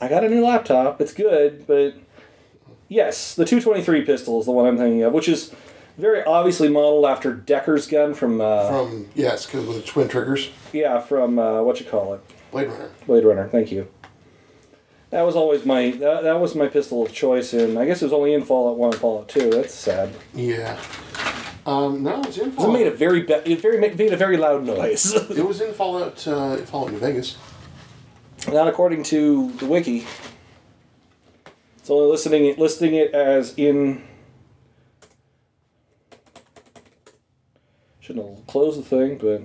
I 0.00 0.06
got 0.08 0.22
a 0.22 0.28
new 0.28 0.44
laptop. 0.44 1.00
It's 1.00 1.12
good, 1.12 1.66
but 1.66 1.94
yes, 2.88 3.34
the 3.34 3.44
223 3.44 4.02
pistol 4.02 4.38
is 4.38 4.46
the 4.46 4.52
one 4.52 4.66
I'm 4.66 4.76
thinking 4.78 5.02
of, 5.02 5.12
which 5.12 5.28
is 5.28 5.52
very 5.98 6.22
obviously 6.22 6.68
modeled 6.68 7.06
after 7.06 7.34
Deckard's 7.34 7.88
gun 7.88 8.14
from 8.14 8.40
uh, 8.40 8.68
From 8.68 9.08
yes, 9.16 9.46
because 9.46 9.66
with 9.66 9.78
the 9.78 9.82
twin 9.82 10.06
triggers, 10.06 10.50
yeah, 10.72 11.00
from 11.00 11.40
uh, 11.40 11.62
what 11.62 11.80
you 11.80 11.86
call 11.86 12.14
it, 12.14 12.20
Blade 12.52 12.68
Runner. 12.68 12.90
Blade 13.06 13.24
Runner. 13.24 13.48
Thank 13.48 13.72
you. 13.72 13.88
That 15.12 15.26
was 15.26 15.36
always 15.36 15.66
my 15.66 15.90
that, 15.90 16.22
that 16.22 16.40
was 16.40 16.54
my 16.54 16.68
pistol 16.68 17.04
of 17.04 17.12
choice, 17.12 17.52
and 17.52 17.78
I 17.78 17.84
guess 17.84 18.00
it 18.00 18.06
was 18.06 18.14
only 18.14 18.32
in 18.32 18.42
Fallout 18.44 18.78
One 18.78 18.92
and 18.92 18.98
Fallout 19.00 19.28
Two. 19.28 19.50
That's 19.50 19.74
sad. 19.74 20.14
Yeah. 20.34 20.80
Um, 21.66 22.02
no, 22.02 22.22
it's 22.22 22.38
in 22.38 22.50
It 22.58 22.72
made 22.72 22.86
a 22.86 22.90
very 22.90 23.20
be- 23.20 23.34
it 23.34 23.60
very 23.60 23.78
made 23.78 24.00
a 24.00 24.16
very 24.16 24.38
loud 24.38 24.64
noise. 24.64 25.12
It 25.30 25.46
was 25.46 25.60
in 25.60 25.74
Fallout. 25.74 26.26
Uh, 26.26 26.56
Fallout 26.64 26.92
New 26.92 26.98
Vegas. 26.98 27.36
Not 28.48 28.68
according 28.68 29.02
to 29.04 29.50
the 29.58 29.66
wiki. 29.66 30.06
It's 31.76 31.90
only 31.90 32.10
listing 32.10 32.46
it 32.46 32.58
listing 32.58 32.94
it 32.94 33.12
as 33.12 33.52
in. 33.58 34.02
Shouldn't 38.00 38.26
have 38.34 38.46
closed 38.46 38.78
the 38.80 38.82
thing, 38.82 39.18
but 39.18 39.42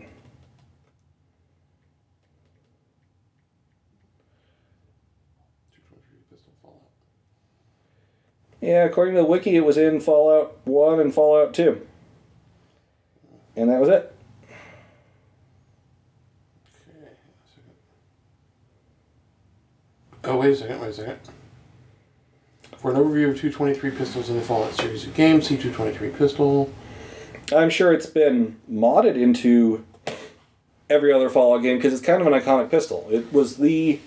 Yeah, 8.67 8.83
according 8.83 9.15
to 9.15 9.21
the 9.21 9.25
wiki, 9.25 9.55
it 9.55 9.63
was 9.63 9.77
in 9.77 10.01
Fallout 10.01 10.57
1 10.65 10.99
and 10.99 11.13
Fallout 11.13 11.53
2. 11.53 11.87
And 13.55 13.69
that 13.69 13.79
was 13.79 13.87
it. 13.87 14.13
Oh, 20.25 20.35
wait 20.35 20.51
a 20.51 20.55
second, 20.57 20.81
wait 20.81 20.89
a 20.89 20.93
second. 20.93 21.17
For 22.79 22.91
an 22.91 22.97
overview 22.97 23.29
of 23.29 23.39
223 23.39 23.91
pistols 23.91 24.29
in 24.29 24.35
the 24.35 24.41
Fallout 24.41 24.73
series 24.73 25.05
of 25.07 25.13
games, 25.13 25.47
see 25.47 25.55
223 25.55 26.09
pistol. 26.09 26.69
I'm 27.55 27.69
sure 27.69 27.93
it's 27.93 28.05
been 28.05 28.59
modded 28.69 29.15
into 29.15 29.85
every 30.89 31.13
other 31.13 31.29
Fallout 31.29 31.61
game 31.61 31.77
because 31.77 31.93
it's 31.93 32.05
kind 32.05 32.19
of 32.19 32.27
an 32.27 32.33
iconic 32.33 32.69
pistol. 32.69 33.07
It 33.09 33.31
was 33.31 33.55
the. 33.55 34.01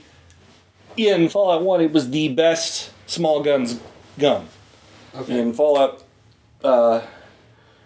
In 0.99 1.31
Fallout 1.31 1.63
1, 1.63 1.81
it 1.81 1.93
was 1.93 2.11
the 2.11 2.29
best 2.29 2.91
small 3.07 3.43
guns 3.43 3.81
gun. 4.21 4.49
Okay. 5.15 5.39
In 5.39 5.53
Fallout. 5.53 6.05
Uh, 6.63 7.01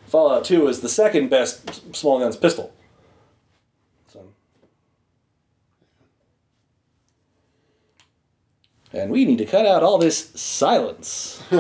Fallout 0.07 0.45
2 0.45 0.69
is 0.69 0.81
the 0.81 0.89
second 0.89 1.29
best 1.29 1.95
small 1.95 2.21
guns 2.21 2.37
pistol. 2.37 2.73
So. 4.13 4.21
And 8.93 9.11
we 9.11 9.25
need 9.25 9.39
to 9.39 9.47
cut 9.47 9.67
out 9.67 9.83
all 9.83 9.99
this 9.99 10.31
silence. 10.41 11.43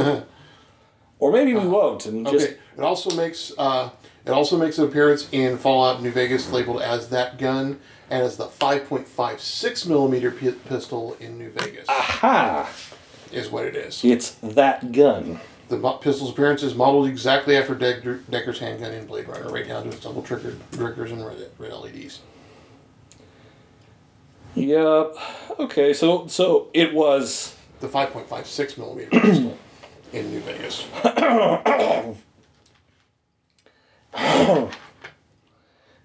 or 1.18 1.32
maybe 1.32 1.54
we 1.54 1.66
won't, 1.66 2.06
and 2.06 2.26
just 2.26 2.46
Okay. 2.46 2.58
It 2.76 2.82
also 2.82 3.14
makes 3.16 3.52
uh, 3.56 3.90
it 4.26 4.30
also 4.30 4.58
makes 4.58 4.78
an 4.78 4.84
appearance 4.84 5.28
in 5.32 5.58
Fallout 5.58 6.02
New 6.02 6.10
Vegas, 6.10 6.50
labeled 6.50 6.82
as 6.82 7.08
that 7.10 7.38
gun, 7.38 7.80
and 8.10 8.22
as 8.22 8.36
the 8.36 8.46
5.56 8.46 9.86
millimeter 9.86 10.30
pi- 10.30 10.50
pistol 10.68 11.16
in 11.20 11.38
New 11.38 11.50
Vegas 11.50 11.86
ha! 11.88 12.70
Is 13.34 13.50
what 13.50 13.64
it 13.64 13.76
is. 13.76 14.04
It's 14.04 14.32
that 14.42 14.92
gun. 14.92 15.40
The 15.68 15.78
pistol's 16.00 16.30
appearance 16.30 16.62
is 16.62 16.74
modeled 16.74 17.08
exactly 17.08 17.56
after 17.56 17.74
Deckard, 17.74 18.20
Deckard's 18.30 18.58
handgun 18.58 18.92
in 18.92 19.06
Blade 19.06 19.26
Runner, 19.26 19.50
right 19.50 19.66
down 19.66 19.84
to 19.84 19.88
its 19.88 20.00
double 20.00 20.22
trigger 20.22 20.56
triggers 20.72 21.10
and 21.10 21.26
red, 21.26 21.50
red 21.58 21.72
LEDs. 21.72 22.20
Yep. 24.54 25.16
Okay, 25.58 25.92
so 25.92 26.26
so 26.28 26.68
it 26.74 26.94
was 26.94 27.56
The 27.80 27.88
5.56 27.88 28.78
millimeter 28.78 29.10
pistol 29.20 29.58
in 30.12 30.30
New 30.30 30.40
Vegas. 30.40 30.86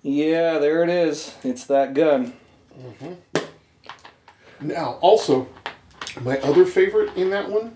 Yeah, 0.02 0.60
there 0.60 0.84
it 0.84 0.90
is. 0.90 1.36
It's 1.44 1.66
that 1.66 1.94
gun. 1.94 2.34
Mm-hmm. 2.80 3.14
Now, 4.62 4.98
also, 5.02 5.48
my 6.22 6.38
other 6.40 6.66
favorite 6.66 7.16
in 7.16 7.30
that 7.32 7.50
one, 7.50 7.76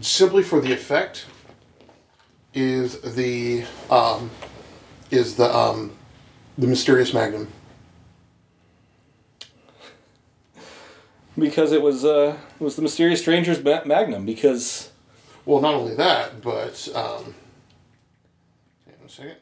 simply 0.00 0.42
for 0.42 0.60
the 0.60 0.72
effect, 0.72 1.26
is 2.52 3.00
the 3.14 3.64
um, 3.90 4.30
is 5.10 5.36
the 5.36 5.54
um, 5.54 5.92
the 6.58 6.66
mysterious 6.66 7.12
Magnum. 7.12 7.48
Because 11.36 11.72
it 11.72 11.82
was 11.82 12.04
uh 12.04 12.36
it 12.60 12.62
was 12.62 12.76
the 12.76 12.82
mysterious 12.82 13.20
stranger's 13.20 13.62
magnum 13.64 14.24
because 14.24 14.90
Well, 15.44 15.60
not 15.60 15.74
only 15.74 15.94
that, 15.96 16.40
but 16.40 16.88
um, 16.94 17.34
hang 18.86 18.94
on 19.00 19.06
a 19.06 19.08
second. 19.08 19.36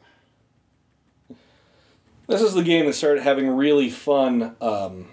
this 2.29 2.41
is 2.41 2.55
the 2.55 2.63
game 2.63 2.87
that 2.87 2.95
started 2.95 3.23
having 3.23 3.47
really 3.49 3.91
fun 3.91 4.57
um 4.63 5.09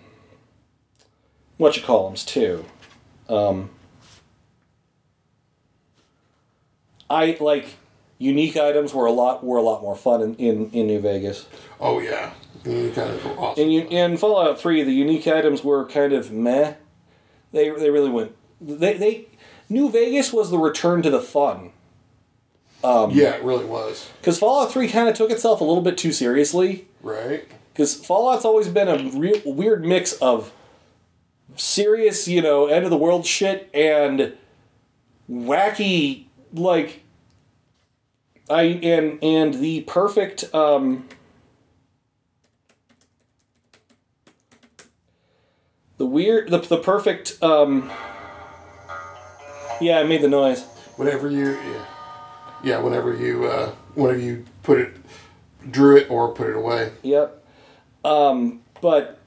what 1.57 1.75
you 1.75 1.83
call 1.83 2.07
'ems 2.07 2.23
too. 2.23 2.63
Um 3.30 3.69
I 7.09 7.38
like 7.39 7.77
unique 8.17 8.57
items 8.57 8.93
were 8.93 9.05
a 9.05 9.11
lot 9.11 9.43
were 9.43 9.57
a 9.57 9.61
lot 9.61 9.82
more 9.82 9.95
fun 9.95 10.21
in, 10.21 10.36
in, 10.36 10.71
in 10.71 10.88
New 10.88 10.99
Vegas. 10.99 11.47
Oh 11.80 11.99
yeah, 11.99 12.34
you 12.65 12.91
kind 12.93 13.11
of 13.11 13.25
awesome. 13.25 13.63
In, 13.63 13.88
in 13.88 14.17
Fallout 14.17 14.59
Three, 14.59 14.84
the 14.84 14.91
unique 14.91 15.27
items 15.27 15.63
were 15.63 15.86
kind 15.86 16.13
of 16.13 16.32
meh. 16.32 16.73
They 17.51 17.69
they 17.69 17.89
really 17.89 18.09
went. 18.09 18.36
They 18.61 18.93
they 18.97 19.27
New 19.69 19.89
Vegas 19.89 20.34
was 20.34 20.51
the 20.51 20.57
return 20.57 21.01
to 21.03 21.09
the 21.09 21.21
fun 21.21 21.71
yeah, 22.84 23.36
it 23.36 23.43
really 23.43 23.65
was. 23.65 24.09
because 24.19 24.39
Fallout 24.39 24.71
Three 24.71 24.88
kind 24.88 25.09
of 25.09 25.15
took 25.15 25.32
itself 25.32 25.61
a 25.61 25.63
little 25.63 25.84
bit 25.84 25.97
too 25.97 26.11
seriously. 26.11 26.88
Right. 27.01 27.47
Because 27.73 27.93
Fallout's 27.95 28.45
always 28.45 28.67
been 28.67 28.88
a 28.88 29.17
re- 29.17 29.41
weird 29.45 29.86
mix 29.86 30.13
of 30.13 30.51
serious, 31.55 32.27
you 32.27 32.41
know, 32.41 32.67
end 32.67 32.85
of 32.85 32.91
the 32.91 32.97
world 32.97 33.25
shit 33.25 33.69
and 33.73 34.33
wacky, 35.29 36.25
like. 36.53 37.03
I 38.51 38.63
and 38.63 39.23
and 39.23 39.53
the 39.53 39.81
perfect 39.81 40.51
um, 40.55 41.07
the 45.97 46.05
weird 46.07 46.49
the, 46.49 46.57
the 46.57 46.79
perfect 46.79 47.37
um, 47.43 47.91
yeah 49.79 49.99
I 49.99 50.03
made 50.03 50.23
the 50.23 50.27
noise 50.27 50.65
Whenever 50.99 51.31
you, 51.31 51.51
yeah, 51.51 51.85
yeah. 52.61 52.79
Whenever 52.81 53.15
you, 53.15 53.45
uh, 53.45 53.71
whenever 53.95 54.19
you 54.19 54.43
put 54.63 54.79
it, 54.79 54.97
drew 55.71 55.95
it 55.95 56.11
or 56.11 56.33
put 56.33 56.49
it 56.49 56.57
away. 56.57 56.91
Yep. 57.03 57.41
Um, 58.03 58.59
but 58.81 59.18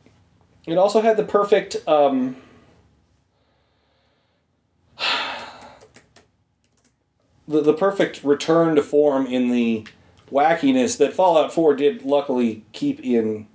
it 0.66 0.78
also 0.78 1.00
had 1.00 1.16
the 1.16 1.24
perfect 1.24 1.76
um, 1.88 2.36
the, 7.48 7.60
the 7.60 7.74
perfect 7.74 8.22
return 8.24 8.76
to 8.76 8.82
form 8.82 9.26
in 9.26 9.50
the 9.50 9.86
wackiness 10.30 10.96
that 10.98 11.12
Fallout 11.12 11.52
4 11.52 11.74
did 11.76 12.02
luckily 12.02 12.64
keep 12.72 13.00
in 13.00 13.46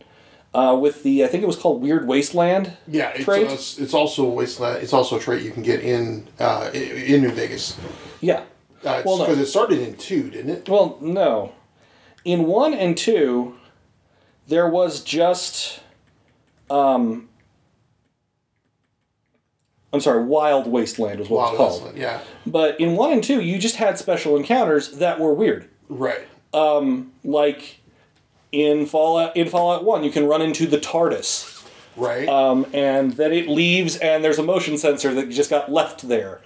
uh, 0.53 0.78
with 0.80 1.03
the 1.03 1.24
I 1.24 1.28
think 1.28 1.43
it 1.43 1.47
was 1.47 1.55
called 1.58 1.82
Weird 1.82 2.08
Wasteland. 2.08 2.78
Yeah, 2.88 3.10
it's, 3.10 3.26
trait. 3.26 3.47
uh, 3.47 3.53
it's, 3.53 3.93
also 3.93 4.26
a 4.26 4.30
wasteland. 4.30 4.82
It's 4.82 4.93
also 4.93 5.18
a 5.18 5.20
trait 5.20 5.43
you 5.43 5.51
can 5.51 5.64
get 5.64 5.82
in 5.82 6.28
uh, 6.39 6.70
in 6.74 7.22
New 7.22 7.32
Vegas 7.32 7.78
Yeah. 8.22 8.43
because 8.82 9.05
Well, 9.05 9.18
no. 9.20 9.26
it 9.26 9.45
started 9.45 9.80
in 9.80 9.95
two, 9.97 10.30
didn't 10.30 10.51
it? 10.51 10.70
Well, 10.70 10.97
no. 11.01 11.53
In 12.24 12.45
one 12.45 12.74
and 12.74 12.97
two, 12.97 13.55
there 14.47 14.68
was 14.68 15.01
just, 15.01 15.82
um, 16.70 17.30
I'm 19.93 20.01
sorry, 20.01 20.24
Wild 20.24 20.68
Wasteland 20.68 21.20
was 21.20 21.30
what 21.30 21.38
Wild 21.39 21.49
it's 21.53 21.57
called. 21.57 21.72
Wasteland, 21.74 21.97
yeah, 21.97 22.20
But 22.45 22.80
in 22.80 22.95
one 22.95 23.11
and 23.11 23.24
two, 23.24 23.41
you 23.41 23.57
just 23.57 23.78
had 23.78 23.97
special 23.97 24.36
encounters 24.36 24.91
that 24.97 25.20
were 25.20 25.34
weird. 25.34 25.70
right. 25.89 26.22
Like 27.24 27.80
in 28.51 28.86
Fallout, 28.86 29.36
in 29.38 29.47
Fallout 29.49 29.84
One, 29.84 30.03
you 30.03 30.09
can 30.11 30.26
run 30.28 30.41
into 30.41 30.65
the 30.65 30.78
TARDIS, 30.78 31.65
Right. 31.95 32.28
um, 32.28 32.65
and 32.74 33.13
then 33.13 33.32
it 33.34 33.47
leaves, 33.47 33.97
and 33.97 34.24
there's 34.24 34.39
a 34.39 34.43
motion 34.43 34.78
sensor 34.78 35.13
that 35.13 35.30
just 35.30 35.49
got 35.49 35.72
left 35.72 36.07
there. 36.07 36.41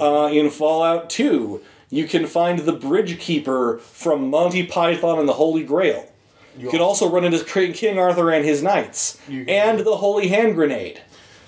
Uh, 0.00 0.28
in 0.32 0.50
Fallout 0.50 1.08
2, 1.10 1.60
you 1.90 2.08
can 2.08 2.26
find 2.26 2.58
the 2.60 2.72
Bridge 2.72 3.20
Keeper 3.20 3.78
from 3.78 4.28
Monty 4.30 4.66
Python 4.66 5.18
and 5.20 5.28
the 5.28 5.34
Holy 5.34 5.62
Grail. 5.62 6.12
You 6.58 6.70
could 6.70 6.80
also 6.80 7.08
run 7.10 7.24
into 7.24 7.44
King 7.44 7.98
Arthur 7.98 8.30
and 8.30 8.44
his 8.44 8.62
knights, 8.62 9.18
and 9.28 9.80
the 9.80 9.96
Holy 9.96 10.28
Hand 10.28 10.54
Grenade. 10.54 11.02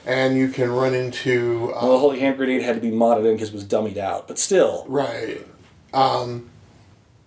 and 0.07 0.37
you 0.37 0.49
can 0.49 0.71
run 0.71 0.95
into 0.95 1.73
uh, 1.75 1.81
Well, 1.83 1.93
the 1.93 1.99
Holy 1.99 2.21
Hand 2.21 2.37
Grenade 2.37 2.63
had 2.63 2.75
to 2.77 2.81
be 2.81 2.91
modded 2.91 3.27
in 3.27 3.35
because 3.35 3.49
it 3.51 3.55
was 3.55 3.65
dummied 3.65 3.97
out, 3.99 4.29
but 4.29 4.39
still. 4.39 4.85
right. 4.89 5.47
Um, 5.95 6.51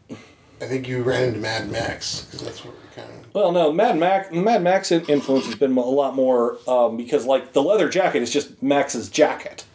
I 0.09 0.65
think 0.67 0.87
you 0.87 1.01
ran 1.01 1.23
into 1.29 1.39
Mad 1.39 1.71
Max 1.71 2.25
because 2.25 2.41
that's 2.43 2.63
what 2.63 2.75
kind 2.95 3.09
of 3.09 3.33
Well, 3.33 3.51
no, 3.51 3.71
Mad 3.71 3.97
Max. 3.97 4.31
Mad 4.31 4.61
Max 4.61 4.91
influence 4.91 5.45
has 5.47 5.55
been 5.55 5.75
a 5.75 5.81
lot 5.81 6.13
more 6.15 6.57
um, 6.67 6.97
because, 6.97 7.25
like, 7.25 7.53
the 7.53 7.63
leather 7.63 7.89
jacket 7.89 8.21
is 8.21 8.31
just 8.31 8.61
Max's 8.61 9.09
jacket, 9.09 9.65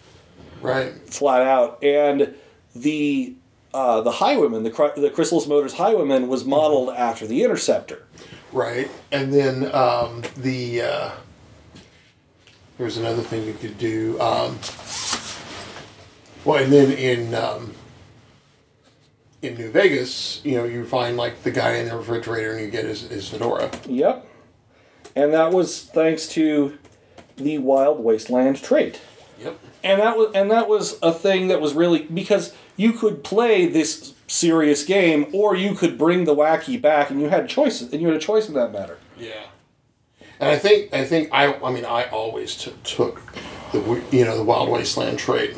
right. 0.62 0.92
flat 1.12 1.42
out, 1.42 1.82
and 1.82 2.34
the 2.76 3.34
uh, 3.74 4.00
the 4.00 4.12
Highwayman, 4.12 4.62
the 4.62 4.70
the 4.96 5.10
Chryslus 5.10 5.48
Motors 5.48 5.74
Highwayman, 5.74 6.28
was 6.28 6.44
modeled 6.44 6.90
after 6.90 7.26
the 7.26 7.42
Interceptor. 7.42 8.04
Right, 8.52 8.90
and 9.12 9.32
then 9.32 9.74
um, 9.74 10.22
the 10.36 10.82
uh, 10.82 11.10
there's 12.78 12.96
another 12.96 13.22
thing 13.22 13.44
you 13.44 13.54
could 13.54 13.78
do. 13.78 14.20
Um, 14.20 14.58
well, 16.44 16.62
and 16.62 16.72
then 16.72 16.92
in 16.92 17.34
um, 17.34 17.74
in 19.42 19.56
New 19.56 19.70
Vegas, 19.70 20.40
you 20.44 20.56
know, 20.56 20.64
you 20.64 20.84
find 20.86 21.16
like 21.16 21.42
the 21.42 21.50
guy 21.50 21.76
in 21.76 21.88
the 21.88 21.96
refrigerator, 21.96 22.52
and 22.52 22.60
you 22.64 22.70
get 22.70 22.84
his, 22.84 23.02
his 23.08 23.28
fedora. 23.28 23.70
Yep, 23.86 24.26
and 25.14 25.32
that 25.32 25.52
was 25.52 25.82
thanks 25.82 26.26
to 26.28 26.78
the 27.36 27.58
Wild 27.58 28.00
Wasteland 28.00 28.62
trait. 28.62 29.00
Yep. 29.38 29.58
and 29.84 30.00
that 30.00 30.16
was 30.16 30.32
and 30.34 30.50
that 30.50 30.66
was 30.66 30.98
a 31.02 31.12
thing 31.12 31.48
that 31.48 31.60
was 31.60 31.74
really 31.74 32.04
because 32.04 32.54
you 32.76 32.92
could 32.92 33.24
play 33.24 33.66
this 33.66 34.14
serious 34.26 34.84
game 34.84 35.26
or 35.32 35.54
you 35.54 35.74
could 35.74 35.96
bring 35.96 36.24
the 36.24 36.34
wacky 36.34 36.80
back 36.80 37.10
and 37.10 37.20
you 37.20 37.28
had 37.28 37.48
choices 37.48 37.92
and 37.92 38.00
you 38.02 38.08
had 38.08 38.16
a 38.16 38.20
choice 38.20 38.48
in 38.48 38.54
that 38.54 38.72
matter 38.72 38.98
Yeah. 39.18 39.46
And 40.40 40.50
I 40.50 40.58
think 40.58 40.92
I 40.92 41.04
think 41.04 41.30
I 41.32 41.54
I 41.54 41.70
mean 41.72 41.84
I 41.84 42.04
always 42.10 42.54
t- 42.56 42.74
took 42.84 43.22
the 43.72 43.80
you 44.10 44.24
know 44.24 44.36
the 44.36 44.44
Wild 44.44 44.68
Wasteland 44.68 45.18
trade 45.18 45.56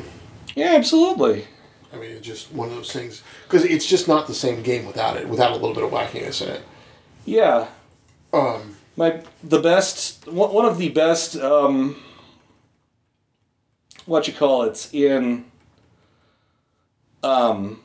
yeah 0.55 0.75
absolutely 0.75 1.47
I 1.91 1.97
mean, 1.97 2.11
it's 2.11 2.27
just 2.27 2.53
one 2.53 2.69
of 2.69 2.75
those 2.75 2.93
things 2.93 3.23
because 3.45 3.65
it's 3.65 3.87
just 3.87 4.09
not 4.09 4.27
the 4.27 4.35
same 4.35 4.63
game 4.63 4.85
without 4.85 5.17
it, 5.17 5.27
without 5.27 5.53
a 5.53 5.55
little 5.55 5.73
bit 5.73 5.85
of 5.85 5.91
wackiness 5.91 6.43
in 6.43 6.51
it. 6.51 6.63
Yeah. 7.25 7.69
Um, 8.31 8.77
My 8.95 9.23
the 9.43 9.59
best 9.59 10.27
one 10.29 10.53
one 10.53 10.67
of 10.67 10.77
the 10.77 10.91
best 10.91 11.37
um 11.37 11.97
what 14.05 14.29
you 14.29 14.35
call 14.35 14.65
it's 14.65 14.93
in 14.93 15.47
um 17.23 17.81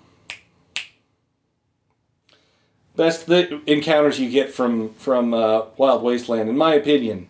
best 2.95 3.25
the 3.25 3.61
encounters 3.65 4.19
you 4.19 4.29
get 4.29 4.51
from 4.51 4.93
from 4.95 5.33
uh, 5.33 5.63
Wild 5.77 6.03
Wasteland 6.03 6.49
in 6.49 6.57
my 6.57 6.75
opinion 6.75 7.27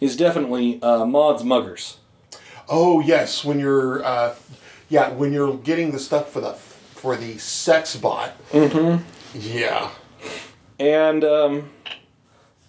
is 0.00 0.16
definitely 0.16 0.82
uh, 0.82 1.04
Maud's 1.06 1.44
muggers. 1.44 1.98
oh 2.68 2.98
yes, 3.00 3.44
when 3.44 3.60
you're, 3.60 4.04
uh, 4.04 4.34
yeah, 4.88 5.10
when 5.10 5.32
you're 5.32 5.56
getting 5.58 5.92
the 5.92 6.00
stuff 6.00 6.30
for 6.32 6.40
the 6.40 6.52
for 6.54 7.16
the 7.16 7.38
sex 7.38 7.94
bot. 7.96 8.32
Mm-hmm. 8.50 9.04
Yeah. 9.38 9.90
and 10.80 11.22
um, 11.24 11.70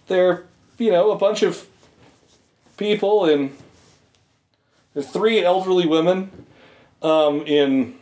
they're 0.07 0.45
you 0.77 0.91
know 0.91 1.11
a 1.11 1.17
bunch 1.17 1.41
of 1.41 1.67
people 2.77 3.25
in 3.25 3.55
there's 4.93 5.09
three 5.09 5.43
elderly 5.43 5.87
women 5.87 6.45
um, 7.01 7.41
in 7.47 7.95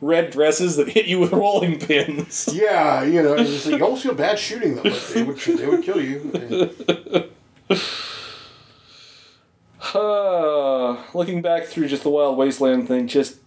red 0.00 0.30
dresses 0.30 0.76
that 0.76 0.88
hit 0.88 1.06
you 1.06 1.18
with 1.20 1.32
rolling 1.32 1.78
pins. 1.78 2.48
Yeah, 2.56 3.02
you 3.02 3.22
know, 3.22 3.34
it's 3.34 3.50
just 3.50 3.66
like, 3.66 3.78
you 3.78 3.84
almost 3.84 4.02
feel 4.02 4.14
bad 4.14 4.38
shooting 4.38 4.76
them, 4.76 4.92
they 5.14 5.22
would 5.22 5.36
they 5.38 5.66
would 5.66 5.82
kill 5.82 6.00
you. 6.00 7.28
Uh, 9.94 10.96
looking 11.14 11.42
back 11.42 11.64
through 11.64 11.88
just 11.88 12.02
the 12.02 12.10
Wild 12.10 12.36
Wasteland 12.36 12.88
thing, 12.88 13.06
just 13.06 13.38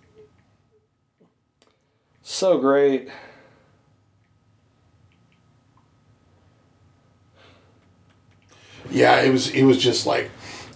so 2.22 2.58
great. 2.60 3.10
Yeah, 8.92 9.22
it 9.22 9.32
was 9.32 9.50
it 9.52 9.64
was 9.64 9.78
just 9.78 10.06
like, 10.06 10.30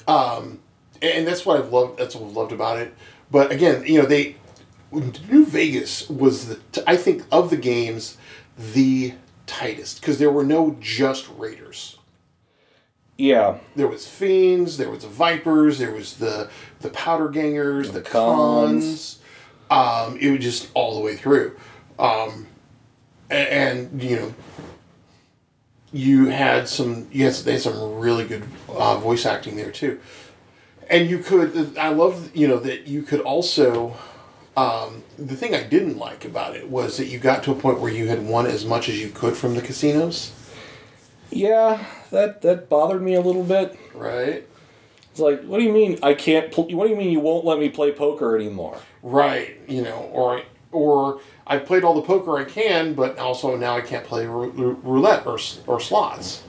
um, 0.08 0.60
and 1.02 1.28
that's 1.28 1.46
what 1.46 1.60
I've 1.60 1.72
loved. 1.72 2.00
That's 2.00 2.16
what 2.16 2.30
I've 2.30 2.36
loved 2.36 2.52
about 2.52 2.80
it. 2.80 2.94
But 3.32 3.52
again, 3.52 3.84
you 3.86 4.02
know, 4.02 4.06
they 4.08 4.36
New 4.94 5.46
Vegas 5.46 6.10
was 6.10 6.48
the 6.48 6.60
I 6.88 6.96
think 6.98 7.24
of 7.32 7.50
the 7.50 7.58
games 7.58 8.18
the 8.58 9.14
tightest 9.48 10.00
because 10.02 10.20
there 10.20 10.32
were 10.32 10.44
no 10.44 10.78
just 10.80 11.28
raiders. 11.38 11.98
Yeah, 13.18 13.60
There 13.76 13.88
was 13.88 14.08
fiends, 14.08 14.78
there 14.78 14.90
was 14.90 15.04
the 15.04 15.08
vipers, 15.10 15.78
there 15.78 15.92
was 15.92 16.16
the 16.18 16.50
the 16.82 16.90
powder 16.90 17.30
gangers, 17.30 17.88
the, 17.92 18.00
The 18.00 18.10
cons. 18.10 19.20
cons. 19.70 20.10
Um, 20.10 20.18
it 20.20 20.32
was 20.32 20.40
just 20.42 20.70
all 20.74 20.96
the 20.96 21.02
way 21.02 21.16
through, 21.16 21.56
um, 21.98 22.48
a- 23.32 23.34
and, 23.54 24.02
you 24.04 24.16
know, 24.18 24.34
you 25.92 26.28
had 26.30 26.68
some 26.68 27.08
yes, 27.12 27.44
they 27.44 27.54
had 27.54 27.62
some 27.62 28.00
really 28.00 28.26
good 28.26 28.44
uh, 28.68 28.98
voice 28.98 29.26
acting 29.26 29.56
there 29.58 29.72
too, 29.72 30.00
and 30.90 31.08
you 31.10 31.20
could 31.20 31.78
I 31.78 31.90
love 31.90 32.36
you 32.36 32.48
know 32.48 32.58
that 32.58 32.88
you 32.88 33.04
could 33.04 33.22
also. 33.22 33.96
Um, 34.56 35.04
the 35.18 35.36
thing 35.36 35.56
I 35.56 35.64
didn't 35.64 35.98
like 35.98 36.26
about 36.26 36.56
it 36.56 36.70
was 36.70 36.98
that 36.98 37.06
you 37.08 37.18
got 37.18 37.44
to 37.44 37.52
a 37.52 37.56
point 37.56 37.80
where 37.80 37.92
you 37.92 38.08
had 38.08 38.24
won 38.26 38.46
as 38.46 38.66
much 38.66 38.88
as 38.88 39.02
you 39.02 39.10
could 39.10 39.36
from 39.36 39.56
the 39.56 39.62
casinos, 39.62 40.32
yeah, 41.32 41.84
that 42.12 42.42
that 42.44 42.70
bothered 42.70 43.02
me 43.02 43.16
a 43.16 43.22
little 43.22 43.44
bit. 43.44 43.78
right? 43.96 44.48
It's 45.10 45.20
like, 45.20 45.44
what 45.44 45.58
do 45.60 45.64
you 45.64 45.72
mean 45.72 45.98
I 46.04 46.14
can't? 46.14 46.52
Pl- 46.52 46.70
what 46.76 46.86
do 46.86 46.92
you 46.92 46.96
mean 46.96 47.12
you 47.12 47.20
won't 47.20 47.46
let 47.46 47.58
me 47.60 47.70
play 47.70 47.92
poker 47.92 48.36
anymore? 48.36 48.78
Right, 49.02 49.60
you 49.68 49.82
know, 49.82 50.10
or 50.12 50.42
or 50.72 51.20
I've 51.48 51.66
played 51.66 51.84
all 51.84 51.96
the 51.96 52.02
poker 52.04 52.38
I 52.38 52.46
can, 52.46 52.94
but 52.94 53.18
also 53.18 53.56
now 53.58 53.76
I 53.76 53.82
can't 53.82 54.06
play 54.06 54.26
rou- 54.28 54.50
rou- 54.52 54.80
roulette 54.84 55.26
or 55.26 55.40
or 55.66 55.80
slots. 55.80 56.44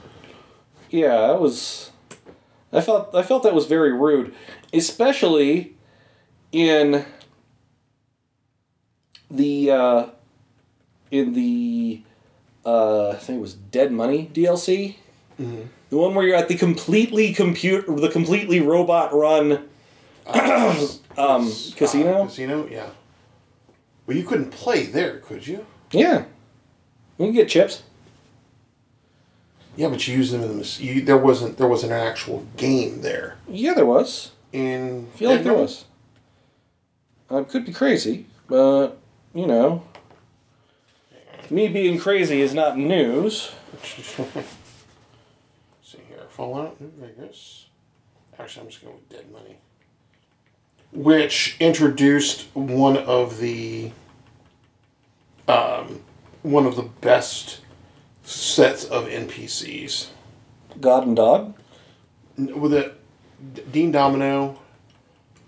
Yeah, 0.91 1.27
that 1.27 1.41
was. 1.41 1.91
I 2.71 2.81
felt 2.81 3.15
I 3.15 3.23
felt 3.23 3.41
that 3.43 3.55
was 3.55 3.65
very 3.65 3.91
rude, 3.93 4.33
especially 4.73 5.75
in 6.51 7.05
the 9.31 9.71
uh, 9.71 10.05
in 11.11 11.33
the 11.33 12.01
uh, 12.65 13.09
I 13.09 13.15
think 13.15 13.37
it 13.37 13.41
was 13.41 13.53
Dead 13.53 13.91
Money 13.91 14.29
DLC, 14.33 14.95
the 15.37 15.97
one 15.97 16.15
where 16.15 16.25
you're 16.25 16.35
at 16.35 16.47
the 16.47 16.55
completely 16.55 17.33
compute 17.33 17.85
the 17.87 18.09
completely 18.09 18.59
robot 18.59 19.13
run 19.13 19.67
um, 20.27 21.51
casino. 21.75 22.23
Uh, 22.23 22.25
casino, 22.25 22.67
yeah. 22.69 22.89
Well, 24.07 24.17
you 24.17 24.23
couldn't 24.23 24.51
play 24.51 24.85
there, 24.85 25.17
could 25.19 25.45
you? 25.47 25.65
Yeah, 25.91 26.25
you 27.17 27.25
can 27.27 27.33
get 27.33 27.49
chips. 27.49 27.83
Yeah, 29.77 29.89
but 29.89 30.07
you 30.07 30.15
used 30.15 30.31
them 30.33 30.41
in 30.41 30.57
the 30.57 30.77
you, 30.81 31.01
there 31.01 31.17
wasn't 31.17 31.57
there 31.57 31.67
wasn't 31.67 31.91
an 31.91 31.99
actual 31.99 32.45
game 32.55 33.01
there 33.01 33.37
Yeah, 33.47 33.73
there 33.73 33.85
was. 33.85 34.31
in. 34.53 35.07
I 35.13 35.17
feel 35.17 35.29
like 35.31 35.43
there 35.43 35.53
was. 35.53 35.85
I 37.29 37.43
could 37.43 37.65
be 37.65 37.73
crazy, 37.73 38.27
but 38.47 38.97
you 39.35 39.45
know, 39.45 39.83
me 41.49 41.67
being 41.67 41.99
crazy 41.99 42.41
is 42.41 42.53
not 42.53 42.77
news. 42.77 43.51
See 45.83 45.99
here, 46.07 46.23
Fallout 46.29 46.79
New 46.79 46.91
Vegas. 46.97 47.67
Actually, 48.39 48.63
I'm 48.63 48.69
just 48.69 48.81
going 48.83 48.95
with 48.95 49.09
Dead 49.09 49.31
Money, 49.31 49.57
which 50.91 51.57
introduced 51.59 52.47
one 52.53 52.97
of 52.97 53.39
the 53.39 53.91
um, 55.47 56.01
one 56.41 56.65
of 56.65 56.75
the 56.75 56.89
best 57.01 57.59
sets 58.23 58.85
of 58.85 59.05
NPCs. 59.05 60.07
God 60.81 61.05
and 61.05 61.15
Dog. 61.15 61.53
with 62.37 62.73
it, 62.73 62.99
Dean 63.71 63.91
Domino, 63.91 64.59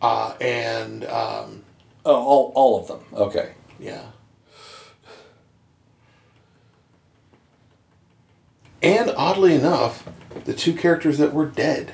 uh, 0.01 0.35
and 0.39 1.03
um, 1.05 1.63
Oh, 2.07 2.15
all, 2.15 2.51
all 2.55 2.79
of 2.79 2.87
them. 2.87 2.99
Okay. 3.13 3.51
Yeah, 3.79 4.03
and 8.81 9.11
oddly 9.15 9.53
enough, 9.55 10.07
the 10.45 10.53
two 10.53 10.73
characters 10.73 11.17
that 11.17 11.33
were 11.33 11.45
dead. 11.45 11.93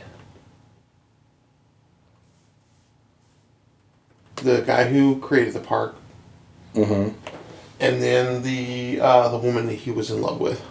The 4.38 4.62
guy 4.62 4.86
who 4.90 5.20
created 5.20 5.54
the 5.54 5.60
park, 5.62 5.96
Mm-hmm. 6.76 7.16
and 7.80 8.02
then 8.02 8.42
the 8.44 9.00
uh, 9.00 9.30
the 9.30 9.38
woman 9.38 9.68
that 9.68 9.76
he 9.76 9.92
was 9.92 10.10
in 10.12 10.22
love 10.22 10.40
with. 10.42 10.62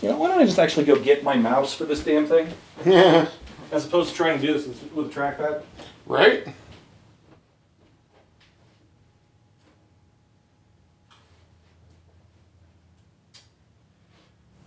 You 0.00 0.10
know, 0.10 0.16
why 0.18 0.28
don't 0.28 0.38
I 0.40 0.44
just 0.44 0.58
actually 0.58 0.84
go 0.84 0.96
get 0.98 1.24
my 1.24 1.36
mouse 1.36 1.74
for 1.74 1.84
this 1.84 2.04
damn 2.04 2.26
thing, 2.26 2.48
Yeah, 2.84 3.28
as 3.72 3.86
opposed 3.86 4.10
to 4.10 4.14
trying 4.16 4.40
to 4.40 4.46
do 4.46 4.52
this 4.52 4.66
with, 4.66 4.92
with 4.92 5.06
a 5.06 5.20
trackpad? 5.20 5.62
right. 6.06 6.46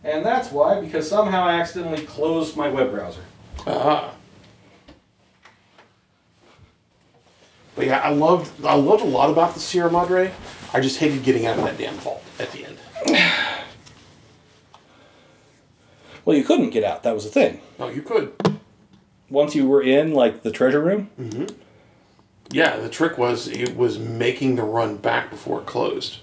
And 0.04 0.26
that's 0.26 0.52
why, 0.52 0.80
because 0.80 1.10
somehow 1.10 1.44
I 1.44 1.60
accidentally 1.60 2.06
closed 2.06 2.56
my 2.56 2.70
web 2.70 2.92
browser. 2.92 3.22
Ah. 3.68 4.14
But 7.76 7.86
yeah, 7.88 8.00
I 8.00 8.10
loved 8.10 8.66
I 8.66 8.76
loved 8.76 9.04
a 9.04 9.08
lot 9.08 9.30
about 9.30 9.54
the 9.54 9.60
Sierra 9.60 9.92
Madre. 9.92 10.34
I 10.74 10.80
just 10.82 11.00
hated 11.00 11.24
getting 11.24 11.46
out 11.46 11.58
of 11.58 11.64
that 11.66 11.78
damn 11.78 11.96
vault 11.96 12.24
at 12.40 12.52
the 12.52 12.66
end. 12.66 12.78
Well, 16.26 16.38
you 16.38 16.44
couldn't 16.44 16.70
get 16.70 16.84
out. 16.84 17.02
That 17.02 17.16
was 17.16 17.24
the 17.24 17.32
thing. 17.32 17.60
No, 17.80 17.88
you 17.88 18.04
could. 18.04 18.34
Once 19.32 19.56
you 19.56 19.68
were 19.68 19.82
in, 19.82 20.14
like 20.14 20.44
the 20.44 20.52
treasure 20.52 20.80
room. 20.80 21.10
Yeah, 22.52 22.78
the 22.78 22.90
trick 22.90 23.18
was 23.18 23.48
it 23.48 23.76
was 23.76 23.98
making 23.98 24.56
the 24.56 24.62
run 24.62 24.98
back 24.98 25.32
before 25.32 25.62
it 25.62 25.66
closed. 25.66 26.20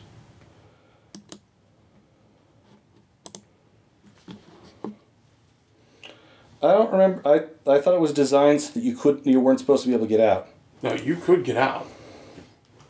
I 6.63 6.73
don't 6.73 6.93
remember. 6.93 7.23
I 7.25 7.71
I 7.71 7.81
thought 7.81 7.95
it 7.95 8.01
was 8.01 8.13
designed 8.13 8.63
so 8.63 8.73
that 8.75 8.83
you 8.83 8.97
couldn't, 8.97 9.27
you 9.27 9.41
weren't 9.41 9.61
supposed 9.61 9.83
to 9.83 9.89
be 9.89 9.95
able 9.95 10.07
to 10.07 10.09
get 10.09 10.21
out. 10.21 10.49
No, 10.83 10.95
you 10.95 11.17
could 11.17 11.45
get 11.45 11.57
out. 11.57 11.87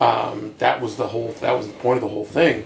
Um, 0.01 0.55
that 0.59 0.81
was 0.81 0.97
the 0.97 1.09
whole. 1.09 1.33
That 1.41 1.53
was 1.53 1.67
the 1.67 1.75
point 1.75 1.97
of 1.97 2.03
the 2.03 2.09
whole 2.09 2.25
thing, 2.25 2.65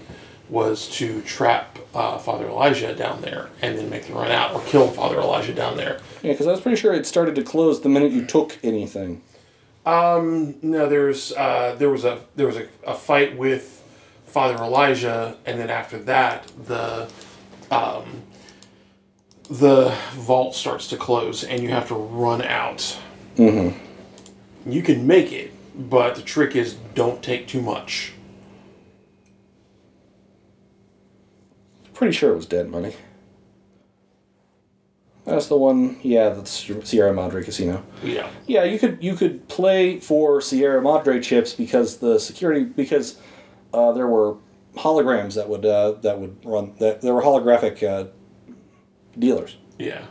was 0.49 0.89
to 0.97 1.21
trap 1.21 1.79
uh, 1.95 2.17
Father 2.17 2.47
Elijah 2.47 2.93
down 2.93 3.21
there 3.21 3.49
and 3.61 3.77
then 3.77 3.89
make 3.89 4.05
the 4.05 4.13
run 4.13 4.31
out 4.31 4.53
or 4.53 4.61
kill 4.63 4.87
Father 4.87 5.19
Elijah 5.19 5.53
down 5.53 5.77
there. 5.77 5.99
Yeah, 6.21 6.33
because 6.33 6.47
I 6.47 6.51
was 6.51 6.61
pretty 6.61 6.77
sure 6.77 6.93
it 6.93 7.05
started 7.05 7.35
to 7.35 7.43
close 7.43 7.81
the 7.81 7.89
minute 7.89 8.11
you 8.11 8.25
took 8.25 8.57
anything. 8.63 9.21
No, 9.85 10.87
there's 10.87 11.31
uh, 11.33 11.75
there 11.77 11.89
was 11.89 12.05
a 12.05 12.19
there 12.35 12.47
was 12.47 12.57
a, 12.57 12.67
a 12.85 12.93
fight 12.93 13.37
with 13.37 13.83
Father 14.25 14.55
Elijah, 14.63 15.37
and 15.45 15.59
then 15.59 15.69
after 15.69 15.97
that, 15.99 16.51
the 16.65 17.09
um, 17.71 18.23
the 19.51 19.93
vault 20.13 20.55
starts 20.55 20.87
to 20.87 20.97
close, 20.97 21.43
and 21.43 21.61
you 21.61 21.69
have 21.69 21.89
to 21.89 21.95
run 21.95 22.41
out. 22.41 22.97
Mm-hmm. 23.35 23.77
You 24.69 24.81
can 24.81 25.05
make 25.05 25.33
it, 25.33 25.51
but 25.75 26.15
the 26.15 26.21
trick 26.21 26.55
is 26.55 26.75
don't 26.95 27.21
take 27.21 27.47
too 27.47 27.61
much. 27.61 28.13
Pretty 31.93 32.13
sure 32.13 32.31
it 32.31 32.35
was 32.37 32.45
Dead 32.45 32.69
Money. 32.69 32.95
That's 35.25 35.47
the 35.47 35.57
one. 35.57 35.99
Yeah, 36.01 36.29
that's 36.29 36.71
Sierra 36.83 37.13
Madre 37.13 37.43
Casino. 37.43 37.83
Yeah. 38.01 38.29
Yeah, 38.47 38.63
you 38.63 38.79
could 38.79 39.03
you 39.03 39.15
could 39.15 39.47
play 39.49 39.99
for 39.99 40.41
Sierra 40.41 40.81
Madre 40.81 41.19
chips 41.19 41.53
because 41.53 41.97
the 41.97 42.19
security 42.19 42.63
because 42.63 43.19
uh, 43.73 43.91
there 43.91 44.07
were 44.07 44.37
holograms 44.77 45.35
that 45.35 45.49
would 45.49 45.65
uh, 45.65 45.91
that 46.01 46.19
would 46.19 46.37
run 46.45 46.73
that 46.79 47.01
there 47.01 47.13
were 47.13 47.21
holographic 47.21 47.83
uh, 47.87 48.09
dealers. 49.17 49.57
Yeah. 49.77 50.05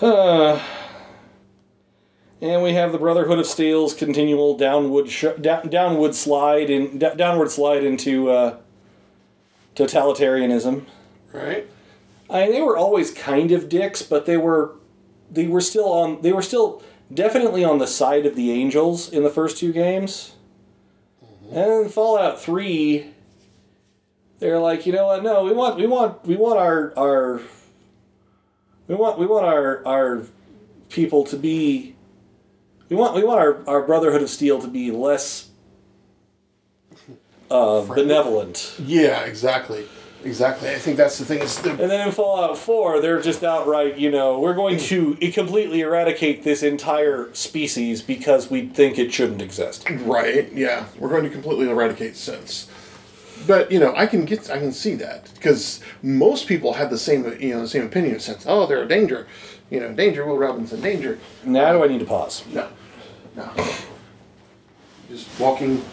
Uh, 0.00 0.60
and 2.40 2.62
we 2.62 2.74
have 2.74 2.92
the 2.92 2.98
Brotherhood 2.98 3.38
of 3.38 3.46
Steel's 3.46 3.94
continual 3.94 4.56
downward 4.56 5.08
sh- 5.08 5.24
da- 5.40 5.62
downward 5.62 6.14
slide 6.14 6.70
in 6.70 6.98
da- 6.98 7.14
downward 7.14 7.50
slide 7.50 7.84
into 7.84 8.30
uh, 8.30 8.58
totalitarianism. 9.74 10.84
Right? 11.32 11.68
I 12.28 12.42
mean, 12.42 12.52
they 12.52 12.62
were 12.62 12.76
always 12.76 13.12
kind 13.12 13.52
of 13.52 13.68
dicks, 13.68 14.02
but 14.02 14.26
they 14.26 14.36
were 14.36 14.74
they 15.30 15.46
were 15.46 15.60
still 15.60 15.92
on 15.92 16.22
they 16.22 16.32
were 16.32 16.42
still 16.42 16.82
definitely 17.12 17.64
on 17.64 17.78
the 17.78 17.86
side 17.86 18.26
of 18.26 18.36
the 18.36 18.50
angels 18.50 19.08
in 19.08 19.22
the 19.22 19.30
first 19.30 19.58
two 19.58 19.72
games. 19.72 20.35
And 21.50 21.84
in 21.84 21.88
Fallout 21.88 22.40
3 22.40 23.12
they're 24.38 24.58
like, 24.58 24.84
"You 24.84 24.92
know 24.92 25.06
what? 25.06 25.22
No, 25.22 25.44
we 25.44 25.52
want 25.52 25.76
we 25.78 25.86
want 25.86 26.24
we 26.26 26.36
want 26.36 26.58
our 26.58 26.92
our 26.98 27.40
we 28.86 28.94
want 28.94 29.18
we 29.18 29.26
want 29.26 29.46
our 29.46 29.86
our 29.86 30.22
people 30.90 31.24
to 31.24 31.36
be 31.36 31.94
we 32.88 32.96
want 32.96 33.14
we 33.14 33.24
want 33.24 33.40
our, 33.40 33.68
our 33.68 33.82
brotherhood 33.82 34.22
of 34.22 34.30
steel 34.30 34.60
to 34.60 34.68
be 34.68 34.90
less 34.90 35.50
uh, 37.50 37.82
benevolent 37.82 38.74
Yeah, 38.78 39.24
exactly. 39.24 39.86
Exactly. 40.26 40.70
I 40.70 40.74
think 40.74 40.96
that's 40.96 41.18
the 41.18 41.24
thing. 41.24 41.38
Is 41.38 41.56
the, 41.58 41.70
And 41.70 41.90
then 41.90 42.06
in 42.06 42.12
Fallout 42.12 42.58
4, 42.58 43.00
they're 43.00 43.20
just 43.20 43.44
outright, 43.44 43.96
you 43.96 44.10
know, 44.10 44.40
we're 44.40 44.54
going 44.54 44.76
to 44.78 45.14
completely 45.32 45.82
eradicate 45.82 46.42
this 46.42 46.64
entire 46.64 47.32
species 47.32 48.02
because 48.02 48.50
we 48.50 48.66
think 48.66 48.98
it 48.98 49.12
shouldn't 49.12 49.40
exist. 49.40 49.88
Right. 49.88 50.52
Yeah, 50.52 50.86
we're 50.98 51.08
going 51.08 51.24
to 51.24 51.30
completely 51.30 51.70
eradicate 51.70 52.14
synths. 52.14 52.66
But 53.46 53.70
you 53.70 53.78
know, 53.78 53.94
I 53.94 54.06
can 54.06 54.24
get, 54.24 54.50
I 54.50 54.58
can 54.58 54.72
see 54.72 54.94
that 54.96 55.30
because 55.34 55.80
most 56.02 56.48
people 56.48 56.72
have 56.72 56.90
the 56.90 56.98
same, 56.98 57.24
you 57.40 57.54
know, 57.54 57.60
the 57.60 57.68
same 57.68 57.84
opinion 57.84 58.16
of 58.16 58.20
synths. 58.20 58.44
Oh, 58.46 58.66
they're 58.66 58.82
a 58.82 58.88
danger. 58.88 59.28
You 59.70 59.80
know, 59.80 59.92
danger. 59.92 60.24
Will 60.24 60.38
Robinson, 60.38 60.80
danger. 60.80 61.18
Now 61.44 61.72
do 61.72 61.84
I 61.84 61.86
need 61.86 62.00
to 62.00 62.04
pause? 62.06 62.44
No, 62.52 62.68
no. 63.36 63.48
Just 65.08 65.28
walking, 65.38 65.84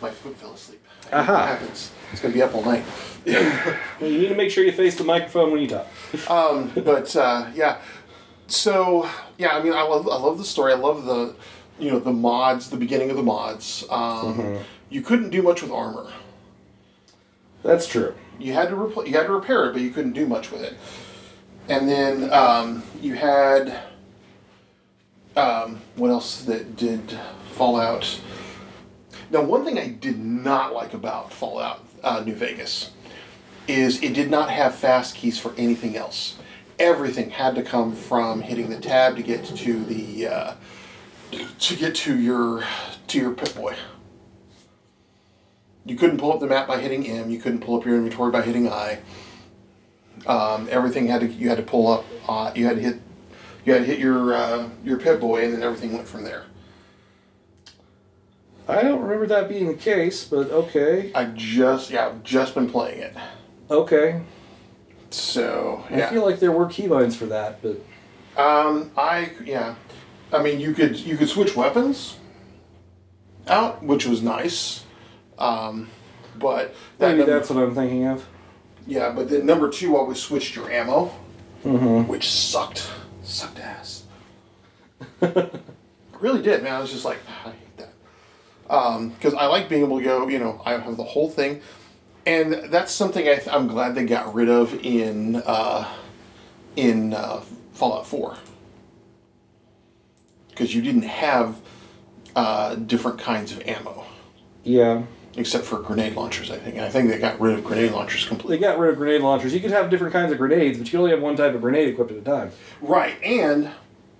my 0.00 0.10
foot 0.10 0.36
fell 0.36 0.52
asleep. 0.54 0.82
Aha. 1.12 1.20
It 1.20 1.46
happens. 1.58 1.90
It's 2.14 2.22
gonna 2.22 2.32
be 2.32 2.42
up 2.42 2.54
all 2.54 2.64
night. 2.64 2.84
Well, 4.00 4.10
you 4.10 4.18
need 4.18 4.28
to 4.28 4.34
make 4.36 4.50
sure 4.50 4.62
you 4.62 4.70
face 4.72 4.96
the 4.96 5.02
microphone 5.02 5.50
when 5.50 5.60
you 5.60 5.66
talk. 5.66 5.86
but 6.84 7.16
uh, 7.16 7.50
yeah, 7.54 7.78
so 8.46 9.08
yeah, 9.38 9.56
I 9.56 9.62
mean, 9.62 9.72
I 9.72 9.82
love, 9.82 10.06
I 10.08 10.16
love 10.16 10.38
the 10.38 10.44
story. 10.44 10.72
I 10.72 10.76
love 10.76 11.06
the, 11.06 11.34
you 11.78 11.90
know, 11.90 11.98
the 11.98 12.12
mods, 12.12 12.70
the 12.70 12.76
beginning 12.76 13.10
of 13.10 13.16
the 13.16 13.22
mods. 13.22 13.84
Um, 13.90 14.58
You 14.90 15.00
couldn't 15.02 15.30
do 15.30 15.42
much 15.42 15.62
with 15.62 15.72
armor. 15.72 16.12
That's 17.64 17.86
true. 17.88 18.14
you 18.38 18.52
had 18.52 18.68
to 18.68 18.76
repl- 18.76 19.06
you 19.08 19.14
had 19.16 19.26
to 19.26 19.32
repair 19.32 19.64
it, 19.70 19.72
but 19.72 19.80
you 19.82 19.90
couldn't 19.90 20.12
do 20.12 20.26
much 20.26 20.52
with 20.52 20.62
it. 20.62 20.74
And 21.68 21.88
then 21.88 22.30
um, 22.32 22.82
you 23.00 23.14
had 23.14 23.80
um, 25.34 25.80
what 25.96 26.10
else 26.10 26.42
that 26.42 26.76
did 26.76 27.18
Fallout? 27.52 28.20
Now, 29.30 29.42
one 29.42 29.64
thing 29.64 29.78
I 29.78 29.88
did 29.88 30.18
not 30.18 30.74
like 30.74 30.92
about 30.92 31.32
Fallout 31.32 31.84
uh, 32.04 32.22
New 32.24 32.34
Vegas 32.34 32.90
is 33.66 34.02
it 34.02 34.12
did 34.12 34.30
not 34.30 34.50
have 34.50 34.74
fast 34.74 35.16
keys 35.16 35.38
for 35.38 35.54
anything 35.56 35.96
else. 35.96 36.36
Everything 36.78 37.30
had 37.30 37.54
to 37.54 37.62
come 37.62 37.94
from 37.94 38.42
hitting 38.42 38.68
the 38.68 38.78
tab 38.78 39.16
to 39.16 39.22
get 39.22 39.44
to 39.44 39.84
the 39.84 40.26
uh, 40.26 40.54
to 41.58 41.76
get 41.76 41.94
to 41.94 42.18
your 42.18 42.64
to 43.08 43.18
your 43.18 43.32
Pip 43.32 43.54
Boy. 43.54 43.74
You 45.86 45.96
couldn't 45.96 46.18
pull 46.18 46.32
up 46.32 46.40
the 46.40 46.46
map 46.46 46.66
by 46.66 46.78
hitting 46.78 47.06
M. 47.06 47.30
You 47.30 47.38
couldn't 47.38 47.60
pull 47.60 47.78
up 47.78 47.86
your 47.86 47.96
inventory 47.96 48.30
by 48.30 48.42
hitting 48.42 48.68
I. 48.68 49.00
Um, 50.26 50.68
everything 50.70 51.06
had 51.06 51.20
to 51.22 51.26
you 51.26 51.48
had 51.48 51.58
to 51.58 51.64
pull 51.64 51.90
up. 51.90 52.04
Uh, 52.28 52.52
you 52.54 52.66
had 52.66 52.76
to 52.76 52.82
hit 52.82 53.00
you 53.64 53.72
had 53.72 53.80
to 53.80 53.84
hit 53.84 53.98
your 53.98 54.34
uh, 54.34 54.68
your 54.84 54.98
Pip 54.98 55.20
Boy, 55.20 55.44
and 55.44 55.54
then 55.54 55.62
everything 55.62 55.92
went 55.92 56.08
from 56.08 56.24
there. 56.24 56.44
I 58.66 58.82
don't 58.82 59.00
remember 59.02 59.26
that 59.26 59.48
being 59.48 59.66
the 59.66 59.74
case, 59.74 60.24
but 60.24 60.50
okay. 60.50 61.12
I 61.14 61.26
just 61.26 61.90
yeah, 61.90 62.06
I've 62.06 62.22
just 62.22 62.54
been 62.54 62.70
playing 62.70 63.00
it. 63.00 63.14
Okay. 63.70 64.22
So 65.10 65.84
yeah. 65.90 66.06
I 66.06 66.10
feel 66.10 66.24
like 66.24 66.40
there 66.40 66.52
were 66.52 66.66
keybinds 66.66 67.14
for 67.14 67.26
that, 67.26 67.60
but 67.62 67.76
um, 68.40 68.90
I 68.96 69.30
yeah, 69.44 69.74
I 70.32 70.42
mean 70.42 70.60
you 70.60 70.72
could 70.74 70.98
you 70.98 71.16
could 71.16 71.28
switch 71.28 71.54
weapons 71.54 72.16
out, 73.46 73.82
which 73.82 74.06
was 74.06 74.22
nice. 74.22 74.84
Um, 75.38 75.88
but 76.36 76.74
that 76.98 77.08
maybe 77.08 77.18
number- 77.18 77.32
that's 77.32 77.50
what 77.50 77.62
I'm 77.62 77.74
thinking 77.74 78.06
of. 78.06 78.26
Yeah, 78.86 79.12
but 79.12 79.30
then 79.30 79.46
number 79.46 79.70
two 79.70 79.96
always 79.96 80.20
switched 80.20 80.56
your 80.56 80.70
ammo, 80.70 81.06
which 81.62 82.30
sucked. 82.30 82.90
Sucked 83.22 83.58
ass. 83.58 84.04
really 86.20 86.42
did, 86.42 86.62
man. 86.62 86.74
I 86.74 86.80
was 86.80 86.92
just 86.92 87.04
like, 87.04 87.18
"Ah, 87.26 87.48
I 87.48 87.52
Because 89.10 89.34
I 89.34 89.46
like 89.46 89.68
being 89.68 89.82
able 89.84 89.98
to 89.98 90.04
go, 90.04 90.28
you 90.28 90.38
know, 90.38 90.60
I 90.64 90.72
have 90.72 90.96
the 90.96 91.04
whole 91.04 91.30
thing. 91.30 91.60
And 92.26 92.54
that's 92.72 92.92
something 92.92 93.22
I 93.28 93.36
th- 93.36 93.48
I'm 93.48 93.66
glad 93.66 93.94
they 93.94 94.04
got 94.04 94.34
rid 94.34 94.48
of 94.48 94.74
in 94.84 95.36
uh, 95.44 95.86
in 96.76 97.12
uh, 97.12 97.40
Fallout 97.72 98.06
4. 98.06 98.36
Because 100.48 100.74
you 100.74 100.82
didn't 100.82 101.02
have 101.02 101.56
uh, 102.36 102.76
different 102.76 103.18
kinds 103.18 103.52
of 103.52 103.60
ammo, 103.66 104.04
Yeah. 104.62 105.02
except 105.36 105.64
for 105.64 105.80
grenade 105.80 106.14
launchers, 106.14 106.50
I 106.50 106.56
think. 106.58 106.78
I 106.78 106.88
think 106.88 107.10
they 107.10 107.18
got 107.18 107.40
rid 107.40 107.54
of 107.58 107.64
grenade 107.64 107.90
launchers 107.92 108.24
completely. 108.24 108.56
They 108.56 108.62
got 108.62 108.78
rid 108.78 108.90
of 108.90 108.96
grenade 108.96 109.20
launchers. 109.20 109.52
You 109.52 109.60
could 109.60 109.72
have 109.72 109.90
different 109.90 110.12
kinds 110.12 110.30
of 110.32 110.38
grenades, 110.38 110.78
but 110.78 110.92
you 110.92 110.98
only 110.98 111.10
have 111.10 111.20
one 111.20 111.36
type 111.36 111.54
of 111.54 111.60
grenade 111.60 111.88
equipped 111.88 112.12
at 112.12 112.18
a 112.18 112.22
time. 112.22 112.52
Right, 112.80 113.20
and 113.22 113.70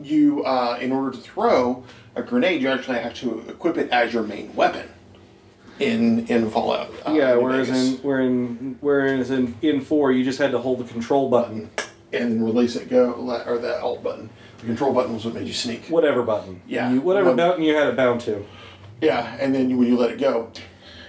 you, 0.01 0.45
uh, 0.45 0.77
in 0.81 0.91
order 0.93 1.13
to 1.13 1.19
throw 1.19 1.85
a 2.17 2.23
grenade, 2.23 2.63
you 2.63 2.69
actually 2.69 2.99
have 2.99 3.15
to 3.15 3.45
equip 3.49 3.77
it 3.77 3.91
as 3.91 4.13
your 4.13 4.23
main 4.23 4.55
weapon. 4.55 4.89
In 5.81 6.27
in 6.29 6.51
Fallout. 6.51 6.93
uh, 7.05 7.13
yeah, 7.13 7.35
New 7.35 7.41
whereas 7.43 7.69
Vegas. 7.69 7.95
in 7.95 8.03
where 8.03 8.21
in 8.21 8.79
whereas 8.81 9.31
in 9.33 9.57
in 9.61 9.81
four 9.81 10.13
you 10.13 10.23
just 10.23 10.39
had 10.39 10.53
to 10.53 10.59
hold 10.59 10.79
the 10.79 10.85
control 10.85 11.29
button, 11.29 11.69
and 12.13 12.45
release 12.45 12.77
it, 12.77 12.89
go 12.89 13.13
or 13.47 13.59
that 13.59 13.81
alt 13.81 14.03
button. 14.05 14.31
The 14.59 14.67
control 14.67 14.93
button 14.93 15.15
was 15.15 15.25
what 15.25 15.35
made 15.35 15.49
you 15.49 15.53
sneak. 15.53 15.87
whatever 15.87 16.23
button. 16.23 16.63
Yeah. 16.67 16.93
You, 16.93 17.01
whatever 17.01 17.35
button 17.35 17.65
you 17.65 17.75
had 17.75 17.89
it 17.89 17.97
bound 17.97 18.21
to. 18.23 18.47
Yeah, 19.01 19.37
and 19.41 19.53
then 19.53 19.69
you, 19.69 19.77
when 19.77 19.89
you 19.89 19.97
let 19.97 20.13
it 20.13 20.21
go, 20.21 20.53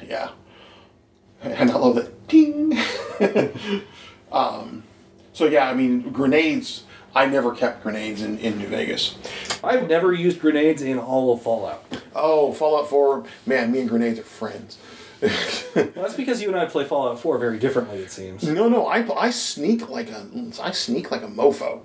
yeah. 0.03 0.29
And 1.43 1.69
I 1.69 1.75
love 1.75 1.95
that 1.95 2.27
ding. 2.27 2.73
um, 4.31 4.83
so 5.31 5.45
yeah, 5.45 5.69
I 5.69 5.75
mean 5.75 6.09
grenades. 6.09 6.85
I 7.15 7.25
never 7.25 7.55
kept 7.55 7.81
grenades 7.81 8.21
in, 8.21 8.37
in 8.39 8.57
New 8.57 8.67
Vegas. 8.67 9.15
I've 9.63 9.87
never 9.87 10.11
used 10.11 10.39
grenades 10.39 10.81
in 10.81 10.99
all 10.99 11.33
of 11.33 11.41
Fallout. 11.41 11.83
Oh, 12.13 12.51
Fallout 12.51 12.89
Four, 12.89 13.25
man, 13.45 13.71
me 13.71 13.79
and 13.79 13.89
grenades 13.89 14.19
are 14.19 14.23
friends. 14.23 14.77
Well, 15.75 15.91
that's 15.95 16.13
because 16.13 16.41
you 16.41 16.47
and 16.49 16.57
I 16.57 16.65
play 16.65 16.85
Fallout 16.85 17.19
4 17.19 17.37
very 17.37 17.57
differently, 17.59 17.97
it 17.99 18.11
seems. 18.11 18.43
No, 18.43 18.69
no, 18.69 18.87
I, 18.87 19.05
I 19.17 19.29
sneak 19.29 19.89
like 19.89 20.09
a 20.09 20.25
I 20.61 20.71
sneak 20.71 21.11
like 21.11 21.21
a 21.21 21.27
mofo. 21.27 21.81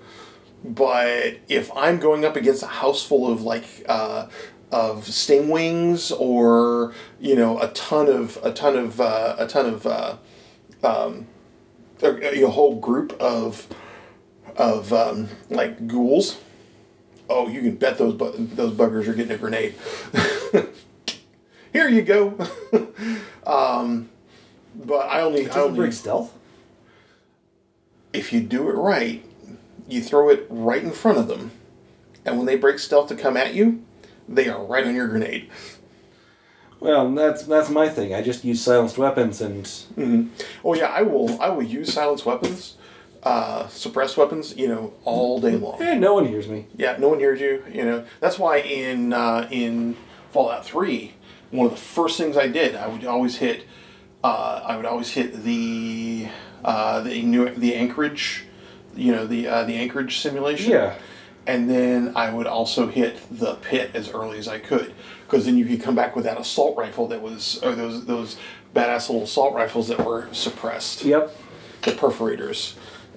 But 0.65 1.39
if 1.49 1.71
I'm 1.75 1.99
going 1.99 2.25
up 2.25 2.37
against 2.37 2.63
a 2.63 2.67
house 2.69 3.05
full 3.05 3.31
of 3.31 3.43
like 3.43 3.65
uh, 3.89 4.29
of 4.71 5.05
stingwings 5.07 6.13
or 6.21 6.93
you 7.19 7.35
know 7.35 7.61
a 7.61 7.69
ton 7.69 8.09
of 8.09 8.39
a 8.45 8.53
ton 8.53 8.77
of 8.77 9.01
uh, 9.01 9.37
a 9.39 9.47
ton 9.47 9.67
of 9.67 9.87
uh, 9.87 10.17
um, 10.85 11.27
a, 12.03 12.45
a 12.45 12.51
whole 12.51 12.79
group 12.79 13.13
of 13.21 13.67
of 14.61 14.93
um, 14.93 15.29
like 15.49 15.87
ghouls, 15.89 16.39
oh, 17.29 17.49
you 17.49 17.61
can 17.63 17.77
bet 17.77 17.99
those 17.99 18.15
bu- 18.15 18.35
those 18.37 18.73
buggers 18.75 19.09
are 19.09 19.15
getting 19.15 19.33
a 19.33 19.39
grenade. 19.39 19.75
Here 21.73 21.89
you 21.89 22.03
go. 22.03 22.37
um, 23.47 24.09
but 24.75 25.09
I 25.09 25.23
only 25.23 25.43
I 25.43 25.45
Doesn't 25.47 25.63
only 25.63 25.77
break 25.79 25.93
stealth? 25.93 26.33
if 28.13 28.33
you 28.33 28.41
do 28.41 28.69
it 28.69 28.73
right, 28.75 29.25
you 29.89 30.03
throw 30.03 30.29
it 30.31 30.47
right 30.51 30.83
in 30.83 30.91
front 30.91 31.19
of 31.19 31.29
them, 31.29 31.53
and 32.25 32.37
when 32.37 32.47
they 32.47 32.57
break 32.57 32.79
stealth 32.79 33.09
to 33.09 33.15
come 33.17 33.37
at 33.37 33.55
you, 33.55 33.83
they 34.29 34.49
are 34.49 34.65
right 34.65 34.85
on 34.87 34.95
your 34.95 35.09
grenade. 35.09 35.49
Well, 36.81 37.11
that's 37.13 37.45
that's 37.45 37.71
my 37.71 37.89
thing. 37.89 38.15
I 38.15 38.23
just 38.23 38.45
use 38.45 38.61
silenced 38.63 38.99
weapons, 38.99 39.41
and 39.41 40.31
Oh 40.65 40.75
yeah, 40.75 40.87
I 40.87 41.03
will. 41.03 41.41
I 41.41 41.51
will 41.51 41.63
use 41.63 41.93
silenced 41.93 42.27
weapons, 42.27 42.77
uh, 43.23 43.69
suppressed 43.69 44.17
weapons. 44.17 44.57
You 44.57 44.69
know, 44.69 44.93
all 45.05 45.41
day 45.41 45.57
long. 45.57 45.81
eh, 45.83 45.95
no 45.95 46.15
one 46.15 46.27
hears 46.27 46.49
me. 46.49 46.67
Yeah, 46.77 46.97
no 46.99 47.09
one 47.09 47.19
hears 47.19 47.41
you. 47.41 47.63
You 47.73 47.85
know, 47.85 48.05
that's 48.21 48.39
why 48.39 48.59
in 48.59 49.13
uh, 49.13 49.49
in 49.51 49.97
Fallout 50.33 50.65
Three, 50.65 51.15
one 51.51 51.67
of 51.67 51.73
the 51.73 51.79
first 51.81 52.17
things 52.19 52.37
I 52.37 52.49
did, 52.49 52.75
I 52.77 52.87
would 52.89 53.05
always 53.05 53.37
hit. 53.37 53.65
Uh, 54.23 54.63
I 54.67 54.77
would 54.77 54.87
always 54.87 55.11
hit 55.13 55.43
the 55.45 56.29
uh, 56.65 57.01
the 57.01 57.23
new 57.23 57.49
the 57.55 57.75
anchorage, 57.75 58.45
you 58.95 59.13
know 59.13 59.27
the 59.27 59.47
uh, 59.49 59.65
the 59.65 59.75
anchorage 59.77 60.19
simulation. 60.19 60.73
Yeah. 60.73 60.95
And 61.47 61.71
then 61.71 62.13
I 62.15 62.33
would 62.33 62.47
also 62.47 62.89
hit 62.89 63.19
the 63.31 63.55
pit 63.55 63.93
as 63.95 64.11
early 64.11 64.39
as 64.39 64.47
I 64.47 64.59
could, 64.59 64.93
because 65.27 65.47
then 65.47 65.57
you 65.57 65.65
could 65.65 65.83
come 65.83 65.95
back 65.95 66.15
with 66.15 66.27
that 66.27 66.39
assault 66.39 66.77
rifle 66.77 67.09
that 67.09 67.23
was, 67.23 67.59
or 67.63 67.75
those 67.75 68.05
those 68.05 68.37
badass 68.75 69.09
little 69.09 69.25
assault 69.25 69.55
rifles 69.55 69.89
that 69.89 70.05
were 70.05 70.29
suppressed 70.33 71.03
Yep. 71.03 71.35
the 71.83 71.93
perforators. 71.93 72.75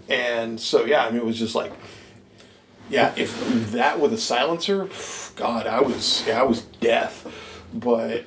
And 0.10 0.60
so 0.60 0.86
yeah, 0.86 1.06
I 1.06 1.12
mean 1.12 1.20
it 1.20 1.26
was 1.26 1.40
just 1.40 1.56
like 1.56 1.72
yeah, 2.90 3.14
if 3.16 3.72
that 3.72 4.00
with 4.00 4.14
a 4.14 4.18
silencer, 4.18 4.90
God, 5.36 5.68
I 5.68 5.82
was 5.82 6.26
yeah, 6.28 6.40
I 6.40 6.44
was 6.44 6.62
death. 6.62 7.28
But 7.74 8.26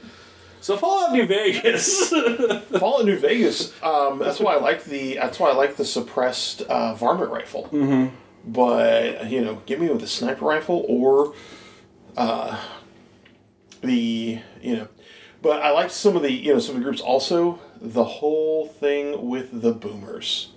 So 0.61 0.77
Fallout 0.77 1.13
New 1.13 1.27
Vegas. 1.27 2.11
Fallout 2.79 3.05
New 3.05 3.19
Vegas, 3.19 3.73
um, 3.83 4.19
that's 4.19 4.41
why 4.41 4.55
I 4.55 4.59
like 4.59 4.85
the 4.85 5.15
that's 5.15 5.39
why 5.39 5.51
I 5.51 5.55
like 5.55 5.77
the 5.77 5.85
suppressed 5.85 6.63
uh, 6.63 6.95
varmint 6.95 7.31
rifle. 7.31 7.69
Mm-hmm. 7.71 8.15
But 8.51 9.31
you 9.31 9.45
know, 9.45 9.63
give 9.67 9.81
me 9.81 9.89
with 9.89 10.03
a 10.03 10.09
sniper 10.09 10.45
rifle 10.45 10.85
or 10.89 11.35
uh, 12.17 12.61
the 13.83 14.41
you 14.63 14.77
know, 14.77 14.89
but 15.43 15.63
I 15.63 15.71
liked 15.71 15.93
some 15.93 16.17
of 16.17 16.23
the 16.23 16.33
you 16.33 16.55
know 16.55 16.59
some 16.59 16.77
of 16.77 16.81
the 16.81 16.85
groups 16.85 17.01
also 17.01 17.61
the 17.81 18.05
whole 18.05 18.67
thing 18.67 19.29
with 19.29 19.63
the 19.63 19.73
boomers. 19.73 20.51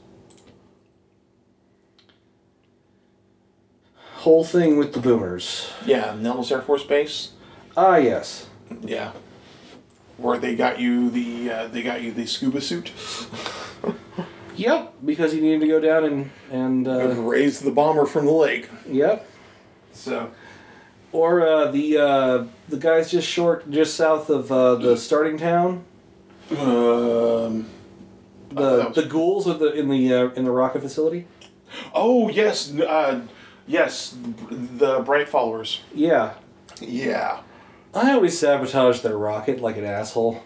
Whole 4.23 4.43
thing 4.43 4.77
with 4.77 4.93
the 4.93 4.99
boomers. 4.99 5.71
Yeah, 5.85 6.15
Nellis 6.19 6.51
Air 6.51 6.61
Force 6.61 6.83
Base. 6.83 7.31
Ah, 7.77 7.95
yes. 7.95 8.47
Yeah, 8.81 9.13
where 10.17 10.37
they 10.37 10.55
got 10.55 10.79
you 10.79 11.09
the 11.09 11.49
uh, 11.51 11.67
they 11.67 11.81
got 11.81 12.01
you 12.03 12.11
the 12.11 12.27
scuba 12.27 12.61
suit 12.61 12.91
Yep. 14.55 14.93
Because 15.05 15.31
he 15.31 15.39
needed 15.39 15.61
to 15.61 15.67
go 15.67 15.79
down 15.79 16.03
and 16.03 16.31
and 16.51 16.87
uh, 16.87 16.99
and 16.99 17.27
raise 17.29 17.61
the 17.61 17.71
bomber 17.71 18.05
from 18.05 18.25
the 18.25 18.31
lake. 18.31 18.69
yep. 18.87 19.25
So 19.93 20.29
Or 21.13 21.41
uh, 21.47 21.71
the 21.71 21.97
uh, 21.97 22.45
the 22.67 22.77
guys 22.77 23.09
just 23.09 23.27
short, 23.27 23.71
just 23.71 23.95
south 23.95 24.29
of 24.29 24.51
uh, 24.51 24.75
the 24.75 24.97
starting 24.97 25.37
town. 25.37 25.85
um, 26.51 27.67
The 28.49 28.91
the 28.93 29.05
ghouls 29.09 29.47
are 29.47 29.53
the 29.57 29.71
in 29.73 29.89
the 29.89 30.13
uh, 30.13 30.29
in 30.35 30.43
the 30.43 30.51
rocket 30.51 30.81
facility. 30.81 31.25
oh 31.93 32.29
yes, 32.29 32.71
uh, 32.75 33.21
yes, 33.69 34.17
the 34.49 34.99
bright 34.99 35.29
followers. 35.29 35.79
Yeah. 35.93 36.33
Yeah, 36.81 37.41
I 37.93 38.11
always 38.13 38.37
sabotage 38.37 39.01
their 39.01 39.17
rocket 39.17 39.59
like 39.59 39.77
an 39.77 39.83
asshole. 39.83 40.43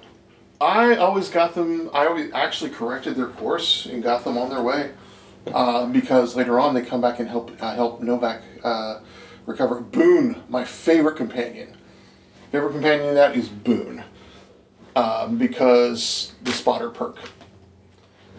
I 0.59 0.95
always 0.95 1.29
got 1.29 1.55
them. 1.55 1.89
I 1.93 2.07
always 2.07 2.31
actually 2.33 2.71
corrected 2.71 3.15
their 3.15 3.27
course 3.27 3.85
and 3.85 4.01
got 4.01 4.23
them 4.23 4.37
on 4.37 4.49
their 4.49 4.63
way. 4.63 4.91
Uh, 5.45 5.85
because 5.87 6.35
later 6.35 6.59
on 6.59 6.73
they 6.73 6.81
come 6.81 7.01
back 7.01 7.19
and 7.19 7.27
help 7.27 7.51
uh, 7.61 7.75
help 7.75 8.01
Novac 8.01 8.41
uh, 8.63 8.99
recover. 9.45 9.81
Boone, 9.81 10.41
my 10.49 10.63
favorite 10.63 11.17
companion. 11.17 11.77
Favorite 12.51 12.71
companion 12.71 13.09
in 13.09 13.15
that 13.15 13.35
is 13.35 13.49
Boone. 13.49 14.03
Um, 14.95 15.37
because 15.37 16.33
the 16.43 16.51
spotter 16.51 16.89
perk. 16.89 17.17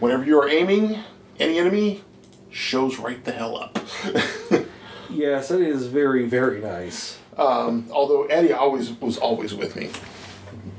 Whenever 0.01 0.25
you 0.25 0.41
are 0.41 0.49
aiming, 0.49 0.99
any 1.39 1.59
enemy 1.59 2.03
shows 2.51 2.99
right 2.99 3.23
the 3.25 3.33
hell 3.33 3.57
up. 3.57 3.79
Yes, 5.15 5.51
it 5.51 5.61
is 5.63 5.87
very 5.87 6.27
very 6.27 6.61
nice. 6.61 7.19
Um, 7.37 7.87
although 7.91 8.25
Eddie 8.25 8.53
always 8.53 8.93
was 9.01 9.19
always 9.19 9.55
with 9.55 9.75
me. 9.77 9.91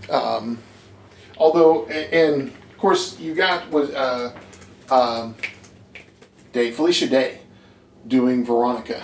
Um, 0.10 0.60
although, 1.38 1.86
a- 1.90 2.14
and 2.14 2.50
of 2.50 2.78
course, 2.78 3.20
you 3.20 3.34
got 3.36 3.70
was 3.72 3.90
uh, 3.92 4.34
um, 4.90 5.36
Day 6.54 6.72
Felicia 6.72 7.08
Day 7.08 7.40
doing 8.08 8.46
Veronica, 8.46 9.04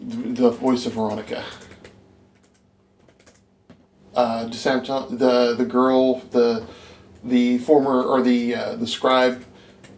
the 0.00 0.50
voice 0.50 0.86
of 0.86 0.92
Veronica. 0.94 1.44
Uh, 4.14 4.46
DeSanto, 4.48 5.08
the 5.18 5.54
the 5.56 5.64
girl, 5.64 6.16
the 6.30 6.66
the 7.22 7.58
former 7.58 8.02
or 8.02 8.22
the 8.22 8.54
uh, 8.54 8.76
the 8.76 8.86
scribe 8.86 9.44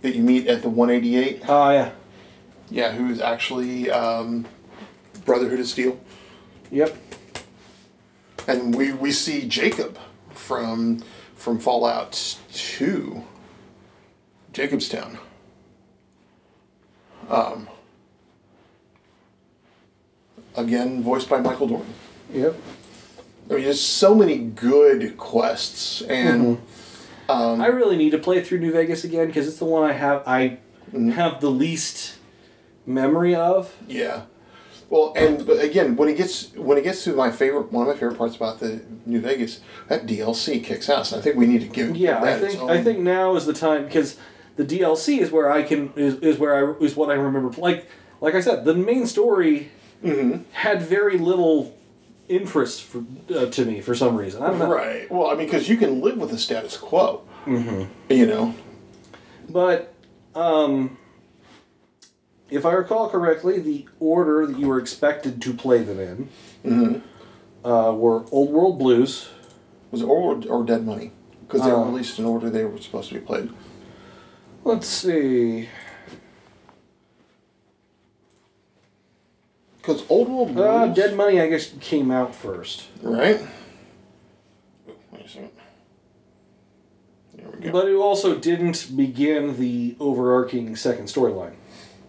that 0.02 0.14
you 0.14 0.22
meet 0.22 0.48
at 0.48 0.62
the 0.62 0.68
188. 0.68 1.42
Oh 1.48 1.70
yeah. 1.70 1.92
Yeah, 2.72 2.92
who 2.92 3.10
is 3.10 3.20
actually 3.20 3.90
um, 3.90 4.46
Brotherhood 5.26 5.60
of 5.60 5.66
Steel. 5.66 6.00
Yep. 6.70 6.96
and 8.48 8.74
we 8.74 8.92
we 8.92 9.12
see 9.12 9.46
Jacob 9.46 9.98
from 10.30 11.02
from 11.36 11.58
Fallout 11.58 12.38
Two. 12.52 13.24
Jacobstown. 14.54 15.18
Um. 17.28 17.68
Again, 20.56 21.02
voiced 21.02 21.28
by 21.28 21.40
Michael 21.40 21.66
Dorn. 21.66 21.86
Yep. 22.32 22.54
I 23.50 23.54
mean, 23.54 23.64
there's 23.64 23.80
so 23.82 24.14
many 24.14 24.38
good 24.38 25.18
quests, 25.18 26.00
and 26.02 26.58
I 27.28 27.66
really 27.66 27.96
need 27.96 28.10
to 28.10 28.18
play 28.18 28.42
through 28.42 28.60
New 28.60 28.72
Vegas 28.72 29.04
again 29.04 29.26
because 29.26 29.46
it's 29.46 29.58
the 29.58 29.66
one 29.66 29.88
I 29.88 29.92
have 29.92 30.22
I 30.26 30.58
have 30.90 31.42
the 31.42 31.50
least 31.50 32.16
memory 32.86 33.34
of. 33.34 33.74
yeah. 33.88 34.22
Well, 34.92 35.14
and 35.16 35.46
but 35.46 35.64
again, 35.64 35.96
when 35.96 36.10
it 36.10 36.18
gets 36.18 36.52
when 36.52 36.76
it 36.76 36.84
gets 36.84 37.02
to 37.04 37.14
my 37.14 37.30
favorite, 37.30 37.72
one 37.72 37.88
of 37.88 37.94
my 37.94 37.98
favorite 37.98 38.18
parts 38.18 38.36
about 38.36 38.60
the 38.60 38.82
New 39.06 39.20
Vegas, 39.20 39.60
that 39.88 40.04
DLC 40.04 40.62
kicks 40.62 40.90
ass. 40.90 41.14
I 41.14 41.20
think 41.22 41.36
we 41.36 41.46
need 41.46 41.62
to 41.62 41.66
give 41.66 41.96
Yeah, 41.96 42.22
I 42.22 42.38
think 42.38 42.60
I 42.60 42.84
think 42.84 42.98
now 42.98 43.34
is 43.34 43.46
the 43.46 43.54
time 43.54 43.86
because 43.86 44.18
the 44.56 44.66
DLC 44.66 45.18
is 45.18 45.30
where 45.30 45.50
I 45.50 45.62
can 45.62 45.94
is, 45.96 46.16
is 46.16 46.38
where 46.38 46.54
I 46.54 46.84
is 46.84 46.94
what 46.94 47.08
I 47.08 47.14
remember. 47.14 47.58
Like 47.58 47.88
like 48.20 48.34
I 48.34 48.42
said, 48.42 48.66
the 48.66 48.74
main 48.74 49.06
story 49.06 49.70
had 50.52 50.82
very 50.82 51.16
little 51.16 51.74
interest 52.28 52.82
for 52.82 53.02
uh, 53.34 53.46
to 53.46 53.64
me 53.64 53.80
for 53.80 53.94
some 53.94 54.14
reason. 54.14 54.42
I 54.42 54.48
don't 54.48 54.58
know. 54.58 54.70
Right. 54.70 55.10
Well, 55.10 55.28
I 55.28 55.36
mean, 55.36 55.46
because 55.46 55.70
you 55.70 55.78
can 55.78 56.02
live 56.02 56.18
with 56.18 56.30
the 56.30 56.38
status 56.38 56.76
quo. 56.76 57.22
Mm-hmm. 57.46 58.12
You 58.12 58.26
know. 58.26 58.54
But 59.48 59.94
um, 60.34 60.98
if 62.52 62.66
I 62.66 62.72
recall 62.72 63.08
correctly, 63.08 63.58
the 63.58 63.86
order 63.98 64.46
that 64.46 64.58
you 64.58 64.66
were 64.68 64.78
expected 64.78 65.40
to 65.42 65.54
play 65.54 65.82
them 65.82 66.28
in 66.62 67.02
uh, 67.64 67.92
were 67.96 68.24
Old 68.30 68.50
World 68.50 68.78
Blues. 68.78 69.28
Was 69.90 70.02
it 70.02 70.06
or, 70.06 70.42
or 70.48 70.64
Dead 70.64 70.84
Money? 70.86 71.12
Because 71.42 71.62
they 71.62 71.72
were 71.72 71.78
Uh, 71.82 71.86
released 71.86 72.18
in 72.18 72.24
order 72.24 72.48
they 72.50 72.64
were 72.64 72.78
supposed 72.78 73.08
to 73.08 73.14
be 73.14 73.20
played. 73.20 73.50
Let's 74.64 74.86
see. 74.86 75.68
Because 79.78 80.04
Old 80.08 80.28
World 80.28 80.54
Blues. 80.54 80.66
Uh, 80.66 80.86
Dead 80.88 81.16
Money, 81.16 81.40
I 81.40 81.48
guess, 81.48 81.72
came 81.80 82.10
out 82.10 82.34
first. 82.34 82.86
Right? 83.02 83.40
Wait 85.10 85.26
a 85.26 85.28
second. 85.28 85.50
There 87.34 87.48
we 87.48 87.60
go. 87.64 87.72
But 87.72 87.88
it 87.88 87.94
also 87.96 88.38
didn't 88.38 88.96
begin 88.96 89.58
the 89.58 89.96
overarching 89.98 90.76
second 90.76 91.06
storyline. 91.06 91.54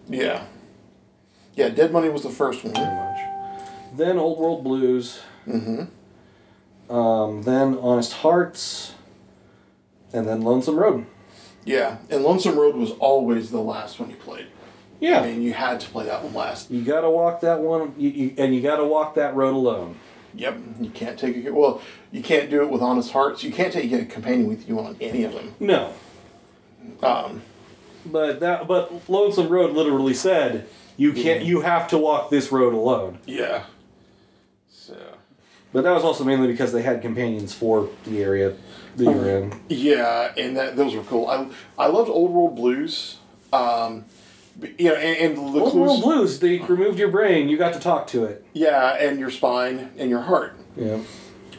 Yeah. 0.08 0.44
Yeah, 1.54 1.68
Dead 1.68 1.92
Money 1.92 2.08
was 2.08 2.22
the 2.22 2.30
first 2.30 2.64
one. 2.64 2.74
Pretty 2.74 2.90
much. 2.90 3.18
Then 3.96 4.18
Old 4.18 4.38
World 4.38 4.64
Blues. 4.64 5.20
Mm-hmm. 5.46 6.92
Um, 6.94 7.42
then 7.42 7.78
Honest 7.78 8.12
Hearts. 8.14 8.94
And 10.12 10.28
then 10.28 10.42
Lonesome 10.42 10.76
Road. 10.76 11.06
Yeah, 11.64 11.96
and 12.10 12.22
Lonesome 12.22 12.58
Road 12.58 12.76
was 12.76 12.90
always 12.92 13.50
the 13.50 13.60
last 13.60 13.98
one 13.98 14.10
you 14.10 14.16
played. 14.16 14.46
Yeah. 15.00 15.20
I 15.20 15.26
mean, 15.26 15.42
you 15.42 15.52
had 15.52 15.80
to 15.80 15.88
play 15.88 16.06
that 16.06 16.22
one 16.22 16.34
last. 16.34 16.70
You 16.70 16.82
gotta 16.82 17.10
walk 17.10 17.40
that 17.40 17.60
one, 17.60 17.94
you, 17.98 18.10
you, 18.10 18.34
and 18.38 18.54
you 18.54 18.60
gotta 18.60 18.84
walk 18.84 19.14
that 19.16 19.34
road 19.34 19.54
alone. 19.54 19.96
Yep. 20.34 20.58
You 20.80 20.90
can't 20.90 21.18
take 21.18 21.36
it. 21.36 21.54
well. 21.54 21.80
You 22.10 22.22
can't 22.22 22.48
do 22.48 22.62
it 22.62 22.70
with 22.70 22.80
Honest 22.80 23.12
Hearts. 23.12 23.42
You 23.42 23.52
can't 23.52 23.72
take 23.72 23.90
a 23.92 24.04
companion 24.04 24.48
with 24.48 24.68
you 24.68 24.78
on 24.78 24.96
any 25.00 25.24
of 25.24 25.32
them. 25.32 25.54
No. 25.58 25.92
Um, 27.02 27.42
But 28.06 28.40
that, 28.40 28.66
but 28.68 29.08
Lonesome 29.08 29.48
Road 29.48 29.72
literally 29.74 30.14
said 30.14 30.66
you 30.96 31.12
can't, 31.12 31.42
you 31.44 31.62
have 31.62 31.88
to 31.88 31.98
walk 31.98 32.30
this 32.30 32.52
road 32.52 32.74
alone. 32.74 33.18
yeah. 33.26 33.64
So. 34.70 34.96
But 35.72 35.82
that 35.84 35.92
was 35.92 36.04
also 36.04 36.22
mainly 36.24 36.46
because 36.46 36.72
they 36.72 36.82
had 36.82 37.02
companions 37.02 37.52
for 37.52 37.88
the 38.04 38.22
area 38.22 38.54
that 38.96 39.04
you're 39.04 39.28
in. 39.28 39.60
Yeah, 39.68 40.32
and 40.36 40.56
that 40.56 40.76
those 40.76 40.94
were 40.94 41.02
cool. 41.02 41.26
I 41.28 41.48
I 41.76 41.88
loved 41.88 42.08
Old 42.10 42.30
World 42.30 42.54
Blues. 42.54 43.18
Um, 43.52 44.04
you 44.78 44.88
know, 44.88 44.94
and, 44.94 45.36
and 45.36 45.54
the 45.54 45.60
Old 45.60 45.72
clues. 45.72 45.74
World 45.74 46.02
Blues, 46.02 46.38
they 46.38 46.58
removed 46.58 46.98
your 46.98 47.08
brain, 47.08 47.48
you 47.48 47.56
got 47.56 47.72
to 47.72 47.80
talk 47.80 48.06
to 48.08 48.24
it. 48.24 48.44
Yeah, 48.52 48.94
and 48.94 49.18
your 49.18 49.30
spine 49.30 49.90
and 49.98 50.10
your 50.10 50.20
heart. 50.20 50.56
Yeah. 50.76 51.00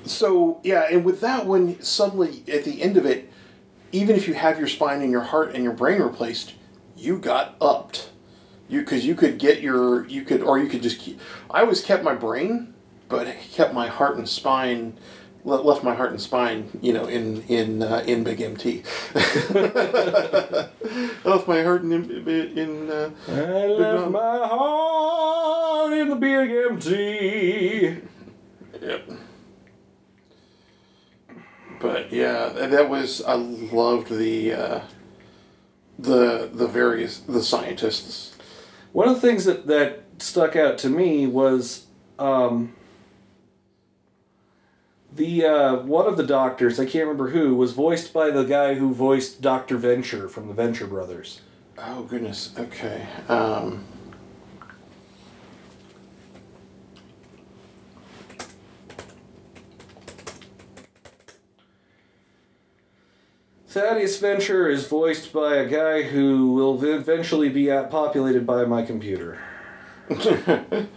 so 0.05 0.61
yeah, 0.63 0.87
and 0.89 1.03
with 1.03 1.19
that 1.21 1.45
one, 1.45 1.81
suddenly 1.81 2.43
at 2.47 2.63
the 2.63 2.81
end 2.81 2.95
of 2.95 3.05
it, 3.05 3.29
even 3.95 4.15
if 4.17 4.27
you 4.27 4.33
have 4.33 4.59
your 4.59 4.67
spine 4.67 5.01
and 5.01 5.09
your 5.09 5.21
heart 5.21 5.55
and 5.55 5.63
your 5.63 5.71
brain 5.71 6.01
replaced, 6.01 6.53
you 6.97 7.17
got 7.17 7.55
upped. 7.61 8.09
You 8.67 8.81
because 8.81 9.05
you 9.05 9.15
could 9.15 9.37
get 9.37 9.61
your 9.61 10.05
you 10.07 10.23
could 10.23 10.41
or 10.41 10.59
you 10.59 10.67
could 10.67 10.81
just 10.81 10.99
keep. 10.99 11.19
I 11.49 11.61
always 11.61 11.81
kept 11.81 12.03
my 12.03 12.13
brain, 12.13 12.73
but 13.07 13.27
kept 13.53 13.73
my 13.73 13.87
heart 13.87 14.17
and 14.17 14.27
spine. 14.27 14.97
Left 15.43 15.83
my 15.83 15.93
heart 15.93 16.09
and 16.09 16.19
spine, 16.19 16.71
you 16.81 16.91
know, 16.91 17.05
in 17.05 17.43
in 17.43 17.83
uh, 17.83 18.03
in 18.07 18.23
Big 18.23 18.41
MT. 18.41 18.81
I 19.13 19.19
left 21.23 21.47
my 21.47 21.61
heart 21.61 21.83
in 21.83 21.93
in. 21.93 22.89
Uh, 22.89 23.11
I 23.27 23.67
left 23.67 24.09
my 24.09 24.37
heart 24.47 25.93
in 25.93 26.09
the 26.09 26.15
big 26.15 26.49
empty. 26.49 28.01
Yep. 28.81 29.11
But 31.79 32.11
yeah, 32.11 32.49
that 32.49 32.89
was 32.89 33.21
I 33.23 33.33
loved 33.33 34.09
the 34.09 34.53
uh, 34.53 34.79
the 35.99 36.49
the 36.53 36.67
various 36.67 37.19
the 37.19 37.43
scientists. 37.43 38.35
One 38.91 39.09
of 39.09 39.15
the 39.15 39.21
things 39.21 39.45
that, 39.45 39.67
that 39.67 40.03
stuck 40.19 40.55
out 40.55 40.77
to 40.79 40.89
me 40.89 41.27
was 41.27 41.85
um, 42.17 42.73
the 45.13 45.45
uh, 45.45 45.75
one 45.77 46.07
of 46.07 46.17
the 46.17 46.25
doctors, 46.25 46.79
I 46.79 46.85
can't 46.85 47.05
remember 47.05 47.29
who, 47.29 47.55
was 47.55 47.73
voiced 47.73 48.13
by 48.13 48.29
the 48.29 48.43
guy 48.43 48.75
who 48.75 48.93
voiced 48.93 49.41
Doctor 49.41 49.77
Venture 49.77 50.27
from 50.29 50.47
the 50.47 50.53
Venture 50.53 50.87
Brothers. 50.87 51.41
Oh 51.77 52.03
goodness. 52.03 52.53
Okay. 52.57 53.05
Um, 53.27 53.83
Thaddeus 63.75 64.17
Venture 64.19 64.69
is 64.69 64.87
voiced 64.87 65.33
by 65.33 65.55
a 65.55 65.67
guy 65.67 66.03
who 66.03 66.53
will 66.53 66.81
eventually 66.81 67.49
be 67.49 67.67
populated 67.89 68.47
by 68.47 68.63
my 68.63 68.83
computer. 68.83 69.37
but 70.07 70.87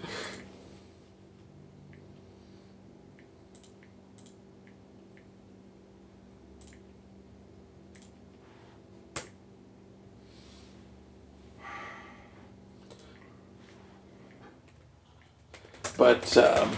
um, 16.36 16.76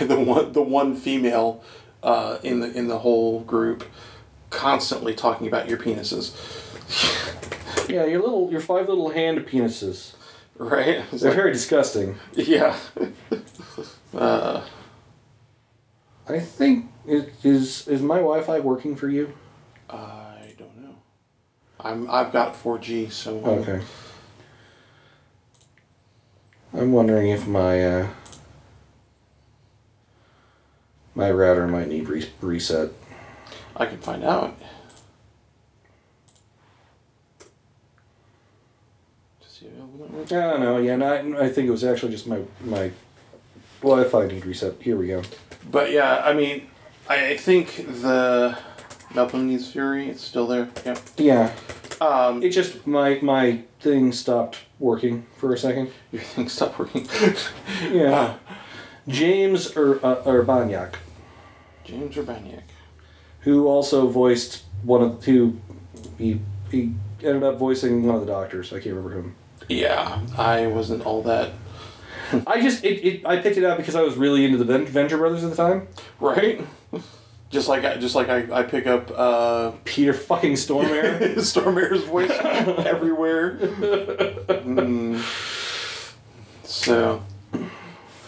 the 0.00 0.18
one 0.18 0.52
the 0.52 0.62
one 0.62 0.96
female 0.96 1.62
uh, 2.02 2.38
in 2.42 2.60
the 2.60 2.72
in 2.72 2.88
the 2.88 3.00
whole 3.00 3.40
group 3.40 3.84
constantly 4.52 5.14
talking 5.14 5.46
about 5.48 5.68
your 5.68 5.78
penises, 5.78 6.32
Yeah, 7.88 8.04
your 8.04 8.20
little, 8.22 8.50
your 8.50 8.60
five 8.60 8.88
little 8.88 9.08
hand 9.10 9.40
penises. 9.40 10.14
right? 10.56 11.02
It's 11.10 11.10
They're 11.22 11.30
like- 11.30 11.36
very 11.36 11.52
disgusting. 11.52 12.16
yeah. 12.34 12.76
uh, 14.14 14.62
I 16.28 16.38
think 16.38 16.86
is 17.06 17.24
is 17.42 17.88
is 17.88 18.00
my 18.02 18.16
Wi-Fi 18.18 18.60
working 18.60 18.94
for 18.94 19.08
you? 19.08 19.32
I 19.90 20.54
don't 20.56 20.76
know. 20.78 20.94
I'm 21.80 22.08
I've 22.10 22.32
got 22.32 22.54
four 22.54 22.78
G, 22.78 23.08
so 23.08 23.38
um, 23.38 23.44
Okay. 23.60 23.80
I'm 26.72 26.92
wondering 26.92 27.28
if 27.30 27.46
my 27.46 27.84
uh, 27.84 28.08
my 31.14 31.30
router 31.30 31.66
might 31.66 31.88
need 31.88 32.08
re- 32.08 32.30
reset. 32.40 32.90
I 33.82 33.86
can 33.86 33.98
find 33.98 34.22
out. 34.22 34.56
I 39.60 40.24
don't 40.24 40.60
know. 40.60 40.78
Yeah, 40.78 40.96
not, 40.96 41.24
I 41.40 41.48
think 41.48 41.68
it 41.68 41.70
was 41.70 41.84
actually 41.84 42.12
just 42.12 42.26
my 42.26 42.40
my 42.64 42.90
Wi-Fi 43.80 44.26
need 44.28 44.46
reset. 44.46 44.80
Here 44.80 44.96
we 44.96 45.08
go. 45.08 45.22
But 45.70 45.90
yeah, 45.90 46.22
I 46.24 46.32
mean, 46.32 46.68
I, 47.08 47.30
I 47.30 47.36
think 47.36 47.76
the 47.76 48.56
Melpomene 49.10 49.60
Fury 49.64 50.08
it's 50.10 50.22
still 50.22 50.46
there. 50.46 50.68
Yep. 50.84 50.98
Yeah, 51.18 51.52
Um, 52.00 52.42
it 52.42 52.50
just 52.50 52.86
my 52.86 53.18
my 53.22 53.62
thing 53.80 54.12
stopped 54.12 54.58
working 54.78 55.26
for 55.36 55.52
a 55.52 55.58
second. 55.58 55.90
your 56.12 56.22
thing 56.22 56.48
stopped 56.48 56.78
working. 56.78 57.08
Yeah. 57.90 58.36
James 59.08 59.76
Ur- 59.76 59.98
uh, 60.04 60.22
Urbaniak, 60.22 60.94
James 61.84 62.14
Urbaniak. 62.14 62.62
Who 63.42 63.66
also 63.66 64.08
voiced 64.08 64.64
one 64.82 65.02
of 65.02 65.18
the 65.20 65.24
two, 65.24 65.60
he 66.18 66.40
he 66.70 66.94
ended 67.22 67.42
up 67.42 67.58
voicing 67.58 68.04
one 68.04 68.16
of 68.16 68.20
the 68.20 68.32
doctors. 68.32 68.72
I 68.72 68.76
can't 68.80 68.94
remember 68.96 69.10
whom. 69.10 69.34
Yeah, 69.68 70.20
I 70.36 70.66
wasn't 70.66 71.06
all 71.06 71.22
that 71.22 71.52
I 72.46 72.60
just 72.60 72.84
it, 72.84 73.04
it 73.04 73.26
I 73.26 73.38
picked 73.38 73.56
it 73.58 73.64
out 73.64 73.76
because 73.76 73.94
I 73.94 74.02
was 74.02 74.16
really 74.16 74.44
into 74.44 74.58
the 74.58 74.64
Ven- 74.64 74.86
Venture 74.86 75.18
Brothers 75.18 75.44
at 75.44 75.50
the 75.50 75.56
time. 75.56 75.88
right. 76.20 76.64
Just 77.50 77.68
like 77.68 77.84
I, 77.84 77.96
just 77.98 78.14
like 78.14 78.30
I, 78.30 78.60
I 78.60 78.62
pick 78.62 78.86
up 78.86 79.10
uh, 79.14 79.72
Peter 79.84 80.14
fucking 80.14 80.54
Stormare. 80.54 81.18
Stormare's 81.36 82.02
voice 82.04 82.30
everywhere. 82.86 83.56
Mm. 83.58 85.20
So, 86.64 87.22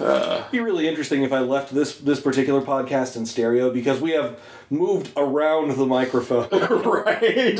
It'd 0.04 0.50
be 0.50 0.60
really 0.60 0.86
interesting 0.88 1.22
if 1.22 1.32
I 1.32 1.40
left 1.40 1.74
this 1.74 1.96
this 1.98 2.20
particular 2.20 2.60
podcast 2.60 3.16
in 3.16 3.26
stereo 3.26 3.70
because 3.70 4.00
we 4.00 4.10
have 4.12 4.38
moved 4.70 5.10
around 5.16 5.76
the 5.76 5.86
microphone. 5.86 6.48
right. 6.84 7.58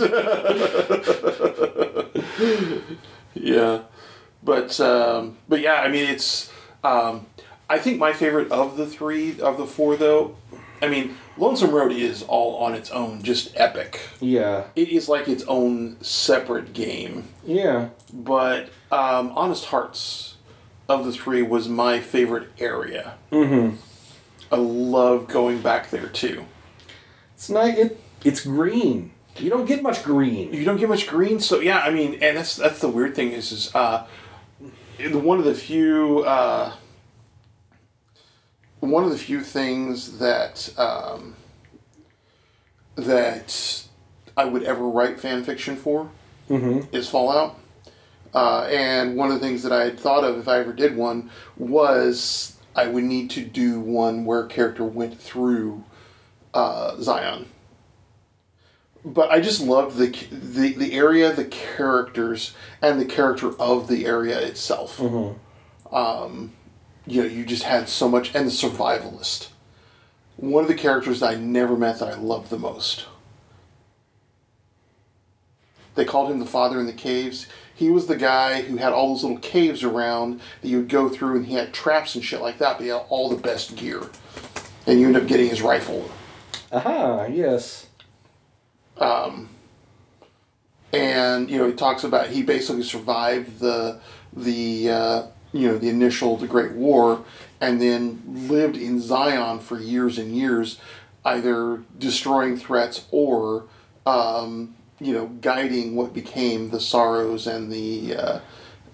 yeah, 3.34 3.82
but 4.42 4.78
um, 4.80 5.36
but 5.49 5.61
yeah, 5.61 5.74
I 5.80 5.88
mean 5.88 6.09
it's. 6.09 6.53
Um, 6.82 7.26
I 7.68 7.78
think 7.78 7.99
my 7.99 8.12
favorite 8.12 8.53
of 8.53 8.76
the 8.76 8.86
three 8.86 9.40
of 9.40 9.57
the 9.57 9.66
four, 9.66 9.97
though. 9.97 10.36
I 10.82 10.88
mean, 10.88 11.16
Lonesome 11.38 11.70
Road 11.70 11.92
is 11.92 12.22
all 12.22 12.57
on 12.62 12.74
its 12.74 12.90
own, 12.90 13.22
just 13.22 13.53
epic. 13.57 14.01
yeah, 14.20 14.64
It 14.76 14.90
is 14.90 15.09
like 15.09 15.28
its 15.28 15.42
own 15.45 15.97
separate 16.03 16.74
game. 16.74 17.28
yeah. 17.47 17.88
But 18.12 18.68
um, 18.92 19.32
Honest 19.34 19.64
Hearts 19.66 20.34
of 20.89 21.05
the 21.05 21.12
three 21.12 21.43
was 21.43 21.68
my 21.68 22.01
favorite 22.01 22.49
area. 22.59 23.14
Mm-hmm. 23.32 23.76
I 24.53 24.57
love 24.57 25.28
going 25.28 25.61
back 25.61 25.91
there 25.91 26.09
too. 26.09 26.47
It's 27.35 27.51
not 27.51 27.68
it. 27.68 28.01
It's 28.24 28.44
green. 28.44 29.12
You 29.36 29.51
don't 29.51 29.66
get 29.66 29.82
much 29.82 30.05
green. 30.05 30.52
You 30.52 30.65
don't 30.65 30.77
get 30.77 30.89
much 30.89 31.06
green, 31.06 31.40
so 31.40 31.61
yeah. 31.61 31.81
I 31.81 31.90
mean, 31.90 32.15
and 32.23 32.36
that's 32.36 32.56
that's 32.56 32.81
the 32.81 32.89
weird 32.89 33.15
thing 33.15 33.32
is 33.32 33.51
is 33.51 33.74
uh, 33.74 34.06
one 34.98 35.39
of 35.39 35.44
the 35.44 35.55
few 35.55 36.20
uh, 36.20 36.73
one 38.81 39.05
of 39.05 39.11
the 39.11 39.19
few 39.19 39.40
things 39.40 40.19
that 40.19 40.73
um, 40.78 41.35
that 42.94 43.85
I 44.36 44.44
would 44.44 44.62
ever 44.62 44.89
write 44.89 45.19
fan 45.19 45.43
fiction 45.43 45.77
for 45.77 46.11
is 46.93 47.09
Fallout. 47.09 47.59
Uh, 48.35 48.66
and 48.70 49.16
one 49.16 49.31
of 49.31 49.35
the 49.40 49.47
things 49.47 49.62
that 49.62 49.73
I 49.73 49.85
had 49.85 49.98
thought 49.98 50.24
of 50.24 50.39
if 50.39 50.48
I 50.48 50.59
ever 50.59 50.73
did 50.73 50.97
one 50.97 51.31
was 51.56 52.56
I 52.74 52.89
would 52.89 53.05
need 53.05 53.31
to 53.31 53.44
do 53.44 53.81
one 53.81 54.24
where 54.24 54.40
a 54.40 54.48
character 54.48 54.85
went 54.85 55.20
through 55.20 55.85
uh, 56.52 56.97
Zion 57.01 57.47
but 59.05 59.31
I 59.31 59.40
just 59.40 59.61
loved 59.61 59.98
the 59.98 60.09
the 60.31 60.73
the 60.73 60.94
area, 60.94 61.32
the 61.32 61.44
characters, 61.44 62.55
and 62.81 62.98
the 63.01 63.05
character 63.05 63.52
of 63.61 63.86
the 63.89 64.06
area 64.06 64.39
itself. 64.40 64.98
Um, 65.93 66.52
you 67.06 67.23
know, 67.23 67.28
you 67.28 67.44
just 67.44 67.65
had 67.65 67.89
so 67.89 68.09
much, 68.09 68.35
and 68.35 68.47
the 68.47 68.51
survivalist. 68.51 69.48
One 70.36 70.65
of 70.65 70.69
the 70.69 70.74
characters 70.74 71.20
that 71.20 71.31
I 71.31 71.35
never 71.36 71.77
met 71.77 71.98
that 71.98 72.09
I 72.09 72.15
loved 72.15 72.51
the 72.51 72.59
most. 72.59 73.06
They 75.94 76.05
called 76.05 76.31
him 76.31 76.40
the 76.40 76.47
father 76.47 76.81
in 76.81 76.86
the 76.86 76.93
caves. 76.93 77.47
He 77.74 77.90
was 77.90 78.06
the 78.06 78.16
guy 78.16 78.62
who 78.62 78.76
had 78.76 78.92
all 78.92 79.14
those 79.14 79.24
little 79.24 79.38
caves 79.38 79.82
around 79.82 80.40
that 80.62 80.68
you 80.68 80.78
would 80.78 80.88
go 80.88 81.09
through, 81.09 81.36
and 81.36 81.46
he 81.46 81.55
had 81.55 81.72
traps 81.74 82.14
and 82.14 82.24
shit 82.24 82.40
like 82.40 82.59
that. 82.59 82.76
But 82.78 82.84
he 82.84 82.88
had 82.90 83.02
all 83.09 83.28
the 83.28 83.36
best 83.40 83.76
gear, 83.76 84.02
and 84.86 85.01
you 85.01 85.06
end 85.09 85.16
up 85.16 85.26
getting 85.26 85.48
his 85.48 85.60
rifle. 85.62 86.10
Aha. 86.72 87.26
Yes. 87.26 87.86
Um. 88.98 89.48
and 90.92 91.51
you 91.51 91.59
know 91.59 91.66
he 91.66 91.72
talks 91.74 92.05
about 92.05 92.28
he 92.30 92.42
basically 92.42 92.82
survived 92.84 93.59
the 93.59 94.01
the 94.32 94.90
uh, 94.90 95.22
you 95.52 95.66
know 95.68 95.78
the 95.78 95.88
initial 95.88 96.36
the 96.36 96.46
Great 96.46 96.72
War 96.72 97.24
and 97.60 97.80
then 97.80 98.22
lived 98.26 98.76
in 98.76 99.01
Zion 99.01 99.59
for 99.59 99.78
years 99.80 100.18
and 100.18 100.36
years, 100.36 100.78
either 101.24 101.82
destroying 101.98 102.56
threats 102.56 103.06
or 103.10 103.64
um, 104.06 104.74
you 105.05 105.12
know 105.12 105.26
guiding 105.40 105.94
what 105.97 106.12
became 106.14 106.70
the 106.70 106.81
sorrows 106.81 107.47
and 107.47 107.70
the 107.70 108.14
uh, 108.16 108.40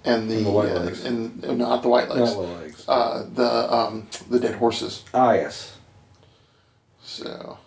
and 0.05 0.31
the, 0.31 0.37
And 0.39 0.47
the 0.47 0.51
White 0.51 0.71
uh, 0.73 0.81
Legs. 0.81 1.05
and 1.05 1.45
uh, 1.45 1.55
not 1.55 1.83
the 1.83 1.89
white 1.89 2.09
legs 2.09 2.35
Not 2.35 2.43
the 2.43 2.49
legs. 2.63 2.85
uh, 2.89 3.27
the 3.35 3.51
um, 3.75 4.09
the 4.29 4.41
dead 4.41 4.55
horses 4.57 5.05
Ah, 5.15 5.33
yes. 5.35 5.77
So, 7.03 7.59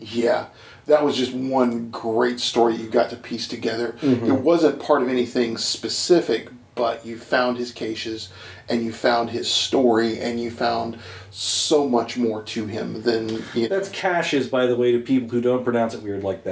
yeah, 0.00 0.46
that 0.86 1.04
was 1.04 1.16
just 1.16 1.32
one 1.32 1.90
great 1.90 2.40
story 2.40 2.74
you 2.76 2.88
got 2.88 3.10
to 3.10 3.16
piece 3.16 3.46
together. 3.46 3.94
It 4.02 4.32
wasn't 4.32 4.80
part 4.82 5.02
of 5.02 5.08
anything 5.08 5.56
specific, 5.56 6.48
but 6.74 7.06
you 7.06 7.16
found 7.16 7.58
his 7.58 7.70
caches 7.72 8.28
and 8.68 8.82
you 8.84 8.92
found 8.92 9.30
his 9.30 9.48
story 9.50 10.18
and 10.18 10.40
you 10.40 10.50
found 10.50 10.98
so 11.30 11.88
much 11.88 12.16
more 12.16 12.42
to 12.42 12.66
him 12.66 13.02
than 13.02 13.28
you 13.54 13.68
know, 13.68 13.68
That's 13.68 13.88
caches, 13.90 14.48
by 14.48 14.66
the 14.66 14.74
way, 14.76 14.90
to 14.92 14.98
people 14.98 15.28
who 15.28 15.40
don't 15.40 15.62
pronounce 15.64 15.94
it 15.94 16.02
weird 16.02 16.24
like 16.24 16.42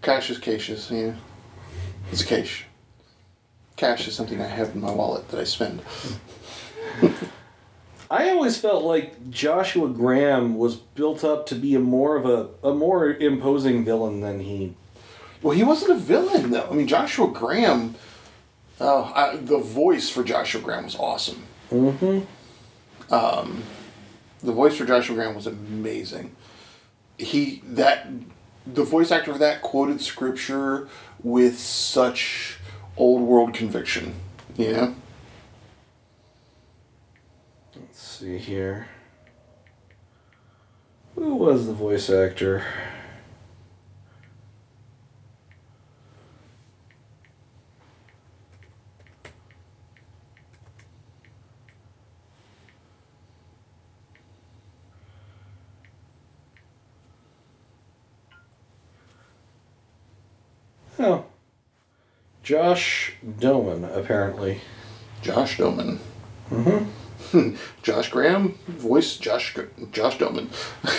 Ben. 0.00 0.14
caches, 0.14 0.38
caches. 0.38 0.90
Yeah, 0.90 1.14
it's 2.10 2.22
a 2.22 2.26
cache. 2.26 2.66
Cash 3.76 4.08
is 4.08 4.14
something 4.14 4.40
I 4.40 4.46
have 4.46 4.74
in 4.74 4.80
my 4.80 4.90
wallet 4.90 5.28
that 5.30 5.40
I 5.40 5.44
spend. 5.44 5.82
I 8.10 8.30
always 8.30 8.58
felt 8.58 8.82
like 8.82 9.30
Joshua 9.30 9.88
Graham 9.88 10.56
was 10.58 10.74
built 10.76 11.22
up 11.22 11.46
to 11.46 11.54
be 11.54 11.76
a 11.76 11.80
more 11.80 12.16
of 12.16 12.26
a, 12.26 12.48
a 12.66 12.74
more 12.74 13.12
imposing 13.14 13.84
villain 13.84 14.20
than 14.20 14.40
he. 14.40 14.74
Well, 15.40 15.56
he 15.56 15.62
wasn't 15.62 15.92
a 15.92 15.94
villain 15.94 16.50
though. 16.50 16.68
I 16.68 16.74
mean, 16.74 16.88
Joshua 16.88 17.28
Graham. 17.28 17.94
Oh, 18.80 19.12
I, 19.14 19.36
the 19.36 19.58
voice 19.58 20.10
for 20.10 20.24
Joshua 20.24 20.60
Graham 20.60 20.84
was 20.84 20.96
awesome. 20.96 21.44
Mm-hmm. 21.70 23.14
Um, 23.14 23.62
the 24.42 24.52
voice 24.52 24.76
for 24.76 24.86
Joshua 24.86 25.14
Graham 25.14 25.34
was 25.34 25.46
amazing. 25.46 26.34
He 27.16 27.62
that 27.64 28.08
the 28.66 28.84
voice 28.84 29.10
actor 29.10 29.32
for 29.32 29.38
that 29.38 29.62
quoted 29.62 30.00
scripture 30.00 30.88
with 31.22 31.58
such 31.58 32.58
old 32.96 33.22
world 33.22 33.54
conviction. 33.54 34.14
Know. 34.58 34.94
Let's 37.74 38.00
see 38.00 38.38
here. 38.38 38.88
Who 41.14 41.34
was 41.34 41.66
the 41.66 41.72
voice 41.72 42.10
actor? 42.10 42.64
Oh. 61.00 61.24
Josh 62.42 63.14
Doman, 63.38 63.84
apparently. 63.84 64.60
Josh 65.22 65.58
Doman. 65.58 65.98
Mm-hmm. 66.50 67.54
Josh 67.82 68.10
Graham, 68.10 68.54
voice 68.66 69.16
Josh 69.16 69.56
Josh 69.92 70.18
Doman. 70.18 70.50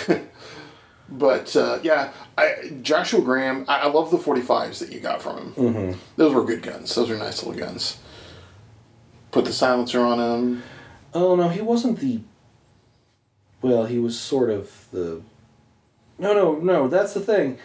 but 1.08 1.54
uh, 1.56 1.78
yeah, 1.82 2.12
I, 2.38 2.72
Joshua 2.82 3.20
Graham. 3.20 3.64
I, 3.68 3.80
I 3.80 3.86
love 3.86 4.10
the 4.10 4.18
forty 4.18 4.40
fives 4.40 4.78
that 4.78 4.92
you 4.92 5.00
got 5.00 5.20
from 5.20 5.38
him. 5.38 5.52
Mm-hmm. 5.54 5.98
Those 6.16 6.34
were 6.34 6.44
good 6.44 6.62
guns. 6.62 6.94
Those 6.94 7.10
are 7.10 7.16
nice 7.16 7.42
little 7.42 7.58
guns. 7.58 7.98
Put 9.30 9.44
the 9.44 9.52
silencer 9.52 10.00
on 10.00 10.18
him. 10.18 10.62
Oh 11.12 11.34
no, 11.34 11.48
he 11.48 11.60
wasn't 11.60 11.98
the. 11.98 12.20
Well, 13.60 13.86
he 13.86 13.98
was 13.98 14.18
sort 14.18 14.50
of 14.50 14.86
the. 14.92 15.22
No, 16.18 16.32
no, 16.32 16.54
no. 16.54 16.88
That's 16.88 17.14
the 17.14 17.20
thing. 17.20 17.58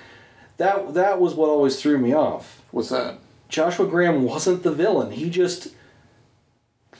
That 0.57 0.93
that 0.95 1.19
was 1.19 1.33
what 1.35 1.49
always 1.49 1.79
threw 1.81 1.97
me 1.97 2.13
off. 2.13 2.61
What's 2.71 2.89
that? 2.89 3.19
Joshua 3.49 3.87
Graham 3.87 4.23
wasn't 4.23 4.63
the 4.63 4.71
villain. 4.71 5.11
He 5.11 5.29
just 5.29 5.69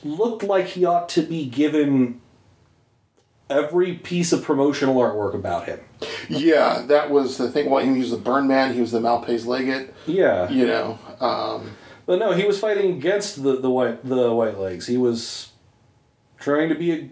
looked 0.04 0.42
like 0.42 0.66
he 0.68 0.84
ought 0.84 1.08
to 1.10 1.22
be 1.22 1.46
given 1.46 2.20
every 3.50 3.94
piece 3.94 4.32
of 4.32 4.42
promotional 4.44 4.96
artwork 4.96 5.34
about 5.34 5.66
him. 5.66 5.80
Yeah, 6.28 6.82
that 6.86 7.10
was 7.10 7.36
the 7.38 7.50
thing. 7.50 7.68
Well, 7.68 7.84
he 7.84 7.98
was 7.98 8.10
the 8.10 8.16
Burn 8.16 8.46
Man. 8.46 8.74
He 8.74 8.80
was 8.80 8.92
the 8.92 9.00
Malpais 9.00 9.46
Legate. 9.46 9.90
Yeah. 10.06 10.48
You 10.50 10.66
know. 10.66 10.98
Um, 11.20 11.72
But 12.06 12.18
no, 12.20 12.32
he 12.32 12.44
was 12.46 12.58
fighting 12.60 12.92
against 12.96 13.42
the, 13.42 13.56
the 13.60 13.70
white 13.70 14.06
the 14.08 14.32
white 14.32 14.58
legs. 14.58 14.86
He 14.86 14.96
was 14.96 15.50
trying 16.38 16.68
to 16.70 16.74
be 16.74 16.92
a 16.92 17.10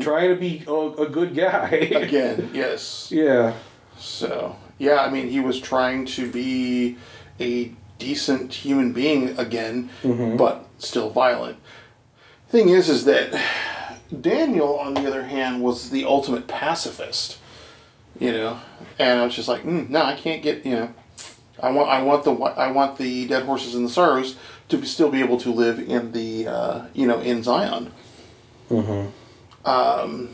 trying 0.00 0.30
to 0.30 0.36
be 0.36 0.64
a, 0.66 0.72
a 0.72 1.08
good 1.08 1.34
guy. 1.34 1.68
again, 1.68 2.50
yes. 2.54 3.10
yeah. 3.12 3.54
So 4.04 4.56
yeah, 4.78 4.98
I 5.00 5.10
mean, 5.10 5.28
he 5.28 5.40
was 5.40 5.60
trying 5.60 6.04
to 6.06 6.30
be 6.30 6.96
a 7.40 7.72
decent 7.98 8.52
human 8.52 8.92
being 8.92 9.38
again, 9.38 9.88
but 10.36 10.66
still 10.78 11.10
violent. 11.10 11.56
Thing 12.48 12.68
is, 12.68 12.88
is 12.88 13.04
that 13.06 13.40
Daniel, 14.20 14.78
on 14.78 14.94
the 14.94 15.06
other 15.06 15.24
hand, 15.24 15.62
was 15.62 15.90
the 15.90 16.04
ultimate 16.04 16.46
pacifist. 16.46 17.38
You 18.20 18.30
know, 18.30 18.60
and 18.98 19.20
I 19.20 19.24
was 19.24 19.34
just 19.34 19.48
like, 19.48 19.64
mm, 19.64 19.88
no, 19.90 20.02
I 20.02 20.14
can't 20.14 20.40
get. 20.42 20.64
You 20.64 20.76
know, 20.76 20.94
I 21.60 21.70
want, 21.70 21.88
I 21.88 22.00
want 22.02 22.22
the, 22.24 22.32
I 22.32 22.70
want 22.70 22.96
the 22.98 23.26
dead 23.26 23.42
horses 23.44 23.74
and 23.74 23.84
the 23.86 23.90
sorrows 23.90 24.36
to 24.68 24.78
be, 24.78 24.86
still 24.86 25.10
be 25.10 25.20
able 25.20 25.38
to 25.40 25.50
live 25.50 25.80
in 25.80 26.12
the, 26.12 26.46
uh, 26.46 26.86
you 26.92 27.08
know, 27.08 27.20
in 27.20 27.42
Zion. 27.42 27.90
Um, 29.64 30.28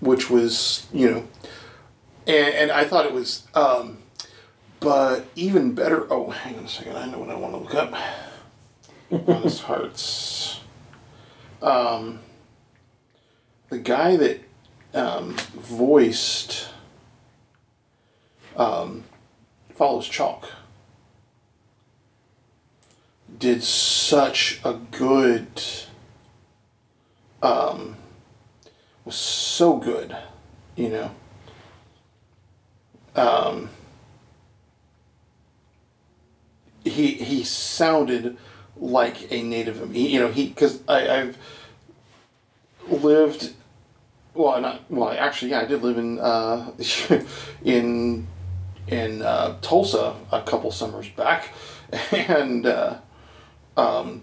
which 0.00 0.28
was, 0.30 0.86
you 0.92 1.08
know, 1.10 1.28
and, 2.26 2.54
and 2.54 2.70
I 2.70 2.84
thought 2.84 3.06
it 3.06 3.12
was, 3.12 3.46
um, 3.54 3.98
but 4.80 5.26
even 5.34 5.74
better. 5.74 6.06
Oh, 6.12 6.30
hang 6.30 6.58
on 6.58 6.64
a 6.64 6.68
second. 6.68 6.96
I 6.96 7.06
know 7.06 7.18
what 7.18 7.30
I 7.30 7.34
want 7.34 7.54
to 7.54 7.58
look 7.58 7.74
up. 7.74 7.94
Honest 9.28 9.62
Hearts. 9.62 10.60
Um, 11.60 12.20
the 13.68 13.78
guy 13.78 14.16
that 14.16 14.40
um, 14.94 15.36
voiced 15.54 16.68
um, 18.56 19.04
Follows-Chalk 19.74 20.50
did 23.38 23.62
such 23.62 24.60
a 24.64 24.74
good 24.74 25.62
um, 27.42 27.96
was 29.04 29.16
so 29.16 29.76
good 29.76 30.16
you 30.76 30.88
know 30.88 31.10
um, 33.16 33.68
he 36.84 37.12
he 37.12 37.44
sounded 37.44 38.36
like 38.76 39.30
a 39.30 39.42
native 39.42 39.94
you 39.94 40.18
know 40.18 40.28
he 40.30 40.48
because 40.48 40.80
I've 40.88 41.36
lived 42.88 43.52
well 44.34 44.60
not 44.60 44.82
well 44.90 45.10
actually 45.10 45.52
yeah 45.52 45.60
I 45.60 45.64
did 45.66 45.82
live 45.82 45.98
in 45.98 46.18
uh, 46.18 46.72
in 47.64 48.26
in 48.88 49.22
uh, 49.22 49.56
Tulsa 49.60 50.14
a 50.30 50.42
couple 50.42 50.70
summers 50.70 51.08
back. 51.10 51.52
And 52.10 52.64
uh, 52.64 53.00
um, 53.76 54.22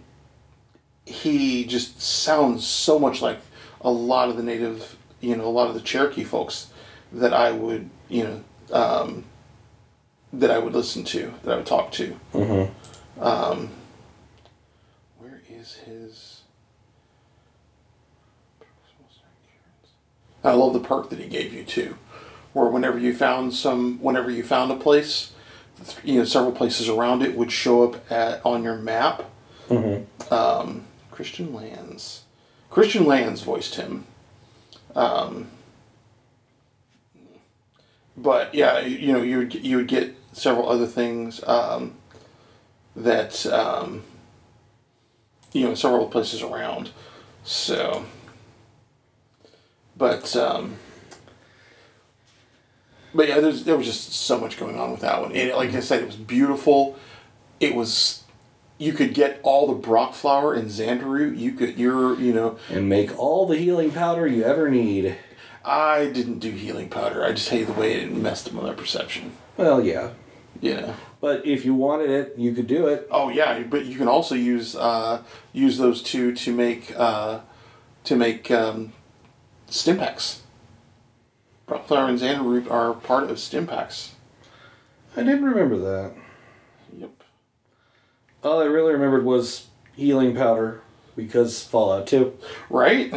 he 1.06 1.66
just 1.66 2.02
sounds 2.02 2.66
so 2.66 2.98
much 2.98 3.22
like 3.22 3.40
a 3.82 3.92
lot 3.92 4.30
of 4.30 4.38
the 4.38 4.44
native 4.44 4.98
you 5.22 5.36
know 5.36 5.46
a 5.46 5.50
lot 5.50 5.68
of 5.68 5.76
the 5.76 5.82
Cherokee 5.82 6.24
folks 6.24 6.68
that 7.12 7.32
I 7.32 7.52
would 7.52 7.92
you 8.08 8.24
know 8.24 8.44
um, 8.72 9.26
that 10.34 10.52
I 10.52 10.60
would 10.60 10.74
listen 10.74 11.04
to, 11.06 11.34
that 11.44 11.54
I 11.54 11.58
would 11.58 11.66
talk 11.66 11.92
to. 11.94 12.18
Um, 13.20 13.70
where 15.18 15.42
is 15.50 15.76
his? 15.86 16.42
I 20.44 20.54
love 20.54 20.74
the 20.74 20.80
perk 20.80 21.10
that 21.10 21.20
he 21.20 21.28
gave 21.28 21.54
you 21.54 21.64
too, 21.64 21.98
where 22.54 22.68
whenever 22.68 22.98
you 22.98 23.14
found 23.14 23.54
some, 23.54 24.00
whenever 24.02 24.32
you 24.32 24.44
found 24.44 24.72
a 24.72 24.76
place, 24.76 25.34
you 26.04 26.20
know, 26.20 26.24
several 26.26 26.52
places 26.54 26.88
around 26.90 27.22
it 27.24 27.36
would 27.36 27.52
show 27.52 27.84
up 27.84 28.12
at 28.12 28.46
on 28.46 28.64
your 28.64 28.76
map. 28.78 29.26
Um, 30.32 30.86
Christian 31.12 31.54
Lanz, 31.54 32.24
Christian 32.70 33.06
Lanz 33.06 33.42
voiced 33.42 33.76
him. 33.76 34.06
Um, 34.96 35.48
but 38.22 38.54
yeah, 38.54 38.80
you 38.82 39.14
know, 39.14 39.22
you 39.22 39.38
would 39.40 39.54
you 39.54 39.78
would 39.78 39.88
get 39.88 40.16
several 40.34 40.70
other 40.70 40.86
things 40.86 41.42
um, 41.48 41.96
that 42.96 43.46
um, 43.48 44.04
you 45.54 45.64
know 45.64 45.74
several 45.74 46.08
places 46.08 46.42
around. 46.42 46.92
So, 47.44 48.06
but 49.96 50.36
um, 50.36 50.76
but 53.14 53.28
yeah, 53.28 53.40
there's 53.40 53.64
there 53.64 53.78
was 53.78 53.88
just 53.88 54.12
so 54.12 54.40
much 54.40 54.58
going 54.58 54.78
on 54.78 54.92
with 54.92 55.02
that 55.02 55.22
one. 55.22 55.32
And 55.32 55.52
like 55.52 55.74
I 55.74 55.80
said, 55.80 56.02
it 56.02 56.06
was 56.06 56.16
beautiful. 56.16 56.98
It 57.60 57.76
was. 57.76 58.24
You 58.82 58.94
could 58.94 59.14
get 59.14 59.42
all 59.44 59.68
the 59.68 59.74
Broc 59.74 60.14
flower 60.14 60.56
in 60.56 60.68
Xander 60.68 61.04
root. 61.04 61.38
You 61.38 61.52
could, 61.52 61.78
you're, 61.78 62.18
you 62.18 62.32
know, 62.32 62.58
And 62.70 62.88
make 62.88 63.20
all 63.20 63.46
the 63.46 63.58
healing 63.58 63.92
powder 63.92 64.26
you 64.26 64.44
ever 64.44 64.70
need. 64.70 65.18
I 65.64 66.08
didn't 66.08 66.40
do 66.40 66.52
healing 66.52 66.90
powder. 66.90 67.24
I 67.24 67.32
just 67.32 67.50
hate 67.50 67.68
the 67.68 67.74
way 67.74 68.02
it 68.02 68.12
messed 68.12 68.48
up 68.48 68.54
my 68.54 68.74
perception. 68.74 69.34
Well, 69.58 69.84
yeah. 69.84 70.12
You 70.62 70.76
know. 70.76 70.96
But 71.22 71.46
if 71.46 71.66
you 71.66 71.76
wanted 71.76 72.10
it, 72.10 72.34
you 72.38 72.54
could 72.54 72.68
do 72.68 72.88
it. 72.88 73.08
Oh 73.12 73.30
yeah, 73.30 73.62
but 73.64 73.86
you 73.86 73.98
can 73.98 74.08
also 74.08 74.36
use 74.36 74.76
uh, 74.76 75.22
use 75.54 75.78
those 75.78 76.02
two 76.02 76.34
to 76.34 76.54
make 76.54 76.94
uh, 76.98 77.40
to 78.06 78.16
make 78.16 78.50
um, 78.50 78.94
stim 79.68 79.98
packs. 79.98 80.42
Flower 81.86 82.10
and 82.10 82.20
Xander 82.20 82.44
root 82.44 82.70
are 82.70 82.94
part 82.94 83.30
of 83.30 83.38
Stimpaks. 83.38 84.16
I 85.16 85.24
didn't 85.24 85.46
remember 85.46 85.78
that. 85.78 86.14
Yep. 86.98 87.24
All 88.44 88.60
I 88.60 88.66
really 88.66 88.94
remembered 88.94 89.24
was 89.24 89.68
healing 89.96 90.36
powder 90.36 90.82
because 91.16 91.64
Fallout 91.64 92.08
2. 92.08 92.38
Right? 92.70 93.14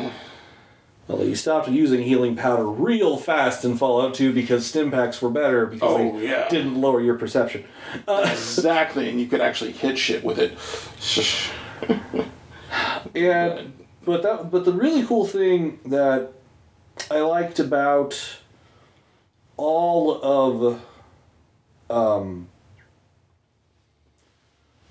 Although 1.09 1.25
you 1.25 1.35
stopped 1.35 1.69
using 1.69 2.03
healing 2.03 2.37
powder 2.37 2.65
real 2.65 3.17
fast 3.17 3.65
in 3.65 3.77
Fallout 3.77 4.15
2 4.15 4.33
because 4.33 4.65
stim 4.67 4.91
packs 4.91 5.21
were 5.21 5.31
better 5.31 5.67
because 5.67 5.91
Oh, 6.01 6.19
they 6.19 6.29
yeah. 6.29 6.49
didn't 6.49 6.81
lower 6.81 7.01
your 7.01 7.17
perception. 7.17 7.65
exactly, 8.09 9.09
and 9.09 9.21
you 9.21 9.27
could 9.27 9.41
actually 9.41 9.73
hit 9.73 9.99
shit 9.99 10.23
with 10.25 10.39
it. 10.39 10.57
And 13.15 13.73
but 14.05 14.23
that 14.23 14.51
but 14.51 14.65
the 14.65 14.73
really 14.73 15.05
cool 15.05 15.27
thing 15.27 15.81
that 15.85 16.33
I 17.11 17.21
liked 17.21 17.59
about 17.59 18.39
all 19.59 20.21
of 20.23 20.81
um 21.91 22.49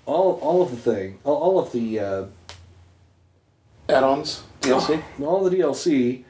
all 0.06 0.34
all 0.40 0.62
of 0.62 0.70
the 0.70 0.76
thing 0.76 1.18
all, 1.24 1.34
all 1.36 1.58
of 1.58 1.72
the 1.72 1.98
uh, 1.98 2.24
Add-ons, 3.88 4.44
DLC. 4.62 5.02
all 5.20 5.44
the 5.44 5.56
DLC 5.56 6.24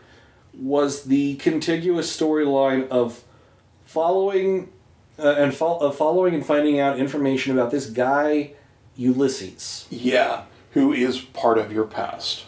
was 0.54 1.04
the 1.04 1.36
contiguous 1.36 2.14
storyline 2.14 2.88
of 2.88 3.22
following 3.84 4.70
uh, 5.18 5.34
and 5.38 5.54
fo- 5.54 5.78
uh, 5.78 5.90
following 5.90 6.34
and 6.34 6.44
finding 6.44 6.78
out 6.80 6.98
information 6.98 7.52
about 7.52 7.70
this 7.70 7.86
guy 7.86 8.52
Ulysses. 8.96 9.86
Yeah, 9.90 10.44
who 10.72 10.92
is 10.92 11.20
part 11.20 11.58
of 11.58 11.72
your 11.72 11.84
past. 11.84 12.44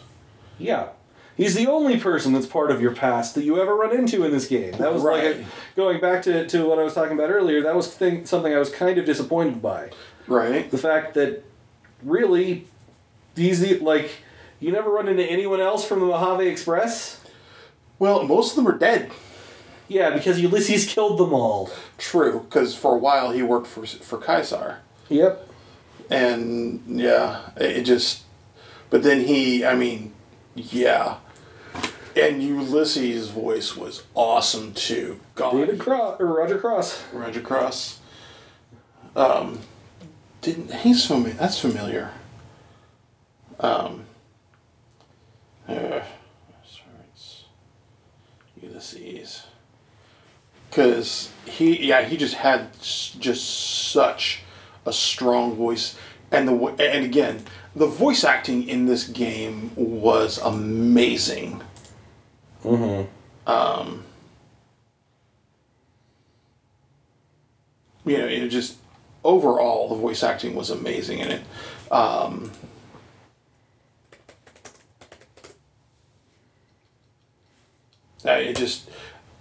Yeah. 0.57 0.89
He's 1.35 1.53
the 1.53 1.67
only 1.67 1.99
person 1.99 2.31
that's 2.31 2.45
part 2.45 2.71
of 2.71 2.81
your 2.81 2.95
past 2.95 3.35
that 3.35 3.43
you 3.43 3.59
ever 3.61 3.75
run 3.75 3.93
into 3.93 4.23
in 4.23 4.31
this 4.31 4.47
game. 4.47 4.71
That 4.77 4.93
was 4.93 5.03
like 5.03 5.23
a, 5.23 5.45
going 5.75 5.99
back 5.99 6.21
to, 6.23 6.47
to 6.47 6.65
what 6.65 6.79
I 6.79 6.83
was 6.83 6.93
talking 6.93 7.11
about 7.11 7.29
earlier. 7.29 7.61
That 7.61 7.75
was 7.75 7.93
thing, 7.93 8.25
something 8.25 8.53
I 8.53 8.57
was 8.57 8.69
kind 8.69 8.97
of 8.97 9.05
disappointed 9.05 9.61
by. 9.61 9.89
Right. 10.27 10.71
The 10.71 10.77
fact 10.77 11.13
that 11.15 11.43
really 12.01 12.67
these 13.35 13.81
like 13.81 14.11
you 14.59 14.71
never 14.71 14.89
run 14.89 15.07
into 15.07 15.23
anyone 15.23 15.59
else 15.61 15.85
from 15.85 15.99
the 15.99 16.05
Mojave 16.05 16.47
Express. 16.47 17.21
Well, 17.99 18.23
most 18.23 18.51
of 18.51 18.55
them 18.57 18.67
are 18.73 18.77
dead. 18.77 19.11
Yeah, 19.87 20.09
because 20.11 20.39
Ulysses 20.39 20.85
killed 20.85 21.19
them 21.19 21.33
all. 21.33 21.69
True, 21.97 22.41
because 22.49 22.75
for 22.75 22.95
a 22.95 22.97
while 22.97 23.31
he 23.31 23.43
worked 23.43 23.67
for 23.67 23.85
for 23.85 24.19
Caesar, 24.21 24.79
Yep. 25.09 25.47
and 26.09 26.81
yeah, 26.87 27.49
it 27.57 27.77
it 27.77 27.83
just. 27.83 28.23
But 28.89 29.03
then 29.03 29.21
he, 29.25 29.63
I 29.65 29.75
mean, 29.75 30.13
yeah, 30.55 31.17
and 32.15 32.41
Ulysses' 32.41 33.29
voice 33.29 33.75
was 33.77 34.03
awesome 34.15 34.73
too. 34.73 35.19
God, 35.35 35.51
David 35.53 35.79
Cross 35.79 36.19
or 36.19 36.27
Roger 36.27 36.57
Cross. 36.57 37.03
Roger 37.13 37.41
Cross. 37.41 37.99
Um, 39.15 39.59
didn't 40.41 40.73
he's 40.73 41.05
familiar? 41.05 41.35
That's 41.35 41.59
familiar. 41.59 42.11
Um. 43.59 44.05
Uh, 45.67 46.01
sorry, 46.63 47.05
it's 47.13 47.43
Ulysses. 48.75 49.43
Because 50.69 51.31
he, 51.45 51.87
yeah, 51.87 52.03
he 52.03 52.17
just 52.17 52.35
had 52.35 52.73
just 52.81 53.91
such 53.91 54.41
a 54.85 54.91
strong 54.91 55.55
voice, 55.55 55.97
and 56.31 56.47
the 56.47 56.53
and 56.53 57.05
again, 57.05 57.45
the 57.75 57.87
voice 57.87 58.23
acting 58.25 58.67
in 58.67 58.85
this 58.85 59.07
game 59.07 59.71
was 59.75 60.37
amazing. 60.39 61.61
Um 63.47 64.03
you 68.05 68.17
know, 68.17 68.25
it 68.25 68.49
just 68.49 68.77
overall 69.23 69.87
the 69.87 69.95
voice 69.95 70.23
acting 70.23 70.55
was 70.55 70.69
amazing 70.69 71.19
in 71.19 71.31
it. 71.31 71.41
Um, 71.91 72.51
it 78.33 78.57
just 78.57 78.89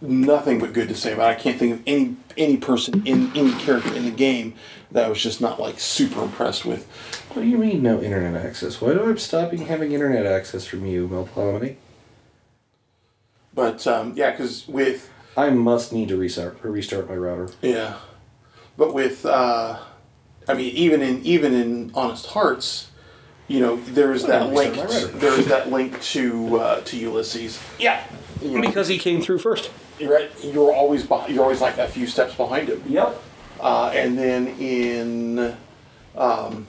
nothing 0.01 0.59
but 0.59 0.73
good 0.73 0.89
to 0.89 0.94
say 0.94 1.12
about. 1.12 1.31
it. 1.31 1.39
I 1.39 1.40
can't 1.40 1.59
think 1.59 1.73
of 1.73 1.82
any 1.86 2.16
any 2.36 2.56
person 2.56 3.06
in 3.06 3.32
any 3.35 3.52
character 3.52 3.94
in 3.94 4.05
the 4.05 4.11
game 4.11 4.55
that 4.90 5.05
I 5.05 5.09
was 5.09 5.23
just 5.23 5.40
not 5.40 5.61
like 5.61 5.81
super 5.81 6.23
impressed 6.23 6.65
with. 6.65 6.86
What 7.32 7.43
do 7.43 7.48
you 7.48 7.59
mean 7.59 7.82
no 7.82 8.01
internet 8.01 8.44
access? 8.44 8.81
Why 8.81 8.94
do 8.94 9.11
I 9.11 9.15
stop 9.16 9.52
having 9.52 9.93
internet 9.93 10.27
access 10.27 10.66
from 10.66 10.86
you, 10.86 11.09
Mel 11.09 11.27
Melpomene? 11.27 11.77
But 13.52 13.86
um, 13.86 14.15
yeah, 14.16 14.31
because 14.31 14.66
with 14.69 15.11
I 15.36 15.51
must 15.51 15.93
need 15.93 16.09
to 16.09 16.16
restart 16.16 16.59
restart 16.62 17.09
my 17.09 17.16
router. 17.16 17.52
Yeah, 17.62 17.98
but 18.77 18.94
with 18.94 19.24
uh, 19.24 19.78
I 20.47 20.55
mean, 20.55 20.74
even 20.74 21.02
in 21.02 21.23
even 21.24 21.55
in 21.55 21.90
Honest 21.94 22.27
Hearts, 22.27 22.90
you 23.48 23.60
know, 23.60 23.76
there 23.76 24.12
is 24.12 24.24
that 24.26 24.52
link. 24.52 24.76
I 24.78 24.84
read 24.84 25.02
it. 25.04 25.20
There 25.20 25.38
is 25.38 25.46
that 25.46 25.70
link 25.70 26.00
to 26.02 26.58
uh, 26.58 26.80
to 26.82 26.96
Ulysses. 26.96 27.60
Yeah. 27.78 28.04
You 28.42 28.56
know, 28.56 28.60
Because 28.60 28.88
he 28.88 28.98
came 28.98 29.20
through 29.22 29.38
first. 29.38 29.70
you're 29.98 30.12
right. 30.12 30.30
You're 30.42 30.72
always 30.72 31.04
beh- 31.04 31.28
you're 31.28 31.42
always 31.42 31.60
like 31.60 31.78
a 31.78 31.88
few 31.88 32.06
steps 32.06 32.34
behind 32.34 32.68
him. 32.68 32.82
Yep. 32.88 33.22
Uh, 33.60 33.90
and 33.94 34.18
then 34.18 34.48
in 34.58 35.56
um, 36.16 36.66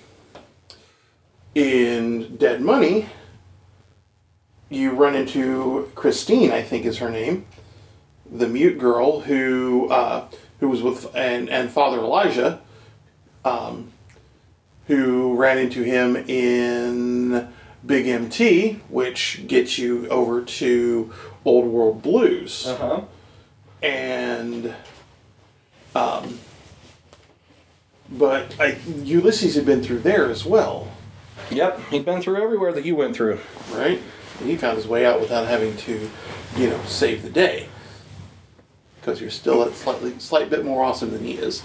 in 1.53 2.35
Dead 2.37 2.61
Money, 2.61 3.07
you 4.69 4.91
run 4.91 5.15
into 5.15 5.91
Christine. 5.95 6.51
I 6.51 6.61
think 6.61 6.85
is 6.85 6.97
her 6.99 7.09
name, 7.09 7.45
the 8.29 8.47
mute 8.47 8.77
girl 8.77 9.21
who 9.21 9.87
uh, 9.89 10.27
who 10.59 10.69
was 10.69 10.81
with 10.81 11.13
and 11.15 11.49
and 11.49 11.69
Father 11.69 11.97
Elijah, 11.99 12.61
um, 13.43 13.91
who 14.87 15.35
ran 15.35 15.57
into 15.57 15.83
him 15.83 16.15
in 16.15 17.49
Big 17.85 18.07
MT, 18.07 18.81
which 18.89 19.45
gets 19.47 19.77
you 19.77 20.07
over 20.09 20.41
to 20.43 21.11
Old 21.43 21.65
World 21.67 22.01
Blues 22.01 22.65
Uh 22.67 22.75
huh. 22.77 23.01
and 23.83 24.73
um, 25.95 26.39
but 28.09 28.53
I, 28.59 28.77
Ulysses 29.03 29.55
had 29.55 29.65
been 29.65 29.81
through 29.83 29.99
there 29.99 30.29
as 30.29 30.45
well, 30.45 30.89
Yep. 31.51 31.79
He'd 31.91 32.05
been 32.05 32.21
through 32.21 32.41
everywhere 32.41 32.71
that 32.73 32.85
you 32.85 32.95
went 32.95 33.15
through. 33.15 33.39
right? 33.71 34.01
And 34.39 34.49
he 34.49 34.55
found 34.57 34.77
his 34.77 34.87
way 34.87 35.05
out 35.05 35.19
without 35.21 35.47
having 35.47 35.77
to, 35.77 36.09
you 36.57 36.69
know, 36.69 36.79
save 36.85 37.21
the 37.21 37.29
day. 37.29 37.69
Because 38.99 39.21
you're 39.21 39.29
still 39.29 39.61
a 39.63 39.71
slightly, 39.73 40.17
slight 40.17 40.49
bit 40.49 40.65
more 40.65 40.83
awesome 40.83 41.11
than 41.11 41.23
he 41.23 41.33
is. 41.33 41.61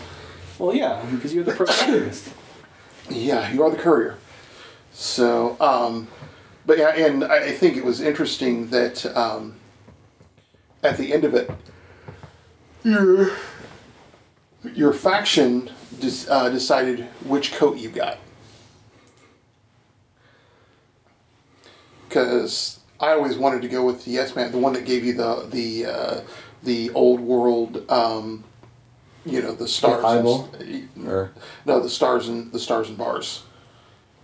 Well, 0.59 0.75
yeah, 0.75 1.03
because 1.11 1.33
you're 1.35 1.45
the 1.45 1.53
protagonist. 1.55 2.29
Yeah, 3.11 3.51
you 3.53 3.63
are 3.63 3.71
the 3.71 3.77
courier. 3.77 4.19
So, 4.93 5.57
um, 5.61 6.09
but 6.67 6.79
yeah, 6.79 6.91
and 6.91 7.25
I, 7.25 7.53
think 7.53 7.77
it 7.77 7.85
was 7.85 8.01
interesting 8.01 8.69
that 8.69 9.05
um, 9.17 9.57
at 10.83 10.97
the 10.97 11.13
end 11.13 11.25
of 11.25 11.35
it, 11.35 11.51
your 12.85 13.33
your 14.63 14.93
faction 14.93 15.71
dis, 16.01 16.29
uh, 16.29 16.49
decided 16.51 17.07
which 17.25 17.53
coat 17.53 17.79
you 17.79 17.89
got. 17.89 18.19
Because 22.09 22.81
I 23.01 23.13
always 23.13 23.39
wanted 23.39 23.63
to 23.63 23.69
go 23.69 23.85
with 23.85 24.05
the 24.05 24.11
Yes 24.13 24.37
Man, 24.37 24.53
the 24.53 24.59
one 24.59 24.73
that 24.75 24.85
gave 24.85 25.05
you 25.05 25.15
the 25.15 25.47
the 25.51 25.87
uh, 25.87 26.21
the 26.63 26.91
old 26.91 27.21
world, 27.21 27.91
um, 27.91 28.45
you 29.31 29.43
know, 29.43 29.53
the 29.55 29.69
stars. 29.69 30.05
eyeball? 30.05 30.51
and- 30.59 30.89
or 31.07 31.31
no, 31.65 31.81
the 31.81 31.89
stars 31.91 32.29
and 32.29 32.53
the 32.53 32.59
stars 32.59 32.89
and 32.89 32.99
bars. 32.99 33.43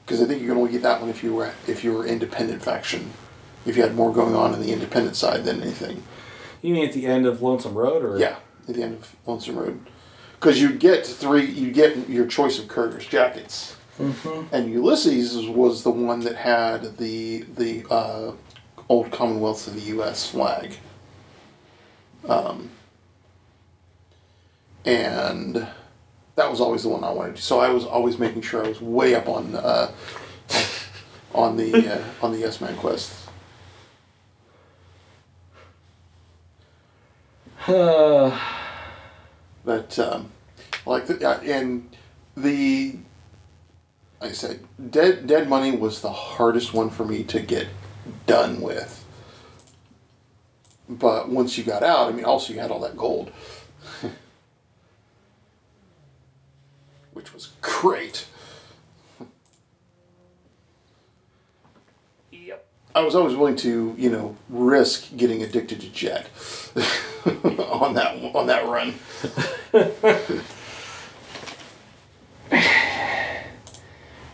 Because 0.04 0.22
I 0.22 0.26
think 0.26 0.40
you 0.42 0.48
can 0.48 0.56
only 0.58 0.70
get 0.70 0.82
that 0.82 1.00
one 1.00 1.10
if 1.10 1.22
you 1.24 1.34
were 1.34 1.52
if 1.66 1.82
you 1.84 1.92
were 1.92 2.06
independent 2.06 2.62
faction. 2.62 3.10
If 3.64 3.76
you 3.76 3.82
had 3.82 3.96
more 3.96 4.12
going 4.12 4.36
on 4.36 4.54
in 4.54 4.60
the 4.62 4.72
independent 4.72 5.16
side 5.16 5.44
than 5.44 5.60
anything. 5.60 6.02
you 6.62 6.72
mean 6.74 6.86
at 6.86 6.92
the 6.92 7.06
end 7.06 7.26
of 7.26 7.42
Lonesome 7.42 7.74
Road, 7.74 8.04
or 8.04 8.16
Yeah, 8.18 8.36
at 8.68 8.74
the 8.76 8.82
end 8.82 8.94
of 8.98 9.16
Lonesome 9.26 9.58
Road. 9.58 9.80
Because 10.38 10.60
you 10.60 10.72
get 10.72 11.04
three, 11.06 11.46
you 11.46 11.72
get 11.72 12.08
your 12.08 12.26
choice 12.26 12.58
of 12.58 12.68
courier's 12.68 13.06
jackets. 13.06 13.74
And 14.52 14.70
Ulysses 14.70 15.48
was 15.48 15.82
the 15.82 15.90
one 15.90 16.20
that 16.20 16.36
had 16.36 16.98
the 16.98 17.42
the 17.56 17.84
uh, 17.90 18.32
old 18.88 19.10
Commonwealth 19.10 19.66
of 19.66 19.74
the 19.74 19.80
U.S. 19.96 20.28
flag. 20.30 20.76
Um, 22.28 22.70
and 24.86 25.66
that 26.36 26.50
was 26.50 26.60
always 26.60 26.84
the 26.84 26.88
one 26.88 27.04
I 27.04 27.10
wanted. 27.10 27.36
To. 27.36 27.42
So 27.42 27.60
I 27.60 27.68
was 27.70 27.84
always 27.84 28.18
making 28.18 28.42
sure 28.42 28.64
I 28.64 28.68
was 28.68 28.80
way 28.80 29.14
up 29.14 29.28
on 29.28 29.54
uh, 29.54 29.90
on 31.34 31.56
the 31.56 31.94
uh, 31.94 32.04
on 32.24 32.32
the 32.32 32.38
Yes 32.38 32.60
Man 32.60 32.76
quest. 32.76 33.12
But 39.64 39.98
um, 39.98 40.30
like 40.86 41.08
the, 41.08 41.28
uh, 41.28 41.40
and 41.40 41.90
the 42.36 42.94
like 44.20 44.30
I 44.30 44.32
said, 44.32 44.60
dead 44.90 45.26
dead 45.26 45.48
money 45.48 45.72
was 45.76 46.00
the 46.02 46.12
hardest 46.12 46.72
one 46.72 46.88
for 46.88 47.04
me 47.04 47.24
to 47.24 47.40
get 47.40 47.66
done 48.26 48.60
with. 48.60 49.04
But 50.88 51.28
once 51.28 51.58
you 51.58 51.64
got 51.64 51.82
out, 51.82 52.08
I 52.08 52.12
mean, 52.12 52.24
also 52.24 52.52
you 52.52 52.60
had 52.60 52.70
all 52.70 52.78
that 52.80 52.96
gold, 52.96 53.32
which 57.16 57.32
was 57.32 57.52
great. 57.62 58.26
Yep. 62.30 62.66
I 62.94 63.00
was 63.00 63.14
always 63.14 63.34
willing 63.34 63.56
to, 63.56 63.94
you 63.96 64.10
know, 64.10 64.36
risk 64.50 65.16
getting 65.16 65.42
addicted 65.42 65.80
to 65.80 65.88
Jet 65.88 66.28
on 67.24 67.94
that 67.94 68.14
on 68.34 68.46
that 68.48 68.66
run. 68.66 68.94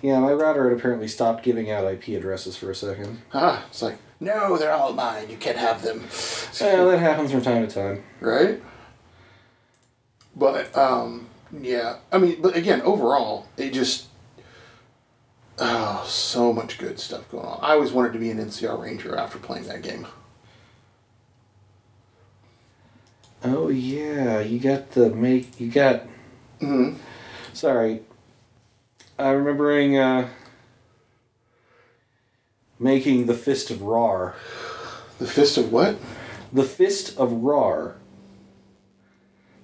Yeah, 0.03 0.19
my 0.19 0.33
router 0.33 0.69
had 0.69 0.77
apparently 0.77 1.07
stopped 1.07 1.45
giving 1.45 1.71
out 1.71 1.85
IP 1.85 2.09
addresses 2.09 2.57
for 2.57 2.73
a 2.73 2.75
second. 2.75 3.23
Ah, 3.33 3.65
it's 3.69 3.83
like, 3.83 3.99
no, 4.19 4.57
they're 4.57 4.73
all 4.73 4.93
mine. 4.93 5.31
You 5.31 5.37
can't 5.37 5.57
have 5.59 5.83
them. 5.83 6.09
Yeah, 6.61 6.85
that 6.85 6.99
happens 6.99 7.31
from 7.33 7.41
time 7.43 7.67
to 7.67 7.73
time. 7.73 8.03
right? 8.21 8.61
But 10.37 10.77
um, 10.77 11.29
yeah, 11.61 11.97
I 12.11 12.19
mean, 12.19 12.41
but 12.41 12.57
again, 12.57 12.81
overall, 12.83 13.47
it 13.57 13.73
just 13.73 14.07
oh, 15.59 16.05
so 16.07 16.53
much 16.53 16.79
good 16.79 16.99
stuff 16.99 17.31
going 17.31 17.47
on. 17.47 17.59
I 17.63 17.73
always 17.73 17.93
wanted 17.93 18.13
to 18.15 18.19
be 18.19 18.31
an 18.31 18.39
NCR 18.39 18.81
Ranger 18.81 19.17
after 19.17 19.39
playing 19.39 19.67
that 19.67 19.83
game. 19.83 20.07
Oh 23.45 23.69
yeah, 23.69 24.41
you 24.41 24.59
got 24.59 24.93
the 24.93 25.11
make. 25.11 25.61
You 25.61 25.71
got. 25.71 26.03
Mm-hmm. 26.61 26.99
Sorry. 27.53 28.03
I'm 29.19 29.37
remembering 29.37 29.99
uh, 29.99 30.29
making 32.79 33.27
the 33.27 33.35
Fist 33.35 33.71
of 33.71 33.79
Rawr. 33.79 34.35
The 35.19 35.27
Fist 35.27 35.59
of 35.59 35.73
what? 35.73 35.97
The 36.53 36.63
Fist 36.63 37.19
of 37.19 37.31
Rawr. 37.31 37.95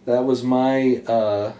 That 0.06 0.24
was 0.24 0.42
my. 0.42 1.02
Uh, 1.06 1.52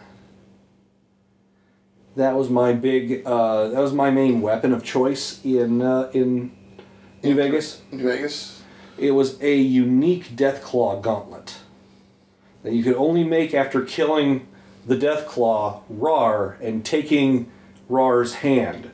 that 2.19 2.35
was 2.35 2.51
my 2.51 2.73
big. 2.73 3.23
Uh, 3.25 3.69
that 3.69 3.81
was 3.81 3.93
my 3.93 4.11
main 4.11 4.41
weapon 4.41 4.73
of 4.73 4.85
choice 4.85 5.41
in 5.45 5.81
uh, 5.81 6.11
in 6.13 6.53
New 7.23 7.35
Vegas. 7.35 7.81
New 7.91 8.05
Vegas. 8.05 8.63
It 8.99 9.13
was 9.13 9.41
a 9.41 9.57
unique 9.57 10.37
Deathclaw 10.37 11.01
gauntlet 11.01 11.59
that 12.65 12.73
you 12.73 12.83
could 12.83 12.97
only 12.97 13.23
make 13.23 13.55
after 13.55 13.83
killing 13.83 14.49
the 14.85 14.97
Deathclaw 14.97 15.83
Rawr 15.91 16.61
and 16.61 16.85
taking 16.85 17.51
Rawr's 17.89 18.35
hand. 18.37 18.91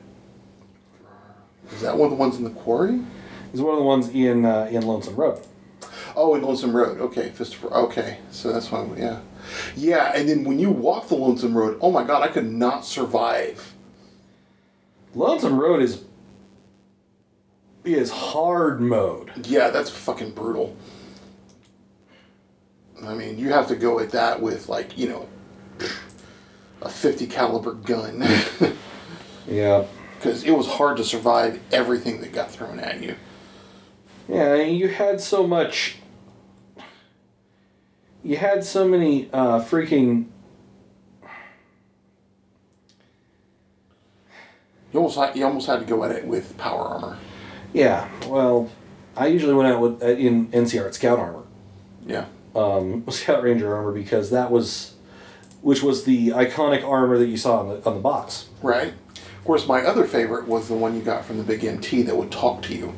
Is 1.71 1.81
that 1.81 1.97
one 1.97 2.05
of 2.05 2.11
the 2.11 2.17
ones 2.17 2.37
in 2.37 2.43
the 2.43 2.51
quarry? 2.51 3.01
Is 3.53 3.61
one 3.61 3.73
of 3.73 3.79
the 3.79 3.85
ones 3.85 4.09
in 4.09 4.45
uh, 4.45 4.69
in 4.71 4.85
Lonesome 4.85 5.15
Road. 5.15 5.41
Oh, 6.15 6.35
in 6.35 6.43
Lonesome 6.43 6.75
Road. 6.75 6.99
Okay, 6.99 7.29
Fist 7.31 7.55
of 7.55 7.65
Okay, 7.65 8.19
so 8.29 8.53
that's 8.53 8.71
one. 8.71 8.95
Yeah, 8.95 9.21
yeah. 9.75 10.11
And 10.15 10.27
then 10.29 10.43
when 10.43 10.59
you 10.59 10.69
walk 10.69 11.07
the 11.07 11.15
Lonesome 11.15 11.55
Road, 11.57 11.77
oh 11.81 11.91
my 11.91 12.03
God, 12.03 12.21
I 12.21 12.27
could 12.27 12.51
not 12.51 12.85
survive. 12.85 13.73
Lonesome 15.13 15.59
Road 15.59 15.81
is 15.81 16.03
is 17.83 18.09
hard 18.11 18.81
mode. 18.81 19.31
Yeah, 19.45 19.69
that's 19.69 19.89
fucking 19.89 20.31
brutal. 20.31 20.75
I 23.05 23.13
mean, 23.13 23.37
you 23.37 23.49
have 23.51 23.67
to 23.67 23.75
go 23.75 23.99
at 23.99 24.11
that 24.11 24.41
with 24.41 24.67
like 24.69 24.97
you 24.97 25.09
know 25.09 25.27
a 26.81 26.89
fifty 26.89 27.27
caliber 27.27 27.73
gun 27.73 28.23
Yeah. 29.47 29.85
because 30.17 30.43
it 30.43 30.51
was 30.51 30.67
hard 30.67 30.97
to 30.97 31.03
survive 31.03 31.59
everything 31.71 32.21
that 32.21 32.33
got 32.33 32.49
thrown 32.51 32.79
at 32.79 33.01
you. 33.01 33.15
Yeah, 34.27 34.55
you 34.55 34.87
had 34.87 35.21
so 35.21 35.45
much. 35.45 35.97
You 38.25 38.37
had 38.37 38.63
so 38.63 38.87
many 38.87 39.29
uh, 39.31 39.59
freaking. 39.61 40.25
You 44.91 44.99
almost 44.99 45.15
had, 45.15 45.35
you 45.35 45.45
almost 45.45 45.67
had 45.67 45.79
to 45.81 45.85
go 45.85 46.03
at 46.03 46.09
it 46.11 46.25
with 46.25 46.57
power 46.57 46.81
armor. 46.81 47.19
Yeah, 47.71 48.09
well, 48.27 48.71
I 49.15 49.27
usually 49.27 49.53
went 49.53 49.71
out 49.71 49.79
with 49.79 50.01
uh, 50.01 50.07
in 50.07 50.47
NCR 50.47 50.87
at 50.87 50.95
Scout 50.95 51.19
armor, 51.19 51.43
Yeah. 52.07 52.25
um, 52.55 53.05
Scout 53.11 53.43
Ranger 53.43 53.75
armor, 53.75 53.91
because 53.91 54.31
that 54.31 54.49
was, 54.49 54.95
which 55.61 55.83
was 55.83 56.05
the 56.05 56.29
iconic 56.29 56.83
armor 56.83 57.19
that 57.19 57.27
you 57.27 57.37
saw 57.37 57.59
on 57.59 57.67
the 57.67 57.85
on 57.87 57.93
the 57.93 58.01
box. 58.01 58.47
Right. 58.63 58.93
Of 59.13 59.43
course, 59.45 59.67
my 59.67 59.81
other 59.81 60.05
favorite 60.05 60.47
was 60.47 60.67
the 60.67 60.73
one 60.73 60.95
you 60.95 61.03
got 61.03 61.25
from 61.25 61.37
the 61.37 61.43
Big 61.43 61.63
MT 61.63 62.01
that 62.03 62.15
would 62.17 62.31
talk 62.31 62.63
to 62.63 62.73
you. 62.73 62.95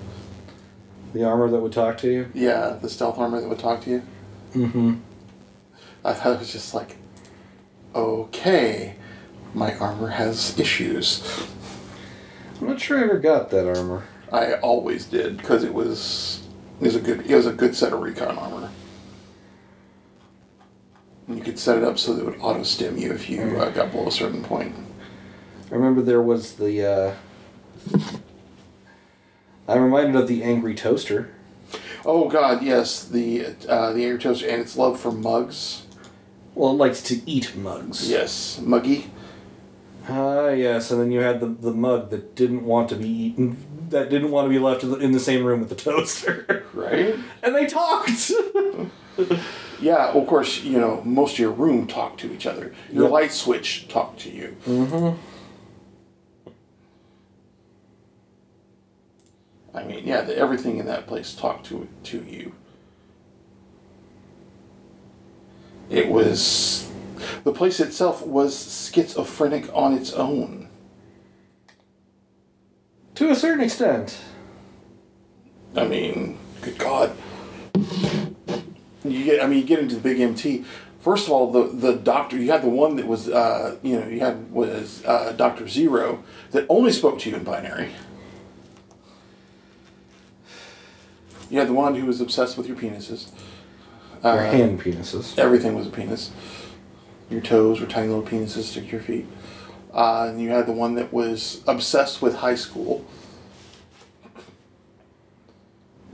The 1.14 1.26
armor 1.26 1.50
that 1.50 1.60
would 1.60 1.74
talk 1.74 1.98
to 1.98 2.10
you. 2.10 2.30
Yeah, 2.34 2.78
the 2.82 2.90
stealth 2.90 3.18
armor 3.18 3.42
that 3.42 3.50
would 3.50 3.60
talk 3.60 3.82
to 3.82 3.90
you. 3.90 4.04
Mm-hmm. 4.54 4.96
I 6.08 6.14
thought 6.14 6.36
it 6.36 6.40
was 6.40 6.54
just 6.54 6.74
like, 6.74 6.96
okay, 7.94 8.96
my 9.54 9.76
armor 9.76 10.08
has 10.08 10.58
issues. 10.58 11.46
I'm 12.62 12.68
not 12.68 12.80
sure 12.80 12.98
I 12.98 13.04
ever 13.04 13.20
got 13.20 13.50
that 13.50 13.68
armor. 13.68 14.06
I 14.32 14.54
always 14.54 15.06
did 15.06 15.36
because 15.36 15.66
it 15.66 15.74
was 15.74 16.48
it 16.80 16.86
was 16.86 16.96
a 16.96 17.02
good 17.02 17.30
it 17.30 17.36
was 17.36 17.46
a 17.46 17.52
good 17.52 17.76
set 17.76 17.92
of 17.92 18.00
recon 18.00 18.38
armor. 18.38 18.72
And 21.28 21.38
you 21.38 21.44
could 21.44 21.60
set 21.60 21.78
it 21.78 21.84
up 21.84 22.00
so 22.00 22.14
that 22.14 22.22
it 22.22 22.26
would 22.26 22.40
auto 22.40 22.64
stim 22.64 22.98
you 22.98 23.12
if 23.12 23.30
you 23.30 23.42
uh, 23.60 23.70
got 23.72 23.92
below 23.92 24.08
a 24.08 24.12
certain 24.12 24.44
point. 24.44 24.76
I 25.70 25.76
remember 25.76 26.02
there 26.02 26.22
was 26.22 26.54
the. 26.54 26.86
Uh, 26.86 28.00
I'm 29.68 29.82
reminded 29.82 30.16
of 30.16 30.30
the 30.30 30.42
angry 30.42 30.74
toaster. 30.74 31.34
Oh 32.06 32.30
God, 32.30 32.64
yes, 32.64 33.04
the 33.04 33.48
uh, 33.68 33.92
the 33.92 34.06
air 34.06 34.18
toaster 34.18 34.48
and 34.48 34.62
its 34.62 34.78
love 34.78 34.98
for 34.98 35.12
mugs. 35.12 35.84
Well, 36.58 36.72
it 36.72 36.78
likes 36.78 37.04
to 37.04 37.22
eat 37.30 37.56
mugs. 37.56 38.10
Yes, 38.10 38.60
muggy. 38.64 39.12
Ah, 40.10 40.50
yes, 40.50 40.90
and 40.90 41.00
then 41.00 41.12
you 41.12 41.20
had 41.20 41.40
the, 41.40 41.46
the 41.46 41.72
mug 41.72 42.10
that 42.10 42.34
didn't 42.36 42.66
want 42.66 42.90
to 42.90 42.96
be 42.96 43.08
eaten, 43.08 43.58
that 43.92 44.10
didn't 44.10 44.32
want 44.32 44.46
to 44.46 44.50
be 44.50 44.58
left 44.58 44.84
in 44.84 45.12
the, 45.12 45.20
same 45.20 45.46
room 45.46 45.60
with 45.60 45.70
the 45.70 45.76
toaster. 45.76 46.66
Right? 46.74 47.16
and 47.44 47.56
they 47.56 47.68
talked! 47.68 48.32
Yeah, 49.80 50.08
of 50.08 50.26
course, 50.26 50.64
you 50.64 50.80
know, 50.80 51.04
most 51.04 51.34
of 51.34 51.40
your 51.40 51.52
room 51.52 51.86
talk 51.86 52.18
to 52.18 52.34
each 52.34 52.48
other. 52.48 52.74
Your 52.92 53.04
Yep. 53.04 53.12
light 53.12 53.32
switch 53.32 53.88
talk 53.88 54.18
to 54.18 54.32
you. 54.32 54.58
mm-hmm. 54.66 55.16
I 59.78 59.84
mean, 59.84 60.08
yeah, 60.08 60.22
the, 60.22 60.36
everything 60.36 60.78
in 60.78 60.88
that 60.88 61.06
place 61.06 61.36
talked 61.36 61.68
to 61.68 61.88
to 62.06 62.24
you. 62.24 62.54
It 65.90 66.10
was 66.10 66.90
the 67.44 67.54
place 67.54 67.80
itself 67.80 68.26
was 68.26 68.92
schizophrenic 68.94 69.70
on 69.74 69.94
its 69.94 70.14
own. 70.14 70.68
To 73.16 73.30
a 73.30 73.36
certain 73.36 73.64
extent. 73.64 74.18
I 75.76 75.88
mean, 75.88 76.38
good 76.62 76.78
God. 76.78 77.16
You 79.04 79.24
get, 79.24 79.44
I 79.44 79.48
mean, 79.48 79.60
you 79.60 79.66
get 79.66 79.80
into 79.80 79.96
the 79.96 80.02
big 80.02 80.20
MT. 80.20 80.66
First 81.00 81.28
of 81.28 81.32
all, 81.32 81.52
the 81.52 81.64
the 81.64 81.94
doctor 81.94 82.38
you 82.38 82.52
had 82.52 82.64
the 82.64 82.70
one 82.70 82.98
that 82.98 83.08
was, 83.08 83.30
uh, 83.30 83.78
you 83.82 84.00
know, 84.00 84.08
you 84.08 84.20
had 84.20 84.52
was 84.52 85.06
uh, 85.06 85.32
Doctor 85.38 85.68
Zero 85.68 86.24
that 86.52 86.66
only 86.68 86.92
spoke 86.92 87.20
to 87.20 87.30
you 87.30 87.38
in 87.38 87.44
binary. 87.44 87.92
You 91.50 91.60
had 91.60 91.70
the 91.70 91.74
one 91.74 91.96
who 91.96 92.06
was 92.06 92.20
obsessed 92.20 92.58
with 92.58 92.68
your 92.68 92.76
penises. 92.76 93.32
Or 94.24 94.32
Uh, 94.32 94.52
hand 94.52 94.82
penises. 94.82 95.38
Everything 95.38 95.76
was 95.76 95.88
a 95.88 95.90
penis. 95.90 96.32
Your 97.30 97.42
toes 97.42 97.80
were 97.80 97.88
tiny 97.88 98.08
little 98.08 98.24
penises 98.24 98.74
to 98.74 98.82
your 98.82 99.02
feet. 99.02 99.28
Uh, 99.94 100.28
and 100.30 100.42
you 100.42 100.50
had 100.50 100.66
the 100.66 100.72
one 100.72 100.96
that 100.96 101.12
was 101.12 101.62
obsessed 101.68 102.22
with 102.22 102.36
high 102.36 102.56
school. 102.56 103.06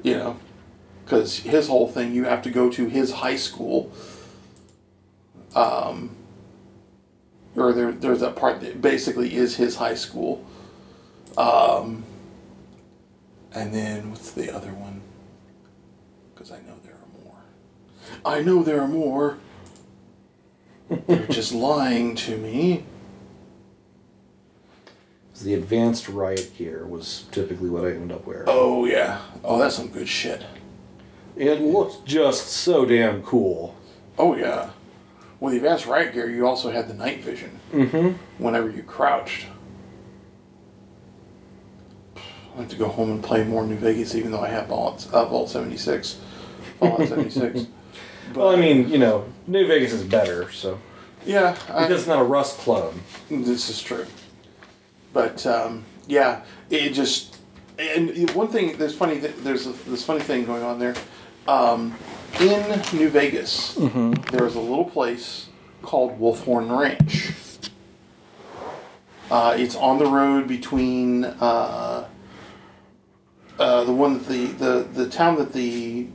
You 0.02 0.16
know, 0.16 0.38
because 1.06 1.40
his 1.40 1.68
whole 1.68 1.88
thing, 1.88 2.14
you 2.14 2.26
have 2.26 2.42
to 2.44 2.50
go 2.50 2.70
to 2.70 2.88
his 2.88 3.12
high 3.12 3.38
school. 3.38 3.92
Um, 5.56 6.16
or 7.56 7.72
there, 7.72 7.92
there's 7.92 8.20
that 8.22 8.36
part 8.36 8.60
that 8.62 8.82
basically 8.82 9.36
is 9.36 9.56
his 9.56 9.76
high 9.76 9.96
school. 9.96 10.44
Um, 11.38 12.04
and 13.54 13.74
then 13.74 14.10
what's 14.10 14.32
the 14.32 14.54
other 14.54 14.74
one? 14.74 15.02
Because 16.34 16.52
I 16.52 16.58
know 16.58 16.62
there 16.64 16.72
are 16.74 16.74
more. 16.74 16.83
I 18.26 18.42
know 18.42 18.64
there 18.64 18.82
are 18.82 18.88
more. 18.88 19.38
You're 21.08 21.28
just 21.28 21.54
lying 21.54 22.16
to 22.16 22.38
me. 22.38 22.86
The 25.42 25.56
advanced 25.56 26.08
riot 26.08 26.52
gear 26.58 26.86
was 26.86 27.26
typically 27.32 27.70
what 27.70 27.84
I 27.84 27.92
ended 27.92 28.16
up 28.16 28.26
wearing. 28.26 28.46
Oh 28.48 28.86
yeah. 28.86 29.20
Oh, 29.44 29.60
that's 29.60 29.76
some 29.76 29.90
good 29.90 30.08
shit. 30.08 30.46
It 31.36 31.60
looked 31.60 32.06
just 32.06 32.48
so 32.48 32.86
damn 32.86 33.24
cool. 33.24 33.76
Oh 34.18 34.36
yeah. 34.38 34.70
With 35.42 35.52
the 35.52 35.58
advanced 35.58 35.86
riot 35.86 36.14
gear, 36.14 36.30
you 36.30 36.48
also 36.48 36.72
had 36.72 36.88
the 36.88 36.94
night 36.94 37.22
vision. 37.22 37.60
Mm-hmm. 37.74 38.42
Whenever 38.42 38.70
you 38.70 38.84
crouched. 38.84 39.48
I 42.56 42.60
have 42.60 42.70
to 42.70 42.78
go 42.78 42.88
home 42.88 43.12
and 43.12 43.22
play 43.24 43.44
more 43.44 43.66
New 43.66 43.76
Vegas, 43.76 44.16
even 44.16 44.32
though 44.32 44.42
I 44.42 44.48
have 44.48 44.68
Vault, 44.68 45.10
uh, 45.12 45.26
Vault 45.26 45.50
76. 45.50 46.20
Fallout 46.80 47.08
76. 47.10 47.68
Well, 48.34 48.50
I 48.50 48.56
mean, 48.56 48.90
you 48.90 48.98
know, 48.98 49.26
New 49.48 49.68
Vegas 49.68 49.94
is 49.94 50.04
better, 50.04 50.52
so 50.52 50.80
Yeah, 51.26 51.58
I, 51.70 51.84
because 51.84 52.02
it's 52.02 52.08
not 52.08 52.20
a 52.20 52.24
Rust 52.24 52.58
clone. 52.60 53.02
This 53.30 53.70
is 53.70 53.82
true. 53.82 54.06
But 55.14 55.46
um, 55.46 55.84
yeah, 56.08 56.42
it 56.70 56.90
just 56.90 57.38
and 57.78 58.30
one 58.32 58.48
thing 58.48 58.78
there's 58.78 58.96
funny 58.96 59.18
there's 59.18 59.68
a, 59.68 59.72
this 59.90 60.04
funny 60.04 60.22
thing 60.22 60.46
going 60.46 60.64
on 60.64 60.80
there. 60.80 60.96
Um, 61.48 61.96
in 62.40 62.82
New 62.94 63.10
Vegas, 63.10 63.76
there 64.32 64.46
is 64.46 64.56
a 64.56 64.60
little 64.60 64.86
place 64.86 65.50
called 65.82 66.20
Wolfhorn 66.20 66.76
Ranch. 66.80 67.32
Uh, 69.30 69.56
it's 69.58 69.76
on 69.76 69.98
the 70.00 70.06
road 70.06 70.48
between 70.48 71.26
uh, 71.26 72.08
uh, 73.60 73.84
the 73.84 73.92
one 73.94 74.14
that 74.14 74.28
the, 74.28 74.46
the 74.48 74.88
the 75.04 75.10
town 75.10 75.38
that 75.38 75.54
the 75.54 76.08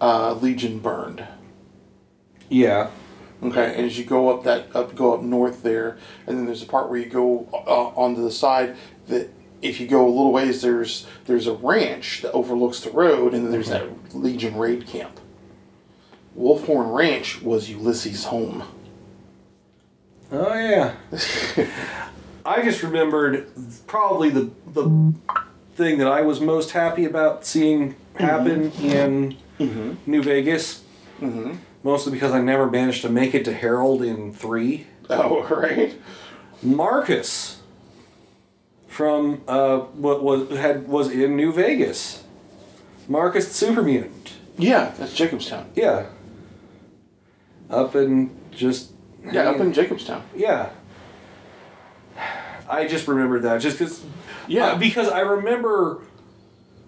uh, 0.00 0.34
Legion 0.34 0.78
burned. 0.78 1.26
Yeah. 2.48 2.90
Okay, 3.42 3.74
and 3.74 3.86
as 3.86 3.98
you 3.98 4.04
go 4.04 4.28
up 4.28 4.44
that 4.44 4.74
up 4.76 4.94
go 4.94 5.14
up 5.14 5.22
north 5.22 5.62
there, 5.62 5.96
and 6.26 6.36
then 6.36 6.46
there's 6.46 6.62
a 6.62 6.66
part 6.66 6.90
where 6.90 6.98
you 6.98 7.08
go 7.08 7.48
uh, 7.52 8.00
onto 8.00 8.22
the 8.22 8.30
side 8.30 8.76
that 9.06 9.30
if 9.62 9.80
you 9.80 9.86
go 9.86 10.06
a 10.06 10.08
little 10.08 10.32
ways, 10.32 10.60
there's 10.62 11.06
there's 11.24 11.46
a 11.46 11.54
ranch 11.54 12.20
that 12.22 12.32
overlooks 12.32 12.80
the 12.80 12.90
road, 12.90 13.32
and 13.32 13.44
then 13.44 13.52
there's 13.52 13.70
that 13.70 14.14
Legion 14.14 14.56
raid 14.56 14.86
camp. 14.86 15.20
Wolfhorn 16.38 16.94
Ranch 16.94 17.42
was 17.42 17.70
Ulysses' 17.70 18.24
home. 18.24 18.64
Oh 20.30 20.54
yeah. 20.54 20.96
I 22.44 22.62
just 22.62 22.82
remembered 22.82 23.48
probably 23.86 24.30
the 24.30 24.50
the 24.66 25.14
thing 25.74 25.98
that 25.98 26.08
I 26.08 26.20
was 26.22 26.40
most 26.40 26.72
happy 26.72 27.04
about 27.04 27.44
seeing 27.44 27.96
happen 28.16 28.70
in 28.72 29.36
New 29.60 30.22
Vegas. 30.22 30.82
Mostly 31.82 32.12
because 32.12 32.32
I 32.32 32.40
never 32.40 32.68
managed 32.70 33.02
to 33.02 33.08
make 33.08 33.34
it 33.34 33.44
to 33.46 33.52
Harold 33.54 34.02
in 34.02 34.32
three. 34.32 34.86
Oh, 35.08 35.42
right. 35.50 35.94
Marcus 36.62 37.60
from 38.86 39.40
uh, 39.48 39.78
what 39.78 40.22
was 40.22 40.50
had 40.50 40.88
was 40.88 41.10
in 41.10 41.36
New 41.36 41.52
Vegas. 41.52 42.24
Marcus 43.08 43.48
the 43.48 43.54
Super 43.54 43.82
Mutant. 43.82 44.34
Yeah, 44.58 44.92
that's 44.98 45.16
Jacobstown. 45.18 45.66
Yeah. 45.74 46.06
Up 47.70 47.94
in 47.96 48.30
just 48.50 48.90
Yeah, 49.30 49.48
up 49.50 49.58
in 49.60 49.72
Jacobstown. 49.72 50.22
yeah. 50.34 50.70
I 52.68 52.86
just 52.86 53.08
remembered 53.08 53.42
that 53.42 53.60
just 53.60 53.78
because 53.78 54.02
Yeah. 54.46 54.66
Uh, 54.72 54.78
because 54.78 55.08
I 55.08 55.20
remember 55.20 56.02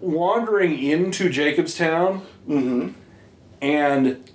wandering 0.03 0.77
into 0.77 1.29
Jacobstown 1.29 2.21
mm-hmm. 2.47 2.89
and 3.61 4.29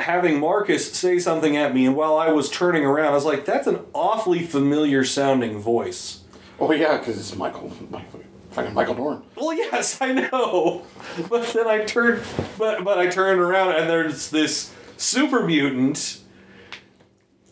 having 0.00 0.40
Marcus 0.40 0.92
say 0.92 1.18
something 1.18 1.56
at 1.56 1.74
me, 1.74 1.86
and 1.86 1.94
while 1.94 2.16
I 2.16 2.30
was 2.32 2.50
turning 2.50 2.84
around, 2.84 3.12
I 3.12 3.14
was 3.14 3.24
like, 3.24 3.44
"That's 3.44 3.66
an 3.66 3.80
awfully 3.92 4.42
familiar 4.44 5.04
sounding 5.04 5.58
voice." 5.58 6.22
Oh 6.58 6.72
yeah, 6.72 6.98
because 6.98 7.18
it's 7.18 7.36
Michael, 7.36 7.72
Michael, 7.88 8.20
fucking 8.50 8.74
Michael 8.74 8.94
Dorn. 8.94 9.22
Well, 9.36 9.54
yes, 9.54 10.00
I 10.00 10.12
know, 10.12 10.82
but 11.28 11.46
then 11.52 11.66
I 11.68 11.84
turned, 11.84 12.22
but 12.58 12.84
but 12.84 12.98
I 12.98 13.06
turned 13.06 13.40
around 13.40 13.76
and 13.76 13.88
there's 13.88 14.30
this 14.30 14.72
super 14.96 15.46
mutant, 15.46 16.18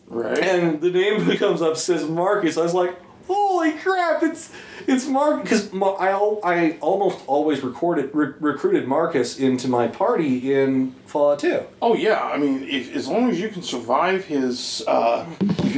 Right. 0.07 0.37
and 0.39 0.81
the 0.81 0.91
name 0.91 1.25
that 1.27 1.39
comes 1.39 1.61
up 1.61 1.77
says 1.77 2.07
Marcus. 2.07 2.57
I 2.57 2.63
was 2.63 2.73
like, 2.73 2.99
"Holy 3.29 3.71
crap! 3.73 4.23
It's 4.23 4.51
it's 4.87 5.07
Mark." 5.07 5.43
Because 5.43 5.71
I 5.73 6.09
al- 6.09 6.39
I 6.43 6.77
almost 6.81 7.19
always 7.27 7.61
recorded 7.63 8.09
re- 8.13 8.33
recruited 8.39 8.87
Marcus 8.87 9.39
into 9.39 9.67
my 9.67 9.87
party 9.87 10.53
in 10.53 10.93
Fallout 11.05 11.39
Two. 11.39 11.63
Oh 11.81 11.95
yeah, 11.95 12.21
I 12.21 12.37
mean, 12.37 12.63
if 12.67 12.93
as 12.95 13.07
long 13.07 13.29
as 13.29 13.39
you 13.39 13.49
can 13.49 13.61
survive 13.61 14.25
his, 14.25 14.83
uh, 14.87 15.25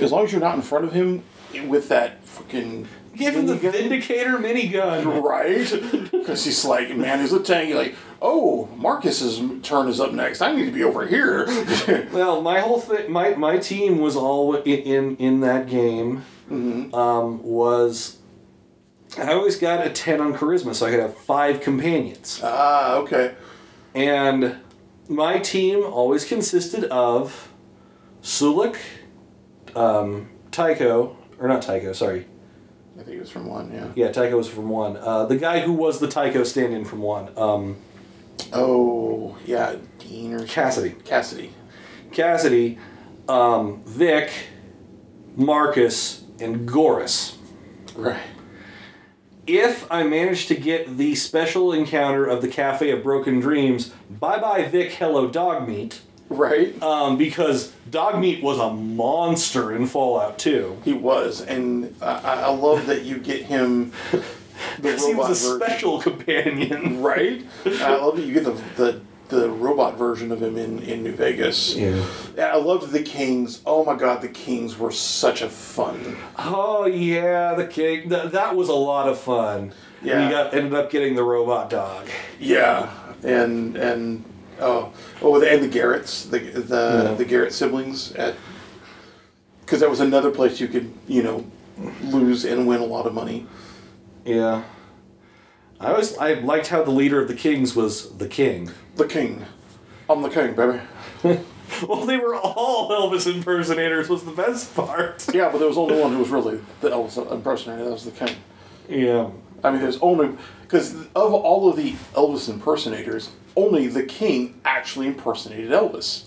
as 0.01 0.11
long 0.11 0.23
as 0.25 0.31
you're 0.31 0.41
not 0.41 0.55
in 0.55 0.61
front 0.61 0.85
of 0.85 0.93
him 0.93 1.23
with 1.67 1.89
that 1.89 2.23
fucking 2.25 2.87
Give 3.13 3.35
him 3.35 3.45
the 3.45 3.55
minigun, 3.55 3.71
Vindicator 3.73 4.37
minigun. 4.37 5.21
right? 5.21 6.07
Because 6.21 6.45
he's 6.45 6.63
like, 6.63 6.95
man, 6.95 7.19
he's 7.19 7.33
a 7.33 7.41
tank. 7.41 7.67
You're 7.69 7.77
like, 7.79 7.95
oh, 8.21 8.69
Marcus's 8.77 9.41
turn 9.63 9.87
is 9.89 9.99
up 9.99 10.13
next. 10.13 10.41
I 10.41 10.53
need 10.55 10.65
to 10.65 10.71
be 10.71 10.83
over 10.83 11.05
here. 11.07 11.45
Well, 12.13 12.41
my 12.41 12.59
whole 12.59 12.79
thing, 12.79 13.11
my 13.11 13.33
my 13.35 13.57
team 13.57 13.97
was 13.99 14.15
all 14.15 14.55
in 14.55 14.79
in, 14.79 15.15
in 15.17 15.39
that 15.41 15.67
game. 15.67 16.23
Um, 16.93 17.43
was 17.43 18.17
I 19.17 19.33
always 19.33 19.57
got 19.57 19.85
a 19.85 19.89
ten 19.89 20.19
on 20.19 20.33
charisma, 20.33 20.73
so 20.75 20.85
I 20.85 20.91
could 20.91 20.99
have 20.99 21.15
five 21.17 21.61
companions, 21.61 22.41
ah, 22.43 22.95
okay. 22.97 23.35
and 23.95 24.57
my 25.07 25.39
team 25.39 25.83
always 25.83 26.25
consisted 26.25 26.85
of 26.85 27.49
Sulik, 28.21 28.77
um, 29.75 30.29
Tycho, 30.51 31.17
or 31.39 31.47
not 31.47 31.61
Tycho, 31.61 31.93
sorry, 31.93 32.25
I 32.99 33.03
think 33.03 33.17
it 33.17 33.21
was 33.21 33.29
from 33.31 33.45
one. 33.47 33.71
Yeah. 33.73 33.87
yeah, 33.95 34.11
Tycho 34.11 34.37
was 34.37 34.47
from 34.49 34.69
one. 34.69 34.97
Uh, 34.97 35.25
the 35.25 35.37
guy 35.37 35.61
who 35.61 35.73
was 35.73 35.99
the 35.99 36.07
Tycho 36.07 36.43
stand-in 36.43 36.85
from 36.85 37.01
one, 37.01 37.29
um, 37.37 37.77
Oh 38.53 39.37
yeah, 39.45 39.75
Dean 39.99 40.33
or. 40.33 40.45
Cassidy. 40.45 40.91
Cassidy. 41.05 41.53
Cassidy, 42.11 42.77
um, 43.29 43.81
Vic, 43.85 44.31
Marcus, 45.35 46.23
and 46.41 46.67
Goris. 46.67 47.35
Right. 47.95 48.19
if 49.47 49.89
I 49.91 50.03
manage 50.03 50.47
to 50.47 50.55
get 50.55 50.97
the 50.97 51.15
special 51.15 51.73
encounter 51.73 52.25
of 52.25 52.41
the 52.41 52.47
Cafe 52.47 52.89
of 52.91 53.03
Broken 53.03 53.39
Dreams, 53.39 53.91
bye 54.09 54.39
bye 54.39 54.65
Vic, 54.65 54.91
hello 54.93 55.27
dog 55.27 55.67
meat. 55.67 56.01
Right. 56.29 56.81
Um, 56.81 57.17
because 57.17 57.73
dog 57.89 58.19
meat 58.21 58.41
was 58.41 58.57
a 58.59 58.71
monster 58.71 59.75
in 59.75 59.85
Fallout 59.87 60.39
2. 60.39 60.81
He 60.85 60.93
was, 60.93 61.41
and 61.41 61.93
I, 62.01 62.43
I 62.45 62.49
love 62.51 62.85
that 62.87 63.03
you 63.03 63.17
get 63.17 63.43
him. 63.43 63.91
The 64.79 64.95
He 64.95 65.13
robot 65.13 65.29
was 65.29 65.43
a 65.43 65.49
version. 65.57 65.67
special 65.67 65.99
companion. 66.01 67.01
Right. 67.01 67.43
I 67.65 67.95
love 67.95 68.15
that 68.17 68.25
you 68.27 68.33
get 68.33 68.45
the 68.45 68.51
the 68.77 69.01
the 69.31 69.49
robot 69.49 69.97
version 69.97 70.31
of 70.31 70.41
him 70.43 70.55
in 70.57 70.79
in 70.83 71.01
New 71.03 71.13
Vegas. 71.13 71.75
Yeah. 71.75 72.03
I 72.37 72.57
loved 72.57 72.91
the 72.91 73.01
Kings. 73.01 73.61
Oh 73.65 73.83
my 73.83 73.95
God, 73.95 74.21
the 74.21 74.27
Kings 74.29 74.77
were 74.77 74.91
such 74.91 75.41
a 75.41 75.49
fun. 75.49 76.17
Oh 76.37 76.85
yeah, 76.85 77.55
the 77.55 77.65
king. 77.65 78.09
Th- 78.09 78.31
that 78.31 78.55
was 78.55 78.69
a 78.69 78.73
lot 78.75 79.09
of 79.09 79.19
fun. 79.19 79.73
Yeah. 80.03 80.25
We 80.25 80.31
got 80.31 80.53
ended 80.53 80.73
up 80.75 80.91
getting 80.91 81.15
the 81.15 81.23
robot 81.23 81.69
dog. 81.69 82.07
Yeah, 82.39 82.89
and 83.23 83.75
and 83.75 84.23
oh 84.59 84.93
oh, 85.21 85.41
and 85.41 85.63
the 85.63 85.67
Garrets, 85.67 86.25
the 86.25 86.37
the 86.39 87.05
Yeah. 87.09 87.13
the 87.15 87.25
Garret 87.25 87.53
siblings 87.53 88.11
at 88.13 88.35
because 89.65 89.79
that 89.79 89.89
was 89.89 89.99
another 90.01 90.29
place 90.31 90.59
you 90.59 90.67
could 90.67 90.93
you 91.07 91.23
know 91.23 91.45
lose 92.03 92.43
and 92.45 92.67
win 92.67 92.81
a 92.81 92.85
lot 92.85 93.07
of 93.07 93.13
money. 93.13 93.47
Yeah. 94.25 94.63
I 95.81 95.91
always 95.91 96.15
I 96.17 96.33
liked 96.33 96.67
how 96.67 96.83
the 96.83 96.91
leader 96.91 97.19
of 97.19 97.27
the 97.27 97.33
kings 97.33 97.75
was 97.75 98.15
the 98.17 98.27
king. 98.27 98.71
The 98.95 99.07
King, 99.07 99.45
I'm 100.09 100.21
the 100.21 100.29
King, 100.29 100.53
baby. 100.53 100.81
Well, 101.87 102.05
they 102.05 102.17
were 102.17 102.35
all 102.35 102.89
Elvis 102.89 103.33
impersonators. 103.33 104.09
Was 104.09 104.25
the 104.25 104.31
best 104.31 104.75
part. 104.75 105.25
Yeah, 105.33 105.49
but 105.49 105.59
there 105.59 105.69
was 105.69 105.77
only 105.77 105.99
one 105.99 106.11
who 106.11 106.19
was 106.19 106.29
really 106.29 106.59
the 106.81 106.89
Elvis 106.89 107.31
impersonator. 107.31 107.85
That 107.85 107.91
was 107.91 108.03
the 108.03 108.11
King. 108.11 108.35
Yeah. 108.89 109.29
I 109.63 109.71
mean, 109.71 109.79
there's 109.79 109.97
only 109.99 110.35
because 110.63 110.93
of 110.93 111.33
all 111.33 111.69
of 111.69 111.77
the 111.77 111.93
Elvis 112.13 112.49
impersonators, 112.49 113.29
only 113.55 113.87
the 113.87 114.03
King 114.03 114.59
actually 114.65 115.07
impersonated 115.07 115.71
Elvis. 115.71 116.25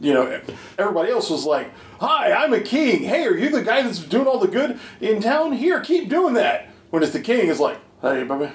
You 0.00 0.14
know, 0.14 0.40
everybody 0.78 1.10
else 1.10 1.28
was 1.28 1.44
like, 1.44 1.70
"Hi, 2.00 2.32
I'm 2.32 2.52
a 2.52 2.60
king. 2.60 3.02
Hey, 3.02 3.26
are 3.26 3.36
you 3.36 3.50
the 3.50 3.62
guy 3.62 3.82
that's 3.82 3.98
doing 3.98 4.26
all 4.26 4.38
the 4.38 4.48
good 4.48 4.78
in 5.00 5.20
town? 5.20 5.52
Here, 5.52 5.80
keep 5.80 6.08
doing 6.08 6.34
that." 6.34 6.68
When 6.92 7.02
it's 7.02 7.12
the 7.12 7.20
king, 7.20 7.48
it's 7.48 7.58
like, 7.58 7.78
"Hey, 8.02 8.22
baby, 8.22 8.50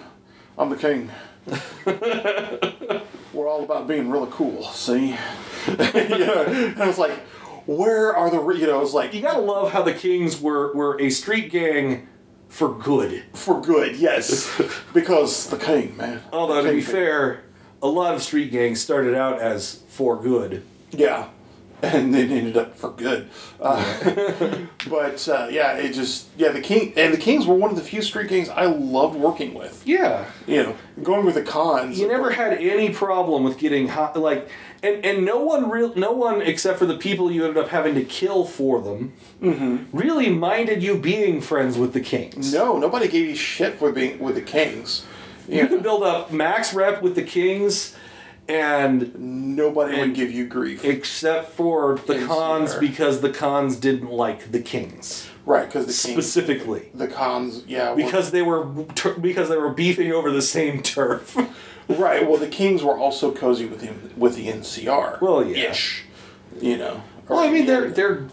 I'm 0.60 0.70
the 0.70 0.76
king." 0.76 1.10
We're 3.34 3.48
all 3.48 3.64
about 3.64 3.88
being 3.88 4.10
really 4.12 4.28
cool. 4.32 4.62
See, 4.66 5.08
you 5.68 5.76
know, 5.76 6.44
and 6.46 6.80
it's 6.90 7.00
like, 7.00 7.14
where 7.66 8.16
are 8.16 8.30
the 8.30 8.40
re-" 8.40 8.60
you 8.60 8.68
know? 8.68 8.82
It's 8.82 8.94
like 8.94 9.14
You 9.16 9.22
gotta 9.22 9.40
love 9.42 9.72
how 9.72 9.82
the 9.82 9.94
Kings 9.94 10.40
were 10.40 10.72
were 10.76 11.02
a 11.02 11.10
street 11.10 11.52
gang 11.52 12.08
for 12.48 12.70
good. 12.74 13.24
for 13.34 13.60
good, 13.60 13.96
yes, 13.96 14.50
because 14.94 15.50
the 15.50 15.58
king, 15.58 15.98
man. 15.98 16.22
Although 16.32 16.62
The 16.62 16.70
to 16.70 16.76
be 16.76 16.82
king- 16.84 16.92
fair, 16.94 17.44
a 17.82 17.88
lot 17.88 18.14
of 18.14 18.22
street 18.22 18.52
gangs 18.52 18.80
started 18.82 19.16
out 19.16 19.40
as 19.40 19.82
for 19.90 20.16
good. 20.22 20.64
yeah, 20.92 21.30
and 21.84 22.12
then 22.12 22.32
ended 22.32 22.58
up 22.58 22.76
for 22.76 22.90
good. 22.90 23.30
Uh, 23.62 24.66
but 24.90 25.28
uh, 25.28 25.48
yeah, 25.52 25.74
it 25.74 25.94
just 25.94 26.28
yeah 26.36 26.50
the 26.50 26.62
king 26.62 26.92
and 26.98 27.14
the 27.14 27.18
kings 27.18 27.46
were 27.46 27.54
one 27.54 27.70
of 27.70 27.76
the 27.76 27.84
few 27.84 28.02
street 28.02 28.30
gangs 28.30 28.50
I 28.50 28.66
loved 28.66 29.16
working 29.16 29.54
with. 29.54 29.86
Yeah. 29.86 30.26
You 30.48 30.64
know, 30.64 30.76
going 31.04 31.24
with 31.24 31.36
the 31.36 31.44
cons. 31.44 32.00
You 32.00 32.08
never 32.08 32.32
had 32.32 32.54
any 32.54 32.90
problem 32.90 33.44
with 33.44 33.60
getting 33.60 33.90
hot, 33.90 34.18
like, 34.18 34.50
and 34.82 35.06
and 35.06 35.24
no 35.24 35.38
one 35.38 35.70
real, 35.70 35.94
no 35.96 36.14
one 36.14 36.42
except 36.42 36.80
for 36.80 36.88
the 36.88 36.98
people 36.98 37.32
you 37.32 37.46
ended 37.46 37.64
up 37.64 37.70
having 37.70 37.94
to 37.94 38.04
kill 38.04 38.44
for 38.44 38.82
them, 38.82 39.14
really 39.94 40.32
minded 40.32 40.82
you 40.82 40.98
being 40.98 41.42
friends 41.42 41.78
with 41.78 41.94
the 41.94 42.02
Kings. 42.02 42.52
No, 42.52 42.80
nobody 42.80 43.08
gave 43.08 43.28
you 43.28 43.36
shit 43.36 43.76
for 43.76 43.92
being 43.92 44.18
with 44.18 44.34
the 44.34 44.42
kings. 44.42 45.06
You 45.48 45.68
can 45.68 45.82
build 45.82 46.04
up 46.04 46.32
max 46.32 46.74
rep 46.74 47.02
with 47.02 47.16
the 47.16 47.24
kings, 47.24 47.96
and 48.50 49.14
Nobody 49.56 50.00
would 50.00 50.14
give 50.14 50.32
you 50.32 50.48
grief. 50.48 50.86
except 50.86 51.52
for 51.52 51.98
the 52.08 52.26
cons 52.26 52.76
because 52.76 53.22
the 53.22 53.30
cons 53.30 53.76
didn't 53.76 54.12
like 54.12 54.52
the 54.52 54.60
kings 54.62 55.30
right, 55.46 55.66
because 55.66 55.86
the 55.88 56.08
king, 56.08 56.16
specifically 56.16 56.90
the 56.94 57.08
cons, 57.08 57.64
yeah. 57.68 57.94
because 57.96 58.32
they 58.32 58.42
were 58.42 58.64
because 58.64 59.50
they 59.50 59.58
were 59.58 59.74
beefing 59.74 60.12
over 60.12 60.32
the 60.32 60.42
same 60.42 60.82
turf. 60.82 61.36
right, 61.90 62.28
well, 62.28 62.38
the 62.38 62.48
kings 62.48 62.84
were 62.84 62.98
also 62.98 63.32
cozy 63.34 63.66
with 63.66 63.80
the, 63.82 63.92
with 64.20 64.36
the 64.36 64.48
NCR. 64.48 65.20
Well, 65.22 65.46
yeah. 65.46 65.72
Ish. 65.72 66.04
You 66.62 66.78
know. 66.78 67.04
well, 67.28 67.40
I 67.40 67.52
mean 67.52 67.66
they're 67.66 67.88
Yeah. 67.88 67.94
they're 67.94 68.28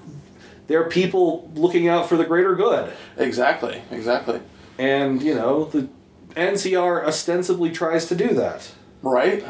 they're 0.66 0.88
people 0.88 1.50
looking 1.54 1.88
out 1.88 2.08
for 2.08 2.16
the 2.16 2.24
greater 2.24 2.54
good, 2.54 2.92
Exactly, 3.16 3.82
exactly. 3.90 4.40
and 4.78 5.22
you 5.22 5.34
know 5.34 5.64
the 5.64 5.88
NCR 6.36 7.04
ostensibly 7.04 7.70
tries 7.70 8.06
to 8.06 8.14
do 8.14 8.28
that. 8.34 8.72
Right? 9.02 9.44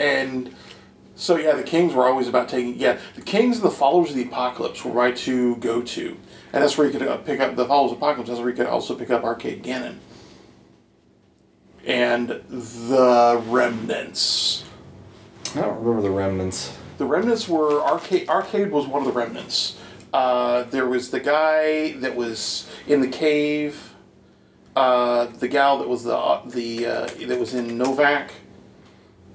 And 0.00 0.54
so, 1.14 1.36
yeah, 1.36 1.54
the 1.54 1.62
kings 1.62 1.92
were 1.92 2.08
always 2.08 2.26
about 2.26 2.48
taking. 2.48 2.78
Yeah, 2.78 2.98
the 3.14 3.22
kings 3.22 3.56
and 3.56 3.66
the 3.66 3.70
followers 3.70 4.10
of 4.10 4.16
the 4.16 4.24
apocalypse 4.24 4.82
were 4.84 4.90
right 4.90 5.14
to 5.18 5.56
go 5.56 5.82
to. 5.82 6.16
And 6.52 6.62
that's 6.62 6.78
where 6.78 6.86
you 6.86 6.92
could 6.98 7.06
uh, 7.06 7.18
pick 7.18 7.38
up 7.38 7.54
the 7.54 7.66
followers 7.66 7.92
of 7.92 8.00
the 8.00 8.04
apocalypse, 8.04 8.30
that's 8.30 8.40
where 8.40 8.48
you 8.48 8.56
could 8.56 8.66
also 8.66 8.94
pick 8.94 9.10
up 9.10 9.22
Arcade 9.22 9.62
Gannon. 9.62 10.00
And 11.86 12.28
the 12.28 13.42
remnants. 13.46 14.64
I 15.54 15.60
don't 15.60 15.78
remember 15.78 16.02
the 16.02 16.10
remnants. 16.10 16.76
The 16.98 17.06
remnants 17.06 17.48
were 17.48 17.82
arcade. 17.82 18.28
Arcade 18.28 18.70
was 18.70 18.86
one 18.86 19.02
of 19.02 19.06
the 19.06 19.18
remnants. 19.18 19.78
Uh, 20.12 20.64
there 20.64 20.86
was 20.86 21.10
the 21.10 21.20
guy 21.20 21.92
that 21.92 22.16
was 22.16 22.70
in 22.86 23.00
the 23.00 23.08
cave. 23.08 23.94
Uh, 24.76 25.26
the 25.26 25.48
gal 25.48 25.78
that 25.78 25.88
was 25.88 26.04
the 26.04 26.16
uh, 26.16 26.42
the 26.46 26.86
uh, 26.86 27.06
that 27.26 27.38
was 27.38 27.54
in 27.54 27.78
Novac, 27.78 28.30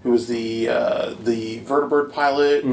who 0.06 0.12
was 0.12 0.28
the 0.28 0.70
uh, 0.70 1.16
the 1.20 1.62
vertibird 1.62 2.14
pilot. 2.14 2.64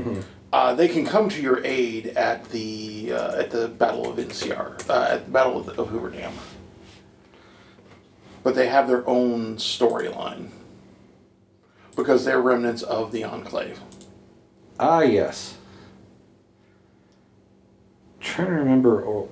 Uh, 0.52 0.74
they 0.74 0.86
can 0.86 1.06
come 1.06 1.30
to 1.30 1.40
your 1.40 1.64
aid 1.64 2.08
at 2.08 2.44
the 2.50 3.10
uh, 3.10 3.38
at 3.40 3.50
the 3.50 3.68
Battle 3.68 4.10
of 4.10 4.18
NCR, 4.18 4.86
uh, 4.90 5.06
at 5.14 5.24
the 5.24 5.30
Battle 5.32 5.58
of, 5.58 5.70
of 5.78 5.88
Hoover 5.88 6.10
Dam. 6.10 6.34
But 8.42 8.54
they 8.54 8.66
have 8.68 8.86
their 8.86 9.08
own 9.08 9.56
storyline 9.56 10.50
because 11.96 12.26
they're 12.26 12.40
remnants 12.40 12.82
of 12.82 13.12
the 13.12 13.24
Enclave. 13.24 13.80
Ah, 14.78 15.00
yes. 15.00 15.56
trying 18.20 18.48
to 18.48 18.52
remember. 18.52 19.06
Oh, 19.06 19.30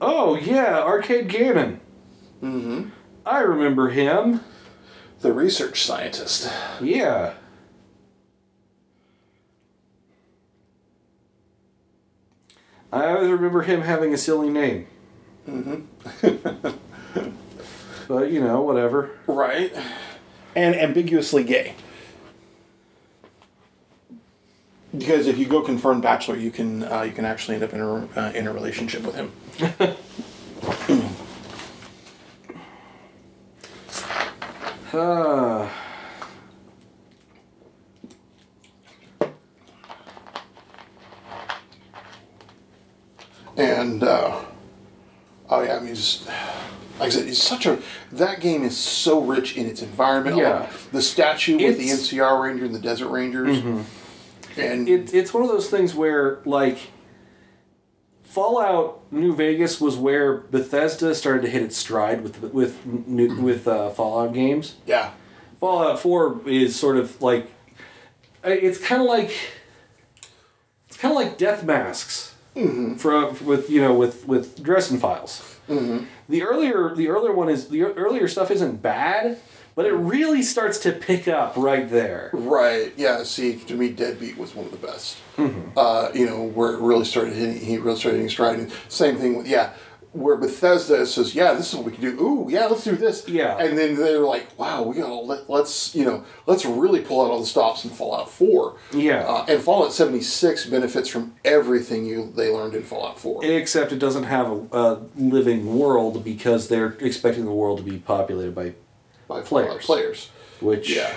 oh 0.00 0.36
yeah, 0.36 0.78
Arcade 0.78 1.28
Gannon. 1.28 1.80
Mm-hmm. 2.42 2.88
I 3.26 3.40
remember 3.40 3.90
him. 3.90 4.40
The 5.26 5.32
research 5.32 5.82
scientist. 5.82 6.48
Yeah. 6.80 7.34
I 12.92 13.06
always 13.08 13.32
remember 13.32 13.62
him 13.62 13.80
having 13.80 14.14
a 14.14 14.18
silly 14.18 14.50
name. 14.50 14.86
Mm-hmm. 15.48 16.68
but 18.06 18.30
you 18.30 18.38
know, 18.38 18.62
whatever. 18.62 19.18
Right. 19.26 19.74
And 20.54 20.76
ambiguously 20.76 21.42
gay. 21.42 21.74
Because 24.96 25.26
if 25.26 25.38
you 25.38 25.46
go 25.46 25.60
confirmed 25.60 26.04
bachelor, 26.04 26.36
you 26.36 26.52
can 26.52 26.84
uh, 26.84 27.02
you 27.02 27.10
can 27.10 27.24
actually 27.24 27.56
end 27.56 27.64
up 27.64 27.72
in 27.72 27.80
a 27.80 28.08
uh, 28.16 28.32
in 28.32 28.46
a 28.46 28.52
relationship 28.52 29.02
with 29.02 29.16
him. 29.16 29.32
Ah. 34.98 35.70
And 43.56 44.02
uh, 44.02 44.44
oh 45.48 45.62
yeah, 45.62 45.76
I 45.76 45.80
mean, 45.80 45.94
just 45.94 46.26
like 46.26 47.06
I 47.06 47.08
said, 47.10 47.26
it's 47.26 47.42
such 47.42 47.66
a 47.66 47.78
that 48.12 48.40
game 48.40 48.62
is 48.64 48.76
so 48.76 49.20
rich 49.20 49.56
in 49.56 49.66
its 49.66 49.82
environment. 49.82 50.36
Yeah. 50.36 50.70
The 50.92 51.02
statue 51.02 51.58
with 51.58 51.78
the 51.78 51.88
NCR 51.88 52.42
Ranger 52.42 52.64
and 52.64 52.74
the 52.74 52.78
Desert 52.78 53.08
Rangers, 53.08 53.58
and 54.56 54.88
it, 54.88 55.12
it's 55.12 55.34
one 55.34 55.42
of 55.42 55.48
those 55.48 55.68
things 55.68 55.94
where 55.94 56.40
like 56.44 56.78
Fallout 58.36 59.00
New 59.10 59.34
Vegas 59.34 59.80
was 59.80 59.96
where 59.96 60.36
Bethesda 60.36 61.14
started 61.14 61.40
to 61.40 61.48
hit 61.48 61.62
its 61.62 61.74
stride 61.74 62.22
with 62.22 62.42
with 62.52 62.84
new, 62.84 63.34
with 63.40 63.66
uh, 63.66 63.88
Fallout 63.88 64.34
games. 64.34 64.74
yeah, 64.84 65.12
Fallout 65.58 65.98
Four 65.98 66.42
is 66.46 66.78
sort 66.78 66.98
of 66.98 67.22
like 67.22 67.50
it's 68.44 68.76
kind 68.76 69.00
of 69.00 69.08
like 69.08 69.30
it's 70.86 70.98
kind 70.98 71.12
of 71.12 71.16
like 71.16 71.38
Death 71.38 71.64
Masks 71.64 72.34
mm-hmm. 72.54 72.96
from 72.96 73.24
uh, 73.24 73.34
with 73.42 73.70
you 73.70 73.80
know 73.80 73.94
with 73.94 74.28
with 74.28 74.62
Dresden 74.62 74.98
Files. 74.98 75.58
Mm-hmm. 75.66 76.04
The 76.28 76.42
earlier 76.42 76.94
the 76.94 77.08
earlier 77.08 77.32
one 77.32 77.48
is 77.48 77.68
the 77.68 77.84
earlier 77.84 78.28
stuff 78.28 78.50
isn't 78.50 78.82
bad, 78.82 79.38
but 79.76 79.84
it 79.84 79.92
really 79.92 80.42
starts 80.42 80.78
to 80.78 80.90
pick 80.90 81.28
up 81.28 81.56
right 81.56 81.88
there. 81.88 82.30
Right. 82.32 82.92
Yeah. 82.96 83.22
See, 83.22 83.56
to 83.56 83.74
me, 83.74 83.90
Deadbeat 83.90 84.36
was 84.36 84.54
one 84.54 84.64
of 84.64 84.72
the 84.72 84.84
best. 84.84 85.18
Uh, 85.76 86.10
you 86.14 86.24
know, 86.24 86.42
where 86.42 86.72
it 86.72 86.80
really 86.80 87.04
started 87.04 87.34
hitting. 87.34 87.60
He 87.60 87.76
really 87.76 87.98
started 87.98 88.16
hitting 88.16 88.30
stride. 88.30 88.58
And 88.58 88.72
same 88.88 89.16
thing 89.18 89.36
with 89.36 89.46
yeah, 89.46 89.74
where 90.12 90.36
Bethesda 90.36 91.04
says, 91.04 91.34
"Yeah, 91.34 91.52
this 91.52 91.68
is 91.68 91.74
what 91.76 91.84
we 91.84 91.92
can 91.92 92.00
do." 92.00 92.18
Ooh, 92.18 92.46
yeah, 92.48 92.64
let's 92.66 92.84
do 92.84 92.96
this. 92.96 93.28
Yeah. 93.28 93.58
And 93.58 93.76
then 93.76 93.96
they're 93.96 94.20
like, 94.20 94.58
"Wow, 94.58 94.84
we 94.84 94.96
gotta 94.96 95.12
let, 95.12 95.50
let's 95.50 95.94
you 95.94 96.06
know 96.06 96.24
let's 96.46 96.64
really 96.64 97.02
pull 97.02 97.24
out 97.24 97.30
all 97.30 97.40
the 97.40 97.46
stops 97.46 97.84
in 97.84 97.90
Fallout 97.90 98.30
Four. 98.30 98.76
Yeah. 98.92 99.26
Uh, 99.26 99.44
and 99.46 99.62
Fallout 99.62 99.92
seventy 99.92 100.22
six 100.22 100.64
benefits 100.64 101.10
from 101.10 101.34
everything 101.44 102.06
you 102.06 102.32
they 102.34 102.50
learned 102.50 102.74
in 102.74 102.82
Fallout 102.82 103.18
Four. 103.18 103.44
Except 103.44 103.92
it 103.92 103.98
doesn't 103.98 104.24
have 104.24 104.50
a, 104.50 104.66
a 104.72 105.00
living 105.16 105.78
world 105.78 106.24
because 106.24 106.68
they're 106.68 106.96
expecting 107.00 107.44
the 107.44 107.52
world 107.52 107.78
to 107.78 107.84
be 107.84 107.98
populated 107.98 108.54
by 108.54 108.72
by 109.28 109.40
players. 109.40 109.66
Fallout 109.68 109.80
players. 109.82 110.30
which 110.60 110.90
Yeah. 110.94 111.14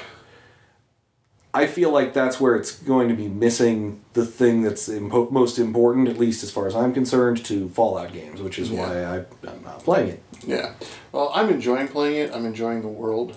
I 1.52 1.66
feel 1.66 1.90
like 1.92 2.14
that's 2.14 2.40
where 2.40 2.56
it's 2.56 2.72
going 2.72 3.08
to 3.10 3.16
be 3.16 3.28
missing 3.28 4.02
the 4.14 4.24
thing 4.24 4.62
that's 4.62 4.88
impo- 4.88 5.32
most 5.32 5.58
important, 5.58 6.08
at 6.08 6.20
least 6.20 6.44
as 6.44 6.52
far 6.52 6.68
as 6.68 6.76
I'm 6.76 6.94
concerned, 6.94 7.44
to 7.46 7.70
Fallout 7.70 8.14
games, 8.14 8.40
which 8.40 8.60
is 8.60 8.70
why 8.70 9.04
I, 9.04 9.18
I'm 9.50 9.64
not 9.64 9.84
playing 9.84 10.10
it. 10.10 10.24
Yeah. 10.46 10.74
Well, 11.12 11.32
I'm 11.34 11.50
enjoying 11.50 11.88
playing 11.88 12.18
it. 12.18 12.36
I'm 12.36 12.46
enjoying 12.46 12.82
the 12.84 12.88
world. 12.88 13.36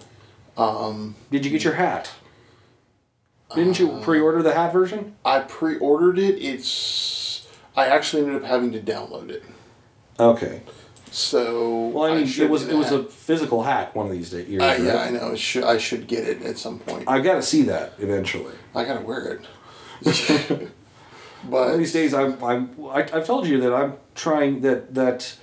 Did 1.30 1.44
you 1.46 1.50
get 1.50 1.64
your 1.64 1.74
hat? 1.74 2.10
Didn't 3.54 3.78
you 3.78 3.90
Uh, 3.92 4.02
pre-order 4.02 4.42
the 4.42 4.52
hat 4.54 4.72
version? 4.74 5.14
I 5.24 5.40
pre-ordered 5.40 6.18
it. 6.18 6.36
It's 6.42 7.46
I 7.74 7.86
actually 7.86 8.24
ended 8.24 8.42
up 8.42 8.48
having 8.48 8.72
to 8.72 8.80
download 8.80 9.30
it. 9.30 9.42
Okay. 10.20 10.60
So 11.12 11.88
Well, 11.88 12.10
I 12.10 12.16
mean, 12.16 12.26
should 12.26 12.44
it 12.44 12.50
was 12.50 12.66
it 12.66 12.74
was 12.74 12.90
a 12.90 13.04
physical 13.04 13.62
hat 13.62 13.94
one 13.94 14.06
of 14.06 14.12
these 14.12 14.30
days. 14.30 14.48
Years, 14.48 14.62
Uh, 14.62 14.78
yeah, 14.80 14.94
right? 14.94 15.08
I 15.08 15.10
know. 15.10 15.36
Should, 15.36 15.64
I 15.64 15.76
should 15.76 16.06
get 16.06 16.26
it 16.26 16.42
at 16.42 16.56
some 16.56 16.78
point. 16.78 17.04
I 17.06 17.20
got 17.20 17.34
to 17.34 17.42
see 17.42 17.62
that 17.64 17.92
eventually. 17.98 18.54
I 18.74 18.84
gotta 18.84 19.02
wear 19.02 19.38
it. 19.38 19.46
One 21.42 21.64
of 21.64 21.70
but 21.72 21.76
these 21.76 21.92
days, 21.92 22.14
I'm, 22.14 22.42
I'm, 22.42 22.70
I, 22.88 23.00
I've 23.12 23.26
told 23.26 23.46
you 23.46 23.60
that 23.60 23.74
I'm 23.74 23.94
trying 24.14 24.60
that 24.62 24.94
that 24.94 25.36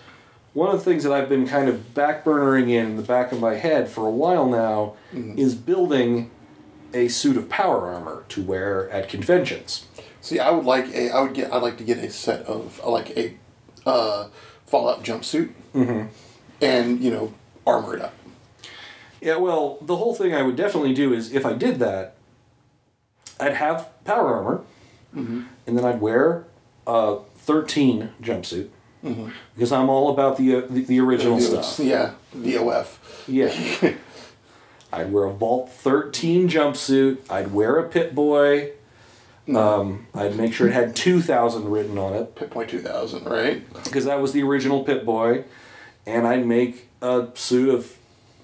one 0.54 0.70
of 0.70 0.78
the 0.78 0.84
things 0.84 1.04
that 1.04 1.12
I've 1.14 1.30
been 1.30 1.48
kind 1.48 1.70
of 1.70 1.94
backburnering 1.94 2.70
in 2.70 2.96
the 2.96 3.04
back 3.04 3.32
of 3.32 3.40
my 3.40 3.56
head 3.56 3.90
for 3.90 4.08
a 4.08 4.12
while 4.12 4.48
now 4.48 4.96
is 5.14 5.56
building 5.56 6.32
a 6.94 7.08
suit 7.10 7.38
of 7.38 7.50
power 7.50 7.88
armor 7.88 8.26
to 8.30 8.42
wear 8.42 8.90
at 8.90 9.08
conventions. 9.10 9.86
see, 10.22 10.40
I 10.40 10.50
would 10.50 10.66
like 10.66 10.88
a. 10.96 11.12
I 11.12 11.22
would 11.22 11.34
get. 11.34 11.54
I'd 11.54 11.62
like 11.62 11.78
to 11.78 11.84
get 11.84 12.00
a 12.00 12.10
set 12.10 12.46
of 12.46 12.82
like 12.84 13.16
a 13.16 13.38
uh, 13.86 14.30
Fallout 14.66 15.04
jumpsuit, 15.04 15.52
Mm-hmm. 15.74 16.08
and 16.62 17.00
you 17.00 17.12
know, 17.12 17.34
armor 17.66 17.96
it 17.96 18.02
up. 18.02 18.14
Yeah, 19.22 19.36
well, 19.38 19.78
the 19.82 19.98
whole 19.98 20.16
thing 20.16 20.34
I 20.34 20.42
would 20.42 20.56
definitely 20.56 20.94
do 20.94 21.14
is 21.14 21.34
if 21.34 21.46
I 21.46 21.54
did 21.54 21.80
that, 21.80 22.16
I'd 23.40 23.54
have 23.56 23.90
power 24.06 24.34
armor, 24.34 24.62
and 25.14 25.48
then 25.66 25.84
I'd 25.84 26.00
wear 26.02 26.46
a 26.88 27.18
13 27.38 28.12
jumpsuit 28.22 28.70
because 29.56 29.72
I'm 29.72 29.90
all 29.90 30.10
about 30.10 30.38
the 30.38 30.56
uh, 30.56 30.62
the, 30.70 30.84
the 30.86 31.00
original 31.00 31.40
stuff. 31.40 31.80
Yeah, 31.80 32.14
VOF. 32.36 32.98
Yeah. 33.28 33.94
I'd 34.94 35.12
wear 35.12 35.26
a 35.26 35.32
Vault 35.34 35.70
13 35.72 36.50
jumpsuit. 36.50 37.20
I'd 37.30 37.52
wear 37.54 37.78
a 37.78 37.88
Pip-Boy. 37.88 38.72
Um, 39.56 40.08
I'd 40.16 40.36
make 40.36 40.54
sure 40.54 40.68
it 40.68 40.74
had 40.74 40.96
2000 40.96 41.70
written 41.70 41.98
on 41.98 42.14
it 42.14 42.36
Pip-Boy 42.36 42.66
2000, 42.66 43.26
right? 43.26 43.64
because 43.84 44.06
that 44.06 44.20
was 44.20 44.32
the 44.32 44.42
original 44.44 44.84
Pip-Boy. 44.84 45.44
And 46.10 46.28
I'd 46.28 46.46
make 46.46 46.88
a 47.02 47.28
suit 47.36 47.70
of, 47.74 47.98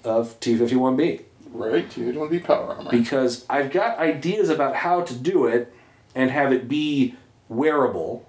of 0.04 0.38
T51B 0.40 1.22
Right. 1.52 1.96
You 1.96 2.12
want 2.18 2.30
to 2.30 2.38
be 2.38 2.44
power 2.44 2.74
armor. 2.74 2.90
because 2.90 3.46
I've 3.48 3.70
got 3.70 3.98
ideas 3.98 4.50
about 4.50 4.76
how 4.76 5.00
to 5.02 5.14
do 5.14 5.46
it 5.46 5.72
and 6.14 6.30
have 6.30 6.52
it 6.52 6.68
be 6.68 7.14
wearable. 7.48 8.26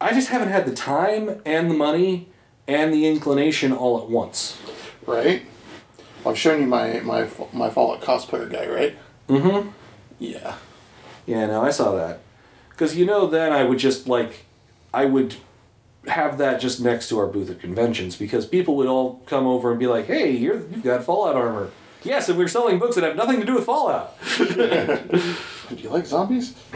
I 0.00 0.12
just 0.12 0.28
haven't 0.28 0.48
had 0.48 0.66
the 0.66 0.74
time 0.74 1.40
and 1.46 1.70
the 1.70 1.74
money 1.74 2.28
and 2.66 2.92
the 2.92 3.06
inclination 3.06 3.72
all 3.72 4.02
at 4.02 4.10
once. 4.10 4.58
right? 5.06 5.42
I've 6.26 6.36
shown 6.38 6.60
you 6.60 6.66
my 6.66 7.00
my 7.00 7.28
my 7.52 7.70
Fallout 7.70 8.02
cosplayer 8.02 8.50
guy, 8.50 8.66
right? 8.68 8.98
Mm-hmm. 9.28 9.68
Yeah. 10.18 10.56
Yeah, 11.26 11.46
no, 11.46 11.62
I 11.62 11.70
saw 11.70 11.94
that. 11.94 12.20
Because 12.70 12.96
you 12.96 13.06
know, 13.06 13.26
then 13.28 13.52
I 13.52 13.62
would 13.62 13.78
just 13.78 14.08
like, 14.08 14.44
I 14.92 15.04
would 15.04 15.36
have 16.08 16.38
that 16.38 16.60
just 16.60 16.80
next 16.80 17.08
to 17.08 17.18
our 17.18 17.26
booth 17.26 17.50
at 17.50 17.60
conventions 17.60 18.16
because 18.16 18.46
people 18.46 18.76
would 18.76 18.86
all 18.86 19.22
come 19.26 19.46
over 19.46 19.70
and 19.70 19.78
be 19.78 19.86
like, 19.86 20.06
"Hey, 20.06 20.30
you're, 20.30 20.56
you've 20.56 20.82
got 20.82 21.04
Fallout 21.04 21.36
armor." 21.36 21.70
Yes, 22.02 22.28
and 22.28 22.38
we're 22.38 22.48
selling 22.48 22.78
books 22.78 22.94
that 22.94 23.04
have 23.04 23.16
nothing 23.16 23.40
to 23.40 23.46
do 23.46 23.54
with 23.54 23.64
Fallout. 23.64 24.14
Do 24.38 25.82
you 25.82 25.88
like 25.88 26.06
zombies? 26.06 26.54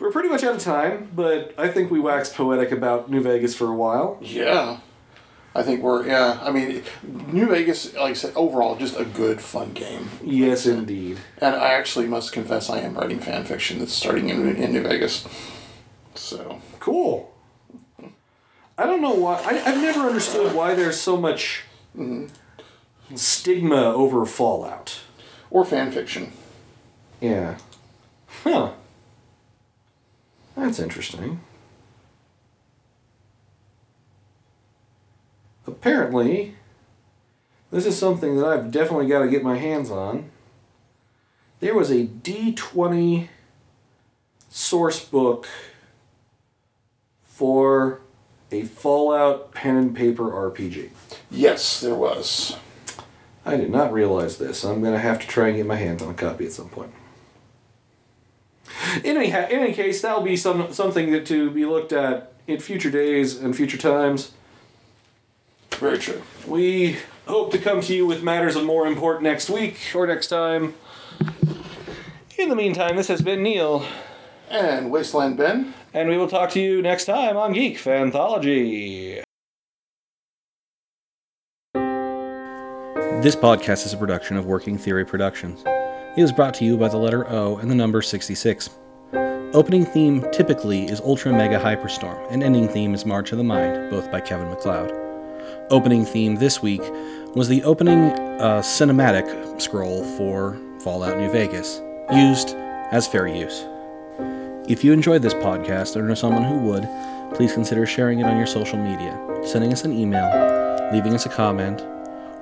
We're 0.00 0.10
pretty 0.10 0.30
much 0.30 0.42
out 0.42 0.54
of 0.54 0.60
time, 0.60 1.10
but 1.14 1.54
I 1.58 1.68
think 1.68 1.90
we 1.90 2.00
waxed 2.00 2.34
poetic 2.34 2.72
about 2.72 3.10
New 3.10 3.20
Vegas 3.20 3.54
for 3.54 3.68
a 3.68 3.74
while. 3.74 4.18
Yeah. 4.22 4.78
I 5.54 5.62
think 5.62 5.82
we're 5.82 6.06
yeah. 6.06 6.38
I 6.40 6.50
mean, 6.50 6.82
New 7.02 7.46
Vegas, 7.48 7.92
like 7.94 8.10
I 8.10 8.14
said, 8.14 8.32
overall, 8.34 8.76
just 8.76 8.98
a 8.98 9.04
good, 9.04 9.42
fun 9.42 9.72
game. 9.74 10.08
Yes, 10.24 10.64
indeed. 10.64 11.18
And 11.38 11.54
I 11.54 11.74
actually 11.74 12.06
must 12.06 12.32
confess, 12.32 12.70
I 12.70 12.78
am 12.78 12.94
writing 12.94 13.20
fan 13.20 13.44
fiction 13.44 13.78
that's 13.78 13.92
starting 13.92 14.30
in, 14.30 14.56
in 14.56 14.72
New 14.72 14.82
Vegas. 14.82 15.26
So 16.14 16.60
Cool. 16.80 17.32
I 18.78 18.86
don't 18.86 19.02
know 19.02 19.14
why. 19.14 19.36
I, 19.44 19.70
I've 19.70 19.80
never 19.82 20.00
understood 20.00 20.54
why 20.54 20.74
there's 20.74 21.00
so 21.00 21.16
much 21.16 21.62
stigma 23.14 23.76
over 23.76 24.24
Fallout. 24.24 25.00
or 25.50 25.64
fan 25.64 25.92
fiction. 25.92 26.32
Yeah. 27.20 27.58
Huh. 28.42 28.72
That's 30.56 30.78
interesting. 30.80 31.40
Apparently, 35.66 36.54
this 37.70 37.86
is 37.86 37.96
something 37.96 38.36
that 38.36 38.46
I've 38.46 38.70
definitely 38.70 39.06
got 39.06 39.20
to 39.20 39.28
get 39.28 39.42
my 39.44 39.56
hands 39.58 39.90
on. 39.90 40.30
There 41.60 41.74
was 41.74 41.90
a 41.90 42.06
D20 42.06 43.28
source 44.50 45.04
book 45.04 45.46
for 47.42 48.00
a 48.52 48.62
Fallout 48.62 49.50
pen 49.52 49.74
and 49.76 49.96
paper 49.96 50.30
RPG. 50.30 50.90
Yes, 51.28 51.80
there 51.80 51.96
was. 51.96 52.56
I 53.44 53.56
did 53.56 53.68
not 53.68 53.92
realize 53.92 54.38
this. 54.38 54.62
I'm 54.62 54.80
going 54.80 54.92
to 54.92 55.00
have 55.00 55.18
to 55.18 55.26
try 55.26 55.48
and 55.48 55.56
get 55.56 55.66
my 55.66 55.74
hands 55.74 56.02
on 56.02 56.10
a 56.10 56.14
copy 56.14 56.46
at 56.46 56.52
some 56.52 56.68
point. 56.68 56.92
In 59.02 59.16
any, 59.16 59.30
ha- 59.30 59.48
in 59.50 59.58
any 59.58 59.72
case, 59.72 60.00
that'll 60.02 60.22
be 60.22 60.36
some 60.36 60.72
something 60.72 61.10
that 61.10 61.26
to 61.26 61.50
be 61.50 61.64
looked 61.66 61.92
at 61.92 62.32
in 62.46 62.60
future 62.60 62.92
days 62.92 63.40
and 63.40 63.56
future 63.56 63.76
times. 63.76 64.30
Very 65.72 65.98
true. 65.98 66.22
We 66.46 66.98
hope 67.26 67.50
to 67.50 67.58
come 67.58 67.80
to 67.80 67.92
you 67.92 68.06
with 68.06 68.22
matters 68.22 68.54
of 68.54 68.62
more 68.62 68.86
import 68.86 69.20
next 69.20 69.50
week 69.50 69.80
or 69.96 70.06
next 70.06 70.28
time. 70.28 70.74
In 72.38 72.50
the 72.50 72.56
meantime, 72.56 72.94
this 72.96 73.08
has 73.08 73.20
been 73.20 73.42
Neil, 73.42 73.84
And 74.48 74.92
Wasteland 74.92 75.36
Ben. 75.36 75.74
And 75.94 76.08
we 76.08 76.16
will 76.16 76.28
talk 76.28 76.50
to 76.50 76.60
you 76.60 76.80
next 76.80 77.04
time 77.04 77.36
on 77.36 77.52
Geek 77.52 77.76
Fanthology. 77.76 79.22
This 83.22 83.36
podcast 83.36 83.84
is 83.84 83.92
a 83.92 83.96
production 83.98 84.36
of 84.36 84.46
Working 84.46 84.78
Theory 84.78 85.04
Productions. 85.04 85.62
It 86.16 86.22
was 86.22 86.32
brought 86.32 86.54
to 86.54 86.64
you 86.64 86.76
by 86.78 86.88
the 86.88 86.96
letter 86.96 87.28
O 87.30 87.58
and 87.58 87.70
the 87.70 87.74
number 87.74 88.00
66. 88.00 88.70
Opening 89.54 89.84
theme 89.84 90.24
typically 90.32 90.86
is 90.86 91.00
Ultra 91.02 91.30
Mega 91.30 91.58
Hyperstorm, 91.60 92.26
and 92.30 92.42
ending 92.42 92.68
theme 92.68 92.94
is 92.94 93.04
March 93.04 93.30
of 93.32 93.38
the 93.38 93.44
Mind, 93.44 93.90
both 93.90 94.10
by 94.10 94.20
Kevin 94.20 94.48
MacLeod. 94.48 94.90
Opening 95.70 96.06
theme 96.06 96.36
this 96.36 96.62
week 96.62 96.80
was 97.34 97.48
the 97.48 97.62
opening 97.64 98.10
uh, 98.40 98.62
cinematic 98.62 99.60
scroll 99.60 100.04
for 100.16 100.58
Fallout 100.80 101.18
New 101.18 101.30
Vegas, 101.30 101.82
used 102.10 102.54
as 102.90 103.06
fair 103.06 103.26
use. 103.26 103.66
If 104.68 104.84
you 104.84 104.92
enjoyed 104.92 105.22
this 105.22 105.34
podcast 105.34 105.96
or 105.96 106.02
know 106.02 106.14
someone 106.14 106.44
who 106.44 106.58
would, 106.58 106.88
please 107.34 107.52
consider 107.52 107.84
sharing 107.84 108.20
it 108.20 108.26
on 108.26 108.36
your 108.36 108.46
social 108.46 108.78
media, 108.78 109.18
sending 109.44 109.72
us 109.72 109.84
an 109.84 109.92
email, 109.92 110.90
leaving 110.92 111.14
us 111.14 111.26
a 111.26 111.28
comment, 111.28 111.82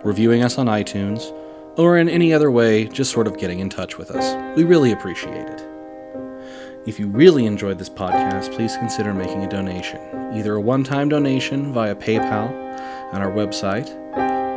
reviewing 0.05 0.43
us 0.43 0.59
on 0.59 0.67
iTunes, 0.67 1.33
or 1.79 1.97
in 1.97 2.11
any 2.11 2.35
other 2.35 2.51
way, 2.51 2.85
just 2.89 3.11
sort 3.11 3.27
of 3.27 3.39
getting 3.39 3.61
in 3.61 3.71
touch 3.71 3.97
with 3.97 4.11
us. 4.11 4.37
We 4.55 4.65
really 4.65 4.93
appreciate 4.93 5.49
it. 5.49 5.67
If 6.87 7.01
you 7.01 7.09
really 7.09 7.47
enjoyed 7.47 7.79
this 7.79 7.89
podcast, 7.89 8.55
please 8.55 8.77
consider 8.77 9.15
making 9.15 9.43
a 9.43 9.49
donation, 9.49 10.35
either 10.35 10.57
a 10.57 10.61
one-time 10.61 11.09
donation 11.09 11.73
via 11.73 11.95
PayPal 11.95 12.51
on 13.15 13.23
our 13.23 13.31
website, 13.31 13.89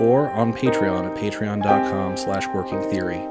or 0.01 0.29
on 0.31 0.51
Patreon 0.51 1.09
at 1.09 1.17
patreon.com 1.17 2.17
slash 2.17 2.45
working 2.47 2.81
theory. 2.91 3.21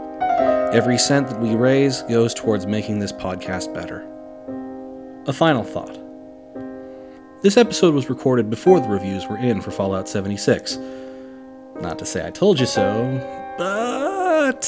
Every 0.75 0.97
cent 0.97 1.29
that 1.29 1.39
we 1.41 1.55
raise 1.55 2.01
goes 2.03 2.33
towards 2.33 2.67
making 2.67 2.99
this 2.99 3.13
podcast 3.13 3.75
better. 3.75 4.09
A 5.27 5.33
final 5.33 5.63
thought. 5.63 5.99
This 7.43 7.57
episode 7.57 7.95
was 7.95 8.11
recorded 8.11 8.51
before 8.51 8.81
the 8.81 8.89
reviews 8.89 9.27
were 9.29 9.39
in 9.39 9.61
for 9.61 9.71
Fallout 9.71 10.09
76. 10.09 10.77
Not 11.81 11.99
to 12.01 12.05
say 12.05 12.27
I 12.27 12.31
told 12.31 12.59
you 12.59 12.67
so, 12.67 13.55
but 13.57 14.65